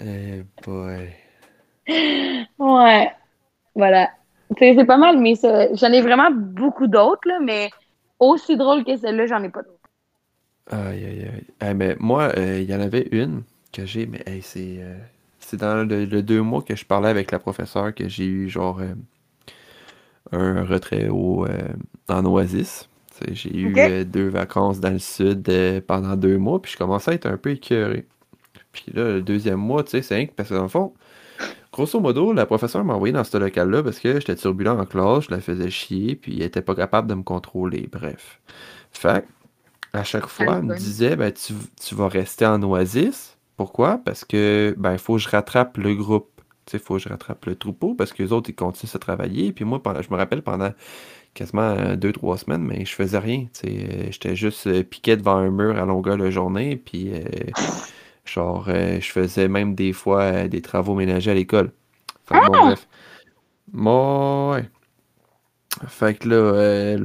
Eh 0.00 0.42
boy. 0.64 1.08
Ouais. 2.58 3.10
Voilà. 3.74 4.10
C'est 4.58 4.84
pas 4.84 4.98
mal, 4.98 5.18
mais 5.18 5.34
j'en 5.72 5.92
ai 5.92 6.02
vraiment 6.02 6.30
beaucoup 6.30 6.86
d'autres, 6.86 7.40
mais 7.40 7.70
aussi 8.20 8.56
drôle 8.56 8.84
que 8.84 8.96
celle-là, 8.96 9.26
j'en 9.26 9.42
ai 9.42 9.48
pas 9.48 9.62
d'autres. 9.62 9.71
Aïe, 10.70 11.04
aïe, 11.04 11.22
aïe. 11.28 11.44
Eh, 11.60 11.74
mais 11.74 11.96
moi, 11.98 12.32
euh, 12.36 12.60
il 12.60 12.70
y 12.70 12.74
en 12.74 12.80
avait 12.80 13.08
une 13.12 13.42
que 13.72 13.84
j'ai, 13.86 14.06
mais 14.06 14.22
hey, 14.26 14.42
c'est 14.42 14.76
euh, 14.80 14.96
c'est 15.40 15.56
dans 15.58 15.86
le, 15.86 16.04
le 16.04 16.22
deux 16.22 16.40
mois 16.42 16.62
que 16.62 16.76
je 16.76 16.84
parlais 16.84 17.08
avec 17.08 17.30
la 17.32 17.38
professeure 17.38 17.94
que 17.94 18.08
j'ai 18.08 18.26
eu 18.26 18.48
genre 18.48 18.80
euh, 18.80 18.94
un 20.32 20.64
retrait 20.64 21.08
au, 21.08 21.46
en 22.08 22.24
Oasis. 22.24 22.88
J'ai 23.30 23.54
eu 23.56 24.04
deux 24.04 24.28
vacances 24.28 24.80
dans 24.80 24.90
le 24.90 24.98
sud 24.98 25.48
pendant 25.86 26.16
deux 26.16 26.38
mois, 26.38 26.60
puis 26.60 26.72
je 26.72 26.78
commençais 26.78 27.12
à 27.12 27.14
être 27.14 27.26
un 27.26 27.36
peu 27.36 27.50
écœuré. 27.50 28.06
Puis 28.72 28.86
là, 28.94 29.04
le 29.04 29.22
deuxième 29.22 29.60
mois, 29.60 29.84
tu 29.84 29.90
sais, 29.92 30.02
c'est 30.02 30.16
rien 30.16 30.26
que 30.26 30.32
parce 30.32 30.48
que 30.50 30.54
dans 30.54 30.62
le 30.62 30.68
fond, 30.68 30.94
grosso 31.72 32.00
modo, 32.00 32.32
la 32.32 32.46
professeure 32.46 32.84
m'a 32.84 32.94
envoyé 32.94 33.12
dans 33.12 33.24
ce 33.24 33.36
local-là 33.38 33.82
parce 33.82 33.98
que 34.00 34.14
j'étais 34.20 34.36
turbulent 34.36 34.78
en 34.78 34.86
classe, 34.86 35.24
je 35.26 35.30
la 35.32 35.40
faisais 35.40 35.70
chier, 35.70 36.16
puis 36.16 36.36
elle 36.38 36.46
était 36.46 36.62
pas 36.62 36.74
capable 36.74 37.08
de 37.08 37.14
me 37.14 37.22
contrôler. 37.22 37.88
Bref. 37.92 38.40
Fait 38.92 39.26
à 39.92 40.04
chaque 40.04 40.26
fois, 40.26 40.56
elle 40.56 40.62
me 40.62 40.76
disait, 40.76 41.16
ben, 41.16 41.32
tu, 41.32 41.54
tu 41.80 41.94
vas 41.94 42.08
rester 42.08 42.46
en 42.46 42.62
oasis. 42.62 43.36
Pourquoi? 43.56 43.98
Parce 43.98 44.24
que, 44.24 44.74
ben, 44.78 44.96
faut 44.98 45.14
que 45.14 45.20
je 45.20 45.28
rattrape 45.28 45.76
le 45.76 45.94
groupe. 45.94 46.28
Il 46.72 46.78
faut 46.78 46.94
que 46.94 47.00
je 47.00 47.08
rattrape 47.08 47.44
le 47.46 47.56
troupeau 47.56 47.94
parce 47.94 48.12
que 48.12 48.22
les 48.22 48.32
autres, 48.32 48.48
ils 48.48 48.54
continuent 48.54 48.90
à 48.94 48.98
travailler. 48.98 49.52
Puis 49.52 49.64
moi, 49.64 49.82
pendant, 49.82 50.00
je 50.00 50.10
me 50.10 50.16
rappelle 50.16 50.42
pendant 50.42 50.72
quasiment 51.34 51.62
euh, 51.62 51.96
deux, 51.96 52.12
trois 52.12 52.38
semaines, 52.38 52.62
mais 52.62 52.84
je 52.84 52.94
faisais 52.94 53.18
rien. 53.18 53.46
Euh, 53.66 54.06
j'étais 54.10 54.36
juste 54.36 54.66
euh, 54.66 54.82
piqué 54.82 55.16
devant 55.16 55.36
un 55.36 55.50
mur 55.50 55.76
à 55.76 55.84
longueur 55.84 56.16
de 56.16 56.30
journée. 56.30 56.76
Puis, 56.76 57.12
euh, 57.12 57.22
genre, 58.24 58.66
euh, 58.68 59.00
je 59.00 59.10
faisais 59.10 59.48
même 59.48 59.74
des 59.74 59.92
fois 59.92 60.22
euh, 60.22 60.48
des 60.48 60.62
travaux 60.62 60.94
ménagers 60.94 61.32
à 61.32 61.34
l'école. 61.34 61.72
Que 62.26 62.34
bon, 62.34 62.66
bref. 62.66 62.88
Moi, 63.72 64.52
ouais. 64.52 64.70
Fait 65.88 66.14
que 66.14 66.28
là, 66.28 66.96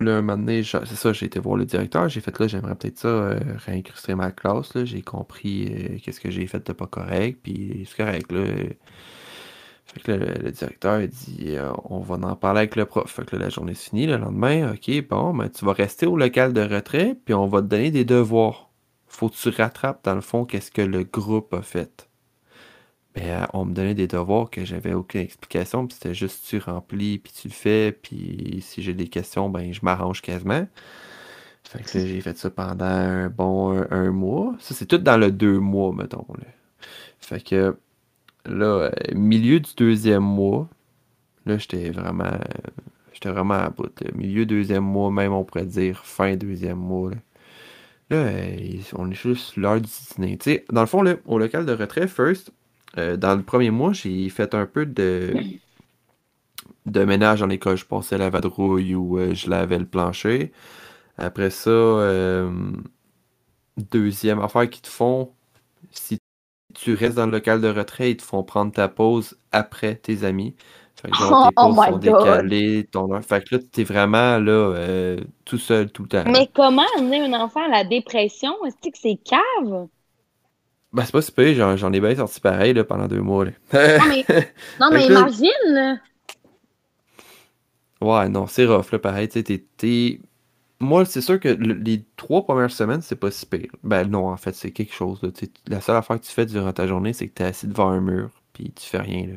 là 0.00 0.18
un 0.18 0.22
moment 0.22 0.38
donné, 0.38 0.62
c'est 0.62 0.86
ça, 0.86 1.12
j'ai 1.12 1.26
été 1.26 1.40
voir 1.40 1.56
le 1.56 1.64
directeur. 1.64 2.08
J'ai 2.08 2.20
fait 2.20 2.38
là, 2.38 2.46
j'aimerais 2.46 2.74
peut-être 2.74 2.98
ça 2.98 3.08
euh, 3.08 3.40
réincruster 3.56 4.14
ma 4.14 4.30
classe. 4.30 4.74
Là. 4.74 4.84
J'ai 4.84 5.02
compris 5.02 5.68
euh, 5.68 5.98
qu'est-ce 6.02 6.20
que 6.20 6.30
j'ai 6.30 6.46
fait 6.46 6.66
de 6.66 6.72
pas 6.72 6.86
correct. 6.86 7.40
Puis 7.42 7.86
c'est 7.88 7.96
correct. 7.96 8.30
Là. 8.32 8.44
Fait 9.86 10.00
que 10.00 10.12
là, 10.12 10.34
le, 10.42 10.50
directeur 10.52 11.00
il 11.00 11.08
dit 11.08 11.56
on 11.84 12.00
va 12.00 12.16
en 12.16 12.36
parler 12.36 12.60
avec 12.60 12.76
le 12.76 12.84
prof. 12.84 13.10
Fait 13.10 13.24
que 13.24 13.36
là, 13.36 13.44
la 13.44 13.50
journée 13.50 13.72
est 13.72 13.74
finie. 13.74 14.06
Le 14.06 14.16
lendemain, 14.16 14.72
ok, 14.72 15.08
bon, 15.08 15.34
ben, 15.34 15.48
tu 15.48 15.64
vas 15.64 15.72
rester 15.72 16.06
au 16.06 16.16
local 16.16 16.52
de 16.52 16.60
retrait, 16.60 17.16
puis 17.24 17.34
on 17.34 17.46
va 17.46 17.62
te 17.62 17.66
donner 17.66 17.90
des 17.90 18.04
devoirs. 18.04 18.70
Faut 19.06 19.28
que 19.28 19.36
tu 19.36 19.48
rattrapes 19.48 20.04
dans 20.04 20.14
le 20.14 20.20
fond 20.20 20.44
qu'est-ce 20.44 20.70
que 20.70 20.82
le 20.82 21.04
groupe 21.04 21.54
a 21.54 21.62
fait. 21.62 22.07
Ben, 23.14 23.48
on 23.52 23.64
me 23.64 23.74
donnait 23.74 23.94
des 23.94 24.06
devoirs 24.06 24.50
que 24.50 24.64
j'avais 24.64 24.94
aucune 24.94 25.22
explication, 25.22 25.86
puis 25.86 25.94
c'était 25.94 26.14
juste 26.14 26.46
tu 26.46 26.58
remplis, 26.58 27.18
puis 27.18 27.32
tu 27.32 27.48
le 27.48 27.54
fais, 27.54 27.92
puis 27.92 28.60
si 28.62 28.82
j'ai 28.82 28.94
des 28.94 29.08
questions, 29.08 29.48
ben 29.48 29.72
je 29.72 29.80
m'arrange 29.82 30.22
quasiment. 30.22 30.66
Fait 31.64 31.82
que 31.82 32.06
j'ai 32.06 32.20
fait 32.22 32.38
ça 32.38 32.50
pendant 32.50 32.84
un 32.86 33.28
bon 33.28 33.84
un, 33.90 34.10
mois. 34.10 34.54
Ça, 34.58 34.74
c'est 34.74 34.86
tout 34.86 34.98
dans 34.98 35.18
le 35.18 35.30
deux 35.30 35.58
mois, 35.58 35.92
mettons. 35.92 36.26
Fait 37.20 37.44
que 37.44 37.76
là, 38.46 38.66
euh, 38.66 38.90
milieu 39.14 39.60
du 39.60 39.74
deuxième 39.76 40.22
mois, 40.22 40.68
là, 41.46 41.58
j'étais 41.58 41.90
vraiment. 41.90 42.38
J'étais 43.12 43.30
vraiment 43.30 43.54
à 43.54 43.70
bout. 43.70 43.92
Milieu 44.14 44.46
deuxième 44.46 44.84
mois, 44.84 45.10
même 45.10 45.32
on 45.32 45.44
pourrait 45.44 45.66
dire 45.66 46.04
fin 46.04 46.36
deuxième 46.36 46.78
mois. 46.78 47.10
Là, 47.10 47.16
là 48.24 48.30
on 48.94 49.10
est 49.10 49.14
juste 49.14 49.56
l'heure 49.56 49.80
du 49.80 49.90
dîner. 50.16 50.38
dans 50.70 50.80
le 50.80 50.86
fond, 50.86 51.02
là, 51.02 51.16
au 51.26 51.38
local 51.38 51.66
de 51.66 51.72
retrait, 51.72 52.08
first, 52.08 52.52
euh, 52.96 53.16
dans 53.16 53.34
le 53.34 53.42
premier 53.42 53.70
mois, 53.70 53.92
j'ai 53.92 54.28
fait 54.28 54.54
un 54.54 54.66
peu 54.66 54.86
de, 54.86 55.34
de 56.86 57.04
ménage 57.04 57.40
dans 57.40 57.46
l'école. 57.46 57.76
Je 57.76 57.84
passais 57.84 58.16
la 58.16 58.30
vadrouille 58.30 58.94
ou 58.94 59.18
euh, 59.18 59.34
je 59.34 59.50
lavais 59.50 59.78
le 59.78 59.86
plancher. 59.86 60.52
Après 61.18 61.50
ça, 61.50 61.70
euh, 61.70 62.50
deuxième 63.76 64.40
affaire 64.40 64.70
qu'ils 64.70 64.82
te 64.82 64.88
font, 64.88 65.32
si 65.90 66.18
tu 66.74 66.94
restes 66.94 67.16
dans 67.16 67.26
le 67.26 67.32
local 67.32 67.60
de 67.60 67.68
retrait, 67.68 68.12
ils 68.12 68.16
te 68.16 68.22
font 68.22 68.42
prendre 68.42 68.72
ta 68.72 68.88
pause 68.88 69.36
après 69.52 69.96
tes 69.96 70.24
amis. 70.24 70.54
Fait 70.94 71.10
que 71.10 71.16
genre, 71.16 71.48
tes 71.48 71.54
oh 71.56 71.74
pauses 71.74 71.84
sont 71.84 71.98
décalées, 71.98 72.88
ton 72.90 73.20
Fait 73.22 73.44
que 73.44 73.56
là, 73.56 73.62
t'es 73.70 73.84
vraiment 73.84 74.38
là, 74.38 75.16
tout 75.44 75.58
seul 75.58 75.90
tout 75.90 76.02
le 76.04 76.08
temps. 76.08 76.24
Mais 76.26 76.48
comment 76.54 76.86
amener 76.96 77.20
un 77.20 77.32
enfant 77.34 77.64
à 77.64 77.68
la 77.68 77.84
dépression? 77.84 78.52
Est-ce 78.64 78.76
que 78.76 78.96
c'est 78.96 79.18
cave? 79.24 79.88
Ben, 80.92 81.04
c'est 81.04 81.12
pas 81.12 81.22
si 81.22 81.32
peu, 81.32 81.52
j'en 81.52 81.92
ai 81.92 82.00
bien 82.00 82.16
sorti 82.16 82.40
pareil 82.40 82.72
là, 82.72 82.84
pendant 82.84 83.08
deux 83.08 83.20
mois. 83.20 83.44
Là. 83.44 83.50
non, 83.98 84.04
mais, 84.08 84.24
non, 84.80 84.90
mais 84.90 85.06
imagine! 85.06 86.00
Ouais, 88.00 88.28
non, 88.28 88.46
c'est 88.46 88.64
rough, 88.64 88.92
là, 88.92 88.98
pareil. 88.98 89.28
Tu 89.28 89.42
sais, 89.42 90.20
Moi, 90.80 91.04
c'est 91.04 91.20
sûr 91.20 91.40
que 91.40 91.48
les 91.48 92.04
trois 92.16 92.44
premières 92.44 92.70
semaines, 92.70 93.02
c'est 93.02 93.16
pas 93.16 93.30
si 93.30 93.44
pire. 93.44 93.70
Ben 93.82 94.08
non, 94.08 94.28
en 94.28 94.36
fait, 94.36 94.54
c'est 94.54 94.70
quelque 94.70 94.94
chose. 94.94 95.20
Là. 95.22 95.30
La 95.66 95.80
seule 95.80 95.96
affaire 95.96 96.20
que 96.20 96.24
tu 96.24 96.32
fais 96.32 96.46
durant 96.46 96.72
ta 96.72 96.86
journée, 96.86 97.12
c'est 97.12 97.28
que 97.28 97.34
tu 97.34 97.42
es 97.42 97.46
assis 97.46 97.66
devant 97.66 97.88
un 97.88 98.00
mur, 98.00 98.30
puis 98.52 98.72
tu 98.72 98.86
fais 98.86 98.98
rien. 98.98 99.26
Là. 99.26 99.34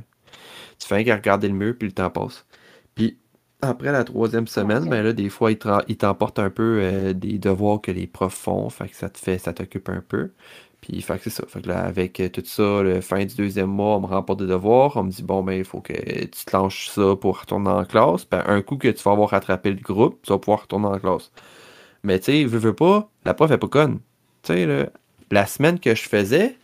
Tu 0.79 0.87
fais 0.87 0.95
rien 0.95 1.05
qu'à 1.05 1.15
regarder 1.15 1.47
le 1.47 1.55
mur, 1.55 1.75
puis 1.77 1.87
le 1.87 1.93
temps 1.93 2.09
passe. 2.11 2.45
Puis 2.95 3.17
après 3.61 3.91
la 3.91 4.03
troisième 4.03 4.47
semaine, 4.47 4.87
ben 4.89 5.03
là, 5.03 5.13
des 5.13 5.29
fois, 5.29 5.51
ils 5.51 5.97
t'emportent 5.97 6.39
un 6.39 6.49
peu 6.49 6.79
euh, 6.81 7.13
des 7.13 7.39
devoirs 7.39 7.81
que 7.81 7.91
les 7.91 8.07
profs 8.07 8.35
font, 8.35 8.69
fait 8.69 8.89
que 8.89 8.95
ça 8.95 9.09
te 9.09 9.19
fait, 9.19 9.37
ça 9.37 9.53
t'occupe 9.53 9.89
un 9.89 10.01
peu. 10.01 10.31
Puis, 10.81 10.99
fait 11.01 11.17
que 11.17 11.25
c'est 11.25 11.29
ça. 11.29 11.43
Fait 11.47 11.61
que 11.61 11.69
là, 11.69 11.83
avec 11.83 12.19
euh, 12.19 12.29
tout 12.29 12.43
ça, 12.43 12.81
le 12.81 13.01
fin 13.01 13.23
du 13.23 13.35
deuxième 13.35 13.69
mois, 13.69 13.97
on 13.97 14.01
me 14.01 14.07
remporte 14.07 14.39
des 14.39 14.47
devoirs. 14.47 14.97
On 14.97 15.03
me 15.03 15.11
dit, 15.11 15.21
bon, 15.21 15.43
ben, 15.43 15.53
il 15.53 15.63
faut 15.63 15.79
que 15.79 15.93
tu 15.93 16.45
te 16.45 16.55
lances 16.57 16.89
ça 16.93 17.15
pour 17.15 17.39
retourner 17.39 17.69
en 17.69 17.85
classe. 17.85 18.27
Ben, 18.29 18.43
un 18.47 18.61
coup 18.63 18.77
que 18.77 18.87
tu 18.87 19.03
vas 19.03 19.11
avoir 19.11 19.29
rattrapé 19.29 19.69
le 19.69 19.79
groupe, 19.79 20.19
tu 20.23 20.33
vas 20.33 20.39
pouvoir 20.39 20.63
retourner 20.63 20.87
en 20.87 20.99
classe. 20.99 21.31
Mais, 22.03 22.19
tu 22.19 22.31
sais, 22.31 22.43
veux, 22.45 22.57
veux 22.57 22.73
pas, 22.75 23.09
la 23.25 23.35
prof 23.35 23.51
est 23.51 23.59
pas 23.59 23.67
conne. 23.67 23.99
Tu 24.41 24.53
sais, 24.53 24.89
la 25.29 25.45
semaine 25.45 25.79
que 25.79 25.93
je 25.93 26.09
faisais, 26.09 26.57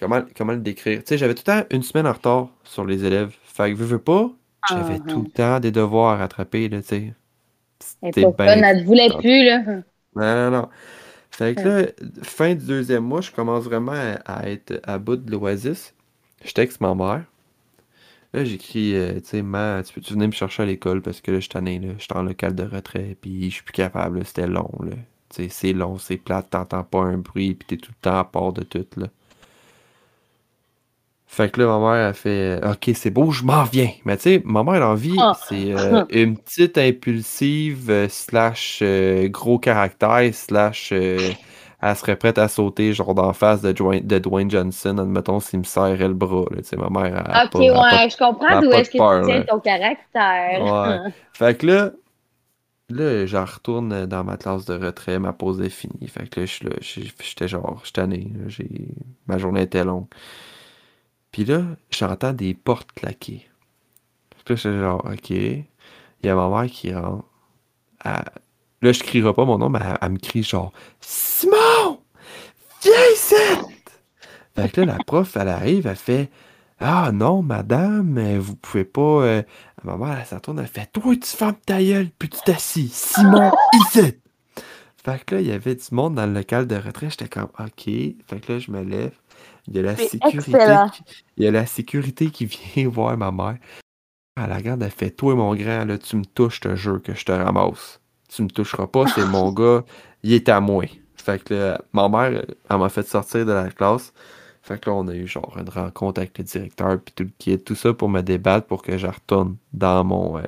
comment, 0.00 0.22
comment 0.36 0.52
le 0.52 0.58
décrire? 0.58 0.98
Tu 0.98 1.06
sais, 1.06 1.18
j'avais 1.18 1.34
tout 1.34 1.44
le 1.46 1.62
temps 1.62 1.66
une 1.70 1.82
semaine 1.82 2.06
en 2.06 2.12
retard 2.12 2.48
sur 2.64 2.84
les 2.84 3.04
élèves. 3.04 3.34
Fait 3.44 3.70
que, 3.70 3.76
veux, 3.76 3.86
veux 3.86 3.98
pas, 3.98 4.30
j'avais 4.68 4.98
tout 4.98 5.22
le 5.22 5.30
temps 5.30 5.60
des 5.60 5.70
devoirs 5.70 6.14
à 6.14 6.16
rattraper, 6.16 6.68
là, 6.68 6.80
tu 6.80 6.88
sais. 6.88 7.14
C'était 7.80 8.26
elle 8.38 8.84
voulait 8.84 9.10
plus, 9.16 9.44
là. 9.44 9.58
Non, 10.16 10.50
non, 10.50 10.50
non. 10.50 10.68
Fait 11.30 11.54
que 11.54 11.60
là, 11.60 11.86
fin 12.22 12.54
du 12.54 12.66
deuxième 12.66 13.04
mois, 13.04 13.20
je 13.20 13.30
commence 13.30 13.64
vraiment 13.64 14.16
à, 14.24 14.48
être 14.48 14.80
à 14.84 14.98
bout 14.98 15.16
de 15.16 15.30
l'oasis. 15.30 15.94
Je 16.44 16.52
texte 16.52 16.80
ma 16.80 16.94
mère. 16.94 17.24
Là, 18.34 18.44
j'écris, 18.44 18.94
euh, 18.94 19.20
tu 19.20 19.26
sais, 19.26 19.42
ma, 19.42 19.82
tu 19.82 19.92
peux-tu 19.94 20.12
venir 20.12 20.28
me 20.28 20.32
chercher 20.32 20.62
à 20.62 20.66
l'école 20.66 21.00
parce 21.00 21.20
que 21.20 21.30
là, 21.30 21.38
je 21.38 21.42
suis 21.42 21.50
tanné, 21.50 21.78
là. 21.78 21.94
Je 21.96 22.02
suis 22.02 22.12
en 22.12 22.22
local 22.22 22.54
de 22.54 22.62
retrait, 22.64 23.16
puis 23.20 23.48
je 23.48 23.54
suis 23.54 23.62
plus 23.62 23.72
capable, 23.72 24.24
C'était 24.24 24.46
long, 24.46 24.70
là. 24.82 24.92
Tu 25.30 25.44
sais, 25.44 25.48
c'est 25.48 25.72
long, 25.72 25.98
c'est 25.98 26.16
plate, 26.16 26.50
t'entends 26.50 26.84
pas 26.84 27.00
un 27.00 27.18
bruit, 27.18 27.54
puis 27.54 27.66
t'es 27.66 27.76
tout 27.76 27.92
le 27.92 28.02
temps 28.02 28.18
à 28.18 28.24
part 28.24 28.52
de 28.52 28.62
tout, 28.64 28.86
là. 28.96 29.08
Fait 31.30 31.50
que 31.50 31.60
là, 31.60 31.66
ma 31.66 31.78
mère 31.78 32.08
a 32.08 32.12
fait 32.14 32.58
Ok, 32.64 32.90
c'est 32.94 33.10
beau, 33.10 33.30
je 33.30 33.44
m'en 33.44 33.62
viens. 33.64 33.90
Mais 34.06 34.16
tu 34.16 34.22
sais, 34.22 34.42
ma 34.46 34.64
mère, 34.64 34.82
envie, 34.82 35.14
ah. 35.20 35.36
c'est 35.46 35.74
euh, 35.74 36.04
une 36.08 36.38
petite 36.38 36.78
impulsive, 36.78 37.90
euh, 37.90 38.08
slash 38.08 38.80
euh, 38.80 39.28
gros 39.28 39.58
caractère, 39.58 40.32
slash 40.32 40.90
elle 40.90 41.96
serait 41.96 42.16
prête 42.16 42.38
à 42.38 42.48
sauter, 42.48 42.94
genre 42.94 43.14
d'en 43.14 43.34
face 43.34 43.60
de 43.60 43.72
Dwayne, 43.72 44.04
de 44.04 44.18
Dwayne 44.18 44.50
Johnson, 44.50 44.96
admettons, 44.98 45.38
s'il 45.38 45.60
me 45.60 45.64
serrait 45.64 46.08
le 46.08 46.14
bras. 46.14 46.46
Tu 46.56 46.64
sais, 46.64 46.76
ma 46.76 46.88
mère. 46.88 47.22
A, 47.26 47.44
ok, 47.44 47.54
ouais, 47.54 48.10
je 48.10 48.16
comprends 48.16 48.60
d'où 48.62 48.72
est-ce 48.72 48.90
que 48.90 48.96
tu 48.96 49.26
tiens 49.26 49.42
ton 49.42 49.60
caractère. 49.60 50.64
Ouais. 50.64 51.12
fait 51.34 51.58
que 51.58 51.66
là, 51.66 51.90
là, 52.88 53.26
j'en 53.26 53.44
retourne 53.44 54.06
dans 54.06 54.24
ma 54.24 54.38
classe 54.38 54.64
de 54.64 54.74
retrait, 54.74 55.18
ma 55.18 55.34
pause 55.34 55.60
est 55.60 55.68
finie. 55.68 56.08
Fait 56.08 56.28
que 56.28 56.40
là, 56.40 56.72
j'étais 56.80 57.48
genre, 57.48 57.82
j'étais 57.84 58.00
tanné. 58.00 58.32
Ma 59.26 59.36
journée 59.36 59.62
était 59.62 59.84
longue. 59.84 60.06
Puis 61.38 61.46
là, 61.46 61.62
j'entends 61.92 62.32
des 62.32 62.52
portes 62.52 62.90
claquer. 62.90 63.48
Puis 64.44 64.56
là, 64.56 64.80
genre, 64.80 65.04
OK. 65.04 65.30
Il 65.30 65.64
y 66.24 66.28
a 66.28 66.34
ma 66.34 66.48
mère 66.48 66.68
qui 66.68 66.92
rentre. 66.92 67.26
Là, 68.04 68.24
je 68.82 68.98
crierai 69.04 69.32
pas 69.32 69.44
mon 69.44 69.56
nom, 69.56 69.68
mais 69.68 69.78
elle, 70.00 70.10
me 70.10 70.18
crie 70.18 70.42
genre, 70.42 70.72
Simon! 71.00 72.00
Viens 72.82 72.92
ici! 73.14 73.36
Fait 74.56 74.68
que 74.68 74.80
là, 74.80 74.94
la 74.94 74.98
prof, 75.06 75.36
elle 75.36 75.46
arrive, 75.46 75.86
elle 75.86 75.94
fait, 75.94 76.28
Ah 76.80 77.12
non, 77.12 77.42
madame, 77.42 78.18
vous 78.38 78.56
pouvez 78.56 78.84
pas. 78.84 79.00
Euh... 79.00 79.42
Ma 79.84 79.96
mère, 79.96 80.18
elle 80.18 80.26
s'en 80.26 80.40
tourne, 80.40 80.58
elle 80.58 80.66
fait, 80.66 80.90
Toi, 80.92 81.14
tu 81.14 81.36
fermes 81.36 81.54
ta 81.64 81.80
gueule, 81.80 82.10
puis 82.18 82.30
tu 82.30 82.38
t'assis. 82.44 82.88
Simon, 82.88 83.52
ici! 83.86 84.14
Fait 85.04 85.24
que 85.24 85.36
là, 85.36 85.40
il 85.40 85.46
y 85.46 85.52
avait 85.52 85.76
du 85.76 85.86
monde 85.92 86.16
dans 86.16 86.26
le 86.26 86.32
local 86.32 86.66
de 86.66 86.74
retraite. 86.74 87.10
J'étais 87.10 87.28
comme, 87.28 87.50
OK. 87.60 87.84
Fait 87.84 88.40
que 88.40 88.52
là, 88.52 88.58
je 88.58 88.72
me 88.72 88.82
lève. 88.82 89.14
Il 89.70 89.76
y 89.76 89.80
a 89.80 89.82
la 89.82 89.96
sécurité. 89.96 90.58
Qui, 90.92 91.02
il 91.36 91.44
y 91.44 91.46
a 91.46 91.50
la 91.50 91.66
sécurité 91.66 92.30
qui 92.30 92.46
vient 92.74 92.88
voir 92.88 93.16
ma 93.16 93.30
mère. 93.30 93.58
Elle 94.36 94.52
regarde, 94.52 94.82
elle 94.82 94.90
fait 94.90 95.10
Toi, 95.10 95.34
mon 95.34 95.54
grand, 95.54 95.84
là, 95.84 95.98
tu 95.98 96.16
me 96.16 96.24
touches, 96.24 96.56
je 96.56 96.68
te 96.68 96.76
jure 96.76 97.02
que 97.02 97.14
je 97.14 97.24
te 97.24 97.32
ramasse. 97.32 98.00
Tu 98.28 98.42
me 98.42 98.48
toucheras 98.48 98.86
pas, 98.86 99.06
c'est 99.08 99.24
mon 99.26 99.52
gars, 99.52 99.84
il 100.22 100.32
est 100.32 100.48
à 100.48 100.60
moi. 100.60 100.84
Fait 101.16 101.42
que 101.42 101.54
là, 101.54 101.80
ma 101.92 102.08
mère, 102.08 102.44
elle 102.70 102.78
m'a 102.78 102.88
fait 102.88 103.06
sortir 103.06 103.44
de 103.44 103.52
la 103.52 103.68
classe. 103.70 104.12
Fait 104.62 104.78
que 104.78 104.90
là, 104.90 104.96
on 104.96 105.08
a 105.08 105.14
eu 105.14 105.26
genre 105.26 105.56
une 105.58 105.68
rencontre 105.68 106.20
avec 106.20 106.36
le 106.38 106.44
directeur, 106.44 107.00
puis 107.00 107.14
tout 107.14 107.24
le 107.24 107.30
kit, 107.38 107.58
tout 107.58 107.74
ça 107.74 107.92
pour 107.94 108.08
me 108.08 108.20
débattre 108.20 108.66
pour 108.66 108.82
que 108.82 108.96
je 108.96 109.06
retourne 109.06 109.56
dans 109.72 110.04
mon. 110.04 110.38
Euh, 110.38 110.42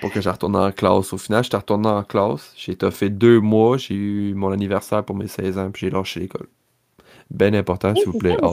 pour 0.00 0.12
que 0.12 0.20
je 0.20 0.28
retourne 0.30 0.56
en 0.56 0.72
classe. 0.72 1.12
Au 1.12 1.18
final, 1.18 1.44
j'étais 1.44 1.56
retourné 1.56 1.88
en 1.88 2.04
classe. 2.04 2.52
J'ai 2.56 2.76
fait 2.90 3.10
deux 3.10 3.40
mois. 3.40 3.76
J'ai 3.76 3.94
eu 3.94 4.34
mon 4.34 4.52
anniversaire 4.52 5.04
pour 5.04 5.16
mes 5.16 5.26
16 5.26 5.58
ans, 5.58 5.70
puis 5.70 5.86
j'ai 5.86 5.90
lâché 5.90 6.20
l'école. 6.20 6.46
Ben 7.30 7.54
important, 7.54 7.94
s'il 7.94 8.06
vous 8.06 8.18
plaît. 8.18 8.36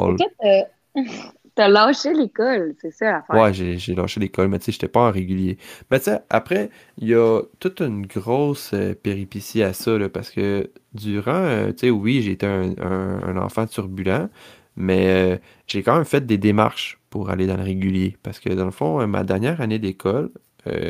T'as 1.57 1.69
lâché 1.69 2.13
l'école, 2.13 2.75
c'est 2.79 2.91
ça 2.91 3.13
l'affaire. 3.13 3.35
Ouais, 3.35 3.51
j'ai 3.51 3.95
lâché 3.95 4.19
l'école, 4.19 4.47
mais 4.47 4.59
tu 4.59 4.65
sais, 4.65 4.73
j'étais 4.73 4.87
pas 4.87 5.07
en 5.07 5.11
régulier. 5.11 5.57
Mais 5.89 5.97
tu 5.97 6.05
sais, 6.05 6.19
après, 6.29 6.69
il 6.99 7.07
y 7.07 7.15
a 7.15 7.41
toute 7.59 7.81
une 7.81 8.05
grosse 8.05 8.75
euh, 8.75 8.93
péripétie 8.93 9.63
à 9.63 9.73
ça, 9.73 9.97
là, 9.97 10.07
parce 10.07 10.29
que 10.29 10.69
durant, 10.93 11.31
euh, 11.33 11.71
tu 11.71 11.79
sais, 11.79 11.89
oui, 11.89 12.21
j'ai 12.21 12.33
été 12.33 12.45
un, 12.45 13.37
enfant 13.37 13.65
turbulent, 13.65 14.29
mais 14.75 15.07
euh, 15.07 15.37
j'ai 15.65 15.81
quand 15.81 15.95
même 15.95 16.05
fait 16.05 16.27
des 16.27 16.37
démarches 16.37 16.99
pour 17.09 17.31
aller 17.31 17.47
dans 17.47 17.57
le 17.57 17.63
régulier. 17.63 18.17
Parce 18.21 18.39
que 18.39 18.49
dans 18.49 18.65
le 18.65 18.71
fond, 18.71 19.07
ma 19.07 19.23
dernière 19.23 19.59
année 19.59 19.79
d'école, 19.79 20.29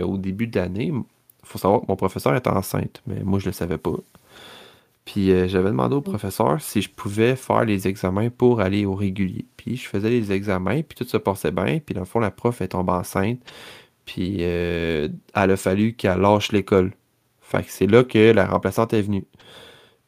au 0.01 0.17
début 0.17 0.47
de 0.47 0.59
l'année, 0.59 0.87
il 0.87 1.03
faut 1.43 1.59
savoir 1.59 1.79
que 1.81 1.85
mon 1.87 1.95
professeur 1.95 2.35
était 2.35 2.49
enceinte, 2.49 3.01
mais 3.07 3.21
moi, 3.23 3.39
je 3.39 3.45
le 3.45 3.51
savais 3.53 3.77
pas. 3.77 3.95
Puis 5.07 5.31
euh, 5.31 5.47
j'avais 5.47 5.69
demandé 5.69 5.95
au 5.95 6.01
professeur 6.01 6.59
si 6.61 6.81
je 6.81 6.89
pouvais 6.89 7.37
faire 7.37 7.63
les 7.63 7.87
examens 7.87 8.29
pour 8.29 8.59
aller 8.59 8.85
au 8.85 8.93
régulier. 8.93 9.45
Puis 9.55 9.77
je 9.77 9.87
faisais 9.87 10.09
les 10.09 10.33
examens, 10.33 10.81
puis 10.81 10.97
tout 10.97 11.05
se 11.05 11.15
passait 11.15 11.51
bien. 11.51 11.79
Puis 11.79 11.95
dans 11.95 12.01
le 12.01 12.05
fond, 12.05 12.19
la 12.19 12.29
prof 12.29 12.59
est 12.61 12.69
tombée 12.69 12.91
enceinte. 12.91 13.39
Puis 14.05 14.39
euh, 14.41 15.07
elle 15.33 15.51
a 15.51 15.57
fallu 15.57 15.93
qu'elle 15.95 16.19
lâche 16.19 16.51
l'école. 16.51 16.91
Fait 17.39 17.63
que 17.63 17.71
c'est 17.71 17.87
là 17.87 18.03
que 18.03 18.33
la 18.33 18.47
remplaçante 18.47 18.93
est 18.93 19.01
venue. 19.01 19.25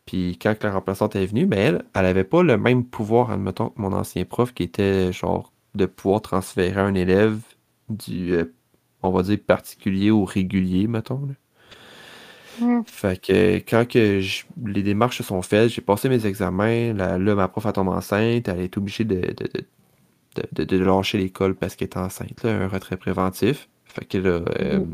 Puis 0.05 0.37
quand 0.41 0.61
la 0.63 0.71
remplaçante 0.73 1.15
est 1.15 1.25
venue, 1.27 1.45
ben 1.45 1.59
elle, 1.59 1.85
elle 1.95 2.05
avait 2.05 2.25
pas 2.25 2.43
le 2.43 2.57
même 2.57 2.83
pouvoir, 2.85 3.31
admettons, 3.31 3.69
que 3.69 3.81
mon 3.81 3.93
ancien 3.93 4.25
prof 4.25 4.53
qui 4.53 4.63
était 4.63 5.13
genre 5.13 5.53
de 5.75 5.85
pouvoir 5.85 6.21
transférer 6.21 6.81
un 6.81 6.95
élève 6.95 7.39
du, 7.89 8.33
euh, 8.33 8.53
on 9.03 9.11
va 9.11 9.23
dire, 9.23 9.39
particulier 9.47 10.11
au 10.11 10.25
régulier, 10.25 10.87
mettons. 10.87 11.29
Mm. 12.57 12.81
Fait 12.85 13.21
que 13.21 13.57
quand 13.57 13.87
que 13.87 14.19
je- 14.21 14.45
les 14.65 14.83
démarches 14.83 15.17
se 15.19 15.23
sont 15.23 15.41
faites, 15.41 15.69
j'ai 15.69 15.81
passé 15.81 16.09
mes 16.09 16.25
examens, 16.25 16.93
là, 16.93 17.17
là, 17.17 17.35
ma 17.35 17.47
prof 17.47 17.65
elle 17.65 17.73
tombe 17.73 17.89
enceinte, 17.89 18.47
elle 18.47 18.61
est 18.61 18.77
obligée 18.77 19.05
de, 19.05 19.15
de, 19.21 19.47
de, 20.35 20.43
de, 20.53 20.63
de- 20.65 20.83
lâcher 20.83 21.17
l'école 21.19 21.55
parce 21.55 21.75
qu'elle 21.75 21.89
est 21.89 21.97
enceinte, 21.97 22.43
là, 22.43 22.51
un 22.51 22.67
retrait 22.67 22.97
préventif. 22.97 23.69
Fait 23.85 24.05
que 24.05 24.17
là, 24.19 24.41
euh, 24.61 24.85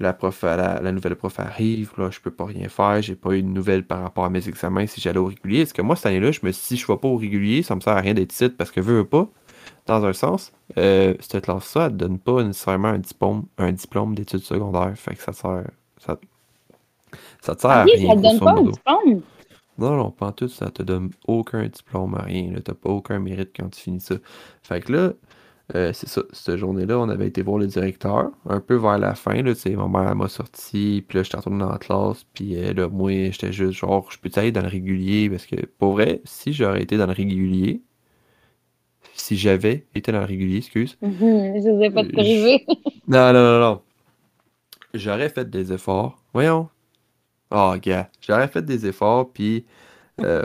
la 0.00 0.12
prof, 0.12 0.42
la, 0.42 0.80
la 0.80 0.92
nouvelle 0.92 1.14
prof 1.14 1.38
arrive, 1.38 1.92
là, 1.98 2.10
je 2.10 2.20
peux 2.20 2.30
pas 2.30 2.46
rien 2.46 2.68
faire, 2.68 3.00
j'ai 3.02 3.14
pas 3.14 3.32
eu 3.32 3.42
de 3.42 3.48
nouvelles 3.48 3.86
par 3.86 4.02
rapport 4.02 4.24
à 4.24 4.30
mes 4.30 4.48
examens 4.48 4.86
si 4.86 5.00
j'allais 5.00 5.18
au 5.18 5.26
régulier. 5.26 5.60
Est-ce 5.60 5.74
que 5.74 5.82
moi, 5.82 5.94
cette 5.96 6.06
année-là, 6.06 6.32
je 6.32 6.40
me 6.42 6.50
suis 6.52 6.60
dit, 6.62 6.66
si 6.66 6.76
je 6.76 6.86
vais 6.86 6.98
pas 6.98 7.08
au 7.08 7.16
régulier, 7.16 7.62
ça 7.62 7.76
me 7.76 7.80
sert 7.80 7.92
à 7.96 8.00
rien 8.00 8.14
d'être 8.14 8.32
ici 8.32 8.48
parce 8.48 8.70
que 8.72 8.80
veux, 8.80 8.98
veux 8.98 9.04
pas, 9.04 9.28
dans 9.86 10.04
un 10.04 10.12
sens, 10.12 10.52
euh, 10.78 11.14
cette 11.20 11.44
classe-là, 11.44 11.86
elle 11.86 11.92
te 11.92 11.96
donne 11.96 12.18
pas 12.18 12.42
nécessairement 12.44 12.88
un 12.88 12.98
diplôme, 12.98 13.46
un 13.58 13.72
diplôme 13.72 14.14
d'études 14.16 14.40
secondaires. 14.40 14.94
Fait 14.96 15.14
que 15.16 15.22
ça 15.22 15.32
sert, 15.32 15.64
ça, 15.98 16.18
ça 17.40 17.54
te 17.56 17.60
sert 17.62 17.70
à 17.70 17.84
rien, 17.84 18.08
ça 18.08 18.16
te 18.16 18.20
donne 18.22 18.40
pas 18.42 18.52
un 18.52 18.62
diplôme. 18.62 19.22
Non, 19.78 19.96
non, 19.96 20.10
pas 20.12 20.26
en 20.28 20.32
tout, 20.32 20.48
ça 20.48 20.70
te 20.70 20.82
donne 20.82 21.10
aucun 21.26 21.66
diplôme, 21.68 22.14
rien. 22.14 22.54
T'as 22.64 22.74
pas 22.74 22.90
aucun 22.90 23.18
mérite 23.18 23.50
quand 23.56 23.68
tu 23.70 23.80
finis 23.80 24.00
ça. 24.00 24.16
Fait 24.62 24.80
que 24.80 24.92
là, 24.92 25.12
euh, 25.74 25.92
c'est 25.94 26.08
ça, 26.08 26.22
cette 26.32 26.56
journée-là, 26.58 26.98
on 27.00 27.08
avait 27.08 27.26
été 27.28 27.42
voir 27.42 27.58
le 27.58 27.66
directeur, 27.68 28.30
un 28.46 28.60
peu 28.60 28.76
vers 28.76 28.98
la 28.98 29.14
fin, 29.16 29.42
là, 29.42 29.54
tu 29.54 29.60
sais, 29.62 29.70
ma 29.76 29.88
mère 29.88 30.14
m'a 30.16 30.28
sorti, 30.28 31.04
puis 31.08 31.18
là, 31.18 31.22
j'étais 31.24 31.38
retourné 31.38 31.58
dans 31.60 31.70
la 31.72 31.78
classe, 31.78 32.24
puis 32.34 32.56
euh, 32.56 32.74
là, 32.74 32.88
moi, 32.88 33.10
j'étais 33.30 33.52
juste 33.52 33.72
genre, 33.72 34.10
je 34.12 34.18
peux 34.18 34.30
aller 34.36 34.52
dans 34.52 34.62
le 34.62 34.68
régulier, 34.68 35.30
parce 35.30 35.46
que, 35.46 35.56
pour 35.78 35.92
vrai, 35.94 36.20
si 36.24 36.52
j'aurais 36.52 36.82
été 36.82 36.96
dans 36.98 37.06
le 37.06 37.12
régulier, 37.12 37.82
si 39.14 39.36
j'avais 39.36 39.86
été 39.94 40.12
dans 40.12 40.20
le 40.20 40.26
régulier, 40.26 40.58
excuse, 40.58 40.98
Je 41.02 41.06
ne 41.06 41.88
pas 41.90 42.04
te 42.04 42.08
Euh, 42.08 42.12
priver. 42.12 42.66
non, 43.08 43.32
non, 43.32 43.42
non, 43.42 43.60
non. 43.60 43.82
J'aurais 44.94 45.28
fait 45.28 45.50
des 45.50 45.72
efforts. 45.74 46.16
Voyons. 46.32 46.70
Oh, 47.54 47.74
gars. 47.80 48.10
J'aurais 48.20 48.48
fait 48.48 48.62
des 48.62 48.86
efforts, 48.86 49.32
puis, 49.32 49.64
euh, 50.20 50.44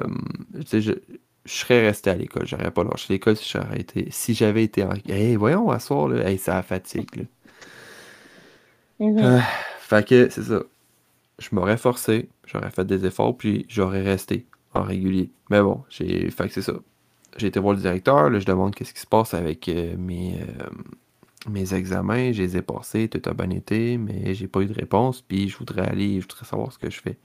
je, 0.72 0.80
je 0.82 0.94
serais 1.46 1.88
resté 1.88 2.12
à 2.12 2.16
l'école. 2.16 2.48
J'aurais 2.48 2.72
pas 2.72 2.84
lâché 2.84 3.14
l'école 3.14 3.38
si 3.38 3.50
j'aurais 3.52 3.80
été, 3.82 4.08
si 4.12 4.34
j'avais 4.36 4.64
été 4.66 4.84
en. 4.84 4.92
Hey, 5.08 5.36
voyons, 5.36 5.72
à 5.72 5.80
soir, 5.80 6.10
là. 6.10 6.30
Hey, 6.30 6.38
ça 6.38 6.58
a 6.60 6.64
fatigue, 6.64 7.16
là. 7.18 7.24
Mhm. 9.00 9.20
Ah, 9.22 9.42
fait 9.80 10.08
que, 10.08 10.30
c'est 10.30 10.44
ça. 10.44 10.64
Je 11.40 11.50
m'aurais 11.54 11.78
forcé, 11.78 12.30
j'aurais 12.46 12.72
fait 12.72 12.86
des 12.86 13.06
efforts, 13.06 13.38
puis 13.38 13.66
j'aurais 13.70 14.04
resté 14.04 14.48
en 14.74 14.84
régulier. 14.84 15.32
Mais 15.50 15.62
bon, 15.62 15.84
j'ai. 15.90 16.32
Fait 16.32 16.48
que 16.48 16.54
c'est 16.54 16.64
ça. 16.64 16.74
J'ai 17.38 17.48
été 17.48 17.60
voir 17.60 17.76
le 17.76 17.82
directeur, 17.82 18.30
là, 18.30 18.40
je 18.40 18.46
demande 18.46 18.76
qu'est-ce 18.76 18.94
qui 18.94 19.02
se 19.02 19.08
passe 19.08 19.34
avec 19.34 19.70
euh, 19.70 19.96
mes, 19.98 20.36
euh, 20.42 20.70
mes 21.48 21.74
examens, 21.74 22.32
je 22.32 22.42
les 22.44 22.58
ai 22.58 22.62
passés, 22.62 23.08
tout 23.08 23.22
a 23.30 23.34
bien 23.34 23.50
été, 23.50 23.98
mais 23.98 24.34
j'ai 24.34 24.48
pas 24.48 24.62
eu 24.62 24.66
de 24.66 24.74
réponse, 24.74 25.22
puis 25.22 25.50
je 25.50 25.58
voudrais 25.58 25.88
aller, 25.88 26.16
je 26.16 26.22
voudrais 26.22 26.46
savoir 26.46 26.72
ce 26.72 26.78
que 26.78 26.90
je 26.90 27.00
fais. 27.00 27.18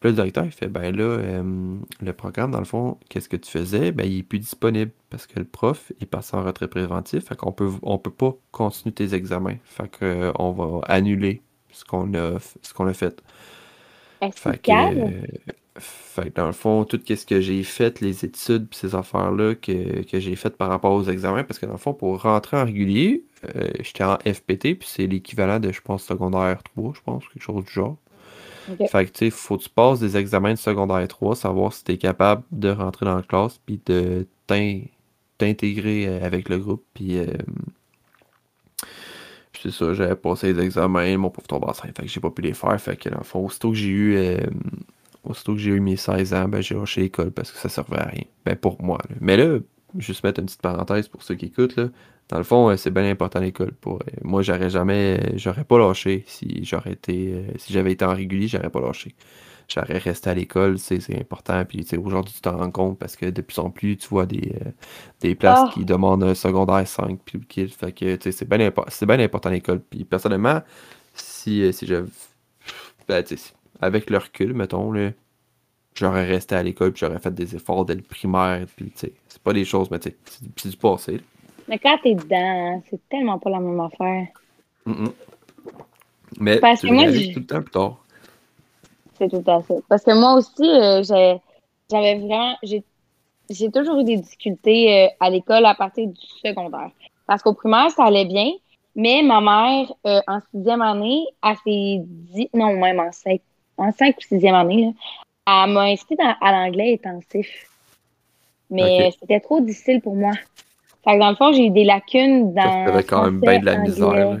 Puis 0.00 0.08
là, 0.08 0.10
le 0.10 0.12
directeur, 0.14 0.44
il 0.44 0.52
fait, 0.52 0.68
ben 0.68 0.94
là, 0.94 1.04
euh, 1.04 1.76
le 2.00 2.12
programme, 2.12 2.50
dans 2.50 2.58
le 2.58 2.64
fond, 2.64 2.98
qu'est-ce 3.08 3.28
que 3.28 3.36
tu 3.36 3.50
faisais? 3.50 3.92
Ben, 3.92 4.04
il 4.04 4.18
est 4.18 4.22
plus 4.22 4.38
disponible, 4.38 4.92
parce 5.10 5.26
que 5.26 5.38
le 5.38 5.44
prof 5.44 5.92
est 6.00 6.06
passé 6.06 6.36
en 6.36 6.42
retrait 6.44 6.68
préventif, 6.68 7.26
fait 7.26 7.36
qu'on 7.36 7.52
peut, 7.52 7.70
on 7.82 7.98
peut 7.98 8.10
pas 8.10 8.36
continuer 8.50 8.92
tes 8.94 9.14
examens. 9.14 9.56
Fait 9.64 9.88
que, 9.88 10.04
euh, 10.04 10.32
va 10.32 10.80
annuler 10.86 11.42
ce 11.70 11.84
qu'on 11.84 12.14
a, 12.14 12.38
ce 12.38 12.74
qu'on 12.74 12.86
a 12.86 12.94
fait. 12.94 13.22
Est-ce 14.20 14.40
Fait 14.40 14.58
que, 14.58 14.70
euh, 14.70 15.22
fait 15.78 16.30
que 16.30 16.34
dans 16.36 16.46
le 16.46 16.52
fond, 16.52 16.84
tout 16.84 17.00
ce 17.06 17.26
que 17.26 17.40
j'ai 17.40 17.62
fait, 17.62 18.00
les 18.00 18.24
études, 18.24 18.68
pis 18.68 18.78
ces 18.78 18.94
affaires-là 18.94 19.54
que, 19.54 20.02
que 20.02 20.20
j'ai 20.20 20.36
faites 20.36 20.56
par 20.56 20.68
rapport 20.68 20.92
aux 20.92 21.04
examens, 21.04 21.44
parce 21.44 21.58
que 21.58 21.66
dans 21.66 21.72
le 21.72 21.78
fond, 21.78 21.94
pour 21.94 22.20
rentrer 22.22 22.58
en 22.58 22.64
régulier, 22.66 23.24
euh, 23.56 23.70
j'étais 23.80 24.04
en 24.04 24.18
FPT, 24.18 24.74
puis 24.78 24.88
c'est 24.88 25.06
l'équivalent 25.06 25.60
de, 25.60 25.72
je 25.72 25.80
pense, 25.80 26.04
secondaire 26.04 26.62
3, 26.62 26.92
je 26.94 27.00
pense, 27.00 27.24
quelque 27.28 27.42
chose 27.42 27.64
du 27.64 27.72
genre. 27.72 27.96
Fait 28.84 29.06
que, 29.06 29.12
tu 29.12 29.18
sais, 29.26 29.30
faut 29.30 29.58
que 29.58 29.64
tu 29.64 29.70
passes 29.70 30.00
des 30.00 30.16
examens 30.16 30.52
de 30.54 30.58
secondaire 30.58 31.06
3, 31.08 31.36
savoir 31.36 31.72
si 31.72 31.84
tu 31.84 31.92
es 31.92 31.98
capable 31.98 32.44
de 32.52 32.70
rentrer 32.70 33.06
dans 33.06 33.16
la 33.16 33.22
classe, 33.22 33.58
puis 33.66 33.80
de 33.86 34.26
t'in- 34.46 34.82
t'intégrer 35.38 36.08
euh, 36.08 36.24
avec 36.26 36.48
le 36.48 36.58
groupe, 36.58 36.84
puis 36.94 37.18
euh, 37.18 37.26
c'est 39.60 39.70
ça, 39.70 39.94
j'avais 39.94 40.16
passé 40.16 40.52
les 40.52 40.62
examens, 40.64 41.16
mon 41.18 41.30
pauvre 41.30 41.46
tombe 41.46 41.64
enceinte, 41.64 41.96
fait 41.96 42.02
que 42.02 42.08
j'ai 42.08 42.20
pas 42.20 42.30
pu 42.30 42.42
les 42.42 42.54
faire, 42.54 42.80
fait 42.80 42.96
que 42.96 43.08
dans 43.08 43.18
le 43.18 43.24
fond, 43.24 43.44
aussitôt 43.44 43.70
que 43.70 43.76
j'ai 43.76 43.88
eu, 43.88 44.16
euh, 44.16 44.38
aussitôt 45.24 45.54
que 45.54 45.60
j'ai 45.60 45.70
eu 45.72 45.80
mes 45.80 45.96
16 45.96 46.34
ans, 46.34 46.48
ben 46.48 46.60
j'ai 46.62 46.74
lâché 46.74 47.02
l'école 47.02 47.30
parce 47.32 47.52
que 47.52 47.58
ça 47.58 47.68
servait 47.68 47.98
à 47.98 48.04
rien. 48.06 48.24
Ben 48.44 48.56
pour 48.56 48.82
moi, 48.82 48.98
là. 49.08 49.16
Mais 49.20 49.36
là, 49.36 49.58
juste 49.98 50.24
mettre 50.24 50.40
une 50.40 50.46
petite 50.46 50.62
parenthèse 50.62 51.08
pour 51.08 51.22
ceux 51.22 51.34
qui 51.36 51.46
écoutent, 51.46 51.76
là. 51.76 51.88
Dans 52.28 52.38
le 52.38 52.44
fond, 52.44 52.70
euh, 52.70 52.76
c'est 52.76 52.90
bien 52.90 53.08
important 53.10 53.40
l'école. 53.40 53.72
Pour, 53.72 53.96
euh, 53.96 54.06
moi, 54.22 54.42
j'aurais 54.42 54.70
jamais, 54.70 55.18
euh, 55.22 55.32
j'aurais 55.36 55.64
pas 55.64 55.78
lâché 55.78 56.24
si 56.26 56.64
j'aurais 56.64 56.92
été, 56.92 57.46
si 57.58 57.72
j'avais 57.72 57.92
été 57.92 58.04
en 58.04 58.14
régulier, 58.14 58.48
j'aurais 58.48 58.70
pas 58.70 58.80
lâché. 58.80 59.14
J'aurais 59.68 59.98
resté 59.98 60.30
à 60.30 60.34
l'école, 60.34 60.78
c'est 60.78 60.98
important. 61.18 61.64
Puis 61.64 61.86
aujourd'hui, 61.96 62.34
tu 62.34 62.40
t'en 62.42 62.58
rends 62.58 62.70
compte 62.70 62.98
parce 62.98 63.16
que 63.16 63.26
de 63.26 63.40
plus 63.42 63.58
en 63.58 63.70
plus, 63.70 63.96
tu 63.96 64.08
vois 64.08 64.26
des, 64.26 64.54
des 65.20 65.34
places 65.34 65.60
Ah. 65.64 65.70
qui 65.72 65.84
demandent 65.84 66.24
un 66.24 66.34
secondaire 66.34 66.86
5 66.86 67.20
puis 67.24 67.38
le 67.38 67.44
kit. 67.46 67.68
Fait 67.68 67.92
que 67.92 68.18
c'est 68.30 68.48
bien 68.48 68.70
c'est 68.88 69.06
bien 69.06 69.20
important 69.20 69.50
l'école. 69.50 69.80
Puis 69.80 70.04
personnellement, 70.04 70.62
si, 71.14 71.72
si 71.72 71.86
j'avais. 71.86 72.08
Ben, 73.08 73.22
tu 73.24 73.36
sais, 73.36 73.52
avec 73.82 74.08
le 74.08 74.18
recul, 74.18 74.54
mettons, 74.54 74.92
là, 74.92 75.10
j'aurais 75.94 76.24
resté 76.26 76.54
à 76.54 76.62
l'école 76.62 76.92
puis 76.92 77.00
j'aurais 77.00 77.18
fait 77.20 77.34
des 77.34 77.54
efforts 77.56 77.84
dès 77.84 77.94
le 77.94 78.02
primaire. 78.02 78.64
Puis 78.76 78.86
tu 78.92 78.98
sais, 78.98 79.12
c'est 79.28 79.42
pas 79.42 79.52
des 79.52 79.64
choses, 79.66 79.90
mais 79.90 79.98
tu 79.98 80.10
sais, 80.10 80.16
c'est 80.56 80.70
du 80.70 80.76
passé. 80.76 81.12
là. 81.18 81.22
Mais 81.68 81.78
quand 81.78 81.98
t'es 82.02 82.14
dedans, 82.14 82.82
c'est 82.90 83.00
tellement 83.08 83.38
pas 83.38 83.50
la 83.50 83.60
même 83.60 83.80
affaire. 83.80 84.28
Mm, 84.86 84.92
mm. 85.04 85.12
Mais 86.40 86.58
Parce 86.60 86.80
tu 86.80 86.88
que 86.88 86.92
moi, 86.92 87.04
tout 87.06 87.40
le 87.40 87.46
temps 87.46 87.62
plus 87.62 87.70
tard. 87.70 88.04
C'est 89.18 89.28
tout 89.28 89.44
à 89.50 89.62
fait. 89.62 89.82
Parce 89.88 90.02
que 90.02 90.12
moi 90.18 90.34
aussi, 90.34 90.62
euh, 90.62 91.02
j'ai- 91.02 91.40
j'avais 91.90 92.18
vraiment. 92.18 92.56
J'ai 92.62 92.82
j'ai 93.50 93.70
toujours 93.70 93.98
eu 94.00 94.04
des 94.04 94.16
difficultés 94.16 95.04
euh, 95.04 95.08
à 95.20 95.28
l'école 95.28 95.66
à 95.66 95.74
partir 95.74 96.06
du 96.08 96.20
secondaire. 96.42 96.90
Parce 97.26 97.42
qu'au 97.42 97.52
primaire, 97.52 97.90
ça 97.90 98.04
allait 98.04 98.24
bien, 98.24 98.50
mais 98.94 99.22
ma 99.22 99.40
mère, 99.40 99.92
euh, 100.06 100.20
en 100.26 100.40
sixième 100.52 100.80
année, 100.80 101.24
à 101.42 101.54
ses 101.64 102.00
dix. 102.02 102.48
Non, 102.54 102.72
même 102.74 103.00
en 103.00 103.12
cinq, 103.12 103.40
en 103.82 103.92
cinq 103.92 104.16
ou 104.18 104.20
sixième 104.22 104.54
année, 104.54 104.94
là, 105.46 105.64
elle 105.66 105.72
m'a 105.72 105.82
inscrit 105.82 106.16
dans- 106.16 106.34
à 106.40 106.52
l'anglais 106.52 106.98
intensif. 107.02 107.48
Mais 108.70 109.10
c'était 109.20 109.40
trop 109.40 109.60
difficile 109.60 110.00
pour 110.00 110.16
moi. 110.16 110.32
Fait 111.04 111.14
que 111.14 111.18
dans 111.18 111.30
le 111.30 111.36
fond, 111.36 111.52
j'ai 111.52 111.66
eu 111.66 111.70
des 111.70 111.84
lacunes 111.84 112.54
dans. 112.54 112.84
T'avais 112.86 113.02
quand 113.02 113.24
même 113.24 113.40
bien 113.40 113.58
de 113.58 113.66
la 113.66 113.72
anglais. 113.72 113.88
misère. 113.88 114.38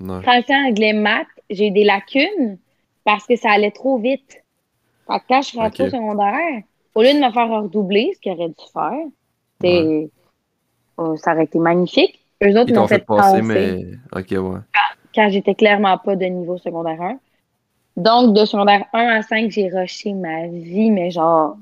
Ouais. 0.00 0.22
Français, 0.22 0.54
anglais, 0.54 0.92
maths, 0.92 1.26
j'ai 1.50 1.66
eu 1.68 1.70
des 1.70 1.84
lacunes 1.84 2.58
parce 3.04 3.26
que 3.26 3.36
ça 3.36 3.50
allait 3.50 3.70
trop 3.72 3.98
vite. 3.98 4.42
Fait 5.06 5.18
que 5.18 5.24
quand 5.28 5.42
je 5.42 5.48
suis 5.48 5.58
rentrée 5.58 5.84
au 5.84 5.90
secondaire, 5.90 6.62
au 6.94 7.02
lieu 7.02 7.12
de 7.12 7.18
me 7.18 7.30
faire 7.32 7.48
redoubler, 7.48 8.12
ce 8.14 8.20
qu'il 8.20 8.32
aurait 8.32 8.48
dû 8.48 8.54
faire, 8.72 8.92
euh, 9.64 11.16
ça 11.16 11.32
aurait 11.32 11.44
été 11.44 11.58
magnifique. 11.58 12.18
Eux 12.44 12.58
autres 12.58 12.70
Ils 12.70 12.74
m'ont 12.76 12.86
fait, 12.86 12.98
fait 12.98 13.04
passer, 13.04 13.40
passer 13.40 13.42
mais. 13.42 13.84
Ok, 14.18 14.30
ouais. 14.30 14.60
quand 15.14 15.28
j'étais 15.30 15.54
clairement 15.54 15.98
pas 15.98 16.16
de 16.16 16.24
niveau 16.24 16.58
secondaire 16.58 17.00
1. 17.02 17.18
Donc, 17.96 18.34
de 18.34 18.44
secondaire 18.44 18.86
1 18.92 18.98
à 19.08 19.22
5, 19.22 19.50
j'ai 19.50 19.68
rushé 19.68 20.12
ma 20.14 20.46
vie, 20.48 20.90
mais 20.90 21.10
genre, 21.10 21.56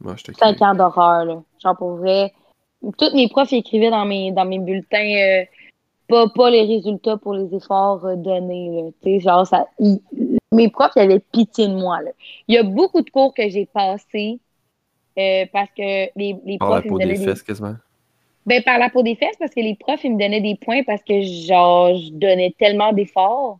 Moi, 0.00 0.14
je 0.16 0.24
te 0.24 0.32
5 0.32 0.60
ans 0.62 0.74
d'horreur, 0.74 1.24
là. 1.24 1.42
Genre, 1.62 1.76
pour 1.76 1.96
vrai. 1.96 2.32
Tous 2.96 3.12
mes 3.14 3.28
profs 3.28 3.52
écrivaient 3.52 3.90
dans 3.90 4.04
mes, 4.06 4.30
dans 4.32 4.44
mes 4.44 4.58
bulletins, 4.60 5.14
euh, 5.16 5.44
pas, 6.08 6.28
pas 6.28 6.48
les 6.50 6.62
résultats 6.62 7.16
pour 7.16 7.34
les 7.34 7.54
efforts 7.54 8.04
euh, 8.06 8.16
donnés, 8.16 8.82
là. 8.82 8.90
Tu 9.02 9.10
sais, 9.14 9.20
genre, 9.20 9.46
ça, 9.46 9.66
mes 10.52 10.68
profs, 10.70 10.92
ils 10.96 11.00
avaient 11.02 11.20
pitié 11.20 11.68
de 11.68 11.74
moi, 11.74 12.00
là. 12.02 12.10
Il 12.46 12.54
y 12.54 12.58
a 12.58 12.62
beaucoup 12.62 13.02
de 13.02 13.10
cours 13.10 13.34
que 13.34 13.48
j'ai 13.48 13.66
passés, 13.66 14.38
euh, 15.18 15.44
parce 15.52 15.70
que 15.76 16.08
les, 16.16 16.36
les 16.46 16.58
Par 16.58 16.70
la 16.70 16.80
profs, 16.80 16.84
ils 16.86 16.92
me 16.92 16.92
peau 16.92 16.98
des 16.98 17.04
donnaient 17.06 17.18
des, 17.18 17.24
fesses, 17.24 17.42
quasiment? 17.42 17.74
ben, 18.46 18.62
par 18.62 18.78
la 18.78 18.88
peau 18.90 19.02
des 19.02 19.16
fesses, 19.16 19.36
parce 19.38 19.52
que 19.54 19.60
les 19.60 19.74
profs, 19.74 20.04
ils 20.04 20.14
me 20.14 20.18
donnaient 20.18 20.40
des 20.40 20.56
points 20.56 20.82
parce 20.84 21.02
que, 21.02 21.20
genre, 21.22 21.94
je 21.94 22.12
donnais 22.12 22.54
tellement 22.58 22.92
d'efforts. 22.92 23.58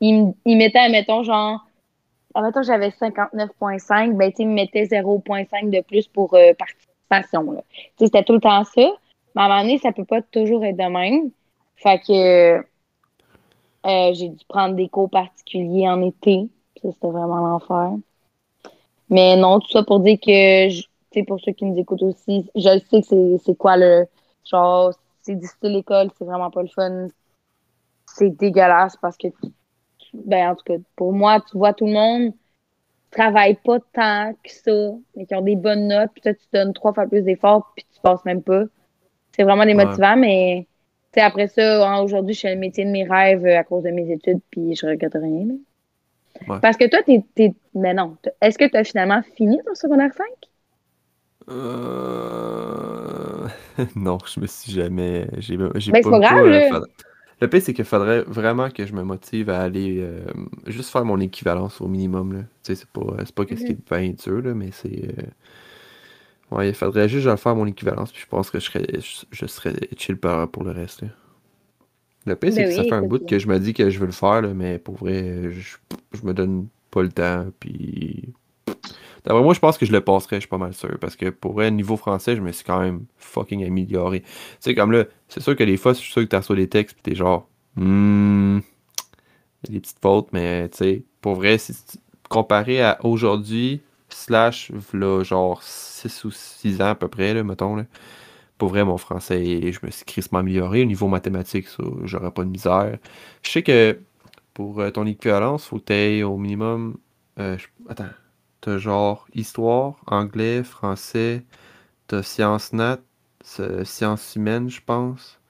Ils, 0.00 0.24
me- 0.26 0.32
ils 0.44 0.56
mettaient, 0.56 0.78
admettons, 0.78 1.22
genre, 1.22 1.60
admettons, 2.34 2.62
j'avais 2.62 2.90
59,5, 2.90 4.16
ben, 4.16 4.32
ils 4.38 4.48
me 4.48 4.54
mettaient 4.54 4.86
0,5 4.86 5.70
de 5.70 5.80
plus 5.82 6.08
pour 6.08 6.34
euh, 6.34 6.52
participation, 6.54 7.52
là. 7.52 7.62
Tu 7.72 7.80
sais, 7.98 8.06
c'était 8.06 8.24
tout 8.24 8.34
le 8.34 8.40
temps 8.40 8.64
ça. 8.64 8.82
Mais 9.34 9.42
à 9.42 9.44
un 9.46 9.48
moment 9.48 9.62
donné, 9.62 9.78
ça 9.78 9.92
peut 9.92 10.04
pas 10.04 10.22
toujours 10.22 10.64
être 10.64 10.76
de 10.76 10.84
même. 10.84 11.30
Fait 11.76 12.00
que, 12.00 12.64
euh, 13.86 14.14
j'ai 14.14 14.28
dû 14.30 14.44
prendre 14.48 14.74
des 14.74 14.88
cours 14.88 15.10
particuliers 15.10 15.88
en 15.88 16.02
été. 16.02 16.48
Ça, 16.82 16.90
c'était 16.92 17.08
vraiment 17.10 17.36
l'enfer. 17.46 17.92
Mais 19.10 19.36
non, 19.36 19.60
tout 19.60 19.68
ça 19.70 19.82
pour 19.82 20.00
dire 20.00 20.18
que, 20.18 20.68
tu 20.70 20.82
sais, 21.12 21.22
pour 21.24 21.40
ceux 21.40 21.52
qui 21.52 21.64
nous 21.64 21.78
écoutent 21.78 22.02
aussi, 22.02 22.46
je 22.54 22.78
sais 22.90 23.02
que 23.02 23.38
c'est, 23.38 23.56
quoi 23.56 23.76
le, 23.76 24.06
genre, 24.44 24.92
c'est 25.22 25.34
difficile 25.36 25.72
l'école, 25.72 26.10
c'est 26.18 26.24
vraiment 26.24 26.50
pas 26.50 26.62
le 26.62 26.68
fun. 26.68 27.08
C'est 28.06 28.30
dégueulasse 28.30 28.96
parce 28.96 29.16
que, 29.16 29.28
ben, 30.14 30.50
en 30.50 30.54
tout 30.56 30.64
cas, 30.64 30.74
pour 30.96 31.12
moi, 31.12 31.40
tu 31.50 31.58
vois 31.58 31.72
tout 31.74 31.86
le 31.86 31.92
monde 31.92 32.32
travaille 33.10 33.54
pas 33.56 33.78
tant 33.92 34.32
que 34.42 34.50
ça, 34.52 34.72
mais 35.16 35.26
qui 35.26 35.34
ont 35.34 35.42
des 35.42 35.56
bonnes 35.56 35.88
notes, 35.88 36.10
puis 36.14 36.22
toi, 36.22 36.34
tu 36.34 36.46
donnes 36.52 36.72
trois 36.74 36.92
fois 36.94 37.06
plus 37.06 37.22
d'efforts, 37.22 37.72
puis 37.76 37.84
tu 37.94 38.00
passes 38.02 38.24
même 38.24 38.42
pas. 38.42 38.64
C'est 39.36 39.42
vraiment 39.44 39.64
Ouais. 39.74 39.76
démotivant, 39.76 40.16
mais 40.16 40.66
tu 41.12 41.20
sais, 41.20 41.26
après 41.26 41.48
ça, 41.48 41.88
hein, 41.88 42.00
aujourd'hui, 42.02 42.34
je 42.34 42.40
fais 42.42 42.54
le 42.54 42.60
métier 42.60 42.84
de 42.84 42.90
mes 42.90 43.04
rêves 43.04 43.44
euh, 43.46 43.58
à 43.58 43.64
cause 43.64 43.82
de 43.84 43.90
mes 43.90 44.10
études, 44.12 44.40
puis 44.50 44.74
je 44.76 44.86
regrette 44.86 45.14
rien. 45.14 45.48
Ouais. 46.48 46.58
Parce 46.60 46.76
que 46.76 46.88
toi, 46.88 47.00
t'es, 47.04 47.24
t'es... 47.34 47.54
Mais 47.74 47.94
non. 47.94 48.16
t- 48.22 48.30
Est-ce 48.40 48.58
que 48.58 48.68
tu 48.68 48.76
as 48.76 48.84
finalement 48.84 49.22
fini 49.36 49.58
ton 49.64 49.74
secondaire 49.74 50.12
5? 50.14 50.26
Euh... 51.48 53.48
Non, 53.96 54.18
je 54.26 54.40
me 54.40 54.46
suis 54.46 54.72
jamais. 54.72 55.26
J'ai 55.38 55.56
Ben, 55.56 55.70
c'est 56.02 56.02
pas 56.02 56.18
grave, 56.18 56.46
euh, 56.46 56.70
là. 56.70 56.80
Le 57.40 57.48
pire, 57.48 57.62
c'est 57.62 57.74
qu'il 57.74 57.84
faudrait 57.84 58.22
vraiment 58.22 58.70
que 58.70 58.86
je 58.86 58.92
me 58.94 59.02
motive 59.02 59.50
à 59.50 59.60
aller 59.62 59.98
euh, 60.00 60.24
juste 60.66 60.90
faire 60.90 61.04
mon 61.04 61.20
équivalence 61.20 61.80
au 61.80 61.88
minimum. 61.88 62.32
Là. 62.32 62.40
Tu 62.42 62.46
sais, 62.62 62.76
c'est 62.76 62.88
pas, 62.88 63.02
c'est 63.24 63.34
pas 63.34 63.44
qu'est-ce 63.44 63.64
qui 63.64 63.72
est 63.72 63.90
bien 63.90 64.10
dur, 64.12 64.42
là, 64.42 64.54
mais 64.54 64.70
c'est. 64.72 65.08
euh, 65.18 65.22
Ouais, 66.50 66.68
il 66.68 66.74
faudrait 66.74 67.08
juste 67.08 67.34
faire 67.36 67.56
mon 67.56 67.66
équivalence, 67.66 68.12
puis 68.12 68.20
je 68.22 68.26
pense 68.28 68.50
que 68.50 68.58
je 68.60 68.64
serais, 68.66 68.86
je, 69.00 69.24
je 69.30 69.46
serais 69.46 69.74
chill 69.96 70.16
pour 70.18 70.64
le 70.64 70.70
reste. 70.70 71.02
là. 71.02 71.08
Le 72.26 72.36
pire, 72.36 72.52
c'est 72.52 72.62
Ben 72.62 72.68
que 72.68 72.70
ça 72.70 72.84
fait 72.84 72.94
un 72.94 73.02
bout 73.02 73.24
que 73.26 73.38
je 73.38 73.48
me 73.48 73.58
dis 73.58 73.74
que 73.74 73.90
je 73.90 73.98
veux 73.98 74.06
le 74.06 74.12
faire, 74.12 74.40
là, 74.42 74.54
mais 74.54 74.78
pour 74.78 74.96
vrai, 74.96 75.50
je, 75.52 75.76
je 76.12 76.22
me 76.26 76.32
donne 76.34 76.68
pas 76.90 77.02
le 77.02 77.10
temps, 77.12 77.46
puis. 77.60 78.32
D'après 79.24 79.42
moi, 79.42 79.54
je 79.54 79.60
pense 79.60 79.78
que 79.78 79.86
je 79.86 79.92
le 79.92 80.00
passerais, 80.00 80.36
je 80.36 80.40
suis 80.40 80.48
pas 80.48 80.58
mal 80.58 80.74
sûr. 80.74 80.98
Parce 81.00 81.16
que 81.16 81.30
pour 81.30 81.52
vrai, 81.54 81.70
niveau 81.70 81.96
français, 81.96 82.36
je 82.36 82.42
me 82.42 82.52
suis 82.52 82.64
quand 82.64 82.80
même 82.80 83.04
fucking 83.16 83.64
amélioré. 83.66 84.20
Tu 84.22 84.28
sais, 84.60 84.74
comme 84.74 84.92
là, 84.92 85.04
c'est 85.28 85.42
sûr 85.42 85.56
que 85.56 85.64
des 85.64 85.76
fois, 85.76 85.92
je 85.94 85.98
suis 85.98 86.12
sûr 86.12 86.22
que 86.22 86.28
tu 86.28 86.36
reçois 86.36 86.56
des 86.56 86.68
textes, 86.68 86.96
pis 86.96 87.02
t'es 87.02 87.14
genre, 87.14 87.48
hmm, 87.76 88.60
des 89.68 89.80
petites 89.80 89.98
fautes, 90.00 90.28
mais 90.32 90.68
tu 90.70 90.78
sais, 90.78 91.02
pour 91.20 91.34
vrai, 91.36 91.58
si 91.58 91.72
tu- 91.74 91.98
comparé 92.28 92.82
à 92.82 92.98
aujourd'hui, 93.04 93.80
slash, 94.08 94.70
là, 94.92 95.22
genre 95.22 95.62
6 95.62 96.24
ou 96.24 96.30
6 96.30 96.80
ans 96.82 96.86
à 96.90 96.94
peu 96.94 97.08
près, 97.08 97.34
là, 97.34 97.42
mettons, 97.42 97.76
là, 97.76 97.84
pour 98.58 98.70
vrai, 98.70 98.84
mon 98.84 98.98
français, 98.98 99.72
je 99.72 99.80
me 99.86 99.90
suis 99.92 100.04
crissement 100.06 100.40
amélioré. 100.40 100.82
Au 100.82 100.86
niveau 100.86 101.08
mathématique, 101.08 101.68
ça, 101.68 101.84
j'aurais 102.04 102.32
pas 102.32 102.44
de 102.44 102.50
misère. 102.50 102.98
Je 103.42 103.50
sais 103.50 103.62
que 103.62 103.98
pour 104.54 104.80
euh, 104.80 104.90
ton 104.90 105.06
équivalence, 105.06 105.66
faut 105.66 105.78
que 105.78 105.84
t'aies 105.84 106.22
au 106.24 106.38
minimum. 106.38 106.96
euh, 107.40 107.58
Attends. 107.88 108.10
T'as 108.64 108.78
genre 108.78 109.28
histoire, 109.34 109.96
anglais, 110.08 110.64
français, 110.64 111.44
t'as 112.08 112.22
sciences 112.24 112.72
nat, 112.74 113.00
sciences 113.84 114.36
humaines, 114.36 114.70
je 114.70 114.82
pense. 114.84 115.40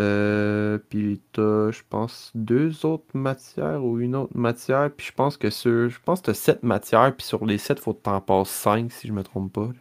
Euh, 0.00 0.78
puis 0.88 1.20
t'as, 1.32 1.70
je 1.70 1.82
pense, 1.88 2.32
deux 2.34 2.84
autres 2.84 3.16
matières 3.16 3.84
ou 3.84 4.00
une 4.00 4.16
autre 4.16 4.36
matière. 4.36 4.90
Puis 4.94 5.06
je 5.08 5.12
pense 5.12 5.36
que 5.36 5.50
sur, 5.50 5.88
je 5.88 5.98
pense 6.04 6.20
que 6.20 6.26
t'as 6.26 6.34
sept 6.34 6.62
matières. 6.64 7.14
Puis 7.16 7.26
sur 7.26 7.46
les 7.46 7.58
sept, 7.58 7.78
faut 7.78 7.94
que 7.94 8.02
t'en 8.02 8.20
passes 8.20 8.50
cinq, 8.50 8.90
si 8.92 9.06
je 9.08 9.12
me 9.12 9.22
trompe 9.22 9.52
pas. 9.52 9.66
là. 9.66 9.72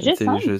Juste 0.00 0.24
cinq? 0.24 0.40
je- 0.40 0.58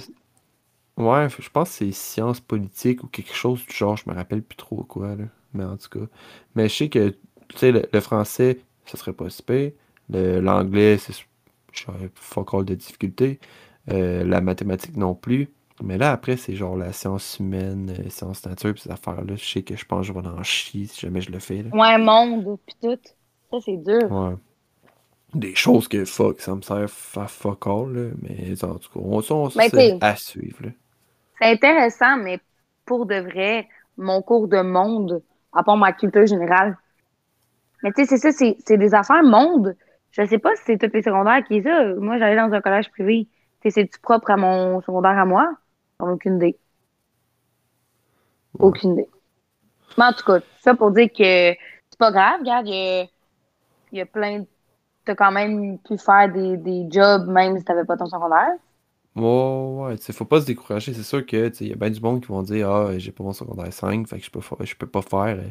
Ouais, 0.99 1.29
je 1.31 1.51
pense 1.51 1.71
que 1.71 1.75
c'est 1.77 1.93
sciences 1.93 2.41
politiques 2.41 3.05
ou 3.05 3.09
quelque 3.09 3.35
chose 3.35 3.65
du 3.67 3.75
genre, 3.75 3.97
je 3.97 4.09
me 4.11 4.15
rappelle 4.15 4.43
plus 4.43 4.57
trop 4.57 4.85
quoi, 4.85 5.17
là. 5.17 5.25
Mais 5.55 5.65
en 5.65 5.77
tout 5.77 5.89
cas. 5.91 6.07
Mais 6.55 6.69
je 6.69 6.75
sais 6.77 6.89
que, 6.91 7.11
tu 7.49 7.59
sais, 7.59 7.73
le, 7.73 7.85
le 7.93 8.01
français, 8.01 8.61
ça 8.87 8.97
serait 8.99 9.13
pas 9.15 9.31
si 9.31 9.43
pire. 9.43 9.73
L'anglais, 10.09 10.99
c'est 10.99 11.13
j'aurais 11.73 12.11
fuck 12.15 12.55
all 12.55 12.65
de 12.65 12.75
difficulté. 12.75 13.39
Euh, 13.91 14.25
la 14.25 14.41
mathématique 14.41 14.97
non 14.97 15.15
plus. 15.15 15.49
Mais 15.83 15.99
là, 15.99 16.11
après, 16.11 16.37
c'est 16.37 16.55
genre 16.55 16.77
la 16.77 16.93
science 16.93 17.39
humaine, 17.39 17.95
euh, 17.99 18.09
sciences 18.09 18.45
nature, 18.47 18.75
pis 18.75 18.81
ces 18.81 18.91
affaires-là. 18.91 19.37
Je 19.37 19.45
sais 19.45 19.63
que 19.63 19.77
je 19.77 19.85
pense 19.85 20.01
que 20.01 20.13
je 20.13 20.19
vais 20.19 20.27
en 20.27 20.43
chier 20.43 20.87
si 20.87 21.01
jamais 21.01 21.21
je 21.21 21.31
le 21.31 21.39
fais, 21.39 21.63
là. 21.63 21.71
Ouais, 21.73 21.99
monde, 21.99 22.59
puis 22.67 22.77
tout. 22.83 22.99
Ça, 23.51 23.59
c'est 23.65 23.77
dur. 23.77 24.11
Ouais. 24.11 24.35
Des 25.35 25.55
choses 25.55 25.87
que 25.87 26.05
fuck, 26.05 26.41
ça 26.41 26.55
me 26.55 26.63
sert 26.63 26.89
à 27.17 27.29
fuck 27.29 27.67
all, 27.67 27.93
là. 27.93 28.11
Mais 28.23 28.65
en 28.65 28.75
tout 28.77 28.91
cas, 28.93 29.01
on, 29.01 29.23
on, 29.31 29.49
Ben, 29.49 29.99
à 30.01 30.17
suivre. 30.17 30.71
C'est 31.39 31.51
intéressant, 31.53 32.17
mais 32.17 32.41
pour 32.87 33.07
de 33.07 33.17
vrai, 33.17 33.69
mon 33.99 34.23
cours 34.23 34.49
de 34.49 34.63
monde, 34.63 35.23
à 35.53 35.63
part 35.63 35.77
ma 35.77 35.93
culture 35.93 36.27
générale. 36.27 36.77
Mais 37.83 37.93
tu 37.93 38.05
sais, 38.05 38.17
c'est 38.17 38.33
ça, 38.33 38.55
c'est 38.65 38.79
des 38.79 38.95
affaires 38.95 39.23
monde. 39.23 39.77
Je 40.11 40.25
sais 40.27 40.39
pas 40.39 40.55
si 40.57 40.63
c'est 40.67 40.79
tous 40.79 40.93
les 40.95 41.03
secondaires 41.03 41.45
qui 41.45 41.57
est 41.59 41.63
ça. 41.63 41.95
Moi, 41.97 42.19
j'allais 42.19 42.37
dans 42.37 42.53
un 42.53 42.61
collège 42.61 42.91
privé. 42.91 43.29
C'est-tu 43.63 44.01
propre 44.01 44.31
à 44.31 44.37
mon 44.37 44.81
secondaire 44.83 45.19
à 45.19 45.25
moi? 45.25 45.57
J'en 46.01 46.09
ai 46.09 46.13
aucune 46.13 46.37
idée. 46.37 46.59
Ouais. 48.59 48.71
Aucune 48.71 48.93
idée. 48.93 49.09
Mais 49.99 50.05
en 50.07 50.13
tout 50.13 50.25
cas, 50.25 50.41
ça 50.61 50.75
pour 50.75 50.93
dire 50.93 51.09
que 51.09 51.19
c'est 51.21 51.99
pas 51.99 52.13
grave, 52.13 52.41
regarde, 52.41 52.67
il 52.69 52.75
y 52.75 53.01
a, 53.03 53.05
il 53.93 53.99
y 53.99 54.01
a 54.03 54.07
plein 54.07 54.41
de... 54.41 54.47
T'as 55.05 55.17
quand 55.17 55.33
même 55.33 55.79
pu 55.81 55.99
faire 55.99 56.33
des, 56.33 56.57
des 56.59 56.87
jobs 56.91 57.29
même 57.29 57.59
si 57.59 57.65
t'avais 57.65 57.85
pas 57.87 57.97
ton 57.97 58.07
secondaire. 58.07 58.55
Ouais, 59.15 59.23
ouais, 59.89 59.99
tu 59.99 60.13
faut 60.13 60.27
pas 60.27 60.43
se 60.43 60.47
décourager. 60.47 60.93
C'est 60.93 61.03
sûr 61.03 61.25
que, 61.25 61.51
il 61.61 61.69
y 61.69 61.73
a 61.73 61.77
bien 61.77 61.89
du 61.91 62.01
monde 62.01 62.21
qui 62.21 62.29
vont 62.29 62.43
dire, 62.43 62.71
ah, 62.71 62.99
j'ai 62.99 63.13
pas 63.13 63.25
mon 63.25 63.33
secondaire 63.33 63.73
5, 63.73 64.07
fait 64.07 64.19
que 64.19 64.25
je 64.27 64.31
peux, 64.31 64.41
je 64.61 64.75
peux 64.75 64.87
pas 64.87 65.01
faire 65.01 65.39
euh, 65.39 65.51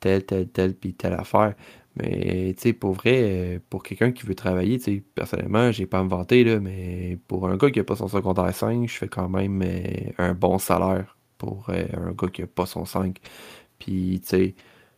telle, 0.00 0.24
telle, 0.26 0.48
telle, 0.50 0.74
puis 0.76 0.94
telle 0.94 1.14
affaire. 1.14 1.54
Mais, 1.96 2.54
tu 2.56 2.62
sais, 2.62 2.72
pour 2.72 2.92
vrai, 2.94 3.56
euh, 3.56 3.58
pour 3.68 3.82
quelqu'un 3.82 4.12
qui 4.12 4.24
veut 4.26 4.34
travailler, 4.34 4.78
tu 4.78 4.84
sais, 4.84 5.04
personnellement, 5.14 5.72
j'ai 5.72 5.86
pas 5.86 5.98
à 5.98 6.04
me 6.04 6.08
vanter, 6.08 6.44
là, 6.44 6.60
mais 6.60 7.18
pour 7.28 7.48
un 7.48 7.56
gars 7.56 7.70
qui 7.70 7.80
a 7.80 7.84
pas 7.84 7.96
son 7.96 8.08
secondaire 8.08 8.54
5, 8.54 8.88
je 8.88 8.94
fais 8.96 9.08
quand 9.08 9.28
même 9.28 9.60
euh, 9.62 10.12
un 10.18 10.34
bon 10.34 10.58
salaire 10.58 11.16
pour 11.38 11.66
euh, 11.70 11.84
un 11.94 12.12
gars 12.12 12.28
qui 12.28 12.42
a 12.42 12.46
pas 12.46 12.66
son 12.66 12.84
5. 12.84 13.18
Puis, 13.78 14.20
tu 14.22 14.28
sais, 14.28 14.54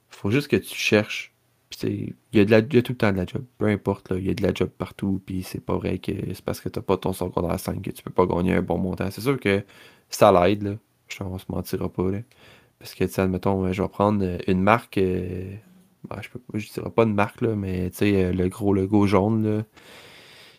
faut 0.08 0.30
juste 0.30 0.48
que 0.48 0.56
tu 0.56 0.74
cherches. 0.74 1.34
Puis, 1.70 2.14
il 2.32 2.38
y 2.50 2.54
a 2.54 2.58
y 2.58 2.78
a 2.78 2.82
tout 2.82 2.92
le 2.92 2.98
temps 2.98 3.12
de 3.12 3.16
la 3.16 3.26
job. 3.26 3.44
Peu 3.58 3.66
importe, 3.68 4.12
il 4.16 4.26
y 4.26 4.30
a 4.30 4.34
de 4.34 4.42
la 4.42 4.52
job 4.54 4.68
partout. 4.70 5.22
Puis, 5.26 5.42
c'est 5.42 5.60
pas 5.64 5.76
vrai 5.76 5.98
que 5.98 6.12
c'est 6.34 6.44
parce 6.44 6.60
que 6.60 6.68
t'as 6.68 6.82
pas 6.82 6.96
ton 6.98 7.12
secondaire 7.14 7.58
5 7.60 7.82
que 7.82 7.90
tu 7.90 8.02
peux 8.02 8.10
pas 8.12 8.26
gagner 8.26 8.54
un 8.54 8.62
bon 8.62 8.78
montant. 8.78 9.10
C'est 9.10 9.20
sûr 9.22 9.38
que 9.40 9.64
ça 10.10 10.30
l'aide, 10.32 10.62
là. 10.62 10.74
Je- 11.08 11.22
On 11.24 11.38
se 11.38 11.46
mentira 11.48 11.88
pas, 11.92 12.10
là. 12.10 12.18
Parce 12.78 12.94
que, 12.94 13.04
tu 13.04 13.20
admettons, 13.20 13.72
je 13.72 13.82
vais 13.82 13.88
prendre 13.88 14.38
une 14.48 14.62
marque. 14.62 14.98
Ben, 16.08 16.16
je 16.22 16.58
je 16.58 16.72
dirais 16.72 16.90
pas 16.90 17.04
une 17.04 17.14
marque, 17.14 17.40
là, 17.42 17.54
mais, 17.54 17.90
euh, 18.02 18.32
le 18.32 18.48
gros 18.48 18.74
logo 18.74 19.06
jaune, 19.06 19.58
là 19.58 19.62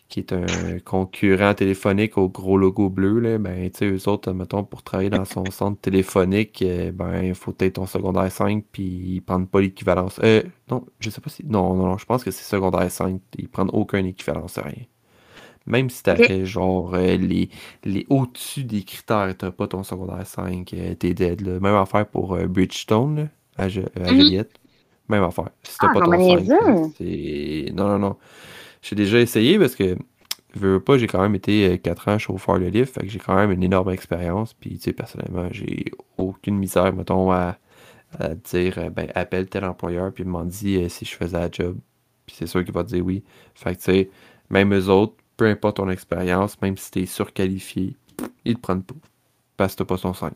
qui 0.08 0.20
est 0.20 0.32
un 0.32 0.78
concurrent 0.84 1.54
téléphonique 1.54 2.18
au 2.18 2.28
gros 2.28 2.56
logo 2.56 2.88
bleu, 2.90 3.18
là, 3.20 3.38
ben, 3.38 3.70
tu 3.70 3.78
sais, 3.78 3.90
eux 3.90 4.08
autres, 4.08 4.32
mettons, 4.32 4.62
pour 4.64 4.82
travailler 4.82 5.10
dans 5.10 5.24
son 5.24 5.44
centre 5.50 5.80
téléphonique, 5.80 6.62
euh, 6.62 6.92
ben, 6.92 7.22
il 7.22 7.34
faut 7.34 7.54
être 7.58 7.74
ton 7.74 7.86
secondaire 7.86 8.30
5, 8.30 8.64
puis 8.70 8.84
ils 8.84 9.20
prennent 9.22 9.46
pas 9.46 9.60
l'équivalence. 9.60 10.20
Euh, 10.22 10.42
non, 10.70 10.84
je 11.00 11.10
sais 11.10 11.20
pas 11.20 11.30
si. 11.30 11.44
Non, 11.46 11.74
non, 11.74 11.86
non, 11.86 11.98
je 11.98 12.04
pense 12.04 12.22
que 12.22 12.30
c'est 12.30 12.44
secondaire 12.44 12.90
5. 12.90 13.20
Ils 13.38 13.48
prennent 13.48 13.70
aucun 13.72 14.04
équivalence, 14.04 14.58
rien. 14.58 14.84
Même 15.66 15.88
si 15.88 16.02
t'avais 16.02 16.44
genre 16.44 16.94
euh, 16.94 17.16
les, 17.16 17.48
les 17.84 18.06
au-dessus 18.10 18.64
des 18.64 18.82
critères, 18.82 19.34
t'as 19.36 19.50
pas 19.50 19.66
ton 19.66 19.82
secondaire 19.82 20.26
5, 20.26 20.72
euh, 20.74 20.94
t'es 20.94 21.14
dead. 21.14 21.40
Là. 21.40 21.58
Même 21.58 21.74
affaire 21.74 22.06
pour 22.06 22.36
Bridgestone, 22.36 23.16
là, 23.16 23.28
à, 23.56 23.66
Mhm. 23.66 23.90
Joliette. 24.16 24.60
Même 25.08 25.22
affaire. 25.24 25.50
Si 25.62 25.78
t'as 25.78 25.88
Ah, 25.88 25.92
pas 25.92 26.00
ton 26.02 26.10
vraiment 26.10 26.24
5, 26.24 26.40
niaiseux. 26.40 26.54
là, 26.66 26.88
c'est. 26.98 27.72
Non, 27.74 27.88
non, 27.88 27.98
non. 27.98 28.16
J'ai 28.82 28.96
déjà 28.96 29.20
essayé 29.20 29.58
parce 29.58 29.74
que, 29.74 29.96
veux, 30.54 30.74
veux 30.74 30.80
pas, 30.80 30.98
j'ai 30.98 31.06
quand 31.06 31.20
même 31.22 31.34
été 31.34 31.78
4 31.78 32.08
ans 32.08 32.18
chauffeur 32.18 32.58
de 32.58 32.66
lift, 32.66 32.94
fait 32.94 33.02
que 33.02 33.08
j'ai 33.08 33.18
quand 33.18 33.34
même 33.36 33.50
une 33.52 33.62
énorme 33.62 33.90
expérience. 33.90 34.54
Puis, 34.54 34.76
tu 34.78 34.84
sais, 34.84 34.92
personnellement, 34.92 35.48
j'ai 35.52 35.86
aucune 36.18 36.56
misère, 36.58 36.92
mettons, 36.94 37.32
à, 37.32 37.58
à 38.18 38.34
dire, 38.34 38.78
euh, 38.78 38.90
ben, 38.90 39.08
appelle 39.14 39.48
tel 39.48 39.64
employeur, 39.64 40.12
puis 40.12 40.24
il 40.24 40.30
m'a 40.30 40.44
dit 40.44 40.76
euh, 40.76 40.88
si 40.88 41.04
je 41.04 41.14
faisais 41.16 41.38
la 41.38 41.50
job. 41.50 41.76
Puis 42.26 42.36
c'est 42.38 42.46
sûr 42.46 42.64
qu'il 42.64 42.72
va 42.74 42.84
te 42.84 42.88
dire 42.90 43.04
oui. 43.04 43.22
Fait 43.54 43.72
que, 43.74 43.78
tu 43.80 43.84
sais, 43.84 44.10
même 44.50 44.72
eux 44.74 44.88
autres, 44.88 45.14
peu 45.36 45.46
importe 45.46 45.76
ton 45.78 45.90
expérience, 45.90 46.60
même 46.62 46.76
si 46.76 46.90
t'es 46.90 47.06
surqualifié, 47.06 47.96
ils 48.44 48.54
te 48.56 48.60
prennent 48.60 48.82
pas. 48.84 48.94
Parce 49.56 49.74
que 49.74 49.78
t'as 49.78 49.84
pas 49.86 49.96
son 49.98 50.14
5. 50.14 50.32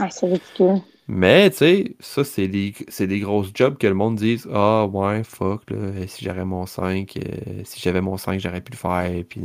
Ah, 0.00 0.08
c'est 0.10 0.26
ridicule. 0.26 0.80
Mais, 1.08 1.50
tu 1.50 1.58
sais, 1.58 1.96
ça, 2.00 2.24
c'est 2.24 2.48
des, 2.48 2.74
des 2.98 3.20
grosses 3.20 3.50
jobs 3.54 3.78
que 3.78 3.86
le 3.86 3.94
monde 3.94 4.16
dise 4.16 4.48
Ah, 4.52 4.86
ouais, 4.86 5.22
fuck, 5.22 5.70
là, 5.70 5.76
euh, 5.76 6.04
si 6.08 6.24
j'avais 6.24 6.44
mon 6.44 6.66
5, 6.66 7.16
euh, 7.16 7.60
si 7.64 7.80
j'avais 7.80 8.00
mon 8.00 8.16
5, 8.16 8.40
j'aurais 8.40 8.60
pu 8.60 8.72
le 8.72 8.76
faire. 8.76 9.10
Puis, 9.28 9.40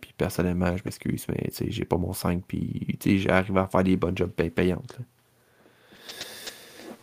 puis 0.00 0.14
personnellement, 0.18 0.76
je 0.76 0.82
m'excuse, 0.84 1.26
mais, 1.30 1.48
tu 1.48 1.54
sais, 1.54 1.66
j'ai 1.70 1.84
pas 1.86 1.96
mon 1.96 2.12
5. 2.12 2.42
Puis, 2.46 2.98
tu 3.00 3.10
sais, 3.12 3.18
j'arrive 3.18 3.56
à 3.56 3.66
faire 3.66 3.84
des 3.84 3.96
bonnes 3.96 4.16
jobs 4.18 4.30
pay- 4.30 4.50
payantes. 4.50 4.96
là. 4.98 5.04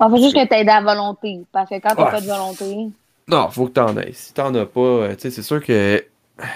Il 0.02 0.10
faut 0.10 0.18
juste 0.18 0.36
que 0.36 0.46
t'aides 0.48 0.70
à 0.70 0.82
la 0.82 0.94
volonté. 0.94 1.42
Parce 1.52 1.70
que 1.70 1.76
quand 1.80 1.96
t'as 1.96 2.06
Ouais. 2.06 2.12
pas 2.12 2.22
de 2.22 2.28
volonté. 2.28 2.90
Non, 3.28 3.50
faut 3.50 3.66
que 3.68 3.72
t'en 3.74 3.98
aies. 3.98 4.12
Si 4.14 4.34
t'en 4.34 4.54
as 4.54 4.66
pas, 4.66 4.80
euh, 4.82 5.16
tu 5.16 5.22
sais, 5.22 5.32
c'est 5.32 5.42
sûr 5.42 5.64
que. 5.64 6.04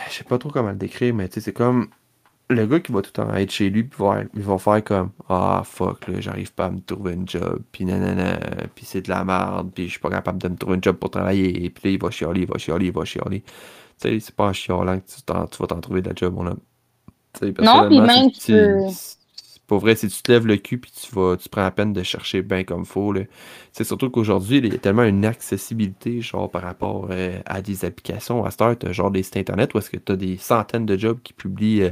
Je 0.10 0.14
sais 0.14 0.24
pas 0.26 0.38
trop 0.38 0.50
comment 0.50 0.70
le 0.72 0.76
décrire, 0.76 1.14
mais 1.16 1.28
tu 1.30 1.36
sais, 1.36 1.42
c'est 1.42 1.54
comme. 1.54 1.88
Le 2.52 2.66
gars 2.66 2.80
qui 2.80 2.92
va 2.92 3.02
tout 3.04 3.12
le 3.16 3.24
temps 3.26 3.34
être 3.36 3.52
chez 3.52 3.70
lui, 3.70 3.84
puis 3.84 4.02
va, 4.04 4.22
il 4.34 4.42
va 4.42 4.58
faire 4.58 4.84
comme 4.84 5.12
Ah 5.30 5.62
fuck, 5.64 6.08
là, 6.08 6.20
j'arrive 6.20 6.52
pas 6.54 6.66
à 6.66 6.72
me 6.72 6.80
trouver 6.82 7.14
une 7.14 7.28
job, 7.30 7.62
puis 7.72 7.86
nanana, 7.86 8.40
puis 8.74 8.86
c'est 8.86 9.02
de 9.04 9.10
la 9.10 9.24
merde, 9.24 9.72
puis 9.74 9.86
je 9.86 9.92
suis 9.92 10.00
pas 10.00 10.10
capable 10.10 10.40
de 10.42 10.48
me 10.50 10.56
trouver 10.58 10.76
une 10.78 10.84
job 10.84 10.96
pour 10.98 11.12
travailler, 11.12 11.70
puis 11.70 11.84
là, 11.90 11.92
il 11.92 12.02
va 12.02 12.10
chialer, 12.10 12.42
il 12.42 12.48
va 12.48 12.58
chialer, 12.58 12.88
il 12.88 12.92
va 12.92 13.06
chialer. 13.06 13.42
Tu 13.42 13.50
sais, 13.98 14.20
c'est 14.20 14.36
pas 14.36 14.48
en 14.48 14.54
chialant 14.54 15.00
que 15.00 15.06
tu, 15.08 15.22
vas 15.62 15.68
t'en 15.68 15.82
trouver 15.82 16.02
de 16.02 16.10
la 16.10 16.16
job, 16.16 16.34
mon 16.34 16.48
homme. 16.48 16.60
Non, 17.62 17.86
puis 17.88 18.02
même 18.02 18.24
peux- 18.48 18.94
pour 19.70 19.78
vrai, 19.78 19.96
si 19.96 20.08
tu 20.08 20.24
te 20.24 20.32
lèves 20.32 20.48
le 20.48 20.58
cul 20.58 20.80
puis 20.80 20.92
tu 20.92 21.14
vas, 21.14 21.38
tu 21.38 21.48
prends 21.48 21.62
la 21.62 21.70
peine 21.70 21.94
de 21.94 22.02
chercher 22.02 22.42
bien 22.42 22.64
comme 22.64 22.86
faut, 22.86 23.14
c'est 23.72 23.84
surtout 23.84 24.10
qu'aujourd'hui, 24.10 24.58
il 24.58 24.74
y 24.74 24.76
a 24.76 24.80
tellement 24.80 25.04
une 25.04 25.26
accessibilité, 25.26 26.22
genre, 26.22 26.50
par 26.50 26.64
rapport 26.64 27.08
euh, 27.12 27.40
à 27.46 27.62
des 27.62 27.86
applications. 27.86 28.44
À 28.44 28.50
cette 28.50 28.62
heure, 28.64 28.94
genre 28.94 29.12
des 29.12 29.22
sites 29.22 29.38
internet 29.38 29.72
où 29.76 29.78
est-ce 29.78 29.92
que 29.92 29.98
tu 29.98 30.12
as 30.12 30.16
des 30.16 30.38
centaines 30.38 30.88
de 30.88 30.98
jobs 30.98 31.20
qui 31.24 31.34
publient 31.34 31.84
euh, 31.84 31.92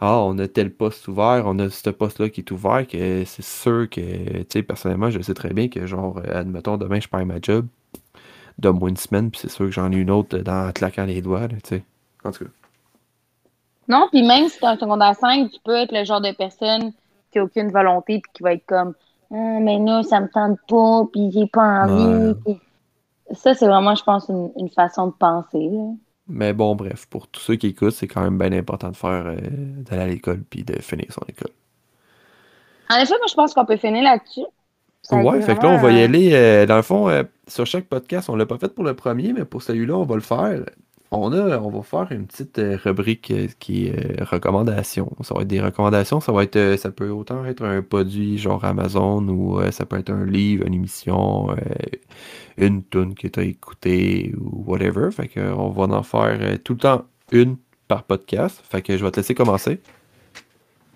Ah, 0.00 0.18
on 0.18 0.36
a 0.40 0.48
tel 0.48 0.72
poste 0.72 1.06
ouvert, 1.06 1.44
on 1.46 1.60
a 1.60 1.70
ce 1.70 1.90
poste-là 1.90 2.28
qui 2.28 2.40
est 2.40 2.50
ouvert, 2.50 2.88
que 2.88 3.24
c'est 3.24 3.44
sûr 3.44 3.88
que, 3.88 4.00
tu 4.00 4.46
sais, 4.48 4.62
personnellement, 4.64 5.10
je 5.10 5.22
sais 5.22 5.34
très 5.34 5.54
bien 5.54 5.68
que, 5.68 5.86
genre, 5.86 6.18
euh, 6.26 6.40
admettons, 6.40 6.76
demain, 6.76 6.98
je 6.98 7.06
perds 7.06 7.24
ma 7.24 7.40
job, 7.40 7.68
donne-moi 8.58 8.88
une 8.88 8.96
semaine, 8.96 9.30
puis 9.30 9.38
c'est 9.40 9.50
sûr 9.50 9.66
que 9.66 9.70
j'en 9.70 9.92
ai 9.92 9.96
une 9.96 10.10
autre 10.10 10.38
dans 10.38 10.72
claquant 10.72 11.04
les 11.04 11.22
doigts, 11.22 11.46
tu 11.46 11.54
sais. 11.62 11.84
En 12.24 12.32
tout 12.32 12.46
cas. 12.46 12.50
Non, 13.86 14.08
puis 14.10 14.22
même 14.22 14.48
si 14.48 14.58
tu 14.58 14.64
es 14.64 14.68
en 14.68 14.76
secondaire 14.76 15.14
5, 15.14 15.50
tu 15.52 15.58
peux 15.64 15.76
être 15.76 15.92
le 15.92 16.04
genre 16.04 16.20
de 16.20 16.32
personne 16.32 16.92
qui 17.32 17.38
n'a 17.38 17.44
aucune 17.44 17.72
volonté 17.72 18.20
puis 18.20 18.30
qui 18.32 18.42
va 18.42 18.52
être 18.52 18.66
comme 18.66 18.94
ah, 19.32 19.58
mais 19.60 19.78
non, 19.78 20.02
ça 20.02 20.20
me 20.20 20.28
tente 20.28 20.58
pas, 20.68 21.04
puis 21.10 21.30
j'ai 21.32 21.46
pas 21.46 21.86
envie. 21.86 22.34
Ça, 23.32 23.54
c'est 23.54 23.66
vraiment, 23.66 23.94
je 23.94 24.04
pense, 24.04 24.28
une, 24.28 24.68
façon 24.68 25.06
de 25.06 25.12
penser. 25.12 25.70
Mais 26.28 26.52
bon, 26.52 26.74
bref, 26.74 27.06
pour 27.06 27.28
tous 27.28 27.40
ceux 27.40 27.56
qui 27.56 27.68
écoutent, 27.68 27.94
c'est 27.94 28.06
quand 28.06 28.20
même 28.20 28.36
bien 28.36 28.52
important 28.52 28.90
de 28.90 28.96
faire 28.96 29.24
euh, 29.26 29.36
d'aller 29.40 30.02
à 30.02 30.06
l'école 30.06 30.42
puis 30.50 30.64
de 30.64 30.80
finir 30.82 31.06
son 31.10 31.22
école. 31.28 31.50
En 32.90 32.96
effet, 32.96 33.14
moi, 33.18 33.26
je 33.26 33.34
pense 33.34 33.54
qu'on 33.54 33.64
peut 33.64 33.78
finir 33.78 34.02
là-dessus. 34.02 34.44
Ouais, 35.10 35.40
fait 35.40 35.56
que 35.56 35.62
là, 35.62 35.70
on 35.70 35.78
va 35.78 35.90
y 35.90 36.02
aller. 36.02 36.30
Euh, 36.34 36.66
dans 36.66 36.76
le 36.76 36.82
fond, 36.82 37.08
euh, 37.08 37.22
sur 37.48 37.66
chaque 37.66 37.86
podcast, 37.86 38.28
on 38.28 38.36
l'a 38.36 38.46
pas 38.46 38.58
fait 38.58 38.72
pour 38.72 38.84
le 38.84 38.94
premier, 38.94 39.32
mais 39.32 39.44
pour 39.44 39.62
celui-là, 39.62 39.96
on 39.96 40.04
va 40.04 40.14
le 40.14 40.20
faire. 40.20 40.60
On, 41.14 41.30
a, 41.34 41.58
on 41.58 41.68
va 41.68 41.82
faire 41.82 42.10
une 42.10 42.26
petite 42.26 42.58
euh, 42.58 42.78
rubrique 42.82 43.30
euh, 43.30 43.46
qui 43.58 43.88
est 43.88 44.20
euh, 44.22 44.24
recommandations. 44.24 45.12
Ça 45.20 45.34
va 45.34 45.42
être 45.42 45.48
des 45.48 45.60
recommandations. 45.60 46.20
Ça 46.20 46.32
va 46.32 46.42
être 46.42 46.76
ça 46.78 46.90
peut 46.90 47.10
autant 47.10 47.44
être 47.44 47.62
un 47.62 47.82
produit 47.82 48.38
genre 48.38 48.64
Amazon 48.64 49.28
ou 49.28 49.60
ça 49.72 49.84
peut 49.84 49.98
être 49.98 50.10
un 50.10 50.24
livre, 50.24 50.66
une 50.66 50.72
émission, 50.72 51.54
une 52.56 52.82
tune 52.84 53.14
que 53.14 53.28
tu 53.28 53.40
as 53.40 53.42
écoutée 53.42 54.32
ou 54.40 54.64
whatever. 54.66 55.10
Fait 55.10 55.28
qu'on 55.28 55.68
va 55.68 55.82
en 55.94 56.02
faire 56.02 56.58
tout 56.64 56.72
le 56.72 56.78
temps 56.78 57.04
une 57.30 57.56
par 57.88 58.04
podcast. 58.04 58.62
Fait 58.70 58.80
que 58.80 58.96
je 58.96 59.04
vais 59.04 59.10
te 59.10 59.16
laisser 59.16 59.34
commencer. 59.34 59.82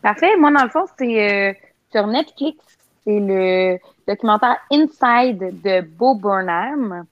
Parfait. 0.01 0.35
Moi, 0.39 0.51
dans 0.51 0.65
le 0.65 0.71
fond, 0.71 0.87
c'est 0.99 1.59
sur 1.93 2.07
Netflix. 2.07 2.65
C'est 3.05 3.21
le 3.21 3.79
documentaire 4.09 4.57
Inside 4.73 5.61
de 5.63 5.83
Bo 5.83 6.15
Burnham. 6.15 7.05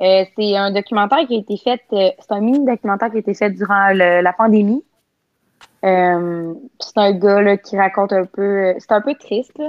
Euh, 0.00 0.24
c'est 0.36 0.56
un 0.56 0.72
documentaire 0.72 1.26
qui 1.26 1.36
a 1.36 1.38
été 1.38 1.56
fait, 1.56 1.82
euh, 1.92 2.10
c'est 2.18 2.32
un 2.32 2.40
mini-documentaire 2.40 3.10
qui 3.10 3.16
a 3.16 3.20
été 3.20 3.34
fait 3.34 3.50
durant 3.50 3.90
la 3.92 4.32
pandémie. 4.32 4.84
Euh, 5.84 6.54
c'est 6.80 6.98
un 6.98 7.12
gars 7.12 7.56
qui 7.56 7.76
raconte 7.76 8.12
un 8.12 8.24
peu, 8.24 8.74
c'est 8.78 8.92
un 8.92 9.00
peu 9.00 9.14
triste, 9.14 9.60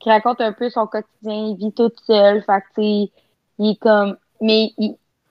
qui 0.00 0.10
raconte 0.10 0.40
un 0.40 0.52
peu 0.52 0.70
son 0.70 0.86
quotidien, 0.86 1.34
il 1.48 1.56
vit 1.56 1.72
tout 1.72 1.90
seul, 2.06 2.42
fait 2.42 2.62
que, 2.74 2.80
il 2.80 3.10
est 3.58 3.80
comme, 3.80 4.16
mais 4.40 4.70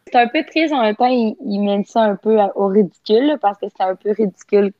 c'est 0.08 0.20
un 0.20 0.28
peu 0.28 0.44
triste 0.44 0.74
en 0.74 0.82
même 0.82 0.96
temps, 0.96 1.08
il, 1.08 1.62
mène 1.62 1.86
ça 1.86 2.02
un 2.04 2.16
peu 2.16 2.38
au 2.56 2.68
ridicule, 2.68 3.38
parce 3.42 3.60
que 3.60 3.68
c'est 3.76 3.84
un 3.84 3.96
peu 3.96 4.12
ridicule. 4.12 4.74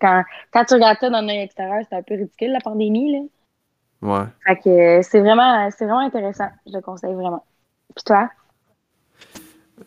quand, 0.00 0.22
quand 0.52 0.64
tu 0.64 0.74
regardes 0.74 0.98
ça 0.98 1.10
dans 1.10 1.18
un 1.18 1.28
extérieur, 1.28 1.84
c'est 1.88 1.96
un 1.96 2.02
peu 2.02 2.14
ridicule, 2.14 2.52
la 2.52 2.60
pandémie, 2.60 3.12
là. 3.12 3.20
Ouais. 4.00 4.26
Fait 4.46 4.56
que 4.56 5.02
c'est 5.02 5.20
vraiment, 5.20 5.68
c'est 5.70 5.84
vraiment 5.84 6.06
intéressant. 6.06 6.48
Je 6.66 6.72
le 6.72 6.80
conseille 6.80 7.14
vraiment. 7.14 7.44
Puis 7.94 8.04
toi? 8.04 8.30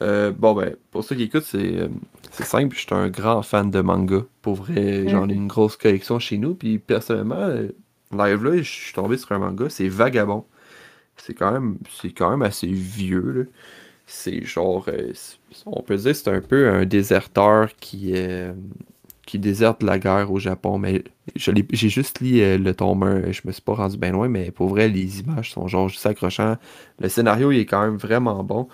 Euh, 0.02 0.32
bon, 0.32 0.54
ben, 0.54 0.76
pour 0.92 1.04
ceux 1.04 1.16
qui 1.16 1.24
écoutent, 1.24 1.44
c'est 1.44 1.78
euh, 1.78 1.88
simple. 2.32 2.76
Je 2.76 2.82
suis 2.82 2.88
un 2.92 3.10
grand 3.10 3.42
fan 3.42 3.72
de 3.72 3.82
manga. 3.82 4.24
Pour 4.42 4.56
vrai, 4.56 5.08
j'en 5.08 5.30
ai 5.30 5.34
une 5.34 5.48
grosse 5.48 5.78
collection 5.78 6.20
chez 6.20 6.38
nous. 6.38 6.56
Puis 6.56 6.80
personnellement, 6.80 7.36
euh, 7.36 7.70
live 8.12 8.44
là, 8.44 8.58
je 8.58 8.64
suis 8.64 8.94
tombé 8.94 9.18
sur 9.18 9.32
un 9.32 9.40
manga. 9.40 9.70
C'est 9.70 9.88
Vagabond. 9.88 10.46
C'est 11.18 11.34
quand 11.34 11.52
même, 11.52 11.78
c'est 12.02 12.12
quand 12.12 12.32
même 12.32 12.42
assez 12.42 12.68
vieux. 12.68 13.50
C'est 14.08 14.44
genre, 14.44 14.88
on 15.66 15.82
peut 15.84 15.96
dire, 15.96 16.16
c'est 16.16 16.30
un 16.30 16.42
peu 16.42 16.70
un 16.70 16.86
déserteur 16.86 17.70
qui 17.80 18.14
qui 19.26 19.40
déserte 19.40 19.84
la 19.84 20.00
guerre 20.00 20.32
au 20.32 20.40
Japon. 20.40 20.78
Mais 20.78 21.04
j'ai 21.36 21.90
juste 21.90 22.20
lu 22.20 22.58
le 22.58 22.72
tome 22.74 23.04
1. 23.04 23.32
Je 23.32 23.42
me 23.46 23.52
suis 23.52 23.62
pas 23.62 23.76
rendu 23.76 23.98
bien 23.98 24.12
loin, 24.12 24.28
mais 24.28 24.52
pour 24.52 24.68
vrai, 24.68 24.90
les 24.90 25.22
images 25.22 25.52
sont 25.52 25.68
genre 25.68 25.88
juste 25.88 26.06
accrochants. 26.06 26.58
Le 27.00 27.08
scénario, 27.08 27.52
il 27.52 27.60
est 27.60 27.66
quand 27.66 27.82
même 27.82 27.98
vraiment 27.98 28.44
bon. 28.44 28.68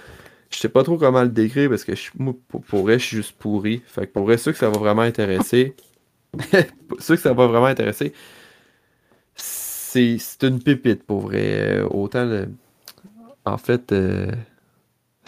Je 0.50 0.58
sais 0.58 0.70
pas 0.70 0.84
trop 0.84 0.98
comment 0.98 1.24
le 1.24 1.30
décrire 1.30 1.70
parce 1.70 1.84
que 1.84 1.96
je, 1.96 2.10
pour, 2.48 2.84
vrai, 2.84 3.00
je 3.00 3.06
suis 3.06 3.18
juste 3.18 3.38
pourri. 3.38 3.82
Fait 3.86 4.08
que 4.08 4.14
pour 4.14 4.24
vrai, 4.24 4.38
ceux 4.38 4.52
que 4.52 4.58
ça 4.58 4.70
va 4.70 4.78
vraiment 4.78 5.02
intéresser, 5.02 5.76
ceux 7.00 7.16
que 7.16 7.22
ça 7.22 7.34
va 7.34 7.48
vraiment 7.48 7.66
intéresser, 7.66 8.14
c'est 9.36 10.44
une 10.44 10.62
pépite 10.62 11.04
pour 11.04 11.22
vrai. 11.22 11.82
Autant 11.82 12.46
En 13.46 13.58
fait, 13.58 13.92
euh, 13.92 14.32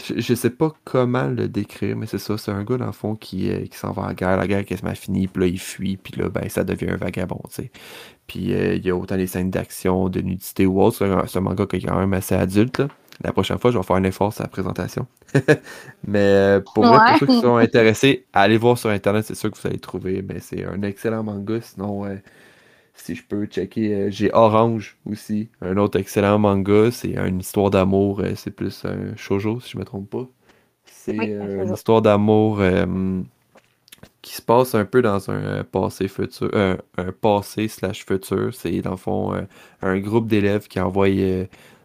je, 0.03 0.33
sais 0.33 0.49
pas 0.49 0.73
comment 0.83 1.27
le 1.27 1.47
décrire, 1.47 1.95
mais 1.95 2.05
c'est 2.05 2.17
ça. 2.19 2.37
C'est 2.37 2.51
un 2.51 2.63
gars, 2.63 2.77
dans 2.77 2.85
le 2.85 2.91
fond, 2.91 3.15
qui, 3.15 3.51
euh, 3.51 3.65
qui 3.65 3.77
s'en 3.77 3.91
va 3.91 4.03
en 4.03 4.13
guerre. 4.13 4.37
La 4.37 4.47
guerre 4.47 4.65
quasiment 4.65 4.93
finie, 4.95 5.27
puis 5.27 5.41
là, 5.41 5.47
il 5.47 5.59
fuit, 5.59 5.97
puis 5.97 6.13
là, 6.19 6.29
ben, 6.29 6.47
ça 6.49 6.63
devient 6.63 6.91
un 6.91 6.97
vagabond, 6.97 7.41
tu 7.49 7.63
sais. 7.63 7.71
Puis 8.27 8.53
euh, 8.53 8.75
il 8.75 8.85
y 8.85 8.89
a 8.91 8.95
autant 8.95 9.17
des 9.17 9.27
scènes 9.27 9.49
d'action, 9.49 10.09
de 10.09 10.21
nudité 10.21 10.65
ou 10.65 10.81
autre. 10.81 10.97
C'est 11.27 11.37
un, 11.37 11.41
manga 11.41 11.65
qui 11.65 11.77
est 11.77 11.81
quand 11.81 11.99
même 11.99 12.13
assez 12.13 12.35
adulte, 12.35 12.79
là. 12.79 12.87
La 13.21 13.33
prochaine 13.33 13.59
fois, 13.59 13.71
je 13.71 13.77
vais 13.77 13.83
faire 13.83 13.97
un 13.97 14.03
effort 14.03 14.31
sur 14.31 14.43
la 14.43 14.49
présentation. 14.49 15.05
Mais 16.07 16.19
euh, 16.19 16.61
pour, 16.73 16.85
ceux 17.19 17.27
qui 17.27 17.41
sont 17.41 17.57
intéressés, 17.57 18.25
allez 18.31 18.57
voir 18.57 18.77
sur 18.77 18.89
Internet, 18.89 19.25
c'est 19.25 19.35
sûr 19.35 19.51
que 19.51 19.59
vous 19.59 19.67
allez 19.67 19.79
trouver. 19.79 20.21
Mais 20.21 20.39
c'est 20.39 20.65
un 20.65 20.81
excellent 20.83 21.23
manga. 21.23 21.59
Sinon, 21.61 22.05
si 22.93 23.15
je 23.15 23.23
peux 23.23 23.45
checker, 23.45 23.93
euh, 23.93 24.09
j'ai 24.09 24.33
Orange 24.33 24.97
aussi, 25.05 25.49
un 25.61 25.75
autre 25.75 25.99
excellent 25.99 26.39
manga. 26.39 26.91
C'est 26.91 27.17
une 27.17 27.39
histoire 27.39 27.69
d'amour. 27.69 28.21
Euh, 28.21 28.31
c'est 28.35 28.51
plus 28.51 28.85
un 28.85 29.15
shoujo, 29.17 29.59
si 29.59 29.71
je 29.71 29.77
me 29.77 29.83
trompe 29.83 30.09
pas. 30.09 30.27
C'est 30.85 31.15
une 31.15 31.73
histoire 31.73 32.01
d'amour 32.01 32.61
qui 34.21 34.35
se 34.35 34.41
passe 34.41 34.75
un 34.75 34.85
peu 34.85 35.01
dans 35.01 35.29
un 35.29 35.63
passé 35.63 36.07
futur, 36.07 36.49
un 36.53 37.11
passé 37.19 37.67
slash 37.67 38.05
futur. 38.05 38.53
C'est 38.53 38.81
dans 38.81 38.91
le 38.91 38.97
fond 38.97 39.47
un 39.81 39.99
groupe 39.99 40.27
d'élèves 40.27 40.67
qui 40.67 40.79
envoient 40.79 41.07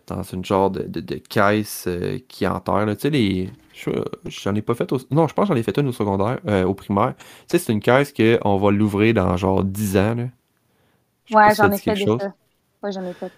dans 0.06 0.22
une 0.22 0.44
genre 0.44 0.70
de, 0.70 0.82
de, 0.82 1.14
caisse 1.16 1.84
euh, 1.86 2.18
qui 2.28 2.46
enterre. 2.46 2.86
Tu 2.96 3.00
sais, 3.00 3.10
les. 3.10 3.50
J'en 4.26 4.54
ai 4.54 4.62
pas 4.62 4.74
fait 4.74 4.90
au... 4.92 4.98
Non, 5.10 5.26
je 5.26 5.34
pense 5.34 5.48
que 5.48 5.54
j'en 5.54 5.58
ai 5.58 5.62
fait 5.62 5.76
une 5.78 5.88
au 5.88 5.92
secondaire, 5.92 6.38
euh, 6.46 6.64
au 6.64 6.74
primaire. 6.74 7.14
Tu 7.16 7.24
sais, 7.48 7.58
c'est 7.58 7.72
une 7.72 7.80
caisse 7.80 8.12
qu'on 8.12 8.56
va 8.56 8.70
l'ouvrir 8.70 9.14
dans 9.14 9.36
genre 9.36 9.64
10 9.64 9.96
ans. 9.96 10.14
Là. 10.14 10.24
Ouais, 11.32 11.54
j'en 11.54 11.72
ai 11.72 11.78
fait 11.78 11.96
ça. 11.96 12.34
Ouais, 12.82 12.92
j'en 12.92 13.04
ai 13.04 13.12
fait. 13.12 13.32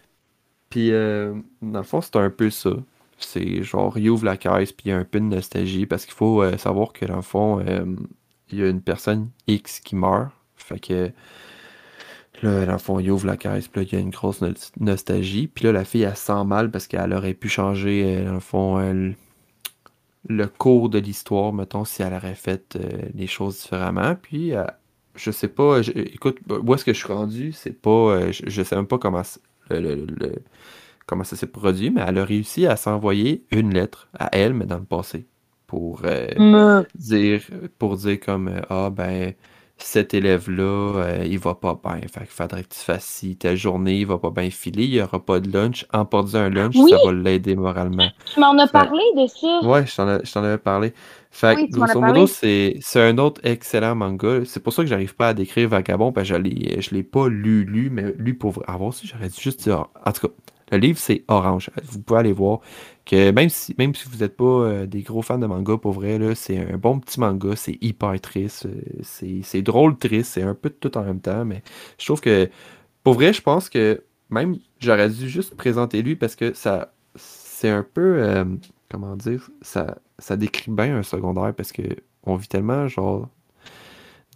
Puis, 0.69 0.93
euh, 0.93 1.35
dans 1.62 1.78
le 1.78 1.85
fond, 1.85 2.01
c'est 2.01 2.16
un 2.16 2.28
peu 2.28 2.51
ça. 2.51 2.70
C'est 3.19 3.62
genre, 3.62 3.97
il 3.97 4.11
ouvre 4.11 4.27
la 4.27 4.36
caisse, 4.36 4.73
puis 4.73 4.86
il 4.86 4.89
y 4.90 4.93
a 4.93 4.99
un 4.99 5.05
peu 5.05 5.20
de 5.20 5.24
nostalgie, 5.24 5.86
parce 5.86 6.05
qu'il 6.05 6.15
faut 6.15 6.45
savoir 6.59 6.93
que, 6.93 7.07
dans 7.07 7.16
le 7.16 7.23
fond, 7.23 7.65
il 8.51 8.59
y 8.59 8.62
a 8.62 8.69
une 8.69 8.82
personne 8.82 9.31
X 9.47 9.81
qui 9.81 9.97
meurt. 9.97 10.31
Fait 10.57 10.78
que 10.78 11.12
Là, 12.43 12.67
dans 12.67 12.73
le 12.73 12.79
fond, 12.79 12.99
il 13.01 13.11
ouvre 13.11 13.27
la 13.27 13.37
caisse, 13.37 13.69
puis 13.69 13.81
là, 13.81 13.89
il 13.91 13.95
y 13.95 13.97
a 13.97 14.01
une 14.01 14.11
grosse 14.11 14.43
nostalgie. 14.79 15.47
Puis 15.47 15.65
là, 15.65 15.73
la 15.73 15.85
fille, 15.85 16.03
elle 16.03 16.17
sent 16.17 16.45
mal 16.45 16.71
parce 16.71 16.87
qu'elle 16.87 17.13
aurait 17.13 17.35
pu 17.35 17.49
changer, 17.49 18.05
euh, 18.05 18.25
dans 18.27 18.35
le 18.35 18.41
fond, 18.41 19.15
le 20.29 20.47
cours 20.47 20.89
de 20.89 20.99
l'histoire, 20.99 21.53
mettons, 21.53 21.85
si 21.85 22.03
elle 22.03 22.13
aurait 22.13 22.35
fait 22.35 22.77
euh, 22.77 23.03
les 23.15 23.27
choses 23.27 23.61
différemment. 23.63 24.15
Puis, 24.21 24.55
euh, 24.55 24.65
je 25.15 25.31
sais 25.31 25.49
pas, 25.49 25.81
écoute, 25.95 26.39
où 26.49 26.75
est-ce 26.75 26.85
que 26.85 26.93
je 26.93 26.99
suis 26.99 27.13
rendu? 27.13 27.53
C'est 27.53 27.81
pas, 27.81 28.31
je, 28.31 28.63
sais 28.63 28.77
même 28.77 28.87
pas 28.87 28.99
comment, 28.99 29.23
comment 31.07 31.25
ça 31.25 31.37
s'est 31.37 31.47
produit, 31.47 31.91
mais 31.91 32.03
elle 32.07 32.19
a 32.19 32.25
réussi 32.25 32.67
à 32.67 32.77
s'envoyer 32.77 33.45
une 33.51 33.73
lettre 33.73 34.09
à 34.19 34.29
elle, 34.37 34.53
mais 34.53 34.67
dans 34.67 34.77
le 34.77 34.85
passé, 34.85 35.27
pour 35.67 36.03
dire, 36.97 37.43
pour 37.79 37.97
dire 37.97 38.21
comme, 38.21 38.61
ah, 38.69 38.91
ben 38.91 39.33
cet 39.78 40.15
élève-là, 40.15 40.62
euh, 40.62 41.24
il 41.27 41.39
va 41.39 41.55
pas 41.55 41.78
bien. 41.82 42.01
Fait 42.01 42.20
qu'il 42.20 42.28
faudrait 42.28 42.62
que 42.62 42.69
tu 42.69 42.81
fasses 42.81 43.05
si 43.05 43.36
ta 43.36 43.55
journée, 43.55 43.98
il 43.98 44.07
va 44.07 44.19
pas 44.19 44.31
bien 44.31 44.51
filer, 44.51 44.85
il 44.85 44.90
n'y 44.93 45.03
aura 45.03 45.20
pas 45.24 45.39
de 45.39 45.53
lunch. 45.53 45.86
Emporter 45.93 46.36
un 46.36 46.48
lunch, 46.48 46.74
ça 46.74 46.97
va 47.05 47.12
l'aider 47.12 47.57
moralement. 47.57 48.09
Tu 48.32 48.40
m'en 48.40 48.57
as 48.59 48.69
parlé 48.69 49.03
de 49.16 49.27
ça. 49.27 49.61
Ouais, 49.66 49.85
je 49.86 50.32
t'en 50.32 50.43
avais 50.43 50.59
parlé. 50.59 50.94
Fait 51.31 51.55
que, 51.57 51.70
grosso 51.70 52.01
modo, 52.01 52.27
c'est 52.27 52.81
un 52.97 53.19
autre 53.19 53.40
excellent 53.44 53.94
manga. 53.94 54.40
C'est 54.47 54.62
pour 54.62 54.73
ça 54.73 54.82
que 54.82 54.89
j'arrive 54.89 55.15
pas 55.15 55.28
à 55.28 55.35
décrire 55.35 55.69
Vagabond, 55.69 56.11
parce 56.11 56.28
que 56.28 56.35
je 56.35 56.40
ne 56.40 56.94
l'ai 56.94 57.03
pas 57.03 57.28
lu, 57.28 57.65
lu, 57.65 57.90
mais 57.90 58.15
lu 58.16 58.35
pour 58.35 58.62
avoir 58.66 58.94
si 58.94 59.07
j'aurais 59.07 59.28
dû 59.28 59.39
juste 59.39 59.62
dire. 59.62 59.89
En 60.05 60.12
tout 60.12 60.28
cas, 60.28 60.35
le 60.72 60.78
livre, 60.78 60.98
c'est 60.98 61.24
Orange. 61.28 61.70
Vous 61.84 62.01
pouvez 62.01 62.20
aller 62.20 62.32
voir 62.32 62.60
que 63.05 63.30
même 63.30 63.48
si, 63.48 63.74
même 63.78 63.94
si 63.94 64.09
vous 64.09 64.18
n'êtes 64.18 64.36
pas 64.36 64.44
euh, 64.44 64.86
des 64.86 65.02
gros 65.02 65.22
fans 65.22 65.38
de 65.38 65.47
manga, 65.47 65.76
pour 65.76 65.93
vrai, 65.93 66.18
c'est 66.34 66.59
un 66.59 66.76
bon 66.76 66.98
petit 66.98 67.20
manga. 67.20 67.55
C'est 67.56 67.78
hyper 67.80 68.20
triste. 68.20 68.66
Euh, 68.66 69.40
c'est 69.43 69.62
drôle 69.62 69.97
triste. 69.97 70.32
C'est 70.34 70.43
un 70.43 70.55
peu 70.55 70.70
tout 70.70 70.97
en 70.98 71.05
même 71.05 71.20
temps. 71.20 71.44
Mais 71.44 71.62
je 71.98 72.06
trouve 72.06 72.20
que, 72.20 72.51
pour 73.05 73.14
vrai, 73.14 73.32
je 73.32 73.43
pense 73.43 73.68
que 73.68 74.02
même 74.30 74.56
j'aurais 74.80 75.09
dû 75.09 75.28
juste 75.28 75.55
présenter 75.56 76.02
lui 76.02 76.16
parce 76.16 76.34
que 76.34 76.52
ça 76.52 76.93
c'est 77.14 77.68
un 77.70 77.84
peu. 77.84 78.22
Euh, 78.22 78.44
comment 78.90 79.16
dire 79.16 79.48
ça, 79.62 79.98
ça 80.18 80.36
décrit 80.36 80.70
bien 80.70 80.97
un 80.98 81.02
secondaire 81.02 81.55
parce 81.55 81.72
que 81.72 81.82
on 82.24 82.36
vit 82.36 82.48
tellement 82.48 82.88
genre 82.88 83.28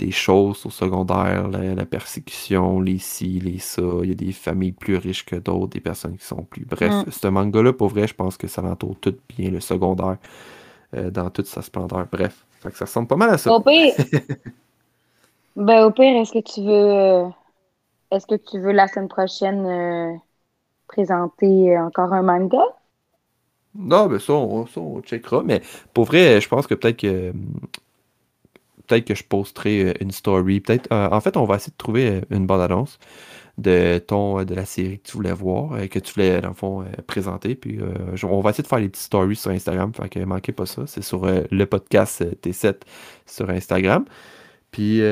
des 0.01 0.11
choses 0.11 0.65
au 0.65 0.71
secondaire, 0.71 1.49
la, 1.49 1.85
persécution, 1.85 2.81
les 2.81 2.99
ci, 2.99 3.39
les 3.39 3.59
ça. 3.59 3.83
Il 4.03 4.09
y 4.09 4.13
a 4.13 4.15
des 4.15 4.33
familles 4.33 4.73
plus 4.73 4.97
riches 4.97 5.27
que 5.27 5.37
d'autres, 5.37 5.69
des 5.69 5.81
personnes 5.81 6.17
qui 6.17 6.25
sont 6.25 6.43
plus. 6.43 6.65
Bref, 6.65 6.91
mm. 7.07 7.11
ce 7.11 7.29
manga-là, 7.29 7.73
pour 7.75 7.89
vrai, 7.89 8.07
je 8.07 8.15
pense 8.15 8.39
que 8.39 8.49
ça 8.49 8.63
l'entoure 8.63 8.97
tout 9.01 9.15
bien, 9.29 9.51
le 9.51 9.61
secondaire, 9.61 10.17
euh, 10.97 11.11
dans 11.11 11.29
toute 11.29 11.47
sa 11.47 11.61
splendeur. 11.61 12.07
Bref, 12.11 12.47
ça 12.63 12.71
ressemble 12.87 13.09
pas 13.09 13.17
mal 13.17 13.31
à 13.31 13.39
ça. 13.39 13.53
Au 13.53 13.61
pire, 13.61 13.95
ben, 15.57 15.85
au 15.85 15.91
pire, 15.91 16.17
est-ce 16.17 16.33
que 16.33 16.41
tu 16.41 16.63
veux. 16.63 16.71
Euh, 16.71 17.29
est-ce 18.11 18.27
que 18.27 18.37
tu 18.37 18.59
veux 18.59 18.73
la 18.73 18.89
semaine 18.89 19.09
prochaine 19.09 19.67
euh, 19.67 20.17
présenter 20.89 21.79
encore 21.79 22.15
un 22.15 22.23
manga? 22.23 22.63
Non, 23.73 24.07
ben 24.07 24.19
ça 24.19 24.33
on, 24.33 24.67
ça, 24.67 24.81
on 24.81 25.01
checkera. 25.03 25.43
Mais 25.45 25.61
pour 25.95 26.07
vrai, 26.07 26.41
je 26.41 26.49
pense 26.49 26.67
que 26.67 26.75
peut-être 26.75 26.97
que 26.97 27.33
peut-être 28.91 29.05
que 29.07 29.15
je 29.15 29.25
posterai 29.25 29.85
euh, 29.85 29.93
une 30.01 30.11
story. 30.11 30.61
Peut-être. 30.61 30.89
Euh, 30.93 31.09
en 31.11 31.21
fait, 31.21 31.37
on 31.37 31.45
va 31.45 31.57
essayer 31.57 31.73
de 31.73 31.77
trouver 31.77 32.09
euh, 32.09 32.21
une 32.31 32.47
bonne 32.47 32.61
annonce 32.61 32.99
de 33.59 33.99
ton 33.99 34.43
de 34.43 34.55
la 34.55 34.65
série 34.65 34.99
que 35.01 35.11
tu 35.11 35.17
voulais 35.17 35.35
voir, 35.35 35.87
que 35.91 35.99
tu 35.99 36.15
voulais, 36.15 36.41
dans 36.41 36.49
le 36.49 36.55
fond, 36.55 36.85
présenter. 37.07 37.55
Puis 37.55 37.79
on 38.23 38.41
va 38.41 38.51
essayer 38.51 38.63
de 38.63 38.69
faire 38.69 38.79
les 38.79 38.89
petites 38.89 39.05
stories 39.05 39.37
sur 39.37 39.51
Instagram. 39.51 39.93
Fait 39.93 40.09
que 40.09 40.19
manquez 40.21 40.53
pas 40.53 40.65
ça. 40.65 40.87
C'est 40.87 41.03
sur 41.03 41.27
le 41.27 41.65
podcast 41.67 42.25
T7 42.41 42.77
sur 43.27 43.51
Instagram. 43.51 44.07
Puis 44.71 45.03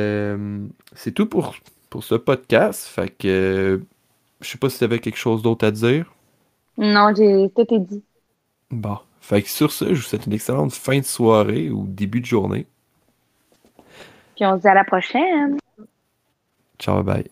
c'est 0.94 1.12
tout 1.12 1.26
pour, 1.26 1.56
pour 1.90 2.04
ce 2.04 2.14
podcast. 2.14 2.86
Fait 2.86 3.10
que 3.10 3.82
je 4.40 4.48
sais 4.48 4.56
pas 4.56 4.70
si 4.70 4.78
tu 4.78 4.84
avais 4.84 5.00
quelque 5.00 5.18
chose 5.18 5.42
d'autre 5.42 5.66
à 5.66 5.70
dire. 5.70 6.10
Non, 6.78 7.12
j'ai 7.14 7.50
tout 7.54 7.74
est 7.74 7.80
dit. 7.80 8.02
Bon. 8.70 8.96
Fait 9.20 9.42
que 9.42 9.50
sur 9.50 9.72
ce, 9.72 9.92
je 9.92 10.00
vous 10.00 10.06
souhaite 10.08 10.24
une 10.24 10.32
excellente 10.32 10.72
fin 10.72 11.00
de 11.00 11.04
soirée 11.04 11.68
ou 11.68 11.86
début 11.86 12.22
de 12.22 12.26
journée. 12.26 12.66
Puis 14.38 14.46
on 14.46 14.54
se 14.56 14.60
dit 14.60 14.68
à 14.68 14.74
la 14.74 14.84
prochaine. 14.84 15.58
Ciao, 16.78 17.02
bye. 17.02 17.28